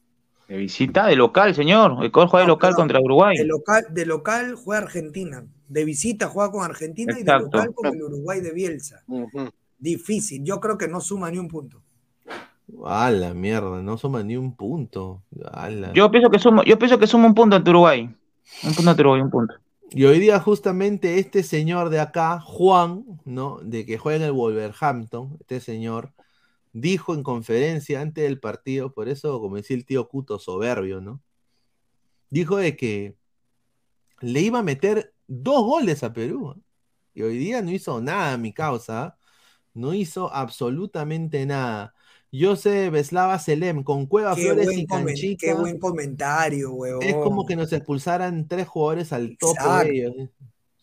De 0.47 0.57
visita 0.57 1.07
de 1.07 1.15
local, 1.15 1.55
señor. 1.55 2.03
Ecuador 2.05 2.29
juega 2.29 2.43
de 2.45 2.47
local 2.49 2.75
contra 2.75 2.99
Uruguay. 3.01 3.35
De 3.37 3.45
local, 3.45 3.85
de 3.89 4.05
local 4.05 4.55
juega 4.55 4.83
Argentina. 4.83 5.43
De 5.67 5.85
visita 5.85 6.27
juega 6.27 6.51
con 6.51 6.63
Argentina 6.63 7.17
y 7.19 7.23
de 7.23 7.31
local 7.39 7.73
con 7.73 7.87
el 7.95 8.03
Uruguay 8.03 8.39
de 8.41 8.51
Bielsa. 8.53 9.03
Difícil. 9.79 10.43
Yo 10.43 10.59
creo 10.59 10.77
que 10.77 10.87
no 10.87 11.01
suma 11.01 11.31
ni 11.31 11.37
un 11.39 11.47
punto. 11.47 11.81
A 12.85 13.09
la 13.11 13.33
mierda, 13.33 13.81
no 13.81 13.97
suma 13.97 14.23
ni 14.23 14.35
un 14.37 14.55
punto. 14.55 15.23
A 15.51 15.69
la- 15.69 15.91
Yo 15.93 16.09
pienso 16.11 16.29
que 16.29 16.39
suma, 16.39 16.63
yo 16.65 16.77
pienso 16.77 16.97
que 16.99 17.07
suma 17.07 17.25
un 17.27 17.33
punto 17.33 17.55
ante 17.55 17.69
Uruguay. 17.69 18.03
Un 18.63 18.73
punto 18.73 18.89
ante 18.91 19.01
Uruguay, 19.01 19.21
un 19.21 19.29
punto. 19.31 19.55
Y 19.95 20.05
hoy 20.05 20.19
día 20.19 20.39
justamente 20.39 21.19
este 21.19 21.43
señor 21.43 21.89
de 21.89 21.99
acá, 21.99 22.39
Juan, 22.39 23.05
¿no? 23.25 23.59
De 23.61 23.85
que 23.85 23.99
juega 23.99 24.17
en 24.17 24.23
el 24.23 24.31
Wolverhampton, 24.31 25.37
este 25.39 25.59
señor, 25.59 26.13
dijo 26.73 27.13
en 27.13 27.21
conferencia 27.21 28.01
antes 28.01 28.23
del 28.23 28.39
partido, 28.39 28.91
por 28.93 29.07
eso 29.07 29.39
como 29.39 29.57
decía 29.57 29.77
el 29.77 29.85
tío 29.85 30.07
Cuto, 30.09 30.39
soberbio, 30.39 30.99
¿no? 30.99 31.21
Dijo 32.31 32.57
de 32.57 32.75
que 32.75 33.15
le 34.21 34.41
iba 34.41 34.59
a 34.59 34.63
meter 34.63 35.13
dos 35.27 35.63
goles 35.63 36.03
a 36.03 36.13
Perú. 36.13 36.55
¿eh? 36.57 36.61
Y 37.13 37.21
hoy 37.23 37.37
día 37.37 37.61
no 37.61 37.71
hizo 37.71 38.01
nada, 38.01 38.37
mi 38.37 38.53
causa. 38.53 39.17
¿eh? 39.19 39.25
No 39.75 39.93
hizo 39.93 40.33
absolutamente 40.33 41.45
nada. 41.45 41.92
Yo 42.35 42.55
sé, 42.55 42.89
Beslava 42.89 43.37
Selem, 43.37 43.83
con 43.83 44.07
Cueva 44.07 44.33
Qué 44.35 44.41
Flores 44.45 44.75
y 44.75 44.87
Canchica. 44.87 45.45
qué 45.45 45.53
buen 45.53 45.77
comentario, 45.77 46.73
weón. 46.73 47.03
Es 47.03 47.13
como 47.13 47.45
que 47.45 47.55
nos 47.55 47.71
expulsaran 47.71 48.47
tres 48.47 48.67
jugadores 48.67 49.13
al 49.13 49.37
tope 49.37 49.59
de 49.85 49.91
ellos. 49.99 50.13
¿eh? 50.17 50.29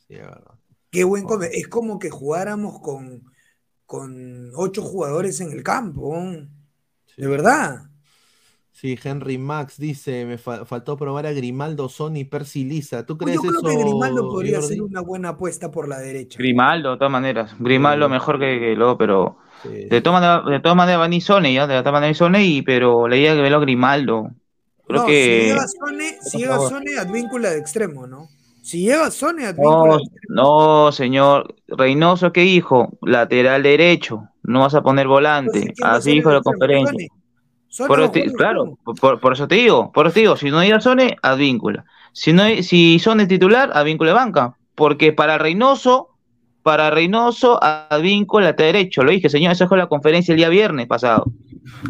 Sí, 0.07 0.15
es 0.15 0.21
verdad. 0.21 0.55
Qué 0.93 1.03
buen 1.03 1.25
come- 1.25 1.49
Es 1.53 1.67
como 1.67 1.99
que 1.99 2.09
jugáramos 2.09 2.79
con, 2.81 3.25
con 3.85 4.51
ocho 4.55 4.81
jugadores 4.83 5.41
en 5.41 5.51
el 5.51 5.65
campo. 5.65 6.17
De 7.17 7.27
verdad. 7.27 7.83
Sí, 8.71 8.97
Henry 9.03 9.37
Max 9.37 9.77
dice, 9.77 10.25
me 10.25 10.39
fa- 10.39 10.65
faltó 10.65 10.97
probar 10.97 11.27
a 11.27 11.33
Grimaldo, 11.33 11.89
Sony, 11.89 12.25
Percy 12.31 12.65
Lisa. 12.65 13.05
¿Tú 13.05 13.19
Pues 13.19 13.37
crees 13.37 13.43
yo 13.43 13.61
creo 13.61 13.77
que 13.77 13.83
Grimaldo 13.85 14.29
podría 14.29 14.63
ser 14.63 14.81
una 14.83 15.01
buena 15.01 15.31
apuesta 15.31 15.71
por 15.73 15.89
la 15.89 15.99
derecha. 15.99 16.39
Grimaldo, 16.39 16.93
de 16.93 16.97
todas 16.99 17.11
maneras. 17.13 17.55
Grimaldo 17.59 18.09
mejor 18.09 18.39
que, 18.39 18.59
que 18.61 18.77
luego, 18.77 18.97
pero. 18.97 19.37
Sí, 19.63 19.69
De 19.91 20.01
todas 20.01 20.21
maneras, 20.21 20.45
de 20.47 20.61
todas 20.61 20.77
maneras 20.77 21.01
va 21.01 21.05
a 21.05 21.09
venir 21.09 21.23
Sone, 21.23 21.53
ya, 21.53 21.67
de 21.67 21.79
todas 21.79 21.93
maneras 21.93 22.17
Sone, 22.17 22.45
y, 22.45 22.63
pero 22.63 23.09
le 23.09 23.17
diría 23.17 23.35
que 23.35 23.43
velo 23.43 23.57
a 23.59 23.61
Grimaldo. 23.61 24.31
Creo 24.87 25.01
no, 25.03 25.07
que. 25.07 25.41
si 25.43 25.49
llega 25.49 25.67
Sone, 25.69 26.19
si 26.23 26.39
llega 26.39 26.55
favor. 26.55 26.71
Sone, 26.71 26.99
Advíncula 26.99 27.51
de 27.51 27.59
extremo, 27.59 28.07
¿no? 28.07 28.29
Si 28.63 28.83
llega 28.83 29.11
Sone, 29.11 29.47
Advíncula 29.47 29.99
No, 30.29 30.85
no, 30.87 30.93
señor. 30.93 31.55
Reynoso, 31.69 32.33
¿qué 32.33 32.41
dijo? 32.43 32.91
Lateral 33.03 33.63
derecho. 33.63 34.29
No 34.43 34.61
vas 34.61 34.75
a 34.75 34.83
poner 34.83 35.07
volante. 35.07 35.61
¿quién 35.61 35.75
va 35.85 35.93
a 35.93 35.97
Así 35.97 36.13
dijo 36.13 36.31
el 36.31 36.37
la 36.37 36.43
conferencia. 36.43 36.93
Sone. 36.93 37.09
Sone 37.69 37.89
Por, 37.89 38.09
te- 38.11 38.33
claro, 38.33 38.79
por 39.21 39.33
eso 39.33 39.47
te 39.47 39.55
digo, 39.55 39.93
por 39.93 40.07
eso 40.07 40.15
te 40.15 40.21
digo, 40.21 40.37
si 40.37 40.51
no 40.51 40.61
llega 40.63 40.81
Sone, 40.81 41.17
Advíncula. 41.23 41.85
Si 42.13 42.33
no 42.33 42.43
si 42.63 42.99
Sone 42.99 43.23
es 43.23 43.29
titular, 43.29 43.71
Advíncula 43.75 44.11
de 44.11 44.15
banca. 44.15 44.57
Porque 44.75 45.13
para 45.13 45.39
Reynoso, 45.39 46.09
para 46.63 46.91
Reynoso, 46.91 47.63
Advíncula 47.63 48.47
lateral 48.47 48.73
derecho. 48.73 49.03
Lo 49.03 49.11
dije, 49.11 49.29
señor, 49.29 49.53
eso 49.53 49.69
fue 49.69 49.79
la 49.79 49.89
conferencia 49.89 50.33
el 50.33 50.39
día 50.39 50.49
viernes 50.49 50.87
pasado. 50.87 51.33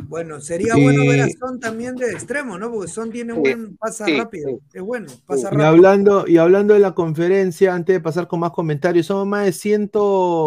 Bueno, 0.09 0.41
sería 0.41 0.75
bueno 0.75 1.07
ver 1.07 1.23
a 1.23 1.29
Son 1.29 1.59
también 1.59 1.97
de 1.97 2.11
extremo, 2.13 2.59
¿no? 2.59 2.71
Porque 2.71 2.89
Son 2.91 3.11
tiene 3.11 3.33
un 3.33 3.43
buen 3.43 3.77
pasa 3.77 4.05
sí, 4.05 4.17
rápido. 4.17 4.61
Es 4.73 4.83
bueno, 4.83 5.09
pasa 5.27 5.49
Y 5.49 5.51
rápido. 5.51 5.67
hablando, 5.67 6.25
y 6.27 6.37
hablando 6.39 6.75
de 6.75 6.81
la 6.81 6.95
conferencia, 6.95 7.75
antes 7.75 7.95
de 7.95 8.01
pasar 8.01 8.29
con 8.29 8.41
más 8.41 8.53
comentarios, 8.53 9.07
somos 9.07 9.27
más 9.27 9.45
de 9.47 9.53
100, 9.53 9.91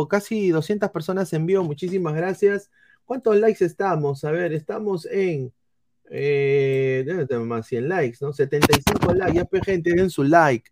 casi 0.09 0.49
200 0.49 0.89
personas 0.91 1.31
en 1.33 1.45
vivo. 1.45 1.63
Muchísimas 1.63 2.13
gracias. 2.13 2.69
¿Cuántos 3.05 3.35
likes 3.37 3.63
estamos? 3.63 4.23
A 4.23 4.31
ver, 4.31 4.53
estamos 4.53 5.05
en. 5.05 5.51
Eh, 6.09 7.25
más 7.45 7.65
100 7.67 7.89
likes, 7.89 8.17
¿no? 8.21 8.33
75 8.33 9.13
likes. 9.13 9.33
Ya, 9.33 9.45
pues, 9.45 9.63
gente, 9.63 9.93
den 9.93 10.09
su 10.09 10.23
like. 10.23 10.69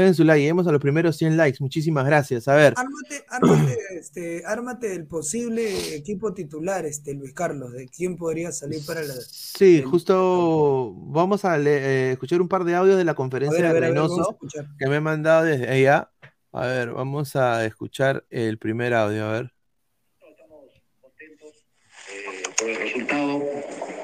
Den 0.00 0.14
su 0.14 0.24
like. 0.24 0.40
Lleguemos 0.40 0.66
a 0.66 0.72
los 0.72 0.80
primeros 0.80 1.16
100 1.16 1.36
likes. 1.36 1.58
Muchísimas 1.60 2.06
gracias. 2.06 2.48
A 2.48 2.54
ver. 2.54 2.74
Ármate, 2.76 3.24
ármate, 3.28 3.78
este, 3.98 4.42
ármate 4.46 4.94
el 4.94 5.06
posible 5.06 5.94
equipo 5.94 6.32
titular, 6.32 6.86
este, 6.86 7.14
Luis 7.14 7.32
Carlos, 7.34 7.72
de 7.72 7.86
quién 7.88 8.16
podría 8.16 8.52
salir 8.52 8.80
para 8.86 9.02
la. 9.02 9.14
Sí, 9.14 9.82
justo 9.82 10.94
vamos 10.96 11.44
a 11.44 11.58
le- 11.58 11.76
eh, 12.08 12.12
escuchar 12.12 12.40
un 12.40 12.48
par 12.48 12.64
de 12.64 12.74
audios 12.74 12.96
de 12.96 13.04
la 13.04 13.14
conferencia 13.14 13.58
A 13.58 13.62
ver, 13.62 13.70
a 13.70 13.74
de 13.74 13.80
ver, 13.80 13.84
a 13.84 13.92
ver, 13.92 13.98
vamos 14.00 14.18
a 14.18 14.32
Reynoso 14.32 14.76
que 14.78 14.86
me 14.88 14.96
han 14.96 15.02
mandado 15.02 15.44
desde 15.44 15.76
ella. 15.78 16.10
A 16.52 16.66
ver, 16.66 16.90
vamos 16.90 17.36
a 17.36 17.64
escuchar 17.66 18.24
el 18.30 18.58
primer 18.58 18.94
audio, 18.94 19.24
a 19.26 19.32
ver. 19.32 19.52
por 22.58 22.68
el 22.70 22.76
resultado, 22.76 23.42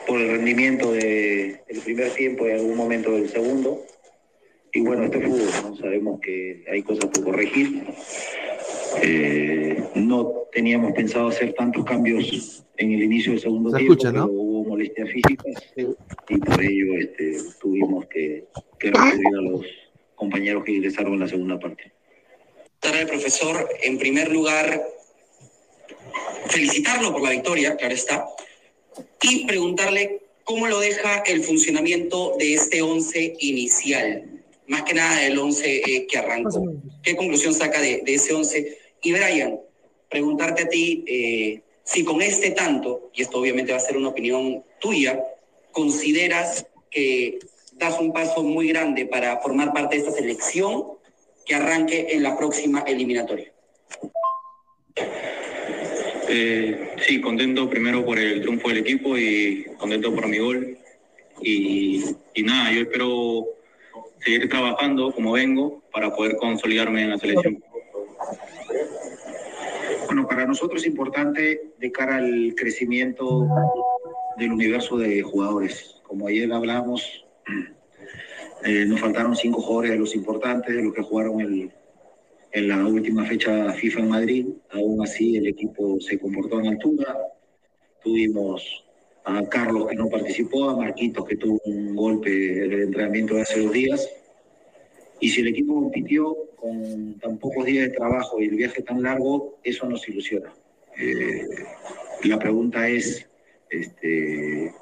por 0.06 0.20
el 0.20 0.30
rendimiento 0.32 0.92
de- 0.92 1.60
del 1.68 1.80
primer 1.82 2.10
tiempo 2.14 2.46
y 2.46 2.50
algún 2.52 2.76
momento 2.76 3.12
del 3.12 3.28
segundo. 3.28 3.82
Y 4.72 4.80
bueno, 4.80 5.04
este 5.04 5.20
fútbol, 5.20 5.48
¿no? 5.62 5.76
sabemos 5.76 6.20
que 6.20 6.64
hay 6.70 6.82
cosas 6.82 7.06
por 7.06 7.24
corregir. 7.24 7.84
Eh, 9.02 9.82
no 9.94 10.46
teníamos 10.52 10.92
pensado 10.92 11.28
hacer 11.28 11.54
tantos 11.54 11.84
cambios 11.84 12.64
en 12.76 12.92
el 12.92 13.02
inicio 13.02 13.32
del 13.32 13.40
segundo 13.40 13.70
Se 13.70 13.78
tiempo, 13.78 13.92
escucha, 13.94 14.12
¿no? 14.12 14.26
pero 14.26 14.40
hubo 14.40 14.64
molestias 14.68 15.10
físicas 15.10 15.74
y 16.28 16.38
por 16.38 16.62
ello 16.62 16.94
este, 16.98 17.38
tuvimos 17.60 18.06
que, 18.06 18.44
que 18.78 18.90
recurrir 18.90 19.26
a 19.38 19.42
los 19.42 19.66
compañeros 20.14 20.64
que 20.64 20.72
ingresaron 20.72 21.14
en 21.14 21.20
la 21.20 21.28
segunda 21.28 21.58
parte. 21.58 21.92
al 22.82 23.06
profesor, 23.06 23.68
en 23.82 23.98
primer 23.98 24.30
lugar, 24.30 24.82
felicitarlo 26.46 27.12
por 27.12 27.22
la 27.22 27.30
victoria, 27.30 27.76
claro 27.76 27.94
está, 27.94 28.26
y 29.22 29.46
preguntarle 29.46 30.20
cómo 30.44 30.66
lo 30.66 30.80
deja 30.80 31.18
el 31.26 31.42
funcionamiento 31.42 32.34
de 32.38 32.54
este 32.54 32.82
11 32.82 33.36
inicial, 33.40 34.37
más 34.68 34.82
que 34.82 34.94
nada 34.94 35.20
del 35.20 35.38
11 35.38 35.76
eh, 35.76 36.06
que 36.06 36.18
arrancó. 36.18 36.64
¿Qué 37.02 37.16
conclusión 37.16 37.54
saca 37.54 37.80
de, 37.80 38.02
de 38.04 38.14
ese 38.14 38.34
11? 38.34 38.78
Y 39.02 39.12
Brian, 39.12 39.58
preguntarte 40.08 40.62
a 40.62 40.68
ti 40.68 41.04
eh, 41.06 41.62
si 41.84 42.04
con 42.04 42.20
este 42.20 42.50
tanto, 42.50 43.10
y 43.14 43.22
esto 43.22 43.38
obviamente 43.38 43.72
va 43.72 43.78
a 43.78 43.80
ser 43.80 43.96
una 43.96 44.08
opinión 44.08 44.62
tuya, 44.78 45.24
consideras 45.72 46.66
que 46.90 47.38
das 47.72 47.98
un 47.98 48.12
paso 48.12 48.42
muy 48.42 48.68
grande 48.68 49.06
para 49.06 49.38
formar 49.38 49.72
parte 49.72 49.96
de 49.96 50.02
esta 50.02 50.12
selección 50.12 50.84
que 51.46 51.54
arranque 51.54 52.08
en 52.10 52.22
la 52.22 52.36
próxima 52.36 52.80
eliminatoria. 52.80 53.52
Eh, 56.28 56.90
sí, 57.06 57.22
contento 57.22 57.70
primero 57.70 58.04
por 58.04 58.18
el 58.18 58.42
triunfo 58.42 58.68
del 58.68 58.78
equipo 58.78 59.16
y 59.16 59.64
contento 59.78 60.14
por 60.14 60.28
mi 60.28 60.38
gol. 60.38 60.76
Y, 61.40 62.04
y 62.34 62.42
nada, 62.42 62.70
yo 62.72 62.82
espero 62.82 63.46
seguir 64.20 64.48
trabajando 64.48 65.12
como 65.12 65.32
vengo 65.32 65.82
para 65.92 66.14
poder 66.14 66.36
consolidarme 66.36 67.02
en 67.02 67.10
la 67.10 67.18
selección. 67.18 67.62
Bueno, 70.06 70.26
para 70.26 70.46
nosotros 70.46 70.82
es 70.82 70.88
importante 70.88 71.72
de 71.78 71.92
cara 71.92 72.16
al 72.16 72.54
crecimiento 72.56 73.46
del 74.38 74.52
universo 74.52 74.96
de 74.96 75.22
jugadores. 75.22 76.00
Como 76.02 76.26
ayer 76.26 76.50
hablamos, 76.52 77.26
eh, 78.64 78.84
nos 78.86 79.00
faltaron 79.00 79.36
cinco 79.36 79.60
jugadores 79.60 79.92
de 79.92 79.98
los 79.98 80.14
importantes, 80.14 80.74
de 80.74 80.82
los 80.82 80.94
que 80.94 81.02
jugaron 81.02 81.40
el, 81.40 81.70
en 82.52 82.68
la 82.68 82.86
última 82.86 83.24
fecha 83.26 83.72
FIFA 83.72 84.00
en 84.00 84.08
Madrid. 84.08 84.46
Aún 84.70 85.02
así, 85.02 85.36
el 85.36 85.46
equipo 85.46 86.00
se 86.00 86.18
comportó 86.18 86.58
en 86.60 86.68
altura. 86.68 87.16
Tuvimos 88.02 88.87
a 89.28 89.48
Carlos 89.48 89.88
que 89.88 89.96
no 89.96 90.08
participó, 90.08 90.70
a 90.70 90.76
Marquitos 90.76 91.26
que 91.26 91.36
tuvo 91.36 91.60
un 91.64 91.94
golpe 91.94 92.64
en 92.64 92.72
el 92.72 92.82
entrenamiento 92.82 93.34
de 93.34 93.42
hace 93.42 93.62
dos 93.62 93.72
días. 93.72 94.08
Y 95.20 95.28
si 95.28 95.40
el 95.40 95.48
equipo 95.48 95.74
compitió 95.74 96.36
con 96.56 97.14
tan 97.20 97.38
pocos 97.38 97.64
días 97.66 97.88
de 97.88 97.96
trabajo 97.96 98.40
y 98.40 98.46
el 98.46 98.56
viaje 98.56 98.82
tan 98.82 99.02
largo, 99.02 99.58
eso 99.62 99.88
nos 99.88 100.08
ilusiona. 100.08 100.52
Eh, 100.96 101.46
la 102.24 102.38
pregunta 102.38 102.88
es 102.88 103.28
este, 103.70 104.72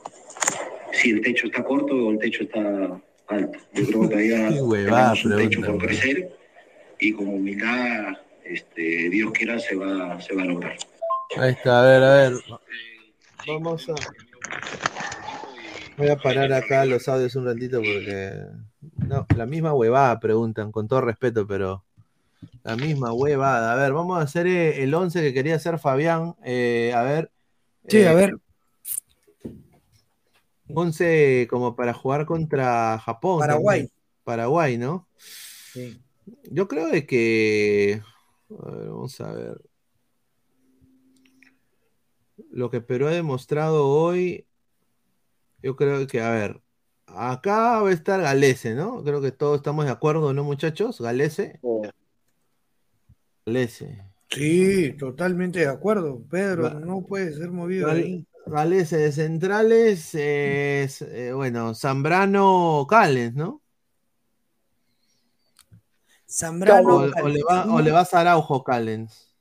si 0.92 1.10
el 1.10 1.20
techo 1.22 1.46
está 1.46 1.64
corto 1.64 1.94
o 1.94 2.10
el 2.12 2.18
techo 2.18 2.44
está 2.44 3.00
alto. 3.26 3.58
Yo 3.74 3.86
creo 3.86 4.00
que 4.02 4.08
todavía 4.08 4.48
tenemos 4.70 5.24
un 5.24 5.36
techo 5.36 5.60
por 5.62 5.78
crecer 5.78 6.30
y 7.00 7.12
con 7.12 7.28
humildad, 7.28 8.14
este, 8.44 9.10
Dios 9.10 9.32
quiera, 9.32 9.58
se 9.58 9.74
va, 9.74 10.20
se 10.20 10.34
va 10.34 10.42
a 10.42 10.46
lograr. 10.46 10.76
Ahí 11.36 11.52
está, 11.52 11.82
a 11.82 11.90
ver, 11.90 12.02
a 12.02 12.14
ver. 12.14 12.32
Vamos 13.46 13.88
a. 13.88 13.94
Voy 15.96 16.08
a 16.08 16.16
parar 16.16 16.52
acá 16.52 16.84
los 16.84 17.08
audios 17.08 17.34
un 17.36 17.46
ratito 17.46 17.78
porque. 17.78 18.32
No, 19.06 19.26
la 19.34 19.46
misma 19.46 19.72
huevada 19.72 20.20
preguntan, 20.20 20.70
con 20.70 20.88
todo 20.88 21.00
respeto, 21.00 21.46
pero. 21.46 21.84
La 22.62 22.76
misma 22.76 23.12
huevada. 23.12 23.72
A 23.72 23.76
ver, 23.76 23.92
vamos 23.92 24.18
a 24.18 24.22
hacer 24.22 24.46
eh, 24.46 24.82
el 24.82 24.92
11 24.92 25.22
que 25.22 25.32
quería 25.32 25.56
hacer 25.56 25.78
Fabián. 25.78 26.34
Eh, 26.44 26.92
a 26.94 27.02
ver. 27.02 27.30
Sí, 27.88 28.02
a 28.02 28.12
eh, 28.12 28.14
ver. 28.14 28.36
11 30.74 31.46
como 31.48 31.76
para 31.76 31.94
jugar 31.94 32.26
contra 32.26 32.98
Japón. 32.98 33.40
Paraguay. 33.40 33.80
también. 33.80 33.96
Paraguay, 34.24 34.78
¿no? 34.78 35.08
Sí. 35.16 36.00
Yo 36.50 36.68
creo 36.68 36.88
de 36.88 37.06
que. 37.06 38.02
a 38.50 38.70
ver, 38.70 38.88
vamos 38.88 39.20
a 39.20 39.32
ver. 39.32 39.60
Lo 42.50 42.70
que 42.70 42.80
Perú 42.80 43.06
ha 43.06 43.12
demostrado 43.12 43.88
hoy. 43.88 44.45
Yo 45.62 45.76
creo 45.76 46.06
que, 46.06 46.20
a 46.20 46.30
ver. 46.30 46.60
Acá 47.06 47.80
va 47.80 47.88
a 47.88 47.92
estar 47.92 48.20
Galese, 48.20 48.74
¿no? 48.74 49.02
Creo 49.04 49.20
que 49.20 49.32
todos 49.32 49.58
estamos 49.58 49.84
de 49.84 49.90
acuerdo, 49.92 50.32
¿no, 50.32 50.44
muchachos? 50.44 51.00
Galese. 51.00 51.60
Galese. 53.46 54.02
Sí, 54.28 54.92
totalmente 54.98 55.60
de 55.60 55.68
acuerdo. 55.68 56.22
Pedro, 56.28 56.64
Va- 56.64 56.74
no 56.74 57.02
puede 57.02 57.32
ser 57.32 57.50
movido 57.50 57.86
Gal- 57.86 58.02
ahí. 58.02 58.26
Galese 58.46 58.96
de 58.98 59.12
centrales. 59.12 60.14
es, 60.14 61.02
eh, 61.02 61.32
bueno, 61.32 61.74
Zambrano 61.74 62.86
Callens, 62.88 63.34
¿no? 63.34 63.62
Zambrano. 66.28 66.96
O, 66.96 67.00
o 67.02 67.28
le 67.28 67.42
va, 67.44 67.72
o 67.72 67.80
le 67.80 67.92
vas 67.92 68.12
a 68.14 68.20
Araujo 68.20 68.62
Callens. 68.62 69.32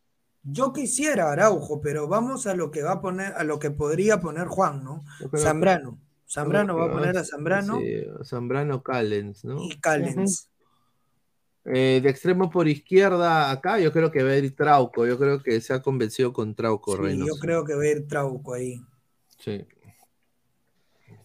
Yo 0.43 0.71
quisiera 0.71 1.31
Araujo, 1.31 1.81
pero 1.81 2.07
vamos 2.07 2.45
a 2.45 2.53
lo 2.53 2.69
que 2.69 2.83
va 2.83 2.93
a 2.93 3.01
poner, 3.01 3.33
a 3.33 3.43
lo 3.43 3.57
que 3.57 3.71
podría 3.71 4.19
poner 4.19 4.47
Juan, 4.47 4.83
¿no? 4.83 5.03
Zambrano. 5.35 5.99
Zambrano 6.35 6.75
va 6.75 6.85
a 6.85 6.91
poner 6.91 7.17
a 7.17 7.23
Zambrano 7.23 7.79
sí, 7.79 8.03
Zambrano 8.23 8.83
Callens, 8.83 9.45
¿no? 9.45 9.63
y 9.63 9.79
Callens. 9.79 10.49
Eh, 11.63 11.99
de 12.03 12.09
extremo 12.09 12.49
por 12.51 12.67
izquierda, 12.67 13.49
acá 13.49 13.79
yo 13.79 13.91
creo 13.91 14.11
que 14.11 14.21
va 14.21 14.31
a 14.31 14.37
ir 14.37 14.55
Trauco. 14.55 15.07
Yo 15.07 15.17
creo 15.17 15.41
que 15.41 15.61
se 15.61 15.73
ha 15.73 15.81
convencido 15.81 16.31
con 16.33 16.53
Trauco, 16.53 16.95
Sí, 16.95 17.01
Reynoso. 17.01 17.33
yo 17.35 17.39
creo 17.39 17.65
que 17.65 17.73
va 17.73 17.81
a 17.83 17.87
ir 17.87 18.07
Trauco 18.07 18.53
ahí. 18.53 18.81
Sí. 19.39 19.65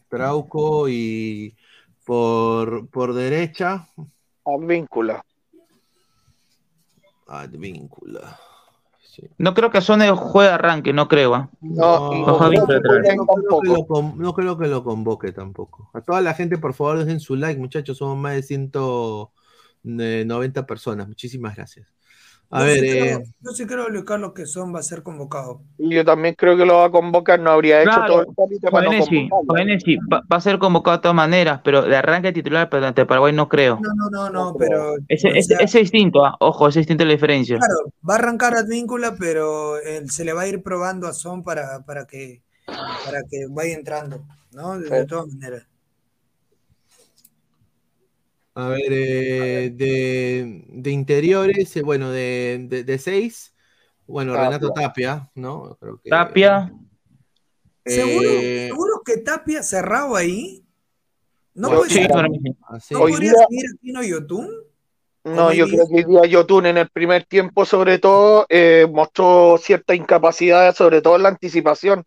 Trauco 0.08 0.88
y 0.88 1.56
por, 2.04 2.88
por 2.88 3.12
derecha, 3.14 3.88
Advíncula. 4.44 5.22
Advíncula. 7.26 8.38
No 9.38 9.54
creo 9.54 9.70
que 9.70 9.80
Sone 9.80 10.10
juegue 10.10 10.50
arranque, 10.50 10.92
no 10.92 11.08
creo. 11.08 11.34
¿ah? 11.34 11.50
No, 11.60 12.12
No, 12.12 12.38
creo, 12.38 12.66
no 12.66 13.26
creo 13.26 13.60
que 13.60 13.68
lo 13.68 13.86
con- 13.86 14.18
no 14.18 14.34
creo 14.34 14.58
que 14.58 14.66
lo 14.68 14.84
convoque 14.84 15.32
tampoco. 15.32 15.90
A 15.94 16.00
toda 16.00 16.20
la 16.20 16.34
gente, 16.34 16.58
por 16.58 16.74
favor, 16.74 16.98
dejen 16.98 17.20
su 17.20 17.36
like, 17.36 17.60
muchachos. 17.60 17.98
Somos 17.98 18.18
más 18.18 18.34
de 18.34 18.42
190 18.42 20.66
personas. 20.66 21.08
Muchísimas 21.08 21.56
gracias. 21.56 21.86
A 22.50 22.62
Yo 22.62 22.64
ver, 22.64 22.78
sí 22.78 22.84
eh, 22.84 23.24
yo 23.40 23.50
sí 23.52 23.66
creo, 23.66 23.88
Luis 23.88 24.04
Carlos, 24.04 24.32
que 24.34 24.46
Son 24.46 24.74
va 24.74 24.80
a 24.80 24.82
ser 24.82 25.02
convocado. 25.02 25.62
Y 25.78 25.94
yo 25.94 26.04
también 26.04 26.34
creo 26.36 26.56
que 26.56 26.66
lo 26.66 26.76
va 26.76 26.84
a 26.86 26.90
convocar, 26.90 27.40
no 27.40 27.50
habría 27.50 27.82
hecho 27.82 28.02
todo 28.04 28.20
el 28.20 28.34
trámite 28.36 28.70
para 28.70 28.84
no 28.84 28.92
va, 30.12 30.22
va 30.30 30.36
a 30.36 30.40
ser 30.40 30.58
convocado 30.58 30.98
de 30.98 31.02
todas 31.02 31.14
maneras, 31.14 31.60
pero 31.64 31.82
de 31.82 31.96
arranque 31.96 32.32
titular, 32.32 32.68
pero 32.68 32.86
ante 32.86 33.06
Paraguay 33.06 33.32
no 33.32 33.48
creo. 33.48 33.80
No, 33.80 33.88
no, 33.96 34.10
no, 34.10 34.30
no, 34.30 34.56
pero 34.58 34.94
Ese, 35.08 35.28
o 35.28 35.32
ese- 35.38 35.54
sea, 35.54 35.58
ese 35.58 35.78
es 35.80 35.84
distinto, 35.84 36.24
¿ah? 36.24 36.36
ojo, 36.40 36.68
es 36.68 36.74
distinto 36.74 37.04
la 37.04 37.12
diferencia. 37.12 37.58
claro, 37.58 37.92
va 38.08 38.14
a 38.14 38.18
arrancar 38.18 38.54
Advíncula, 38.54 39.16
pero 39.18 39.78
eh, 39.78 40.06
se 40.08 40.24
le 40.24 40.32
va 40.32 40.42
a 40.42 40.48
ir 40.48 40.62
probando 40.62 41.06
a 41.08 41.12
Son 41.12 41.42
para, 41.42 41.84
para 41.84 42.06
que 42.06 42.42
para 43.04 43.22
que 43.30 43.46
vaya 43.50 43.74
entrando, 43.76 44.26
¿no? 44.52 44.78
De, 44.80 44.90
de 44.90 45.06
todas 45.06 45.28
maneras. 45.28 45.66
A 48.54 48.68
ver, 48.68 48.82
eh, 48.90 49.70
de, 49.74 50.64
de 50.68 50.90
interiores, 50.90 51.76
eh, 51.76 51.82
bueno, 51.82 52.10
de, 52.10 52.66
de, 52.68 52.84
de 52.84 52.98
seis, 52.98 53.54
bueno, 54.06 54.32
Tapia. 54.32 54.48
Renato 54.48 54.72
Tapia, 54.72 55.30
¿no? 55.34 55.76
Creo 55.80 56.00
que, 56.02 56.10
Tapia, 56.10 56.72
¿Seguro, 57.86 58.28
eh, 58.30 58.66
seguro 58.68 59.02
que 59.04 59.16
Tapia 59.18 59.62
cerrado 59.62 60.14
ahí? 60.16 60.64
¿No 61.54 61.68
Bueno, 61.68 61.82
puede 61.82 61.90
sí. 61.94 62.08
¿No 62.90 63.00
Hoy 63.00 63.12
podría 63.12 63.32
día- 63.32 63.46
seguir 63.48 63.64
Aquino 63.76 64.02
Yotun? 64.02 64.48
No, 65.24 65.52
yo 65.52 65.66
creo 65.66 65.86
que 65.86 65.96
hoy 65.96 66.04
día 66.04 66.24
Yotun 66.26 66.66
en 66.66 66.78
el 66.78 66.88
primer 66.88 67.24
tiempo, 67.24 67.64
sobre 67.66 67.98
todo, 67.98 68.46
eh, 68.48 68.86
mostró 68.90 69.58
cierta 69.58 69.94
incapacidad, 69.94 70.74
sobre 70.74 71.02
todo 71.02 71.16
en 71.16 71.24
la 71.24 71.28
anticipación. 71.30 72.04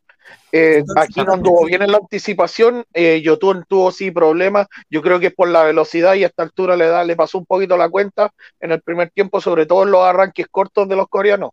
Eh, 0.52 0.84
aquí 0.98 1.22
no 1.24 1.34
anduvo 1.34 1.66
bien 1.66 1.82
en 1.82 1.92
la 1.92 1.98
anticipación, 1.98 2.86
eh, 2.94 3.22
Yotun 3.22 3.66
tuvo 3.68 3.92
sí 3.92 4.12
problemas, 4.12 4.68
yo 4.90 5.02
creo 5.02 5.20
que 5.20 5.28
es 5.28 5.34
por 5.34 5.50
la 5.50 5.64
velocidad 5.64 6.14
y 6.14 6.24
a 6.24 6.28
esta 6.28 6.44
altura 6.44 6.76
le 6.76 6.88
da, 6.88 7.04
le 7.04 7.16
pasó 7.16 7.40
un 7.40 7.46
poquito 7.46 7.76
la 7.76 7.90
cuenta 7.90 8.32
en 8.60 8.72
el 8.72 8.82
primer 8.82 9.10
tiempo, 9.10 9.42
sobre 9.42 9.66
todo 9.66 9.84
en 9.84 9.92
los 9.92 10.02
arranques 10.02 10.48
cortos 10.50 10.88
de 10.88 10.96
los 10.96 11.08
coreanos. 11.08 11.52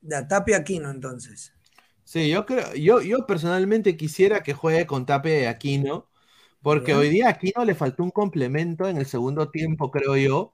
De 0.00 0.24
Tapia 0.24 0.58
Aquino, 0.58 0.90
entonces. 0.90 1.52
Sí, 2.04 2.28
yo 2.30 2.44
creo, 2.46 2.74
yo, 2.74 3.00
yo 3.00 3.26
personalmente 3.26 3.96
quisiera 3.96 4.42
que 4.42 4.54
juegue 4.54 4.86
con 4.86 5.06
Tapia 5.06 5.42
y 5.42 5.44
Aquino, 5.46 6.08
porque 6.62 6.92
Bien. 6.92 6.98
hoy 6.98 7.08
día 7.10 7.26
a 7.26 7.30
Aquino 7.30 7.64
le 7.64 7.74
faltó 7.74 8.02
un 8.02 8.10
complemento 8.10 8.88
en 8.88 8.96
el 8.96 9.06
segundo 9.06 9.50
tiempo, 9.50 9.90
creo 9.90 10.16
yo. 10.16 10.52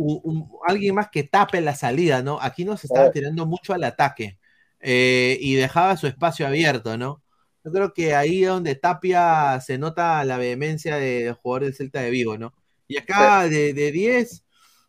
un- 0.00 0.48
alguien 0.68 0.94
más 0.94 1.08
que 1.10 1.24
tape 1.24 1.60
la 1.60 1.74
salida, 1.74 2.22
¿no? 2.22 2.38
Aquino 2.40 2.76
se 2.76 2.86
estaba 2.86 3.06
Eh. 3.08 3.10
tirando 3.12 3.46
mucho 3.46 3.74
al 3.74 3.82
ataque 3.82 4.38
eh, 4.80 5.38
y 5.40 5.54
dejaba 5.54 5.96
su 5.96 6.06
espacio 6.06 6.46
abierto, 6.46 6.96
¿no? 6.98 7.22
Yo 7.64 7.72
creo 7.72 7.92
que 7.92 8.14
ahí 8.14 8.44
es 8.44 8.48
donde 8.50 8.74
Tapia 8.76 9.60
se 9.60 9.78
nota 9.78 10.24
la 10.24 10.38
vehemencia 10.38 10.96
de- 10.96 11.24
del 11.24 11.34
jugador 11.34 11.64
del 11.64 11.74
Celta 11.74 12.00
de 12.00 12.10
Vigo, 12.10 12.38
¿no? 12.38 12.54
Y 12.86 12.96
acá 12.96 13.48
de, 13.48 13.74
de 13.74 13.92
10, 13.92 14.44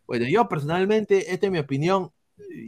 bueno, 0.08 0.26
yo 0.28 0.48
personalmente, 0.48 1.34
esta 1.34 1.48
es 1.48 1.52
mi 1.52 1.60
opinión, 1.60 2.12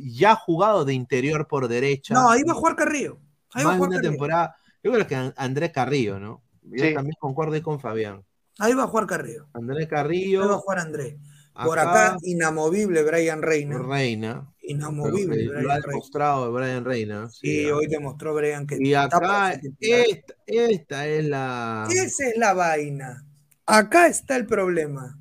ya 0.04 0.32
ha 0.32 0.36
jugado 0.36 0.84
de 0.86 0.94
interior 0.94 1.48
por 1.48 1.68
derecha. 1.68 2.14
No, 2.14 2.30
ahí 2.30 2.44
va 2.44 2.52
a 2.54 2.56
jugar 2.56 2.76
Carrillo. 2.76 3.20
Ahí 3.54 3.64
va 3.64 3.72
a 3.72 3.74
más 3.74 3.74
de 3.74 3.78
jugar 3.78 3.90
una 3.90 3.96
Carrillo. 3.98 4.12
temporada. 4.12 4.56
Yo 4.84 4.92
creo 4.92 5.08
que 5.08 5.16
An- 5.16 5.34
Andrés 5.38 5.72
Carrillo, 5.72 6.20
¿no? 6.20 6.44
Yo 6.64 6.86
Sí. 6.86 6.94
también 6.94 7.16
concuerdo 7.20 7.62
con 7.64 7.80
Fabián. 7.80 8.24
Ahí 8.60 8.74
va 8.74 8.84
a 8.84 8.88
jugar 8.88 9.08
Carrillo. 9.08 9.48
Andrés 9.54 9.78
Ahí 9.78 9.84
va 9.86 10.00
a 10.00 10.02
Carrillo, 10.04 10.58
jugar 10.60 10.80
Andrés. 10.80 11.16
Por 11.64 11.80
acá, 11.80 12.18
inamovible 12.24 13.04
Brian 13.04 13.42
Reina. 13.42 13.78
Reina. 13.80 14.51
Inamovible 14.64 15.38
que 15.38 15.48
Brian 15.50 15.64
Lo 15.64 15.72
ha 15.72 15.76
Reina. 15.76 15.88
demostrado 15.88 16.52
Brian 16.54 16.86
Reina. 16.86 17.30
Sí, 17.32 17.66
hoy 17.66 17.88
demostró 17.88 18.34
Brian 18.36 18.68
que 18.68 18.78
Y 18.80 18.94
acá, 18.94 19.54
esta, 19.80 20.36
esta 20.46 21.08
es 21.08 21.26
la. 21.26 21.88
Esa 21.90 22.28
es 22.28 22.38
la 22.38 22.54
vaina. 22.54 23.26
Acá 23.66 24.08
está 24.08 24.36
el 24.36 24.46
problema. 24.46 25.18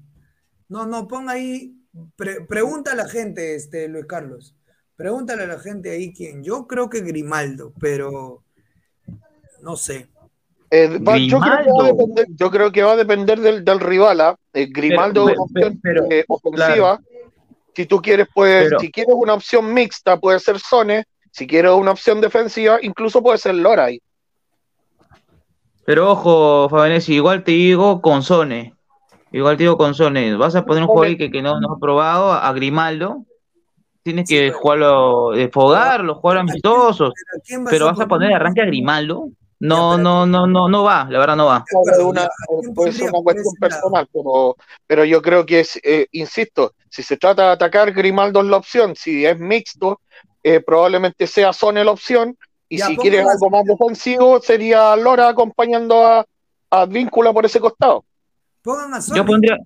No, 0.69 0.87
no, 0.87 1.09
ponga 1.09 1.33
ahí. 1.33 1.75
pre- 2.17 2.43
pregunta 2.47 2.93
a 2.93 2.95
la 2.97 3.09
gente, 3.09 3.55
este, 3.57 3.89
Luis 3.89 4.05
Carlos. 4.07 4.55
Pregúntale 4.95 5.45
a 5.45 5.47
la 5.47 5.59
gente 5.59 5.91
ahí 5.91 6.13
quién. 6.13 6.45
Yo 6.45 6.67
creo 6.67 6.91
que 6.91 7.01
Grimaldo, 7.01 7.73
pero 7.81 8.45
no 9.63 9.77
sé. 9.77 10.09
Eh, 10.71 10.99
va- 10.99 11.17
yo, 11.19 11.41
creo 11.41 11.41
que 11.41 11.49
va 11.49 11.57
a 11.57 11.63
Grimaldo. 11.63 11.85
depender, 11.97 12.27
yo 12.37 12.51
creo 12.51 12.71
que 12.73 12.83
va 12.83 12.93
a 12.93 12.97
depender 12.97 13.41
del, 13.41 13.65
del 13.65 13.81
rival. 13.81 14.21
¿ah? 14.21 14.37
Eh, 14.53 14.67
Grimaldo 14.71 15.27
pero- 15.83 16.07
eh, 16.11 16.25
ofensiva. 16.29 17.01
Si 17.75 17.87
tú 17.87 18.01
quieres, 18.03 18.27
pues, 18.35 18.65
Pero- 18.65 18.81
si 18.81 18.91
quieres 18.91 19.15
una 19.17 19.35
opción 19.35 19.73
mixta, 19.73 20.19
puede 20.19 20.41
ser 20.41 20.59
Sone. 20.59 21.05
Si 21.31 21.47
quieres 21.47 21.71
una 21.73 21.93
opción 21.93 22.21
defensiva, 22.21 22.79
incluso 22.83 23.23
puede 23.23 23.39
ser 23.39 23.55
Loray. 23.55 24.01
Pero 25.85 26.11
ojo, 26.11 26.69
Fabianesi, 26.69 27.15
igual 27.15 27.43
te 27.45 27.53
digo 27.53 28.01
con 28.01 28.23
Sone. 28.23 28.75
Igual 29.33 29.57
te 29.57 29.65
digo 29.65 29.77
con 29.77 29.95
Sone. 29.95 30.37
Vas 30.37 30.55
a 30.57 30.65
poner 30.65 30.83
un 30.83 30.89
jugador 30.89 31.09
ahí 31.09 31.17
que, 31.17 31.31
que 31.31 31.43
no, 31.43 31.61
no 31.61 31.75
ha 31.75 31.79
probado, 31.79 32.33
a 32.33 32.53
Grimaldo. 32.53 33.25
Tienes 34.03 34.29
Sí, 34.29 34.35
que 34.35 34.41
pero- 34.49 34.59
jugarlo, 34.59 35.31
desfogarlo, 35.33 36.15
jugar 36.17 36.39
¿a 36.39 36.41
quién- 36.41 36.51
amistosos. 36.51 37.13
pero 37.49 37.65
Pero 37.71 37.87
vas 37.87 38.01
a 38.01 38.07
poner 38.07 38.33
arranque 38.33 38.63
a 38.63 38.67
Grimaldo. 38.67 39.29
No, 39.61 39.99
no, 39.99 40.25
no, 40.27 40.47
no, 40.47 40.69
no 40.69 40.83
va, 40.85 41.07
la 41.11 41.19
verdad 41.19 41.37
no 41.37 41.47
va. 41.47 41.65
Claro, 41.69 41.83
acuerdo, 41.83 42.01
es 42.01 42.07
una- 42.07 42.21
ya, 42.23 42.27
eh, 42.27 42.59
¿quién 42.61 42.75
puede 42.75 42.93
ser 42.93 43.11
una 43.11 43.23
cuestión 43.23 43.55
personal, 43.61 44.09
pero, 44.13 44.57
pero 44.87 45.05
yo 45.05 45.21
creo 45.21 45.45
que 45.45 45.61
es, 45.61 45.79
eh, 45.83 46.07
insisto, 46.13 46.73
si 46.89 47.03
se 47.03 47.19
trata 47.19 47.43
de 47.45 47.49
atacar, 47.53 47.93
Grimaldo 47.93 48.41
es 48.41 48.47
la 48.47 48.57
opción. 48.57 48.97
Si 48.97 49.25
es 49.27 49.39
mixto, 49.39 50.01
eh, 50.43 50.61
probablemente 50.61 51.27
sea 51.27 51.53
Sone 51.53 51.85
la 51.85 51.91
opción. 51.91 52.37
Y 52.71 52.79
si 52.79 52.97
quieres 52.97 53.27
algo 53.27 53.51
más 53.51 53.65
defensivo, 53.65 54.41
sería 54.41 54.97
Lora 54.97 55.29
acompañando 55.29 56.07
a, 56.07 56.25
a 56.71 56.87
Víncula 56.87 57.33
por 57.33 57.45
ese 57.45 57.61
costado. 57.61 58.05
Pongan 58.63 58.95
a 58.95 59.01
Sony. 59.03 59.17
Yo 59.17 59.27
pondría, 59.27 59.59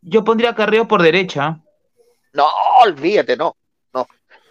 yo 0.00 0.24
pondría 0.24 0.50
a 0.50 0.54
Carrillo 0.54 0.88
por 0.88 1.02
derecha. 1.02 1.60
No, 2.32 2.46
olvídate, 2.84 3.36
no. 3.36 3.54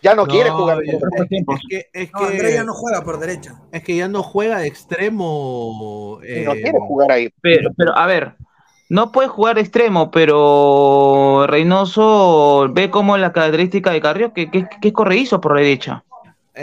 No. 0.03 0.09
Ya 0.09 0.15
no, 0.15 0.25
quiere 0.25 0.49
jugar. 0.49 0.77
por- 0.77 0.85
es, 0.85 1.61
que, 1.69 1.85
es, 1.93 2.11
No, 2.13 2.19
que, 2.19 2.25
Andrés 2.25 2.53
ya 2.55 2.63
no 2.63 2.73
juega 2.73 3.03
por 3.03 3.19
derecha. 3.19 3.61
es 3.71 3.83
que 3.83 3.95
ya 3.95 4.07
no 4.07 4.23
juega 4.23 4.59
de 4.59 4.67
extremo. 4.67 6.19
no 6.19 6.25
eh, 6.25 6.45
quiere 6.61 6.79
jugar 6.79 7.11
ahí. 7.11 7.29
Pero, 7.41 7.69
pero 7.77 7.95
a 7.97 8.05
ver, 8.07 8.33
no 8.89 9.11
puede 9.11 9.27
jugar 9.29 9.55
de 9.55 9.61
extremo, 9.61 10.09
pero 10.11 11.45
Reynoso 11.47 12.67
ve 12.71 12.89
como 12.89 13.17
la 13.17 13.31
característica 13.31 13.91
de 13.91 14.01
Carrillo 14.01 14.33
que, 14.33 14.49
que, 14.49 14.67
que 14.81 14.87
es 14.87 14.93
corredizo 14.93 15.39
por 15.39 15.55
la 15.55 15.61
derecha. 15.61 16.03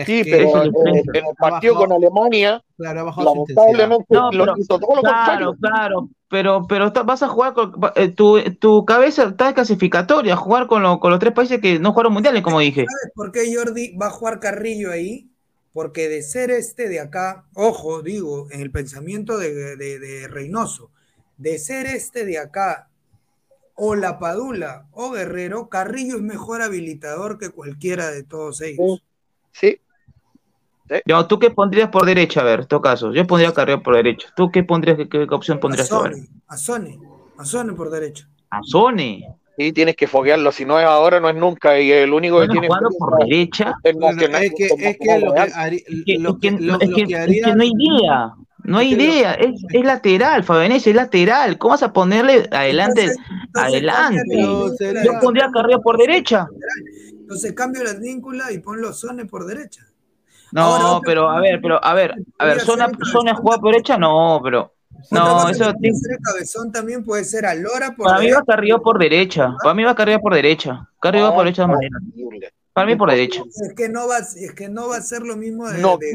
Sí, 0.05 0.23
que- 0.23 0.31
pero 0.31 0.65
en, 0.65 0.73
el 0.97 1.25
partido 1.39 1.75
bajado- 1.75 1.89
con 1.89 1.93
Alemania, 1.93 2.63
Claro, 2.77 3.01
ha 3.01 3.03
bajado 3.05 3.33
su 3.33 3.37
lamentablemente 3.55 4.07
No, 4.11 4.31
lo 4.33 4.45
pero- 4.45 4.55
hizo 4.59 4.79
todo 4.79 4.97
lo 4.97 5.01
claro, 5.01 5.47
contrario. 5.47 5.57
claro, 5.61 6.09
pero, 6.29 6.67
pero 6.69 6.87
está- 6.89 7.03
vas 7.03 7.23
a 7.23 7.29
jugar 7.29 7.55
con 7.55 7.73
eh, 7.97 8.09
tu, 8.09 8.41
tu 8.59 8.85
cabeza 8.85 9.25
está 9.25 9.55
clasificatoria, 9.55 10.37
jugar 10.37 10.67
con, 10.67 10.83
lo- 10.83 10.99
con 11.01 11.11
los 11.11 11.21
tres 11.21 11.33
países 11.33 11.61
que 11.61 11.79
no 11.79 11.93
jugaron 11.93 12.13
mundiales, 12.13 12.43
como 12.43 12.61
dije. 12.61 12.85
¿Sabes 12.87 13.13
por 13.15 13.33
qué 13.33 13.55
Jordi 13.55 13.97
va 13.97 14.07
a 14.07 14.11
jugar 14.11 14.41
Carrillo 14.41 14.91
ahí? 14.91 15.31
Porque 15.73 16.09
de 16.09 16.23
ser 16.23 16.51
este 16.51 16.89
de 16.89 17.01
acá, 17.01 17.45
ojo, 17.55 18.03
digo, 18.03 18.49
en 18.51 18.61
el 18.61 18.71
pensamiento 18.71 19.39
de, 19.39 19.77
de- 19.77 19.99
de 19.99 20.29
Reynoso, 20.29 20.91
de 21.37 21.59
ser 21.59 21.87
este 21.87 22.25
de 22.25 22.39
acá, 22.39 22.89
o 23.75 23.95
la 23.95 24.19
Padula 24.19 24.87
o 24.93 25.13
Guerrero, 25.13 25.69
Carrillo 25.69 26.17
es 26.17 26.23
mejor 26.23 26.63
habilitador 26.63 27.39
que 27.39 27.51
cualquiera 27.51 28.11
de 28.11 28.25
todos 28.25 28.61
ellos. 28.61 29.03
Sí. 29.53 29.81
Yo, 31.07 31.27
¿Tú 31.27 31.39
qué 31.39 31.51
pondrías 31.51 31.89
por 31.91 32.07
derecha? 32.07 32.41
A 32.41 32.45
ver, 32.45 32.61
en 32.61 32.67
todo 32.67 32.81
caso, 32.81 33.13
yo 33.13 33.27
pondría 33.27 33.53
Carrillo 33.53 33.83
por 33.83 33.95
derecha. 33.97 34.29
¿Tú 34.37 34.51
qué 34.51 34.63
pondrías, 34.63 34.97
qué, 34.97 35.09
qué 35.09 35.27
opción 35.35 35.59
A 35.59 35.61
pondrías? 35.61 35.91
A 35.93 36.03
ver. 36.03 36.13
Sone, 36.15 36.29
a 36.47 36.57
Sone, 36.57 36.99
a 37.39 37.45
Sone 37.45 37.73
por 37.75 37.91
derecho. 37.91 38.27
A 38.51 38.61
Sone. 38.63 39.27
Sí, 39.59 39.73
tienes 39.73 39.97
que 39.97 40.07
foguearlo, 40.07 40.53
si 40.53 40.65
no 40.65 40.79
es 40.79 40.87
ahora, 40.87 41.19
no 41.19 41.29
es 41.29 41.35
nunca. 41.35 41.81
Y 41.81 41.91
el 41.91 42.13
único 42.13 42.41
que 42.41 42.47
tiene 42.49 42.69
jugando 42.69 42.91
por 42.97 43.19
derecha. 43.19 43.75
es 43.83 43.93
que, 44.17 44.25
es 46.07 46.21
lo 46.21 46.39
que, 46.39 46.49
Es 46.49 46.57
que, 46.95 47.55
no 47.55 47.63
hay 47.63 47.73
idea. 47.77 48.35
No 48.63 48.79
hay 48.79 48.93
Es 48.93 48.99
que 48.99 49.05
lo- 49.05 49.13
idea. 49.13 49.33
Es, 49.35 49.65
es 49.73 49.85
lateral, 49.85 50.45
Fabianese, 50.45 50.91
es 50.91 50.97
lateral. 50.97 51.59
¿Cómo 51.59 51.73
vas 51.73 51.83
a 51.83 51.93
ponerle 51.93 52.49
adelante? 52.53 53.03
Entonces- 53.03 53.27
entonces 53.47 53.73
adelante. 53.75 55.05
Yo 55.05 55.13
pondría 55.21 55.47
a 55.47 55.51
Carrillo 55.51 55.83
por 55.83 55.99
derecha. 55.99 56.47
Entonces 57.11 57.53
cambio 57.53 57.83
la 57.83 57.95
víncula 57.95 58.53
y 58.53 58.59
ponlo 58.61 58.93
Sone 58.93 59.25
por 59.27 59.45
derecha. 59.45 59.87
No, 60.53 60.63
Ahora, 60.63 61.01
pero 61.05 61.29
a 61.31 61.41
ver, 61.41 61.61
pero 61.61 61.83
a 61.85 61.95
ver, 61.95 62.15
a 62.39 62.45
ver, 62.47 62.61
zona, 62.61 62.89
zona 63.13 63.35
jugar 63.35 63.61
por 63.61 63.73
derecha, 63.73 63.99
no, 63.99 64.41
pero 64.43 64.75
no, 65.11 65.49
eso 65.49 65.65
que 65.73 65.79
puede 65.79 65.95
ser 65.95 66.13
el 66.13 66.19
cabezón 66.23 66.73
también 66.73 67.05
puede 67.05 67.25
ser 67.25 67.45
a 67.47 67.55
Lora 67.55 67.95
por 67.95 68.07
para 68.07 68.21
mí 68.21 68.31
va. 68.31 68.43
Carrillo 68.45 68.81
por 68.83 68.99
derecha, 68.99 69.55
para 69.63 69.75
mí 69.75 69.85
va 69.85 69.95
Carrillo 69.95 70.21
por 70.21 70.35
derecha, 70.35 70.89
Carrillo 71.01 71.25
va 71.25 71.35
por 71.35 71.45
derecha 71.45 71.63
de 71.63 71.69
manera, 71.69 71.99
para 72.73 72.87
mí 72.87 72.97
por 72.97 73.11
derecha. 73.11 73.43
Es 73.63 73.75
que 73.75 73.89
no 73.89 74.09
va, 74.09 74.19
es 74.19 74.53
que 74.55 74.69
no 74.69 74.89
va 74.89 74.97
a 74.97 75.03
ser 75.03 75.23
lo 75.23 75.37
mismo 75.37 75.69
de, 75.69 75.83
No 75.83 75.99
de. 75.99 76.13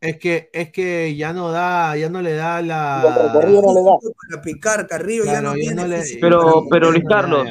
Es 0.00 0.18
que, 0.18 0.50
es 0.52 0.72
que 0.72 1.14
ya 1.14 1.32
no 1.32 1.50
da, 1.52 1.96
ya 1.96 2.08
no 2.08 2.22
le 2.22 2.34
da 2.34 2.60
la. 2.62 3.30
Carrillo 3.32 3.62
no 3.62 3.74
le 3.74 3.82
da. 3.82 3.90
Para 4.30 4.42
picar, 4.42 4.86
Carrillo 4.86 5.24
ya 5.24 5.40
no 5.40 5.50
ya 5.54 5.60
tiene 5.60 5.82
no 5.82 5.86
le- 5.86 6.18
Pero, 6.20 6.64
pero 6.70 6.90
Luis 6.90 7.04
Carlos, 7.08 7.46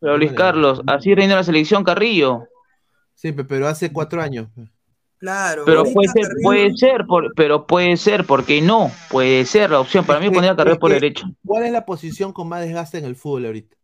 pero 0.00 0.18
Luis 0.18 0.32
Carlos, 0.32 0.82
así 0.86 1.14
reina 1.14 1.36
la 1.36 1.44
selección 1.44 1.84
Carrillo, 1.84 2.48
Sí, 3.14 3.30
pe- 3.30 3.44
pero 3.44 3.68
hace 3.68 3.92
cuatro 3.92 4.20
años. 4.20 4.48
Claro, 5.22 5.62
pero 5.64 5.84
puede 5.84 6.08
ser, 6.08 6.28
puede 6.42 6.76
ser, 6.76 7.06
por- 7.06 7.32
pero 7.36 7.64
puede 7.64 7.96
ser, 7.96 8.26
porque 8.26 8.60
no, 8.60 8.90
puede 9.08 9.44
ser 9.46 9.70
la 9.70 9.78
opción, 9.78 10.04
para 10.04 10.18
mí 10.18 10.26
Es 10.26 10.32
pondría 10.32 10.50
a 10.50 10.70
es 10.72 10.78
por 10.78 10.90
que- 10.90 10.94
derecha, 10.94 11.30
¿Cuál 11.46 11.62
es 11.62 11.70
la 11.70 11.86
posición 11.86 12.32
con 12.32 12.48
más 12.48 12.60
desgaste 12.62 12.98
en 12.98 13.04
el 13.04 13.14
fútbol 13.14 13.46
ahorita? 13.46 13.76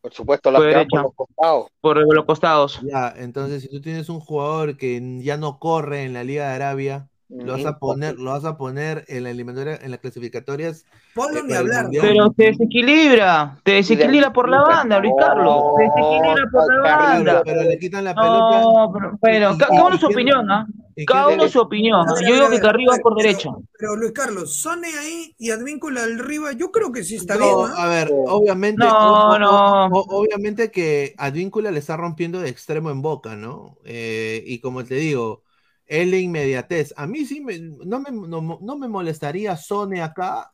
Por 0.00 0.14
supuesto, 0.14 0.52
la 0.52 0.60
Por 0.60 0.68
derecha. 0.68 0.86
por 0.90 1.02
los 1.02 1.14
costados. 1.16 1.66
por 1.80 2.14
los 2.14 2.24
costados. 2.24 2.80
Ya, 2.84 3.12
entonces 3.16 3.62
si 3.62 3.68
tú 3.68 3.80
tienes 3.80 4.08
un 4.08 4.20
jugador 4.20 4.76
que 4.76 5.02
ya 5.20 5.36
no 5.36 5.58
corre 5.58 6.04
en 6.04 6.12
la 6.12 6.22
Liga 6.22 6.48
de 6.48 6.54
Arabia, 6.54 7.08
lo 7.28 7.52
vas 7.52 7.66
a 7.66 7.78
poner, 7.78 8.18
lo 8.18 8.30
vas 8.30 8.44
a 8.44 8.56
poner 8.56 9.04
en 9.08 9.24
la 9.24 9.30
eliminatoria, 9.30 9.78
en 9.82 9.90
las 9.90 10.00
clasificatorias. 10.00 10.86
Ponlo 11.14 11.40
eh, 11.40 11.42
ni 11.46 11.54
hablar. 11.54 11.84
Mundial. 11.84 12.06
Pero 12.08 12.30
te 12.32 12.44
desequilibra, 12.44 13.58
te 13.64 13.72
desequilibra 13.72 14.32
por 14.32 14.48
la 14.48 14.62
banda, 14.62 14.98
Luis 14.98 15.12
Carlos, 15.18 15.62
te 15.76 15.82
desequilibra 15.84 16.44
por 16.50 16.74
la 16.84 16.96
banda. 16.96 17.42
pero 17.44 17.62
le 17.62 17.78
quitan 17.78 18.04
la 18.04 18.14
pelota. 18.14 18.60
No, 18.62 18.92
pero, 19.20 19.58
cada 19.58 19.84
uno 19.84 19.98
su 19.98 20.06
opinión, 20.06 20.50
¿ah? 20.50 20.66
Cada 21.06 21.28
uno 21.28 21.48
su 21.48 21.60
opinión. 21.60 22.06
Yo 22.26 22.34
digo 22.34 22.50
que 22.50 22.60
Carrillo 22.60 22.90
va 22.90 22.98
por 22.98 23.14
derecha. 23.16 23.50
Pero 23.78 23.94
Luis 23.94 24.12
Carlos, 24.12 24.54
Sone 24.54 24.88
ahí 24.98 25.34
y 25.38 25.50
Advíncula 25.50 26.02
arriba, 26.04 26.52
yo 26.52 26.72
creo 26.72 26.90
que 26.90 27.04
sí 27.04 27.16
está 27.16 27.36
No, 27.36 27.40
bien. 27.40 27.52
¿no? 27.52 27.64
a 27.76 27.86
ver, 27.88 28.10
obviamente, 28.26 28.84
No, 28.84 29.38
no. 29.38 29.86
obviamente 29.86 30.70
que 30.70 31.14
Advíncula 31.18 31.70
le 31.70 31.78
está 31.78 31.96
rompiendo 31.96 32.40
de 32.40 32.48
extremo 32.48 32.90
en 32.90 33.02
boca, 33.02 33.36
¿no? 33.36 33.76
Eh, 33.84 34.42
y 34.46 34.58
como 34.60 34.82
te 34.84 34.96
digo, 34.96 35.42
es 35.88 36.06
la 36.08 36.16
inmediatez. 36.18 36.94
A 36.96 37.06
mí 37.06 37.24
sí 37.24 37.40
me, 37.40 37.58
no, 37.58 38.00
me, 38.00 38.10
no, 38.12 38.58
no 38.60 38.78
me 38.78 38.88
molestaría 38.88 39.56
Sone 39.56 40.02
acá 40.02 40.52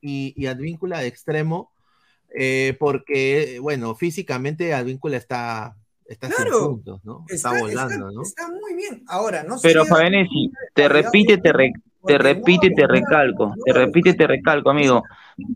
y, 0.00 0.34
y 0.36 0.46
Advíncula 0.46 1.00
de 1.00 1.08
extremo, 1.08 1.72
eh, 2.38 2.76
porque, 2.78 3.58
bueno, 3.60 3.94
físicamente 3.94 4.74
Advíncula 4.74 5.16
está, 5.16 5.74
está 6.04 6.28
sin 6.28 6.36
Claro. 6.36 6.68
puntos, 6.70 7.04
¿no? 7.04 7.24
Está, 7.28 7.50
Está, 7.52 7.60
volando, 7.60 7.94
está- 7.94 8.12
¿no? 8.12 8.22
está 8.22 8.48
muy 8.48 8.74
bien. 8.74 9.04
Ahora, 9.08 9.42
no 9.42 9.56
Pero 9.62 9.84
Fabianesi, 9.86 10.52
te 10.74 10.88
repite, 10.88 11.38
te, 11.38 11.52
re- 11.52 11.72
te 12.06 12.18
repite 12.18 12.70
no, 12.70 12.76
te 12.76 12.86
recalco, 12.86 13.54
te 13.64 13.72
repite 13.72 14.10
y 14.10 14.16
te 14.16 14.26
recalco, 14.26 14.70
amigo. 14.70 15.02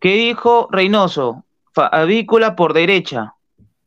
¿Qué 0.01 0.15
dijo 0.15 0.69
Reynoso? 0.71 1.45
Fa- 1.73 1.89
Avícola 1.89 2.57
por 2.57 2.73
derecha. 2.73 3.35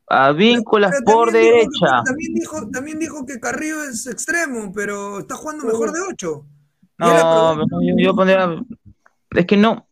Avícolas 0.08 0.92
Pero 0.92 1.04
por 1.06 1.32
dijo- 1.32 1.38
derecha. 1.46 2.04
también, 2.06 2.34
dijo, 2.34 2.70
también 2.72 3.00
dijo 3.00 3.26
que 3.26 3.40
Carrillo 3.40 3.84
es 3.84 4.06
extremo, 4.08 4.72
pero 4.74 5.20
está 5.20 5.36
jugando 5.36 5.64
mejor 5.66 5.92
de 5.92 6.00
8. 6.02 6.46
No, 7.00 7.56
yo, 7.82 7.96
yo 7.98 8.16
pondría. 8.16 8.56
Es 9.32 9.46
que 9.46 9.58
no. 9.58 9.88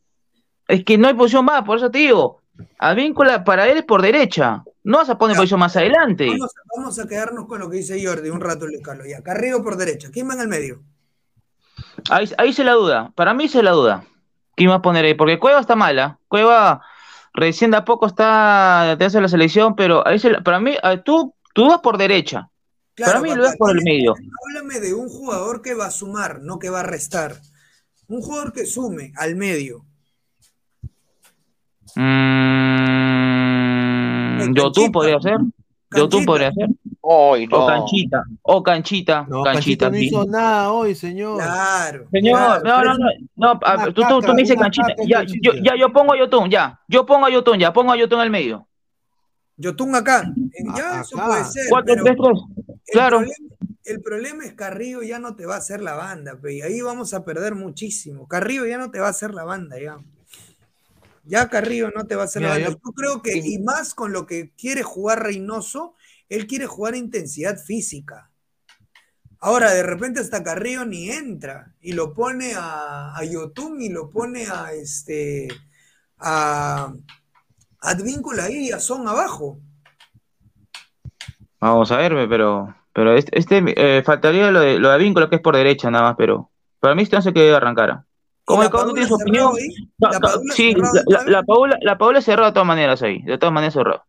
Es 0.68 0.84
que 0.86 0.98
no 0.98 1.08
hay 1.08 1.14
posición 1.16 1.46
más, 1.46 1.64
por 1.64 1.78
eso 1.78 1.90
te 1.90 2.00
digo. 2.00 2.42
Avícola 2.78 3.44
para 3.44 3.68
él 3.68 3.78
es 3.80 3.84
por 3.86 4.02
derecha. 4.02 4.64
No 4.84 4.98
vas 5.00 5.10
a 5.10 5.18
poner 5.18 5.36
posición 5.36 5.60
más 5.60 5.76
adelante. 5.76 6.28
Vamos, 6.28 6.52
vamos 6.76 7.00
a 7.00 7.08
quedarnos 7.08 7.48
con 7.48 7.60
lo 7.60 7.70
que 7.70 7.78
dice 7.78 8.04
Jordi 8.06 8.30
un 8.30 8.40
rato, 8.42 8.68
Luis 8.68 8.82
Carlos. 8.84 9.08
Ya, 9.10 9.22
Carrillo 9.24 9.64
por 9.64 9.78
derecha. 9.78 10.10
¿Quién 10.12 10.30
va 10.30 10.34
en 10.36 10.42
el 10.42 10.48
medio? 10.48 10.82
Ahí, 12.10 12.30
ahí 12.38 12.54
se 12.54 12.64
la 12.64 12.74
duda. 12.74 13.12
Para 13.16 13.34
mí 13.34 13.48
se 13.48 13.64
la 13.64 13.72
duda. 13.72 14.04
¿Quién 14.56 14.70
va 14.70 14.76
a 14.76 14.82
poner 14.82 15.06
ahí? 15.06 15.14
Porque 15.14 15.40
Cueva 15.40 15.60
está 15.60 15.76
mala. 15.76 16.20
Cueva 16.28 16.82
recién 17.34 17.72
de 17.72 17.78
a 17.78 17.86
poco 17.86 18.06
está 18.08 18.96
te 18.98 19.06
hace 19.06 19.22
la 19.22 19.28
selección, 19.28 19.76
pero 19.76 20.06
ahí 20.08 20.20
se 20.20 20.32
la- 20.32 20.42
para 20.42 20.60
mí, 20.60 20.76
a- 20.82 21.02
tú, 21.02 21.34
tú 21.54 21.68
vas 21.68 21.80
por 21.80 21.98
derecha. 21.98 22.50
Claro, 22.94 23.14
para 23.14 23.24
mí 23.24 23.36
lo 23.36 23.44
das 23.44 23.56
por 23.58 23.72
el 23.72 23.84
medio. 23.84 24.14
Háblame 24.50 24.80
de 24.80 24.94
un 24.94 25.08
jugador 25.10 25.62
que 25.62 25.74
va 25.74 25.86
a 25.88 25.92
sumar, 25.92 26.42
no 26.42 26.60
que 26.60 26.70
va 26.70 26.82
a 26.82 26.84
restar. 26.84 27.38
Un 28.08 28.22
jugador 28.22 28.52
que 28.52 28.66
sume 28.66 29.14
al 29.16 29.36
medio. 29.36 29.86
Mm, 34.42 34.54
Yotun 34.54 34.92
podría 34.92 35.20
ser. 35.22 35.38
Yotun 35.96 36.26
podría 36.26 36.52
ser. 36.54 36.70
Ay, 37.04 37.48
O 37.52 37.68
canchita. 37.68 38.24
O 38.44 38.64
canchita. 38.64 39.26
No, 39.28 39.44
canchita. 39.44 39.88
Canchita 39.88 39.90
no 39.90 39.98
hizo 39.98 40.26
nada 40.26 40.72
hoy, 40.72 40.96
señor. 40.96 41.38
Claro. 41.38 42.08
Señor, 42.12 42.64
no, 42.64 42.84
no, 42.84 42.94
no, 42.98 43.06
no, 43.36 43.60
a 43.64 43.86
tú, 43.86 44.02
tú, 44.08 44.22
tú 44.22 44.34
me 44.34 44.42
dices 44.44 44.58
canchita. 44.58 44.88
Ya, 45.06 45.24
yo, 45.24 45.54
ya, 45.64 45.76
yo 45.76 45.92
pongo 45.92 46.14
a 46.14 46.18
Yotun, 46.18 46.50
ya. 46.50 46.80
Yo 46.88 47.06
pongo 47.06 47.26
a 47.26 47.30
Yotun, 47.30 47.60
ya. 47.60 47.74
Pongo 47.74 47.92
a 47.92 47.98
Yotun 47.98 48.20
al 48.20 48.30
medio. 48.30 48.68
Yotun 49.58 49.96
acá. 49.96 50.32
Ya, 50.78 51.02
eso 51.02 51.18
puede 51.18 51.44
ser. 51.46 51.66
4, 51.70 51.96
pero 52.04 52.06
3, 52.06 52.16
3. 52.16 52.76
el 52.88 52.92
Claro. 52.94 53.18
problema- 53.20 53.36
el 53.84 54.02
problema 54.02 54.46
es 54.46 54.54
Carrillo 54.54 55.02
ya 55.02 55.18
no 55.20 55.36
te 55.36 55.46
va 55.48 55.56
a 55.56 55.58
hacer 55.58 55.82
la 55.82 55.96
banda, 55.96 56.38
pe, 56.40 56.54
y 56.54 56.62
ahí 56.62 56.82
vamos 56.82 57.14
a 57.16 57.26
perder 57.26 57.56
muchísimo. 57.56 58.28
Carrillo 58.28 58.66
ya 58.68 58.78
no 58.78 58.92
te 58.92 59.00
va 59.00 59.08
a 59.08 59.10
hacer 59.10 59.34
la 59.34 59.44
banda, 59.44 59.78
ya. 59.82 59.98
Ya 61.24 61.50
Carrillo 61.50 61.92
no 61.96 62.06
te 62.08 62.16
va 62.16 62.24
a 62.24 62.26
hacer 62.26 62.42
banda. 62.50 62.70
yo- 62.70 62.78
Yo 62.84 62.92
creo 62.94 63.22
que, 63.22 63.38
y 63.38 63.60
más 63.60 63.94
con 63.94 64.12
lo 64.12 64.26
que 64.26 64.52
quiere 64.58 64.84
jugar 64.84 65.24
Reynoso, 65.24 65.96
él 66.30 66.48
quiere 66.48 66.66
jugar 66.66 66.96
intensidad 66.96 67.58
física. 67.58 68.32
Ahora, 69.40 69.72
de 69.72 69.84
repente 69.84 70.20
hasta 70.20 70.44
Carrillo 70.44 70.86
ni 70.86 71.10
entra 71.10 71.74
y 71.82 71.94
lo 71.94 72.14
pone 72.14 72.54
a, 72.56 73.16
a 73.16 73.24
Yotun 73.24 73.82
y 73.82 73.90
lo 73.90 74.10
pone 74.10 74.46
a 74.48 74.72
este 74.74 75.48
a 76.20 76.94
Advíncula 77.80 78.44
ahí 78.46 78.68
y 78.68 78.72
a 78.72 78.80
Son 78.80 79.08
abajo. 79.08 79.60
Vamos 81.60 81.92
a 81.92 81.98
ver, 81.98 82.14
pero, 82.30 82.76
pero 82.94 83.14
este, 83.16 83.38
este, 83.38 83.64
eh, 83.76 84.04
faltaría 84.04 84.52
lo 84.52 84.60
de, 84.60 84.80
lo 84.80 84.90
de 84.92 84.98
vínculo 84.98 85.30
que 85.30 85.36
es 85.38 85.42
por 85.42 85.56
derecha 85.56 85.90
nada 85.92 86.06
más, 86.10 86.16
pero 86.18 86.52
para 86.80 86.96
mí 86.96 87.04
este 87.04 87.16
no 87.16 87.22
sé 87.22 87.34
qué 87.34 87.42
debe 87.42 87.56
arrancar. 87.56 88.04
Como 88.44 88.62
la 88.62 88.66
el 88.68 88.72
Padula 88.72 88.94
tiene 88.94 89.08
su 89.08 89.16
opinión. 89.16 89.56
ahí? 89.58 89.70
¿La 90.00 90.20
Padula 90.20 90.54
sí, 90.56 90.74
cerrado 90.74 90.94
la, 91.08 91.24
la, 91.24 91.30
la 91.32 91.44
Paula, 91.44 91.78
la 91.82 91.98
Paula 91.98 92.22
cerrada 92.22 92.48
de 92.50 92.54
todas 92.54 92.68
maneras 92.68 93.02
ahí, 93.04 93.22
de 93.24 93.38
todas 93.38 93.54
maneras 93.54 93.74
cerrada. 93.74 94.06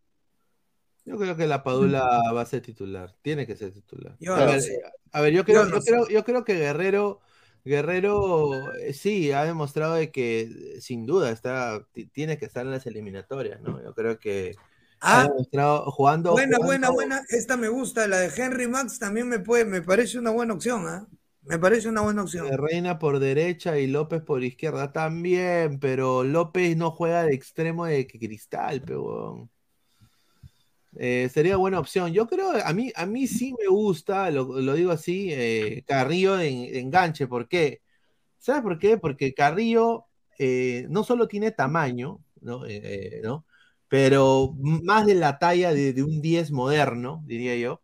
Yo 1.04 1.16
creo 1.18 1.36
que 1.36 1.46
la 1.46 1.62
Padula 1.64 2.20
va 2.34 2.42
a 2.42 2.46
ser 2.46 2.62
titular. 2.62 3.14
Tiene 3.22 3.46
que 3.46 3.56
ser 3.56 3.72
titular. 3.72 4.16
Yo 4.20 4.34
a, 4.34 4.40
no 4.40 4.46
ver, 4.52 4.62
sé. 4.62 4.80
a 5.12 5.20
ver, 5.20 5.32
yo 5.32 5.44
creo, 5.44 5.64
Yo 5.64 5.70
no 5.70 5.80
creo, 5.80 6.08
yo 6.08 6.24
creo 6.24 6.44
que 6.44 6.54
Guerrero, 6.54 7.20
Guerrero 7.64 8.72
eh, 8.74 8.92
sí 8.92 9.32
ha 9.32 9.44
demostrado 9.44 9.94
de 9.94 10.10
que 10.12 10.78
sin 10.80 11.04
duda 11.04 11.30
está, 11.30 11.84
ti- 11.92 12.06
tiene 12.06 12.38
que 12.38 12.44
estar 12.44 12.64
en 12.64 12.70
las 12.72 12.86
eliminatorias, 12.86 13.60
¿no? 13.60 13.82
Yo 13.82 13.94
creo 13.94 14.18
que 14.18 14.54
ha 15.00 15.22
Ah, 15.22 15.28
demostrado 15.28 15.90
jugando. 15.90 16.30
buena, 16.32 16.56
jugando- 16.58 16.66
buena, 16.66 16.90
buena. 16.90 17.22
Esta 17.30 17.56
me 17.56 17.68
gusta. 17.68 18.06
La 18.06 18.18
de 18.18 18.30
Henry 18.36 18.68
Max 18.68 19.00
también 19.00 19.28
me 19.28 19.40
puede, 19.40 19.64
me 19.64 19.82
parece 19.82 20.18
una 20.20 20.30
buena 20.30 20.54
opción, 20.54 20.86
¿ah? 20.86 21.06
Me 21.42 21.58
parece 21.58 21.88
una 21.88 22.00
buena 22.02 22.22
opción. 22.22 22.48
de 22.50 22.56
Reina 22.56 22.98
por 22.98 23.18
derecha 23.18 23.78
y 23.78 23.86
López 23.86 24.22
por 24.22 24.42
izquierda 24.44 24.92
también, 24.92 25.78
pero 25.80 26.22
López 26.24 26.76
no 26.76 26.90
juega 26.92 27.24
de 27.24 27.34
extremo 27.34 27.84
de 27.86 28.06
cristal, 28.06 28.82
pero 28.84 29.48
Eh, 30.96 31.28
sería 31.32 31.56
buena 31.56 31.78
opción. 31.80 32.12
Yo 32.12 32.26
creo, 32.26 32.52
a 32.64 32.72
mí, 32.74 32.92
a 32.94 33.06
mí 33.06 33.26
sí 33.26 33.54
me 33.58 33.66
gusta, 33.68 34.30
lo, 34.30 34.60
lo 34.60 34.74
digo 34.74 34.90
así, 34.92 35.28
eh, 35.32 35.84
Carrillo 35.86 36.38
en, 36.40 36.74
enganche. 36.76 37.26
¿Por 37.26 37.48
qué? 37.48 37.80
¿Sabes 38.38 38.62
por 38.62 38.78
qué? 38.78 38.98
Porque 38.98 39.34
Carrillo 39.34 40.06
eh, 40.38 40.86
no 40.90 41.04
solo 41.04 41.28
tiene 41.28 41.52
tamaño, 41.52 42.20
¿no? 42.42 42.66
Eh, 42.66 42.80
eh, 43.18 43.20
¿no? 43.24 43.46
Pero 43.88 44.54
más 44.58 45.06
de 45.06 45.14
la 45.16 45.38
talla 45.38 45.74
de, 45.74 45.92
de 45.94 46.02
un 46.04 46.22
10 46.22 46.52
moderno, 46.52 47.22
diría 47.26 47.56
yo. 47.56 47.82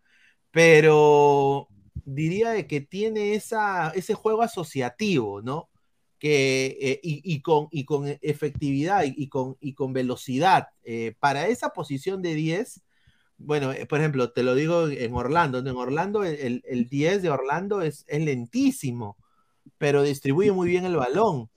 Pero 0.52 1.68
diría 2.14 2.51
de 2.51 2.66
que 2.66 2.80
tiene 2.80 3.35
ese 3.35 4.14
juego 4.14 4.43
asociativo, 4.43 5.43
¿no? 5.43 5.68
Que, 6.18 6.76
eh, 6.80 7.01
y, 7.02 7.43
con, 7.43 7.68
y 7.70 7.85
con 7.85 8.06
efectividad 8.22 9.05
y, 9.06 9.28
con, 9.28 9.56
y 9.60 9.74
con 9.74 9.93
velocidad. 9.93 10.68
Eh, 10.85 11.14
para 11.20 11.47
esa 11.48 11.70
posición 11.70 12.22
de 12.22 12.35
10, 12.35 12.82
bueno, 13.39 13.72
eh, 13.72 13.86
por 13.86 14.01
ejemplo, 14.01 14.32
te 14.32 14.43
lo 14.43 14.55
digo 14.56 14.89
en 14.89 15.14
Orlando. 15.14 15.59
En 15.59 15.68
Orlando 15.68 16.24
el, 16.24 16.35
el- 16.40 16.62
el 16.66 16.89
10 16.89 17.22
de 17.22 17.30
Orlando 17.30 17.82
es, 17.82 18.05
es 18.09 18.20
lentísimo, 18.22 19.16
pero 19.78 20.02
distribuye 20.02 20.52
muy 20.52 20.68
bien 20.68 20.85
el 20.86 20.97
balón. 20.97 21.51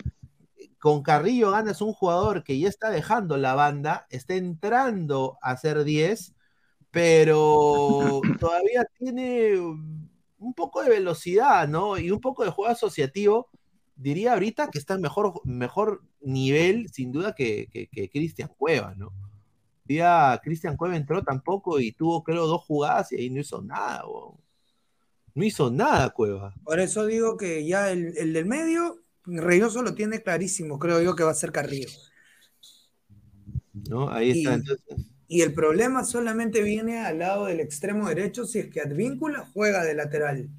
Con 0.80 1.03
Carrillo 1.03 1.52
ganas 1.52 1.82
un 1.82 1.94
jugador 1.94 2.44
que 2.44 2.60
ya 2.60 2.68
está 2.69 2.90
dejando 2.90 3.38
la 3.38 3.56
banda, 3.56 4.07
está 4.10 4.36
entrando 4.36 5.38
a 5.41 5.56
ser 5.57 5.84
10, 5.84 6.34
pero 6.91 8.22
todavía 8.40 8.86
tiene 8.98 9.56
un 10.42 10.54
poco 10.54 10.84
de 10.84 10.90
velocidad, 10.90 11.68
¿no? 11.68 11.98
Y 11.98 12.12
un 12.12 12.20
poco 12.20 12.44
de 12.44 12.52
juego 12.52 12.72
asociativo. 12.72 13.50
Diría 13.96 14.34
ahorita 14.34 14.70
que 14.72 14.80
está 14.80 14.96
en 14.96 15.02
mejor, 15.02 15.40
mejor 15.46 16.02
nivel, 16.22 16.90
sin 16.92 17.12
duda, 17.12 17.34
que, 17.34 17.68
que, 17.72 17.88
que 17.88 18.10
Cristian 18.10 18.50
Cueva, 18.58 18.96
¿no? 18.96 19.14
Día 19.86 20.40
Cristian 20.44 20.78
Cueva 20.78 20.96
entró 20.96 21.24
tampoco 21.24 21.80
y 21.80 21.92
tuvo, 21.92 22.24
creo, 22.24 22.48
dos 22.48 22.62
jugadas 22.64 23.12
y 23.12 23.18
ahí 23.18 23.30
no 23.30 23.42
hizo 23.42 23.62
nada. 23.62 24.04
No 25.34 25.44
hizo 25.44 25.70
nada, 25.70 26.10
Cueva. 26.10 26.54
Por 26.64 26.80
eso 26.80 27.06
digo 27.06 27.38
que 27.38 27.66
ya 27.66 27.92
el, 27.92 28.18
el 28.18 28.34
del 28.34 28.46
medio, 28.46 29.02
Reynoso 29.26 29.82
lo 29.84 29.94
tiene 29.94 30.24
clarísimo, 30.24 30.80
creo 30.80 31.02
yo 31.02 31.16
que 31.16 31.24
va 31.24 31.32
a 31.32 31.36
ser 31.36 31.52
Carrillo. 31.52 31.90
¿No? 33.74 34.10
Ahí 34.10 34.32
está, 34.32 34.52
Y- 34.52 34.54
entonces. 34.56 35.11
Y 35.34 35.44
el 35.44 35.53
problema 35.53 36.03
solamente 36.03 36.62
viene 36.62 37.06
al 37.06 37.20
lado 37.20 37.45
del 37.45 37.62
extremo 37.62 38.10
derecho 38.10 38.44
si 38.44 38.60
es 38.60 38.70
que 38.70 38.82
Advíncula 38.82 39.48
juega 39.53 39.82
de 39.82 39.94
lateral. 39.94 40.49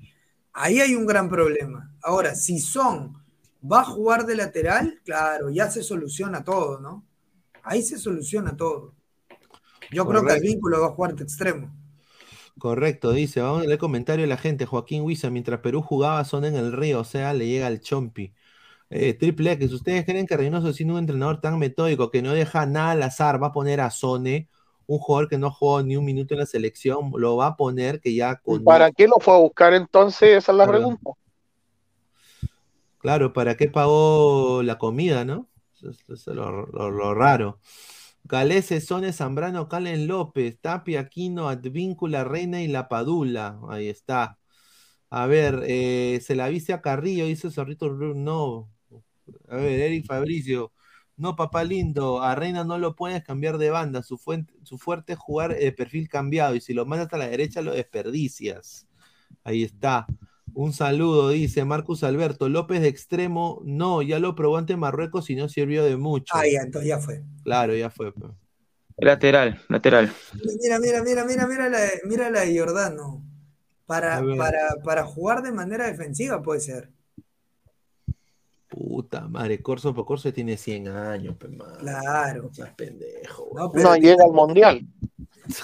Ahí 0.55 0.81
hay 0.81 0.95
un 0.95 1.05
gran 1.05 1.29
problema. 1.29 1.95
Ahora, 2.03 2.35
si 2.35 2.59
Son 2.59 3.23
va 3.71 3.83
a 3.83 3.85
jugar 3.85 4.25
de 4.25 4.35
lateral, 4.35 4.99
claro, 5.05 5.51
ya 5.51 5.71
se 5.71 5.83
soluciona 5.83 6.43
todo, 6.43 6.81
¿no? 6.81 7.05
Ahí 7.63 7.83
se 7.83 7.99
soluciona 7.99 8.57
todo. 8.57 8.95
Yo 9.91 10.07
creo 10.07 10.25
que. 10.25 10.33
Advíncula 10.33 10.79
va 10.79 10.87
a 10.87 10.93
jugar 10.93 11.17
de 11.17 11.25
extremo. 11.25 11.71
Correcto, 12.59 13.13
dice, 13.13 13.43
vamos 13.43 13.59
a 13.59 13.61
leer 13.65 13.73
el 13.73 13.79
comentario 13.79 14.23
de 14.23 14.29
la 14.29 14.39
gente. 14.39 14.65
Joaquín 14.65 15.03
Huiza, 15.03 15.29
mientras 15.29 15.61
Perú 15.61 15.83
jugaba 15.83 16.25
son 16.25 16.47
en 16.47 16.55
el 16.55 16.73
río, 16.73 17.01
o 17.01 17.05
sea, 17.05 17.35
le 17.35 17.47
llega 17.47 17.67
al 17.67 17.81
Chompi. 17.81 18.33
Eh, 18.89 19.13
triple 19.13 19.53
X, 19.53 19.71
¿ustedes 19.71 20.07
creen 20.07 20.27
que 20.27 20.35
Reynoso, 20.39 20.73
siendo 20.73 20.95
un 20.95 21.01
entrenador 21.01 21.43
tan 21.43 21.59
metódico 21.59 22.11
que 22.11 22.23
no 22.23 22.33
deja 22.33 22.65
nada 22.65 22.93
al 22.93 23.03
azar, 23.03 23.43
va 23.43 23.49
a 23.49 23.53
poner 23.53 23.83
a 23.83 23.91
Sone, 23.91 24.49
un 24.95 24.99
jugador 25.01 25.29
que 25.29 25.39
no 25.39 25.51
jugó 25.51 25.83
ni 25.83 25.97
un 25.97 26.05
minuto 26.05 26.35
en 26.35 26.41
la 26.41 26.47
selección, 26.47 27.11
lo 27.17 27.37
va 27.37 27.49
a 27.49 27.57
poner 27.57 28.01
que 28.01 28.15
ya 28.15 28.37
con... 28.37 28.65
¿Para 28.65 28.91
qué 28.91 29.07
lo 29.09 29.17
fue 29.21 29.35
a 29.35 29.39
buscar 29.39 29.75
entonces? 29.75 30.31
Esa 30.31 30.53
es 30.53 30.59
la 30.59 30.65
Claro. 30.65 30.79
pregunta. 30.79 31.11
Claro, 32.99 33.33
¿para 33.33 33.57
qué 33.57 33.69
pagó 33.69 34.63
la 34.63 34.79
comida, 34.79 35.25
no? 35.25 35.49
Eso 35.75 35.91
es, 35.91 36.27
lo, 36.29 36.67
lo- 36.67 36.91
lo 36.91 37.15
raro. 37.15 37.59
Galese, 38.25 38.81
Sone, 38.81 39.13
Zambrano, 39.13 39.69
Calen 39.69 40.07
López, 40.07 40.59
Tapia, 40.61 41.01
Aquino, 41.01 41.49
Advíncula, 41.49 42.23
Reina 42.25 42.63
y 42.63 42.69
La 42.69 42.89
Padula. 42.89 43.59
Ahí 43.69 43.89
está. 43.89 44.39
A 45.11 45.27
ver, 45.27 45.63
eh, 45.67 46.21
se 46.23 46.37
la 46.37 46.49
viste 46.49 46.73
a 46.73 46.83
Carrillo, 46.83 47.27
dice 47.27 47.51
Zorrito 47.51 47.91
No. 47.91 48.71
A 49.49 49.57
ver, 49.57 49.81
Eric 49.81 50.07
Fabricio. 50.07 50.73
No, 51.23 51.37
papá 51.37 51.63
lindo, 51.63 52.21
a 52.21 52.35
Reina 52.35 52.65
no 52.65 52.79
lo 52.79 52.97
puedes 52.97 53.23
cambiar 53.23 53.57
de 53.57 53.71
banda. 53.71 54.03
Su, 54.03 54.19
fuente- 54.19 54.53
su 54.65 54.77
fuerte 54.77 55.13
es 55.13 55.21
jugar 55.21 55.53
eh, 55.53 55.71
perfil 55.71 56.09
cambiado. 56.09 56.57
Y 56.57 56.61
si 56.61 56.75
lo 56.75 56.85
mandas 56.85 57.13
a 57.13 57.17
la 57.17 57.29
derecha, 57.29 57.63
lo 57.63 57.73
desperdicias. 57.73 58.89
Ahí 59.45 59.63
está. 59.63 60.05
Un 60.53 60.73
saludo, 60.73 61.29
dice 61.29 61.65
Marcus 61.65 62.03
Alberto. 62.03 62.49
López 62.49 62.81
de 62.81 62.89
extremo, 62.89 63.63
no, 63.65 64.03
ya 64.03 64.19
lo 64.19 64.35
probó 64.35 64.57
ante 64.57 64.77
Marruecos 64.77 65.31
y 65.31 65.37
no 65.37 65.49
sirvió 65.49 65.85
de 65.85 65.97
mucho. 65.97 66.35
Ah, 66.37 66.43
ya, 66.45 66.63
entonces 66.63 66.89
ya 66.89 66.99
fue. 66.99 67.23
Claro, 67.45 67.73
ya 67.77 67.89
fue. 67.89 68.13
Lateral, 68.99 69.61
lateral. 69.69 70.13
Mira, 70.61 70.81
mira, 70.81 71.03
mira, 71.05 71.25
mira, 71.25 71.47
mira 71.47 71.69
la, 71.69 71.79
de- 71.83 72.01
mira 72.05 72.31
la 72.31 72.41
de 72.41 72.53
Giordano. 72.53 73.23
Para, 73.87 74.21
para, 74.37 74.59
para 74.85 75.05
jugar 75.05 75.43
de 75.43 75.53
manera 75.53 75.87
defensiva 75.87 76.43
puede 76.43 76.61
ser. 76.61 76.91
Puta 78.73 79.29
madre, 79.29 79.61
Corso 79.61 79.95
por 79.95 80.07
Corso 80.07 80.33
tiene 80.33 80.57
100 80.57 80.89
años, 80.89 81.37
pe, 81.37 81.49
mano. 81.49 81.77
Claro. 81.79 82.45
No 82.45 82.55
seas 82.55 82.71
pendejo. 82.75 83.51
No, 83.55 83.71
tiene- 83.71 84.01
llega 84.01 84.25
al 84.25 84.33
mundial. 84.33 84.87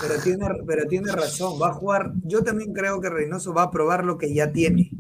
Pero 0.01 0.20
tiene, 0.22 0.47
pero 0.66 0.86
tiene 0.86 1.12
razón, 1.12 1.59
va 1.60 1.68
a 1.68 1.72
jugar. 1.72 2.12
Yo 2.24 2.44
también 2.44 2.74
creo 2.74 3.01
que 3.01 3.09
Reynoso 3.09 3.55
va 3.55 3.62
a 3.62 3.70
probar 3.70 4.05
lo 4.05 4.18
que 4.18 4.35
ya 4.35 4.52
tiene. 4.52 4.90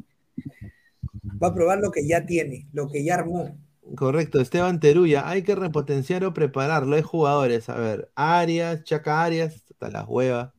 Va 1.42 1.48
a 1.48 1.54
probar 1.54 1.80
lo 1.80 1.90
que 1.90 2.06
ya 2.08 2.24
tiene, 2.24 2.66
lo 2.72 2.88
que 2.88 3.04
ya 3.04 3.16
armó. 3.16 3.58
Correcto, 3.94 4.40
Esteban 4.40 4.80
Teruya, 4.80 5.28
hay 5.28 5.42
que 5.42 5.54
repotenciar 5.54 6.24
o 6.24 6.32
prepararlo. 6.32 6.96
Hay 6.96 7.02
jugadores, 7.02 7.68
a 7.68 7.76
ver, 7.78 8.10
Arias, 8.14 8.84
Chaca 8.84 9.22
Arias, 9.22 9.64
hasta 9.70 9.90
las 9.90 10.08
huevas. 10.08 10.52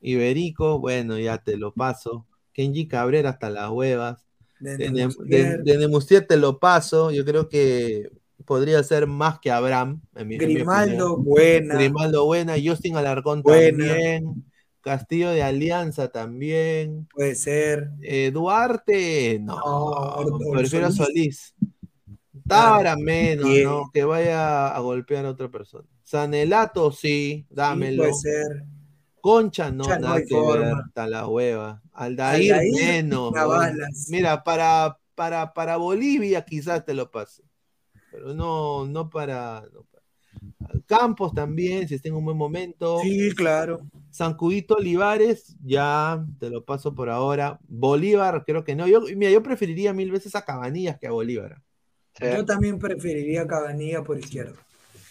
Iberico, 0.00 0.78
bueno, 0.78 1.18
ya 1.18 1.38
te 1.38 1.56
lo 1.56 1.72
paso. 1.74 2.26
Kenji 2.52 2.86
Cabrera, 2.86 3.30
hasta 3.30 3.50
las 3.50 3.70
huevas. 3.70 4.24
De 4.62 4.76
De, 4.76 4.90
Nemustier. 4.90 5.62
de- 5.62 5.72
de 5.72 5.78
Nemustier 5.78 6.26
te 6.26 6.36
lo 6.36 6.58
paso. 6.58 7.10
Yo 7.10 7.24
creo 7.24 7.48
que 7.48 8.10
podría 8.44 8.82
ser 8.82 9.06
más 9.06 9.38
que 9.40 9.50
Abraham. 9.50 10.00
en 10.16 10.28
mi- 10.28 10.34
en 10.36 10.46
mi 10.48 10.54
Grimaldo, 10.54 11.16
buena. 11.18 11.74
Grimaldo, 11.74 12.24
buena. 12.26 12.54
Justin 12.62 12.96
Alarcón 12.96 13.42
Buena. 13.42 13.86
también. 13.86 14.44
Castillo 14.80 15.30
de 15.30 15.42
Alianza 15.44 16.08
también. 16.08 17.06
Puede 17.14 17.34
ser. 17.36 17.90
Eh, 18.02 18.30
Duarte, 18.32 19.38
no. 19.40 19.56
Or- 19.56 20.38
prefiero 20.52 20.86
a 20.86 20.90
Solís. 20.92 21.54
Tábara 22.48 22.96
menos, 22.96 23.48
Bien. 23.48 23.64
¿no? 23.64 23.90
Que 23.92 24.02
vaya 24.04 24.68
a 24.74 24.80
golpear 24.80 25.24
a 25.26 25.30
otra 25.30 25.48
persona. 25.48 25.86
Sanelato, 26.02 26.90
sí, 26.90 27.46
dámelo. 27.48 28.02
puede 28.02 28.14
ser. 28.14 28.64
Concha, 29.22 29.70
no, 29.70 29.84
no 29.84 29.98
nada 30.00 30.20
que 30.24 30.34
ver, 30.34 30.74
está 30.84 31.06
la 31.06 31.28
hueva. 31.28 31.80
Aldair, 31.92 32.54
Aldair, 32.54 32.74
menos. 32.74 33.32
Mira, 34.08 34.42
para, 34.42 34.98
para, 35.14 35.54
para 35.54 35.76
Bolivia 35.76 36.44
quizás 36.44 36.84
te 36.84 36.92
lo 36.92 37.08
pase. 37.08 37.44
Pero 38.10 38.34
no, 38.34 38.84
no 38.84 39.08
para, 39.08 39.64
no 39.72 39.84
para- 39.84 40.02
Campos 40.86 41.32
también, 41.32 41.86
si 41.86 41.94
está 41.94 42.08
en 42.08 42.16
un 42.16 42.24
buen 42.24 42.36
momento. 42.36 42.98
Sí, 43.00 43.30
claro. 43.30 43.86
San 44.10 44.34
Cudito 44.34 44.74
Olivares, 44.74 45.54
ya 45.62 46.26
te 46.40 46.50
lo 46.50 46.64
paso 46.64 46.92
por 46.92 47.08
ahora. 47.08 47.60
Bolívar, 47.68 48.42
creo 48.44 48.64
que 48.64 48.74
no. 48.74 48.88
Yo, 48.88 49.02
mira, 49.16 49.30
yo 49.30 49.40
preferiría 49.40 49.92
mil 49.92 50.10
veces 50.10 50.34
a 50.34 50.44
Cabanillas 50.44 50.98
que 50.98 51.06
a 51.06 51.12
Bolívar. 51.12 51.62
Yo 52.20 52.44
también 52.44 52.80
preferiría 52.80 53.46
Cabanilla 53.46 54.02
por 54.02 54.18
izquierda. 54.18 54.58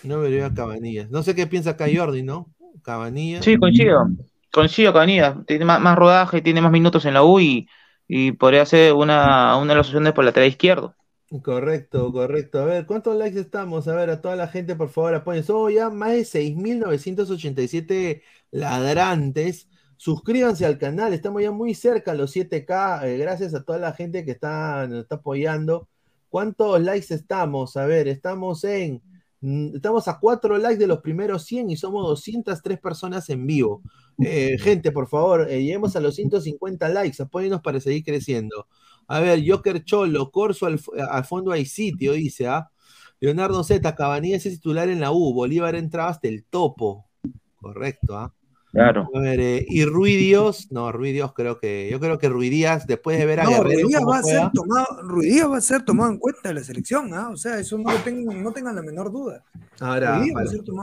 No 0.03 0.17
me 0.17 0.43
a 0.43 0.53
Cabanillas. 0.53 1.09
No 1.09 1.23
sé 1.23 1.33
qué 1.33 1.47
piensa 1.47 1.71
acá 1.71 1.87
Jordi, 1.93 2.23
¿no? 2.23 2.53
Cabanillas. 2.83 3.45
Sí, 3.45 3.57
coincido. 3.57 4.07
Coincido, 4.51 4.93
Cabanillas. 4.93 5.45
Tiene 5.45 5.65
más, 5.65 5.79
más 5.81 5.97
rodaje, 5.97 6.41
tiene 6.41 6.61
más 6.61 6.71
minutos 6.71 7.05
en 7.05 7.13
la 7.13 7.23
U 7.23 7.39
y, 7.39 7.67
y 8.07 8.33
podría 8.33 8.65
ser 8.65 8.93
una, 8.93 9.57
una 9.57 9.73
de 9.73 9.77
las 9.77 9.87
opciones 9.87 10.13
por 10.13 10.23
lateral 10.25 10.49
izquierdo. 10.49 10.95
Correcto, 11.43 12.11
correcto. 12.11 12.59
A 12.59 12.65
ver, 12.65 12.85
¿cuántos 12.85 13.15
likes 13.15 13.39
estamos? 13.39 13.87
A 13.87 13.95
ver, 13.95 14.09
a 14.09 14.19
toda 14.21 14.35
la 14.35 14.49
gente, 14.49 14.75
por 14.75 14.89
favor, 14.89 15.15
apoyen. 15.15 15.43
Somos 15.45 15.73
ya 15.73 15.89
más 15.89 16.11
de 16.11 16.25
6.987 16.25 18.21
ladrantes. 18.51 19.69
Suscríbanse 19.95 20.65
al 20.65 20.77
canal, 20.77 21.13
estamos 21.13 21.41
ya 21.41 21.51
muy 21.51 21.73
cerca 21.73 22.11
a 22.11 22.15
los 22.15 22.31
7K. 22.31 23.05
eh, 23.05 23.17
gracias 23.17 23.53
a 23.53 23.63
toda 23.63 23.79
la 23.79 23.93
gente 23.93 24.25
que 24.25 24.31
está, 24.31 24.87
nos 24.87 25.03
está 25.03 25.15
apoyando. 25.15 25.87
¿Cuántos 26.27 26.81
likes 26.81 27.13
estamos? 27.13 27.77
A 27.77 27.85
ver, 27.85 28.07
estamos 28.09 28.63
en. 28.65 29.01
Mm, 29.41 29.75
Estamos 29.75 30.07
a 30.07 30.19
4 30.19 30.57
likes 30.57 30.79
de 30.79 30.87
los 30.87 30.99
primeros 30.99 31.43
100 31.45 31.69
y 31.71 31.77
somos 31.77 32.07
203 32.07 32.79
personas 32.79 33.29
en 33.29 33.45
vivo. 33.45 33.81
Eh, 34.23 34.57
gente, 34.59 34.91
por 34.91 35.07
favor, 35.07 35.47
eh, 35.49 35.61
lleguemos 35.61 35.95
a 35.95 35.99
los 35.99 36.15
150 36.15 36.89
likes, 36.89 37.21
apóyenos 37.21 37.61
para 37.61 37.79
seguir 37.79 38.03
creciendo. 38.03 38.67
A 39.07 39.19
ver, 39.19 39.43
Joker 39.45 39.83
Cholo, 39.83 40.31
Corso 40.31 40.65
al, 40.65 40.79
al 41.09 41.25
fondo 41.25 41.51
hay 41.51 41.65
sitio, 41.65 42.13
dice, 42.13 42.47
¿ah? 42.47 42.71
Leonardo 43.19 43.63
Z, 43.63 43.95
Cabanillas 43.95 44.45
es 44.47 44.55
titular 44.55 44.89
en 44.89 44.99
la 44.99 45.11
U, 45.11 45.33
Bolívar 45.33 45.75
entraba 45.75 46.09
hasta 46.09 46.27
el 46.27 46.43
topo. 46.43 47.07
Correcto, 47.55 48.17
¿ah? 48.17 48.33
Claro. 48.71 49.09
A 49.13 49.19
ver, 49.19 49.39
eh, 49.41 49.65
y 49.67 49.83
Ruidios, 49.83 50.71
no, 50.71 50.93
Ruidios 50.93 51.33
creo 51.33 51.59
que, 51.59 51.89
yo 51.91 51.99
creo 51.99 52.17
que 52.17 52.29
Ruidías, 52.29 52.87
después 52.87 53.17
de 53.17 53.25
ver 53.25 53.41
a 53.41 53.43
No, 53.43 53.49
Guerrero 53.49 53.81
Ruidías 53.81 54.01
va, 54.07 54.17
a 54.17 54.23
ser 54.23 54.51
tomado, 54.53 55.01
Ruidías 55.03 55.49
va 55.49 55.57
a 55.57 55.61
ser 55.61 55.83
tomado 55.83 56.11
en 56.11 56.17
cuenta 56.17 56.49
en 56.49 56.55
la 56.55 56.63
selección, 56.63 57.13
¿ah? 57.13 57.29
O 57.29 57.35
sea, 57.35 57.59
eso 57.59 57.77
no, 57.77 57.91
lo 57.91 57.97
tengan, 57.99 58.41
no 58.41 58.53
tengan 58.53 58.75
la 58.75 58.81
menor 58.81 59.11
duda. 59.11 59.43
ahora, 59.81 60.23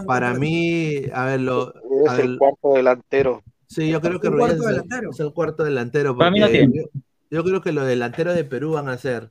para, 0.07 0.35
mí, 0.35 1.03
a 1.15 1.25
ver, 1.25 1.41
lo, 1.41 1.75
Es 2.05 2.11
a 2.11 2.15
ver, 2.17 2.25
el 2.27 2.39
cuarto 2.39 2.75
delantero. 2.75 3.43
sí, 3.67 3.89
yo 3.89 4.03
creo 4.03 4.21
que 4.21 4.29
Ruidías 4.29 4.59
es 4.59 4.61
el, 4.61 4.67
delantero. 4.67 5.11
es 5.11 5.21
el 5.21 5.33
cuarto 5.33 5.65
delantero, 5.65 6.15
Para 6.17 6.31
mí 6.31 6.41
no 6.41 6.47
porque 6.47 6.59
tiene. 6.59 6.75
yo, 6.77 7.01
yo 7.31 7.45
creo 7.45 7.63
que 7.63 7.73
los 7.73 7.87
delanteros 7.87 8.35
de 8.35 8.45
Perú 8.45 8.73
van 8.73 8.91
a 8.91 8.99
ser 8.99 9.31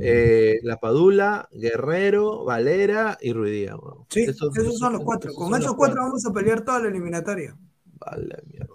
eh, 0.00 0.58
La 0.62 0.78
Padula, 0.78 1.48
Guerrero, 1.52 2.44
Valera 2.44 3.16
y 3.20 3.32
Ruidías. 3.32 3.76
weón. 3.80 4.04
Sí, 4.10 4.20
Esos- 4.22 4.56
esos 4.56 4.78
son 4.78 4.94
los 4.94 5.02
cuatro. 5.02 5.30
esos 5.30 5.42
Con 5.42 5.54
esos 5.60 5.74
cuatro 5.74 6.02
vamos 6.02 6.24
a 6.26 6.32
pelear 6.32 6.64
toda 6.64 6.80
la 6.80 6.88
eliminatoria. 6.88 7.56
Vale, 7.98 8.36
mierda. 8.50 8.74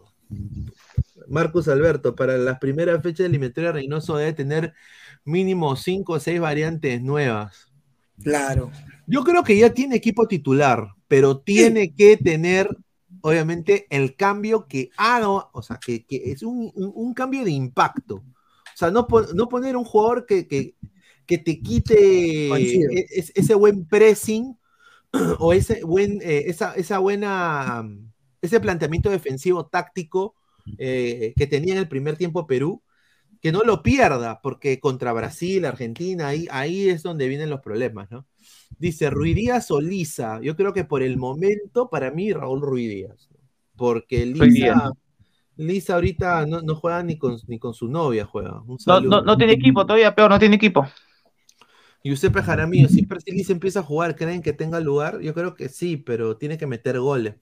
Marcus 1.27 1.67
Alberto, 1.67 2.15
para 2.15 2.37
las 2.37 2.57
primeras 2.59 3.01
fechas 3.03 3.19
de 3.19 3.25
eliminatoria, 3.25 3.71
Reynoso 3.71 4.17
debe 4.17 4.33
tener 4.33 4.73
mínimo 5.25 5.75
cinco 5.75 6.13
o 6.13 6.19
seis 6.19 6.39
variantes 6.39 7.01
nuevas. 7.01 7.71
Claro. 8.23 8.71
Yo 9.05 9.23
creo 9.23 9.43
que 9.43 9.57
ya 9.57 9.73
tiene 9.73 9.95
equipo 9.95 10.27
titular, 10.27 10.87
pero 11.07 11.39
tiene 11.39 11.93
que 11.93 12.17
tener, 12.17 12.75
obviamente, 13.21 13.85
el 13.89 14.15
cambio 14.15 14.65
que 14.67 14.89
haga, 14.97 15.27
o 15.29 15.61
sea, 15.61 15.77
que, 15.83 16.05
que 16.05 16.31
es 16.31 16.41
un, 16.43 16.71
un- 16.73 16.91
un 16.95 17.13
cambio 17.13 17.43
de 17.43 17.51
impacto. 17.51 18.15
O 18.15 18.23
sea, 18.79 18.89
no, 18.91 19.05
pon- 19.07 19.27
no 19.35 19.47
poner 19.49 19.75
un 19.77 19.83
jugador 19.85 20.25
que, 20.25 20.47
que- 20.47 20.75
que 21.29 21.37
te 21.37 21.61
quite 21.61 22.49
Coincido. 22.49 22.91
e- 22.91 23.05
es- 23.11 23.31
ese 23.35 23.53
buen 23.53 23.85
pressing 23.85 24.57
o 25.39 25.53
ese 25.53 25.83
buen, 25.83 26.19
eh, 26.23 26.45
esa, 26.47 26.73
esa 26.73 26.99
buena, 26.99 27.83
mm, 27.83 28.11
ese 28.41 28.59
planteamiento 28.59 29.11
defensivo 29.11 29.67
táctico 29.67 30.35
eh, 30.79 31.33
que 31.37 31.47
tenía 31.47 31.73
en 31.73 31.79
el 31.79 31.87
primer 31.87 32.17
tiempo 32.17 32.47
Perú, 32.47 32.81
que 33.41 33.51
no 33.51 33.61
lo 33.63 33.83
pierda, 33.83 34.41
porque 34.41 34.79
contra 34.79 35.13
Brasil, 35.13 35.65
Argentina, 35.65 36.29
ahí, 36.29 36.47
ahí 36.51 36.89
es 36.89 37.03
donde 37.03 37.27
vienen 37.27 37.49
los 37.51 37.61
problemas, 37.61 38.09
¿no? 38.11 38.25
Dice 38.79 39.09
Ruidíaz 39.09 39.71
o 39.71 39.81
Lisa. 39.81 40.39
Yo 40.41 40.55
creo 40.55 40.73
que 40.73 40.85
por 40.85 41.03
el 41.03 41.17
momento, 41.17 41.89
para 41.89 42.11
mí, 42.11 42.33
Raúl 42.33 42.61
Ruidíaz. 42.61 43.29
Porque 43.77 44.25
Ruidíaz. 44.25 44.75
Lisa, 44.75 44.91
Lisa 45.57 45.93
ahorita 45.95 46.45
no, 46.45 46.61
no 46.61 46.75
juega 46.75 47.03
ni 47.03 47.17
con, 47.17 47.37
ni 47.47 47.59
con 47.59 47.73
su 47.73 47.87
novia, 47.87 48.25
juega. 48.25 48.61
Un 48.61 48.77
No, 48.87 49.01
no, 49.01 49.21
no 49.21 49.37
tiene 49.37 49.53
equipo, 49.53 49.85
todavía 49.85 50.15
peor, 50.15 50.29
no 50.31 50.39
tiene 50.39 50.55
equipo. 50.55 50.85
Giuseppe 52.03 52.41
Jaramillo, 52.41 52.87
si 52.87 53.05
Persilis 53.05 53.49
empieza 53.49 53.81
a 53.81 53.83
jugar, 53.83 54.15
¿creen 54.15 54.41
que 54.41 54.53
tenga 54.53 54.79
lugar? 54.79 55.19
Yo 55.21 55.33
creo 55.33 55.55
que 55.55 55.69
sí, 55.69 55.97
pero 55.97 56.37
tiene 56.37 56.57
que 56.57 56.67
meter 56.67 56.99
goles. 56.99 57.35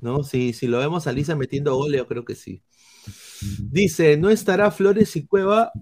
¿No? 0.00 0.22
Si, 0.22 0.52
si 0.52 0.66
lo 0.66 0.78
vemos 0.78 1.06
a 1.06 1.12
Lisa 1.12 1.36
metiendo 1.36 1.74
goles, 1.76 1.98
yo 1.98 2.06
creo 2.06 2.24
que 2.24 2.34
sí. 2.34 2.62
Dice, 3.58 4.16
no 4.16 4.30
estará 4.30 4.70
Flores 4.70 5.14
y 5.16 5.26
Cueva. 5.26 5.72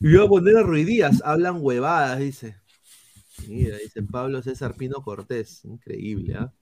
Y 0.00 0.16
voy 0.16 0.26
a 0.26 0.28
poner 0.28 0.56
a 0.56 0.62
Ruidías. 0.62 1.22
Hablan 1.24 1.58
huevadas, 1.60 2.18
dice. 2.18 2.56
Mira, 3.46 3.76
dice 3.78 4.02
Pablo 4.02 4.42
César 4.42 4.74
Pino 4.74 5.02
Cortés. 5.02 5.64
Increíble, 5.64 6.34
¿ah? 6.36 6.52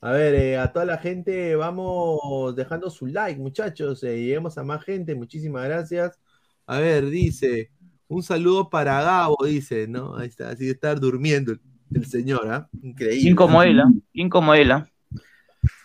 A 0.00 0.12
ver, 0.12 0.34
eh, 0.34 0.58
a 0.58 0.72
toda 0.72 0.84
la 0.84 0.98
gente, 0.98 1.56
vamos 1.56 2.54
dejando 2.54 2.90
su 2.90 3.06
like, 3.06 3.40
muchachos. 3.40 4.02
eh, 4.04 4.16
lleguemos 4.20 4.56
a 4.58 4.62
más 4.64 4.84
gente, 4.84 5.14
muchísimas 5.14 5.64
gracias. 5.64 6.18
A 6.66 6.78
ver, 6.80 7.06
dice, 7.06 7.70
un 8.08 8.22
saludo 8.22 8.70
para 8.70 9.02
Gabo, 9.02 9.36
dice, 9.44 9.86
¿no? 9.88 10.16
Ahí 10.16 10.28
está, 10.28 10.50
así 10.50 10.66
de 10.66 10.72
estar 10.72 11.00
durmiendo 11.00 11.52
el, 11.52 11.60
el 11.94 12.06
señor, 12.06 12.48
¿ah? 12.48 12.68
Increíble. 12.82 13.22
¿Quién 13.22 13.36
como 13.36 13.62
él? 13.62 13.82
¿Quién 14.12 14.28
como 14.28 14.54
él? 14.54 14.72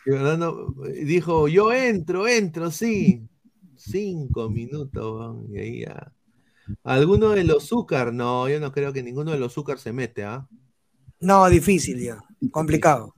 Y 0.06 0.12
Fernando, 0.12 0.74
eh, 0.88 1.06
dijo, 1.06 1.48
yo 1.48 1.72
entro, 1.72 2.28
entro, 2.28 2.72
sí. 2.72 3.28
Cinco 3.76 4.50
minutos, 4.50 5.38
y 5.52 5.58
ahí 5.58 5.80
ya. 5.82 6.12
¿Alguno 6.84 7.32
de 7.32 7.44
los 7.44 7.68
Zúcar? 7.68 8.14
No, 8.14 8.48
yo 8.48 8.60
no 8.60 8.72
creo 8.72 8.94
que 8.94 9.02
ninguno 9.02 9.32
de 9.32 9.40
los 9.40 9.54
Zúcar 9.54 9.80
se 9.80 9.92
mete, 9.92 10.24
¿ah? 10.24 10.48
No, 11.20 11.48
difícil 11.50 12.00
ya. 12.00 12.24
Complicado. 12.52 13.16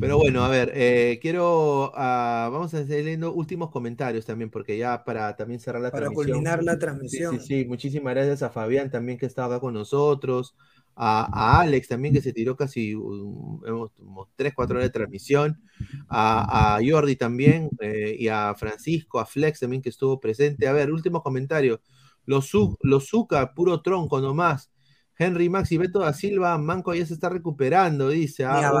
Pero 0.00 0.16
bueno, 0.18 0.44
a 0.44 0.48
ver, 0.48 0.70
eh, 0.74 1.18
quiero, 1.20 1.92
ah, 1.94 2.48
vamos 2.52 2.72
a 2.74 2.84
seguir 2.86 3.04
leyendo 3.04 3.32
últimos 3.32 3.70
comentarios 3.70 4.24
también, 4.26 4.50
porque 4.50 4.78
ya 4.78 5.04
para 5.04 5.34
también 5.36 5.60
cerrar 5.60 5.82
la 5.82 5.90
Para 5.90 6.06
transmisión. 6.06 6.36
culminar 6.36 6.62
la 6.62 6.78
transmisión. 6.78 7.40
sí, 7.40 7.46
sí, 7.62 7.64
muchísimas 7.64 8.14
gracias 8.14 8.42
a 8.42 8.50
Fabián 8.50 8.90
también 8.90 9.18
que 9.18 9.26
está 9.26 9.46
acá 9.46 9.60
con 9.60 9.74
nosotros, 9.74 10.54
a, 10.94 11.58
a 11.58 11.60
Alex 11.62 11.88
también 11.88 12.12
que 12.14 12.20
se 12.20 12.32
tiró 12.32 12.56
casi 12.56 12.94
um, 12.94 13.60
como 13.96 14.28
tres, 14.36 14.52
cuatro 14.54 14.76
horas 14.76 14.88
de 14.88 14.92
transmisión, 14.92 15.60
a, 16.08 16.76
a 16.76 16.80
Jordi 16.84 17.16
también 17.16 17.70
eh, 17.80 18.16
y 18.18 18.28
a 18.28 18.54
Francisco, 18.56 19.20
a 19.20 19.26
Flex 19.26 19.60
también 19.60 19.82
que 19.82 19.88
estuvo 19.90 20.18
presente. 20.20 20.66
A 20.68 20.72
ver, 20.72 20.92
últimos 20.92 21.22
comentarios. 21.22 21.80
Los, 22.26 22.50
los 22.82 23.08
Zucca, 23.08 23.54
puro 23.54 23.80
tronco 23.80 24.20
nomás. 24.20 24.70
Henry 25.18 25.48
Max 25.48 25.72
y 25.72 25.78
Beto 25.78 26.00
da 26.00 26.12
Silva, 26.12 26.56
Manco 26.58 26.94
ya 26.94 27.04
se 27.04 27.14
está 27.14 27.28
recuperando, 27.28 28.08
dice. 28.08 28.44
Ah. 28.44 28.80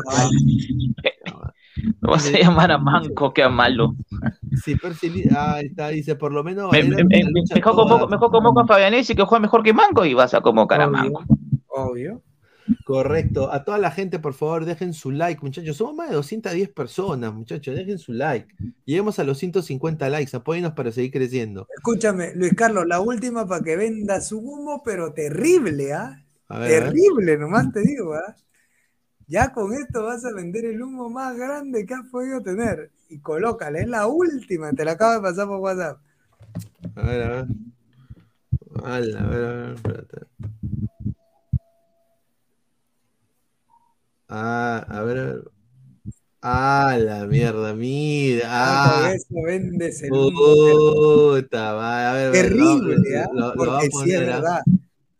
No 2.00 2.10
vas 2.10 2.26
a 2.26 2.30
llamar 2.38 2.72
a 2.72 2.78
Manco, 2.78 3.32
que 3.32 3.42
a 3.42 3.48
malo. 3.48 3.94
Sí, 4.64 4.74
Percy 4.76 5.28
ah, 5.30 5.54
ahí 5.54 5.66
está, 5.66 5.88
dice, 5.88 6.16
por 6.16 6.32
lo 6.32 6.42
menos 6.42 6.72
Me- 6.72 6.82
me- 6.82 7.04
mejor, 7.04 7.74
convoco, 7.74 8.08
mejor 8.08 8.30
convoco 8.30 8.60
a 8.60 8.66
Fabianesi 8.66 9.14
que 9.14 9.22
juega 9.22 9.40
mejor 9.40 9.62
que 9.62 9.72
Manco 9.72 10.04
y 10.04 10.14
vas 10.14 10.34
a 10.34 10.40
convocar 10.40 10.80
a 10.80 10.86
Obvio. 10.88 10.96
Manco. 10.98 11.24
Obvio. 11.68 12.22
Correcto. 12.84 13.52
A 13.52 13.64
toda 13.64 13.78
la 13.78 13.90
gente, 13.90 14.18
por 14.18 14.34
favor, 14.34 14.64
dejen 14.64 14.92
su 14.92 15.10
like, 15.10 15.40
muchachos. 15.42 15.76
Somos 15.76 15.94
más 15.94 16.08
de 16.10 16.16
210 16.16 16.68
personas, 16.70 17.32
muchachos. 17.32 17.74
Dejen 17.74 17.98
su 17.98 18.12
like. 18.12 18.48
Lleguemos 18.84 19.18
a 19.18 19.24
los 19.24 19.38
150 19.38 20.08
likes. 20.10 20.36
Apóyenos 20.36 20.72
para 20.72 20.90
seguir 20.92 21.12
creciendo. 21.12 21.66
Escúchame, 21.76 22.32
Luis 22.34 22.54
Carlos, 22.54 22.86
la 22.86 23.00
última 23.00 23.46
para 23.46 23.62
que 23.62 23.76
venda 23.76 24.20
su 24.20 24.38
humo, 24.38 24.82
pero 24.84 25.12
terrible, 25.12 25.92
¿ah? 25.94 26.24
A 26.48 26.58
ver, 26.58 26.74
a 26.74 26.80
ver. 26.80 26.94
Terrible, 26.94 27.38
nomás 27.38 27.72
te 27.72 27.80
digo, 27.80 28.14
¿ah? 28.14 28.34
Ya 29.26 29.52
con 29.52 29.74
esto 29.74 30.04
vas 30.04 30.24
a 30.24 30.32
vender 30.32 30.64
el 30.64 30.82
humo 30.82 31.10
más 31.10 31.36
grande 31.36 31.84
que 31.84 31.94
has 31.94 32.06
podido 32.10 32.40
tener. 32.42 32.90
Y 33.10 33.20
colócala, 33.20 33.80
es 33.80 33.88
la 33.88 34.06
última, 34.06 34.72
te 34.72 34.84
la 34.84 34.92
acabo 34.92 35.14
de 35.14 35.20
pasar 35.20 35.46
por 35.46 35.60
WhatsApp. 35.60 35.98
A 36.96 37.02
ver, 37.02 37.22
a 37.22 37.28
ver. 37.28 37.46
Ala, 38.84 39.20
a 39.20 39.26
ver, 39.28 39.44
a 39.44 39.52
ver, 39.52 39.74
espérate. 39.74 40.26
Ah, 44.28 44.84
a 44.88 45.02
ver, 45.02 45.18
a 45.18 45.24
ver. 45.24 45.50
Ah, 46.40 46.96
la 46.98 47.26
mierda, 47.26 47.74
mira. 47.74 48.46
Ah, 48.50 49.06
Ah, 49.06 49.12
eso 49.14 49.42
vendes 49.42 50.02
el 50.02 50.12
humo. 50.12 50.30
puta, 50.30 51.74
madre. 51.74 52.06
A 52.06 52.12
ver, 52.12 52.26
a 52.26 52.30
ver, 52.30 52.42
Terrible, 52.44 53.18
¿ah? 53.18 53.26
a 53.44 53.54
Porque 53.54 53.90
sí 53.90 54.12
es 54.12 54.20
verdad. 54.20 54.62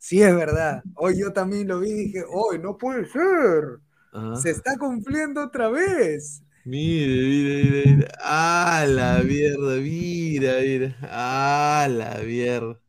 Sí 0.09 0.23
es 0.23 0.35
verdad. 0.35 0.83
Hoy 0.95 1.21
yo 1.21 1.35
también 1.35 1.69
lo 1.69 1.81
vi 1.81 1.91
y 1.91 2.05
dije, 2.07 2.25
hoy 2.33 2.59
no 2.59 2.79
puede 2.79 3.05
ser. 3.05 3.79
Ajá. 4.11 4.37
Se 4.37 4.49
está 4.49 4.79
cumpliendo 4.79 5.45
otra 5.45 5.69
vez. 5.69 6.43
Mire, 6.65 7.15
mire, 7.15 7.65
mire, 7.65 7.95
mire. 7.95 8.09
Ah, 8.23 8.87
la 8.89 9.23
mierda, 9.23 9.77
mira, 9.77 10.61
mira. 10.63 10.97
Ah, 11.03 11.87
la 11.91 12.23
mierda. 12.25 12.81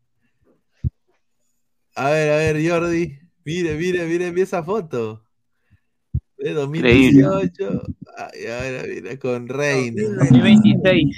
A 1.94 2.10
ver, 2.10 2.32
a 2.32 2.38
ver, 2.38 2.70
Jordi. 2.70 3.20
Mire, 3.44 3.76
mire, 3.76 4.06
mire, 4.06 4.32
mire 4.32 4.44
esa 4.44 4.64
foto. 4.64 5.22
De 6.38 6.54
2018. 6.54 7.84
Ay, 8.16 8.46
ahora 8.48 8.84
mira, 8.88 9.20
con 9.20 9.50
Reina. 9.50 10.04
2026. 10.04 11.18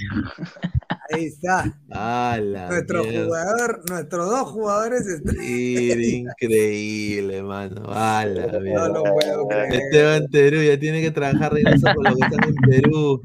Ahí 1.13 1.25
está. 1.25 1.73
Ah, 1.91 2.37
Nuestro 2.69 3.03
mierda. 3.03 3.25
jugador, 3.25 3.81
nuestros 3.89 4.29
dos 4.29 4.49
jugadores. 4.51 5.21
Mira, 5.23 6.01
increíble, 6.01 7.43
mano. 7.43 7.83
Ah, 7.87 8.25
la 8.27 8.47
No 8.47 8.59
mierda. 8.59 8.87
lo 8.89 9.03
puedo 9.03 9.47
creer. 9.47 9.73
Esteban 9.73 10.27
Perú 10.31 10.61
ya 10.63 10.79
tiene 10.79 11.01
que 11.01 11.11
trabajar 11.11 11.53
Reynoso 11.53 11.87
con 11.95 12.03
lo 12.03 12.15
que 12.15 12.25
están 12.25 12.49
en 12.49 12.55
Perú. 12.55 13.21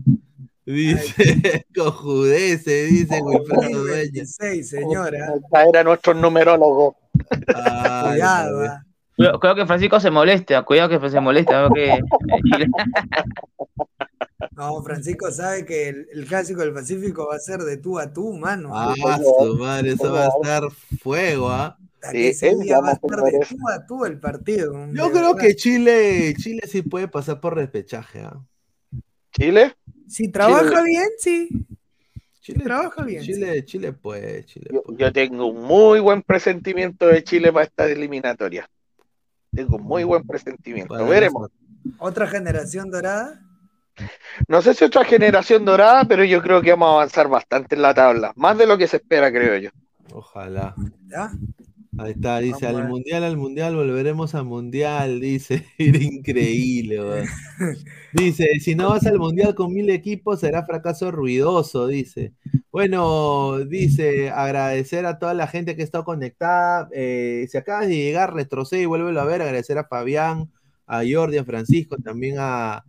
Dice, 0.64 1.64
cojudece, 1.76 2.86
dice 2.86 3.20
Wilfredo 3.22 3.82
Dueña. 3.84 4.22
2026, 4.24 4.68
señora. 4.68 5.18
Esta 5.36 5.64
era 5.68 5.84
nuestro 5.84 6.12
numerólogo. 6.14 6.96
Ah, 7.54 8.08
Cuidado, 8.10 8.62
ah. 8.64 8.82
Cuidado, 9.16 9.54
que 9.54 9.64
Francisco 9.66 10.00
se 10.00 10.10
molesta, 10.10 10.62
cuidado 10.64 10.88
que 11.00 11.08
se 11.08 11.20
molesta. 11.20 11.60
veo 11.62 11.70
que, 11.72 11.92
eh, 11.92 12.00
No, 14.56 14.82
Francisco 14.82 15.30
sabe 15.30 15.66
que 15.66 15.90
el, 15.90 16.08
el 16.12 16.24
clásico 16.26 16.62
del 16.62 16.72
Pacífico 16.72 17.28
va 17.28 17.36
a 17.36 17.38
ser 17.38 17.60
de 17.60 17.76
tú 17.76 17.98
a 17.98 18.10
tú, 18.10 18.32
mano. 18.32 18.70
Ah, 18.72 18.94
su 19.22 19.54
madre, 19.58 19.92
eso 19.92 20.10
va 20.10 20.24
a 20.24 20.28
estar 20.28 20.62
fuego, 21.02 21.50
¿ah? 21.50 21.78
Que 22.10 22.32
Sí, 22.32 22.46
ese 22.46 22.56
día 22.56 22.80
va 22.80 22.90
a 22.90 22.92
estar 22.92 23.20
de 23.20 23.38
tú 23.46 23.68
a 23.68 23.86
tú 23.86 24.04
el 24.06 24.18
partido. 24.18 24.72
Yo 24.94 25.12
creo 25.12 25.36
que 25.36 25.54
Chile, 25.56 26.34
Chile 26.38 26.62
sí 26.66 26.80
puede 26.80 27.06
pasar 27.06 27.38
por 27.38 27.54
repechaje, 27.54 28.20
¿ah? 28.20 28.42
¿Chile? 29.32 29.74
Si 30.08 30.28
trabaja 30.30 30.62
Chile- 30.62 30.82
bien, 30.84 31.08
sí. 31.18 31.48
Chile, 32.40 32.64
Trabaja 32.64 33.02
bien, 33.02 33.22
Chile, 33.24 33.64
Chile 33.64 33.92
puede, 33.92 34.44
Chile 34.46 34.68
Yo, 34.72 34.82
puede. 34.84 34.98
yo 34.98 35.12
tengo 35.12 35.46
un 35.46 35.64
muy 35.64 35.98
buen 36.00 36.22
presentimiento 36.22 37.08
de 37.08 37.24
Chile 37.24 37.52
para 37.52 37.64
esta 37.66 37.86
eliminatoria. 37.90 38.70
Tengo 39.52 39.76
un 39.76 39.82
muy 39.82 40.04
buen 40.04 40.24
presentimiento. 40.26 40.94
Para 40.94 41.04
Veremos. 41.04 41.50
Otra 41.98 42.26
generación 42.28 42.90
dorada. 42.90 43.42
No 44.48 44.62
sé 44.62 44.74
si 44.74 44.84
otra 44.84 45.04
generación 45.04 45.64
dorada, 45.64 46.04
pero 46.04 46.24
yo 46.24 46.42
creo 46.42 46.62
que 46.62 46.70
vamos 46.70 46.88
a 46.88 46.92
avanzar 46.92 47.28
bastante 47.28 47.74
en 47.74 47.82
la 47.82 47.94
tabla. 47.94 48.32
Más 48.36 48.58
de 48.58 48.66
lo 48.66 48.76
que 48.78 48.86
se 48.86 48.98
espera, 48.98 49.30
creo 49.30 49.56
yo. 49.58 49.70
Ojalá. 50.12 50.74
¿Ya? 51.08 51.30
Ahí 51.98 52.12
está, 52.12 52.40
dice, 52.40 52.66
Vamos 52.66 52.82
al 52.82 52.88
mundial, 52.88 53.24
al 53.24 53.36
mundial, 53.38 53.74
volveremos 53.74 54.34
al 54.34 54.44
mundial, 54.44 55.18
dice, 55.18 55.64
era 55.78 55.98
increíble. 55.98 56.98
Dice, 58.12 58.46
si 58.60 58.74
no 58.74 58.90
vas 58.90 59.06
al 59.06 59.18
mundial 59.18 59.54
con 59.54 59.74
mil 59.74 59.90
equipos, 59.90 60.40
será 60.40 60.64
fracaso 60.64 61.10
ruidoso, 61.10 61.86
dice. 61.86 62.32
Bueno, 62.70 63.58
dice, 63.66 64.30
agradecer 64.30 65.04
a 65.04 65.18
toda 65.18 65.34
la 65.34 65.46
gente 65.46 65.76
que 65.76 65.82
está 65.82 66.02
conectada. 66.02 66.88
eh, 66.92 67.46
si 67.50 67.58
acabas 67.58 67.88
de 67.88 67.96
llegar, 67.96 68.32
retrocede 68.32 68.82
y 68.82 68.86
vuélvelo 68.86 69.20
a 69.20 69.24
ver, 69.24 69.42
agradecer 69.42 69.76
a 69.76 69.84
Fabián, 69.84 70.50
a 70.86 71.02
Jordi, 71.10 71.36
a 71.38 71.44
Francisco, 71.44 71.96
también 72.02 72.36
a, 72.38 72.84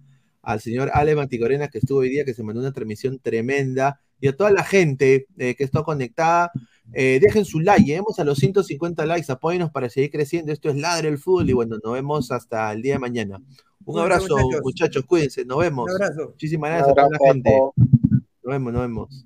al 0.47 0.61
señor 0.61 0.89
Ale 0.93 1.13
Manticorena 1.13 1.67
que 1.67 1.79
estuvo 1.79 1.99
hoy 1.99 2.09
día, 2.09 2.23
que 2.23 2.33
se 2.33 2.41
mandó 2.41 2.61
una 2.61 2.71
transmisión 2.71 3.19
tremenda, 3.19 3.99
y 4.21 4.29
a 4.29 4.35
toda 4.35 4.49
la 4.49 4.63
gente 4.63 5.27
eh, 5.37 5.55
que 5.55 5.63
está 5.65 5.83
conectada. 5.83 6.51
Eh, 6.93 7.19
dejen 7.21 7.43
su 7.43 7.59
like, 7.59 7.83
lleguemos 7.83 8.17
a 8.17 8.23
los 8.23 8.37
150 8.39 9.05
likes, 9.05 9.29
apóyenos 9.29 9.71
para 9.71 9.89
seguir 9.89 10.09
creciendo. 10.09 10.53
Esto 10.53 10.69
es 10.69 10.77
Ladre 10.77 11.09
el 11.09 11.17
Fútbol 11.17 11.49
y 11.49 11.53
bueno, 11.53 11.75
nos 11.83 11.93
vemos 11.93 12.31
hasta 12.31 12.71
el 12.71 12.81
día 12.81 12.93
de 12.93 12.99
mañana. 12.99 13.41
Un 13.83 13.99
abrazo, 13.99 14.37
muchachos. 14.37 14.61
muchachos. 14.63 15.05
cuídense, 15.05 15.43
nos 15.43 15.59
vemos. 15.59 15.85
Un 15.89 16.01
abrazo. 16.01 16.29
Muchísimas 16.29 16.69
gracias 16.69 16.89
a 16.89 16.93
toda 16.93 17.09
la 17.09 17.33
gente. 17.33 17.51
Nos 17.51 18.23
vemos, 18.43 18.71
nos 18.71 18.81
vemos. 18.83 19.25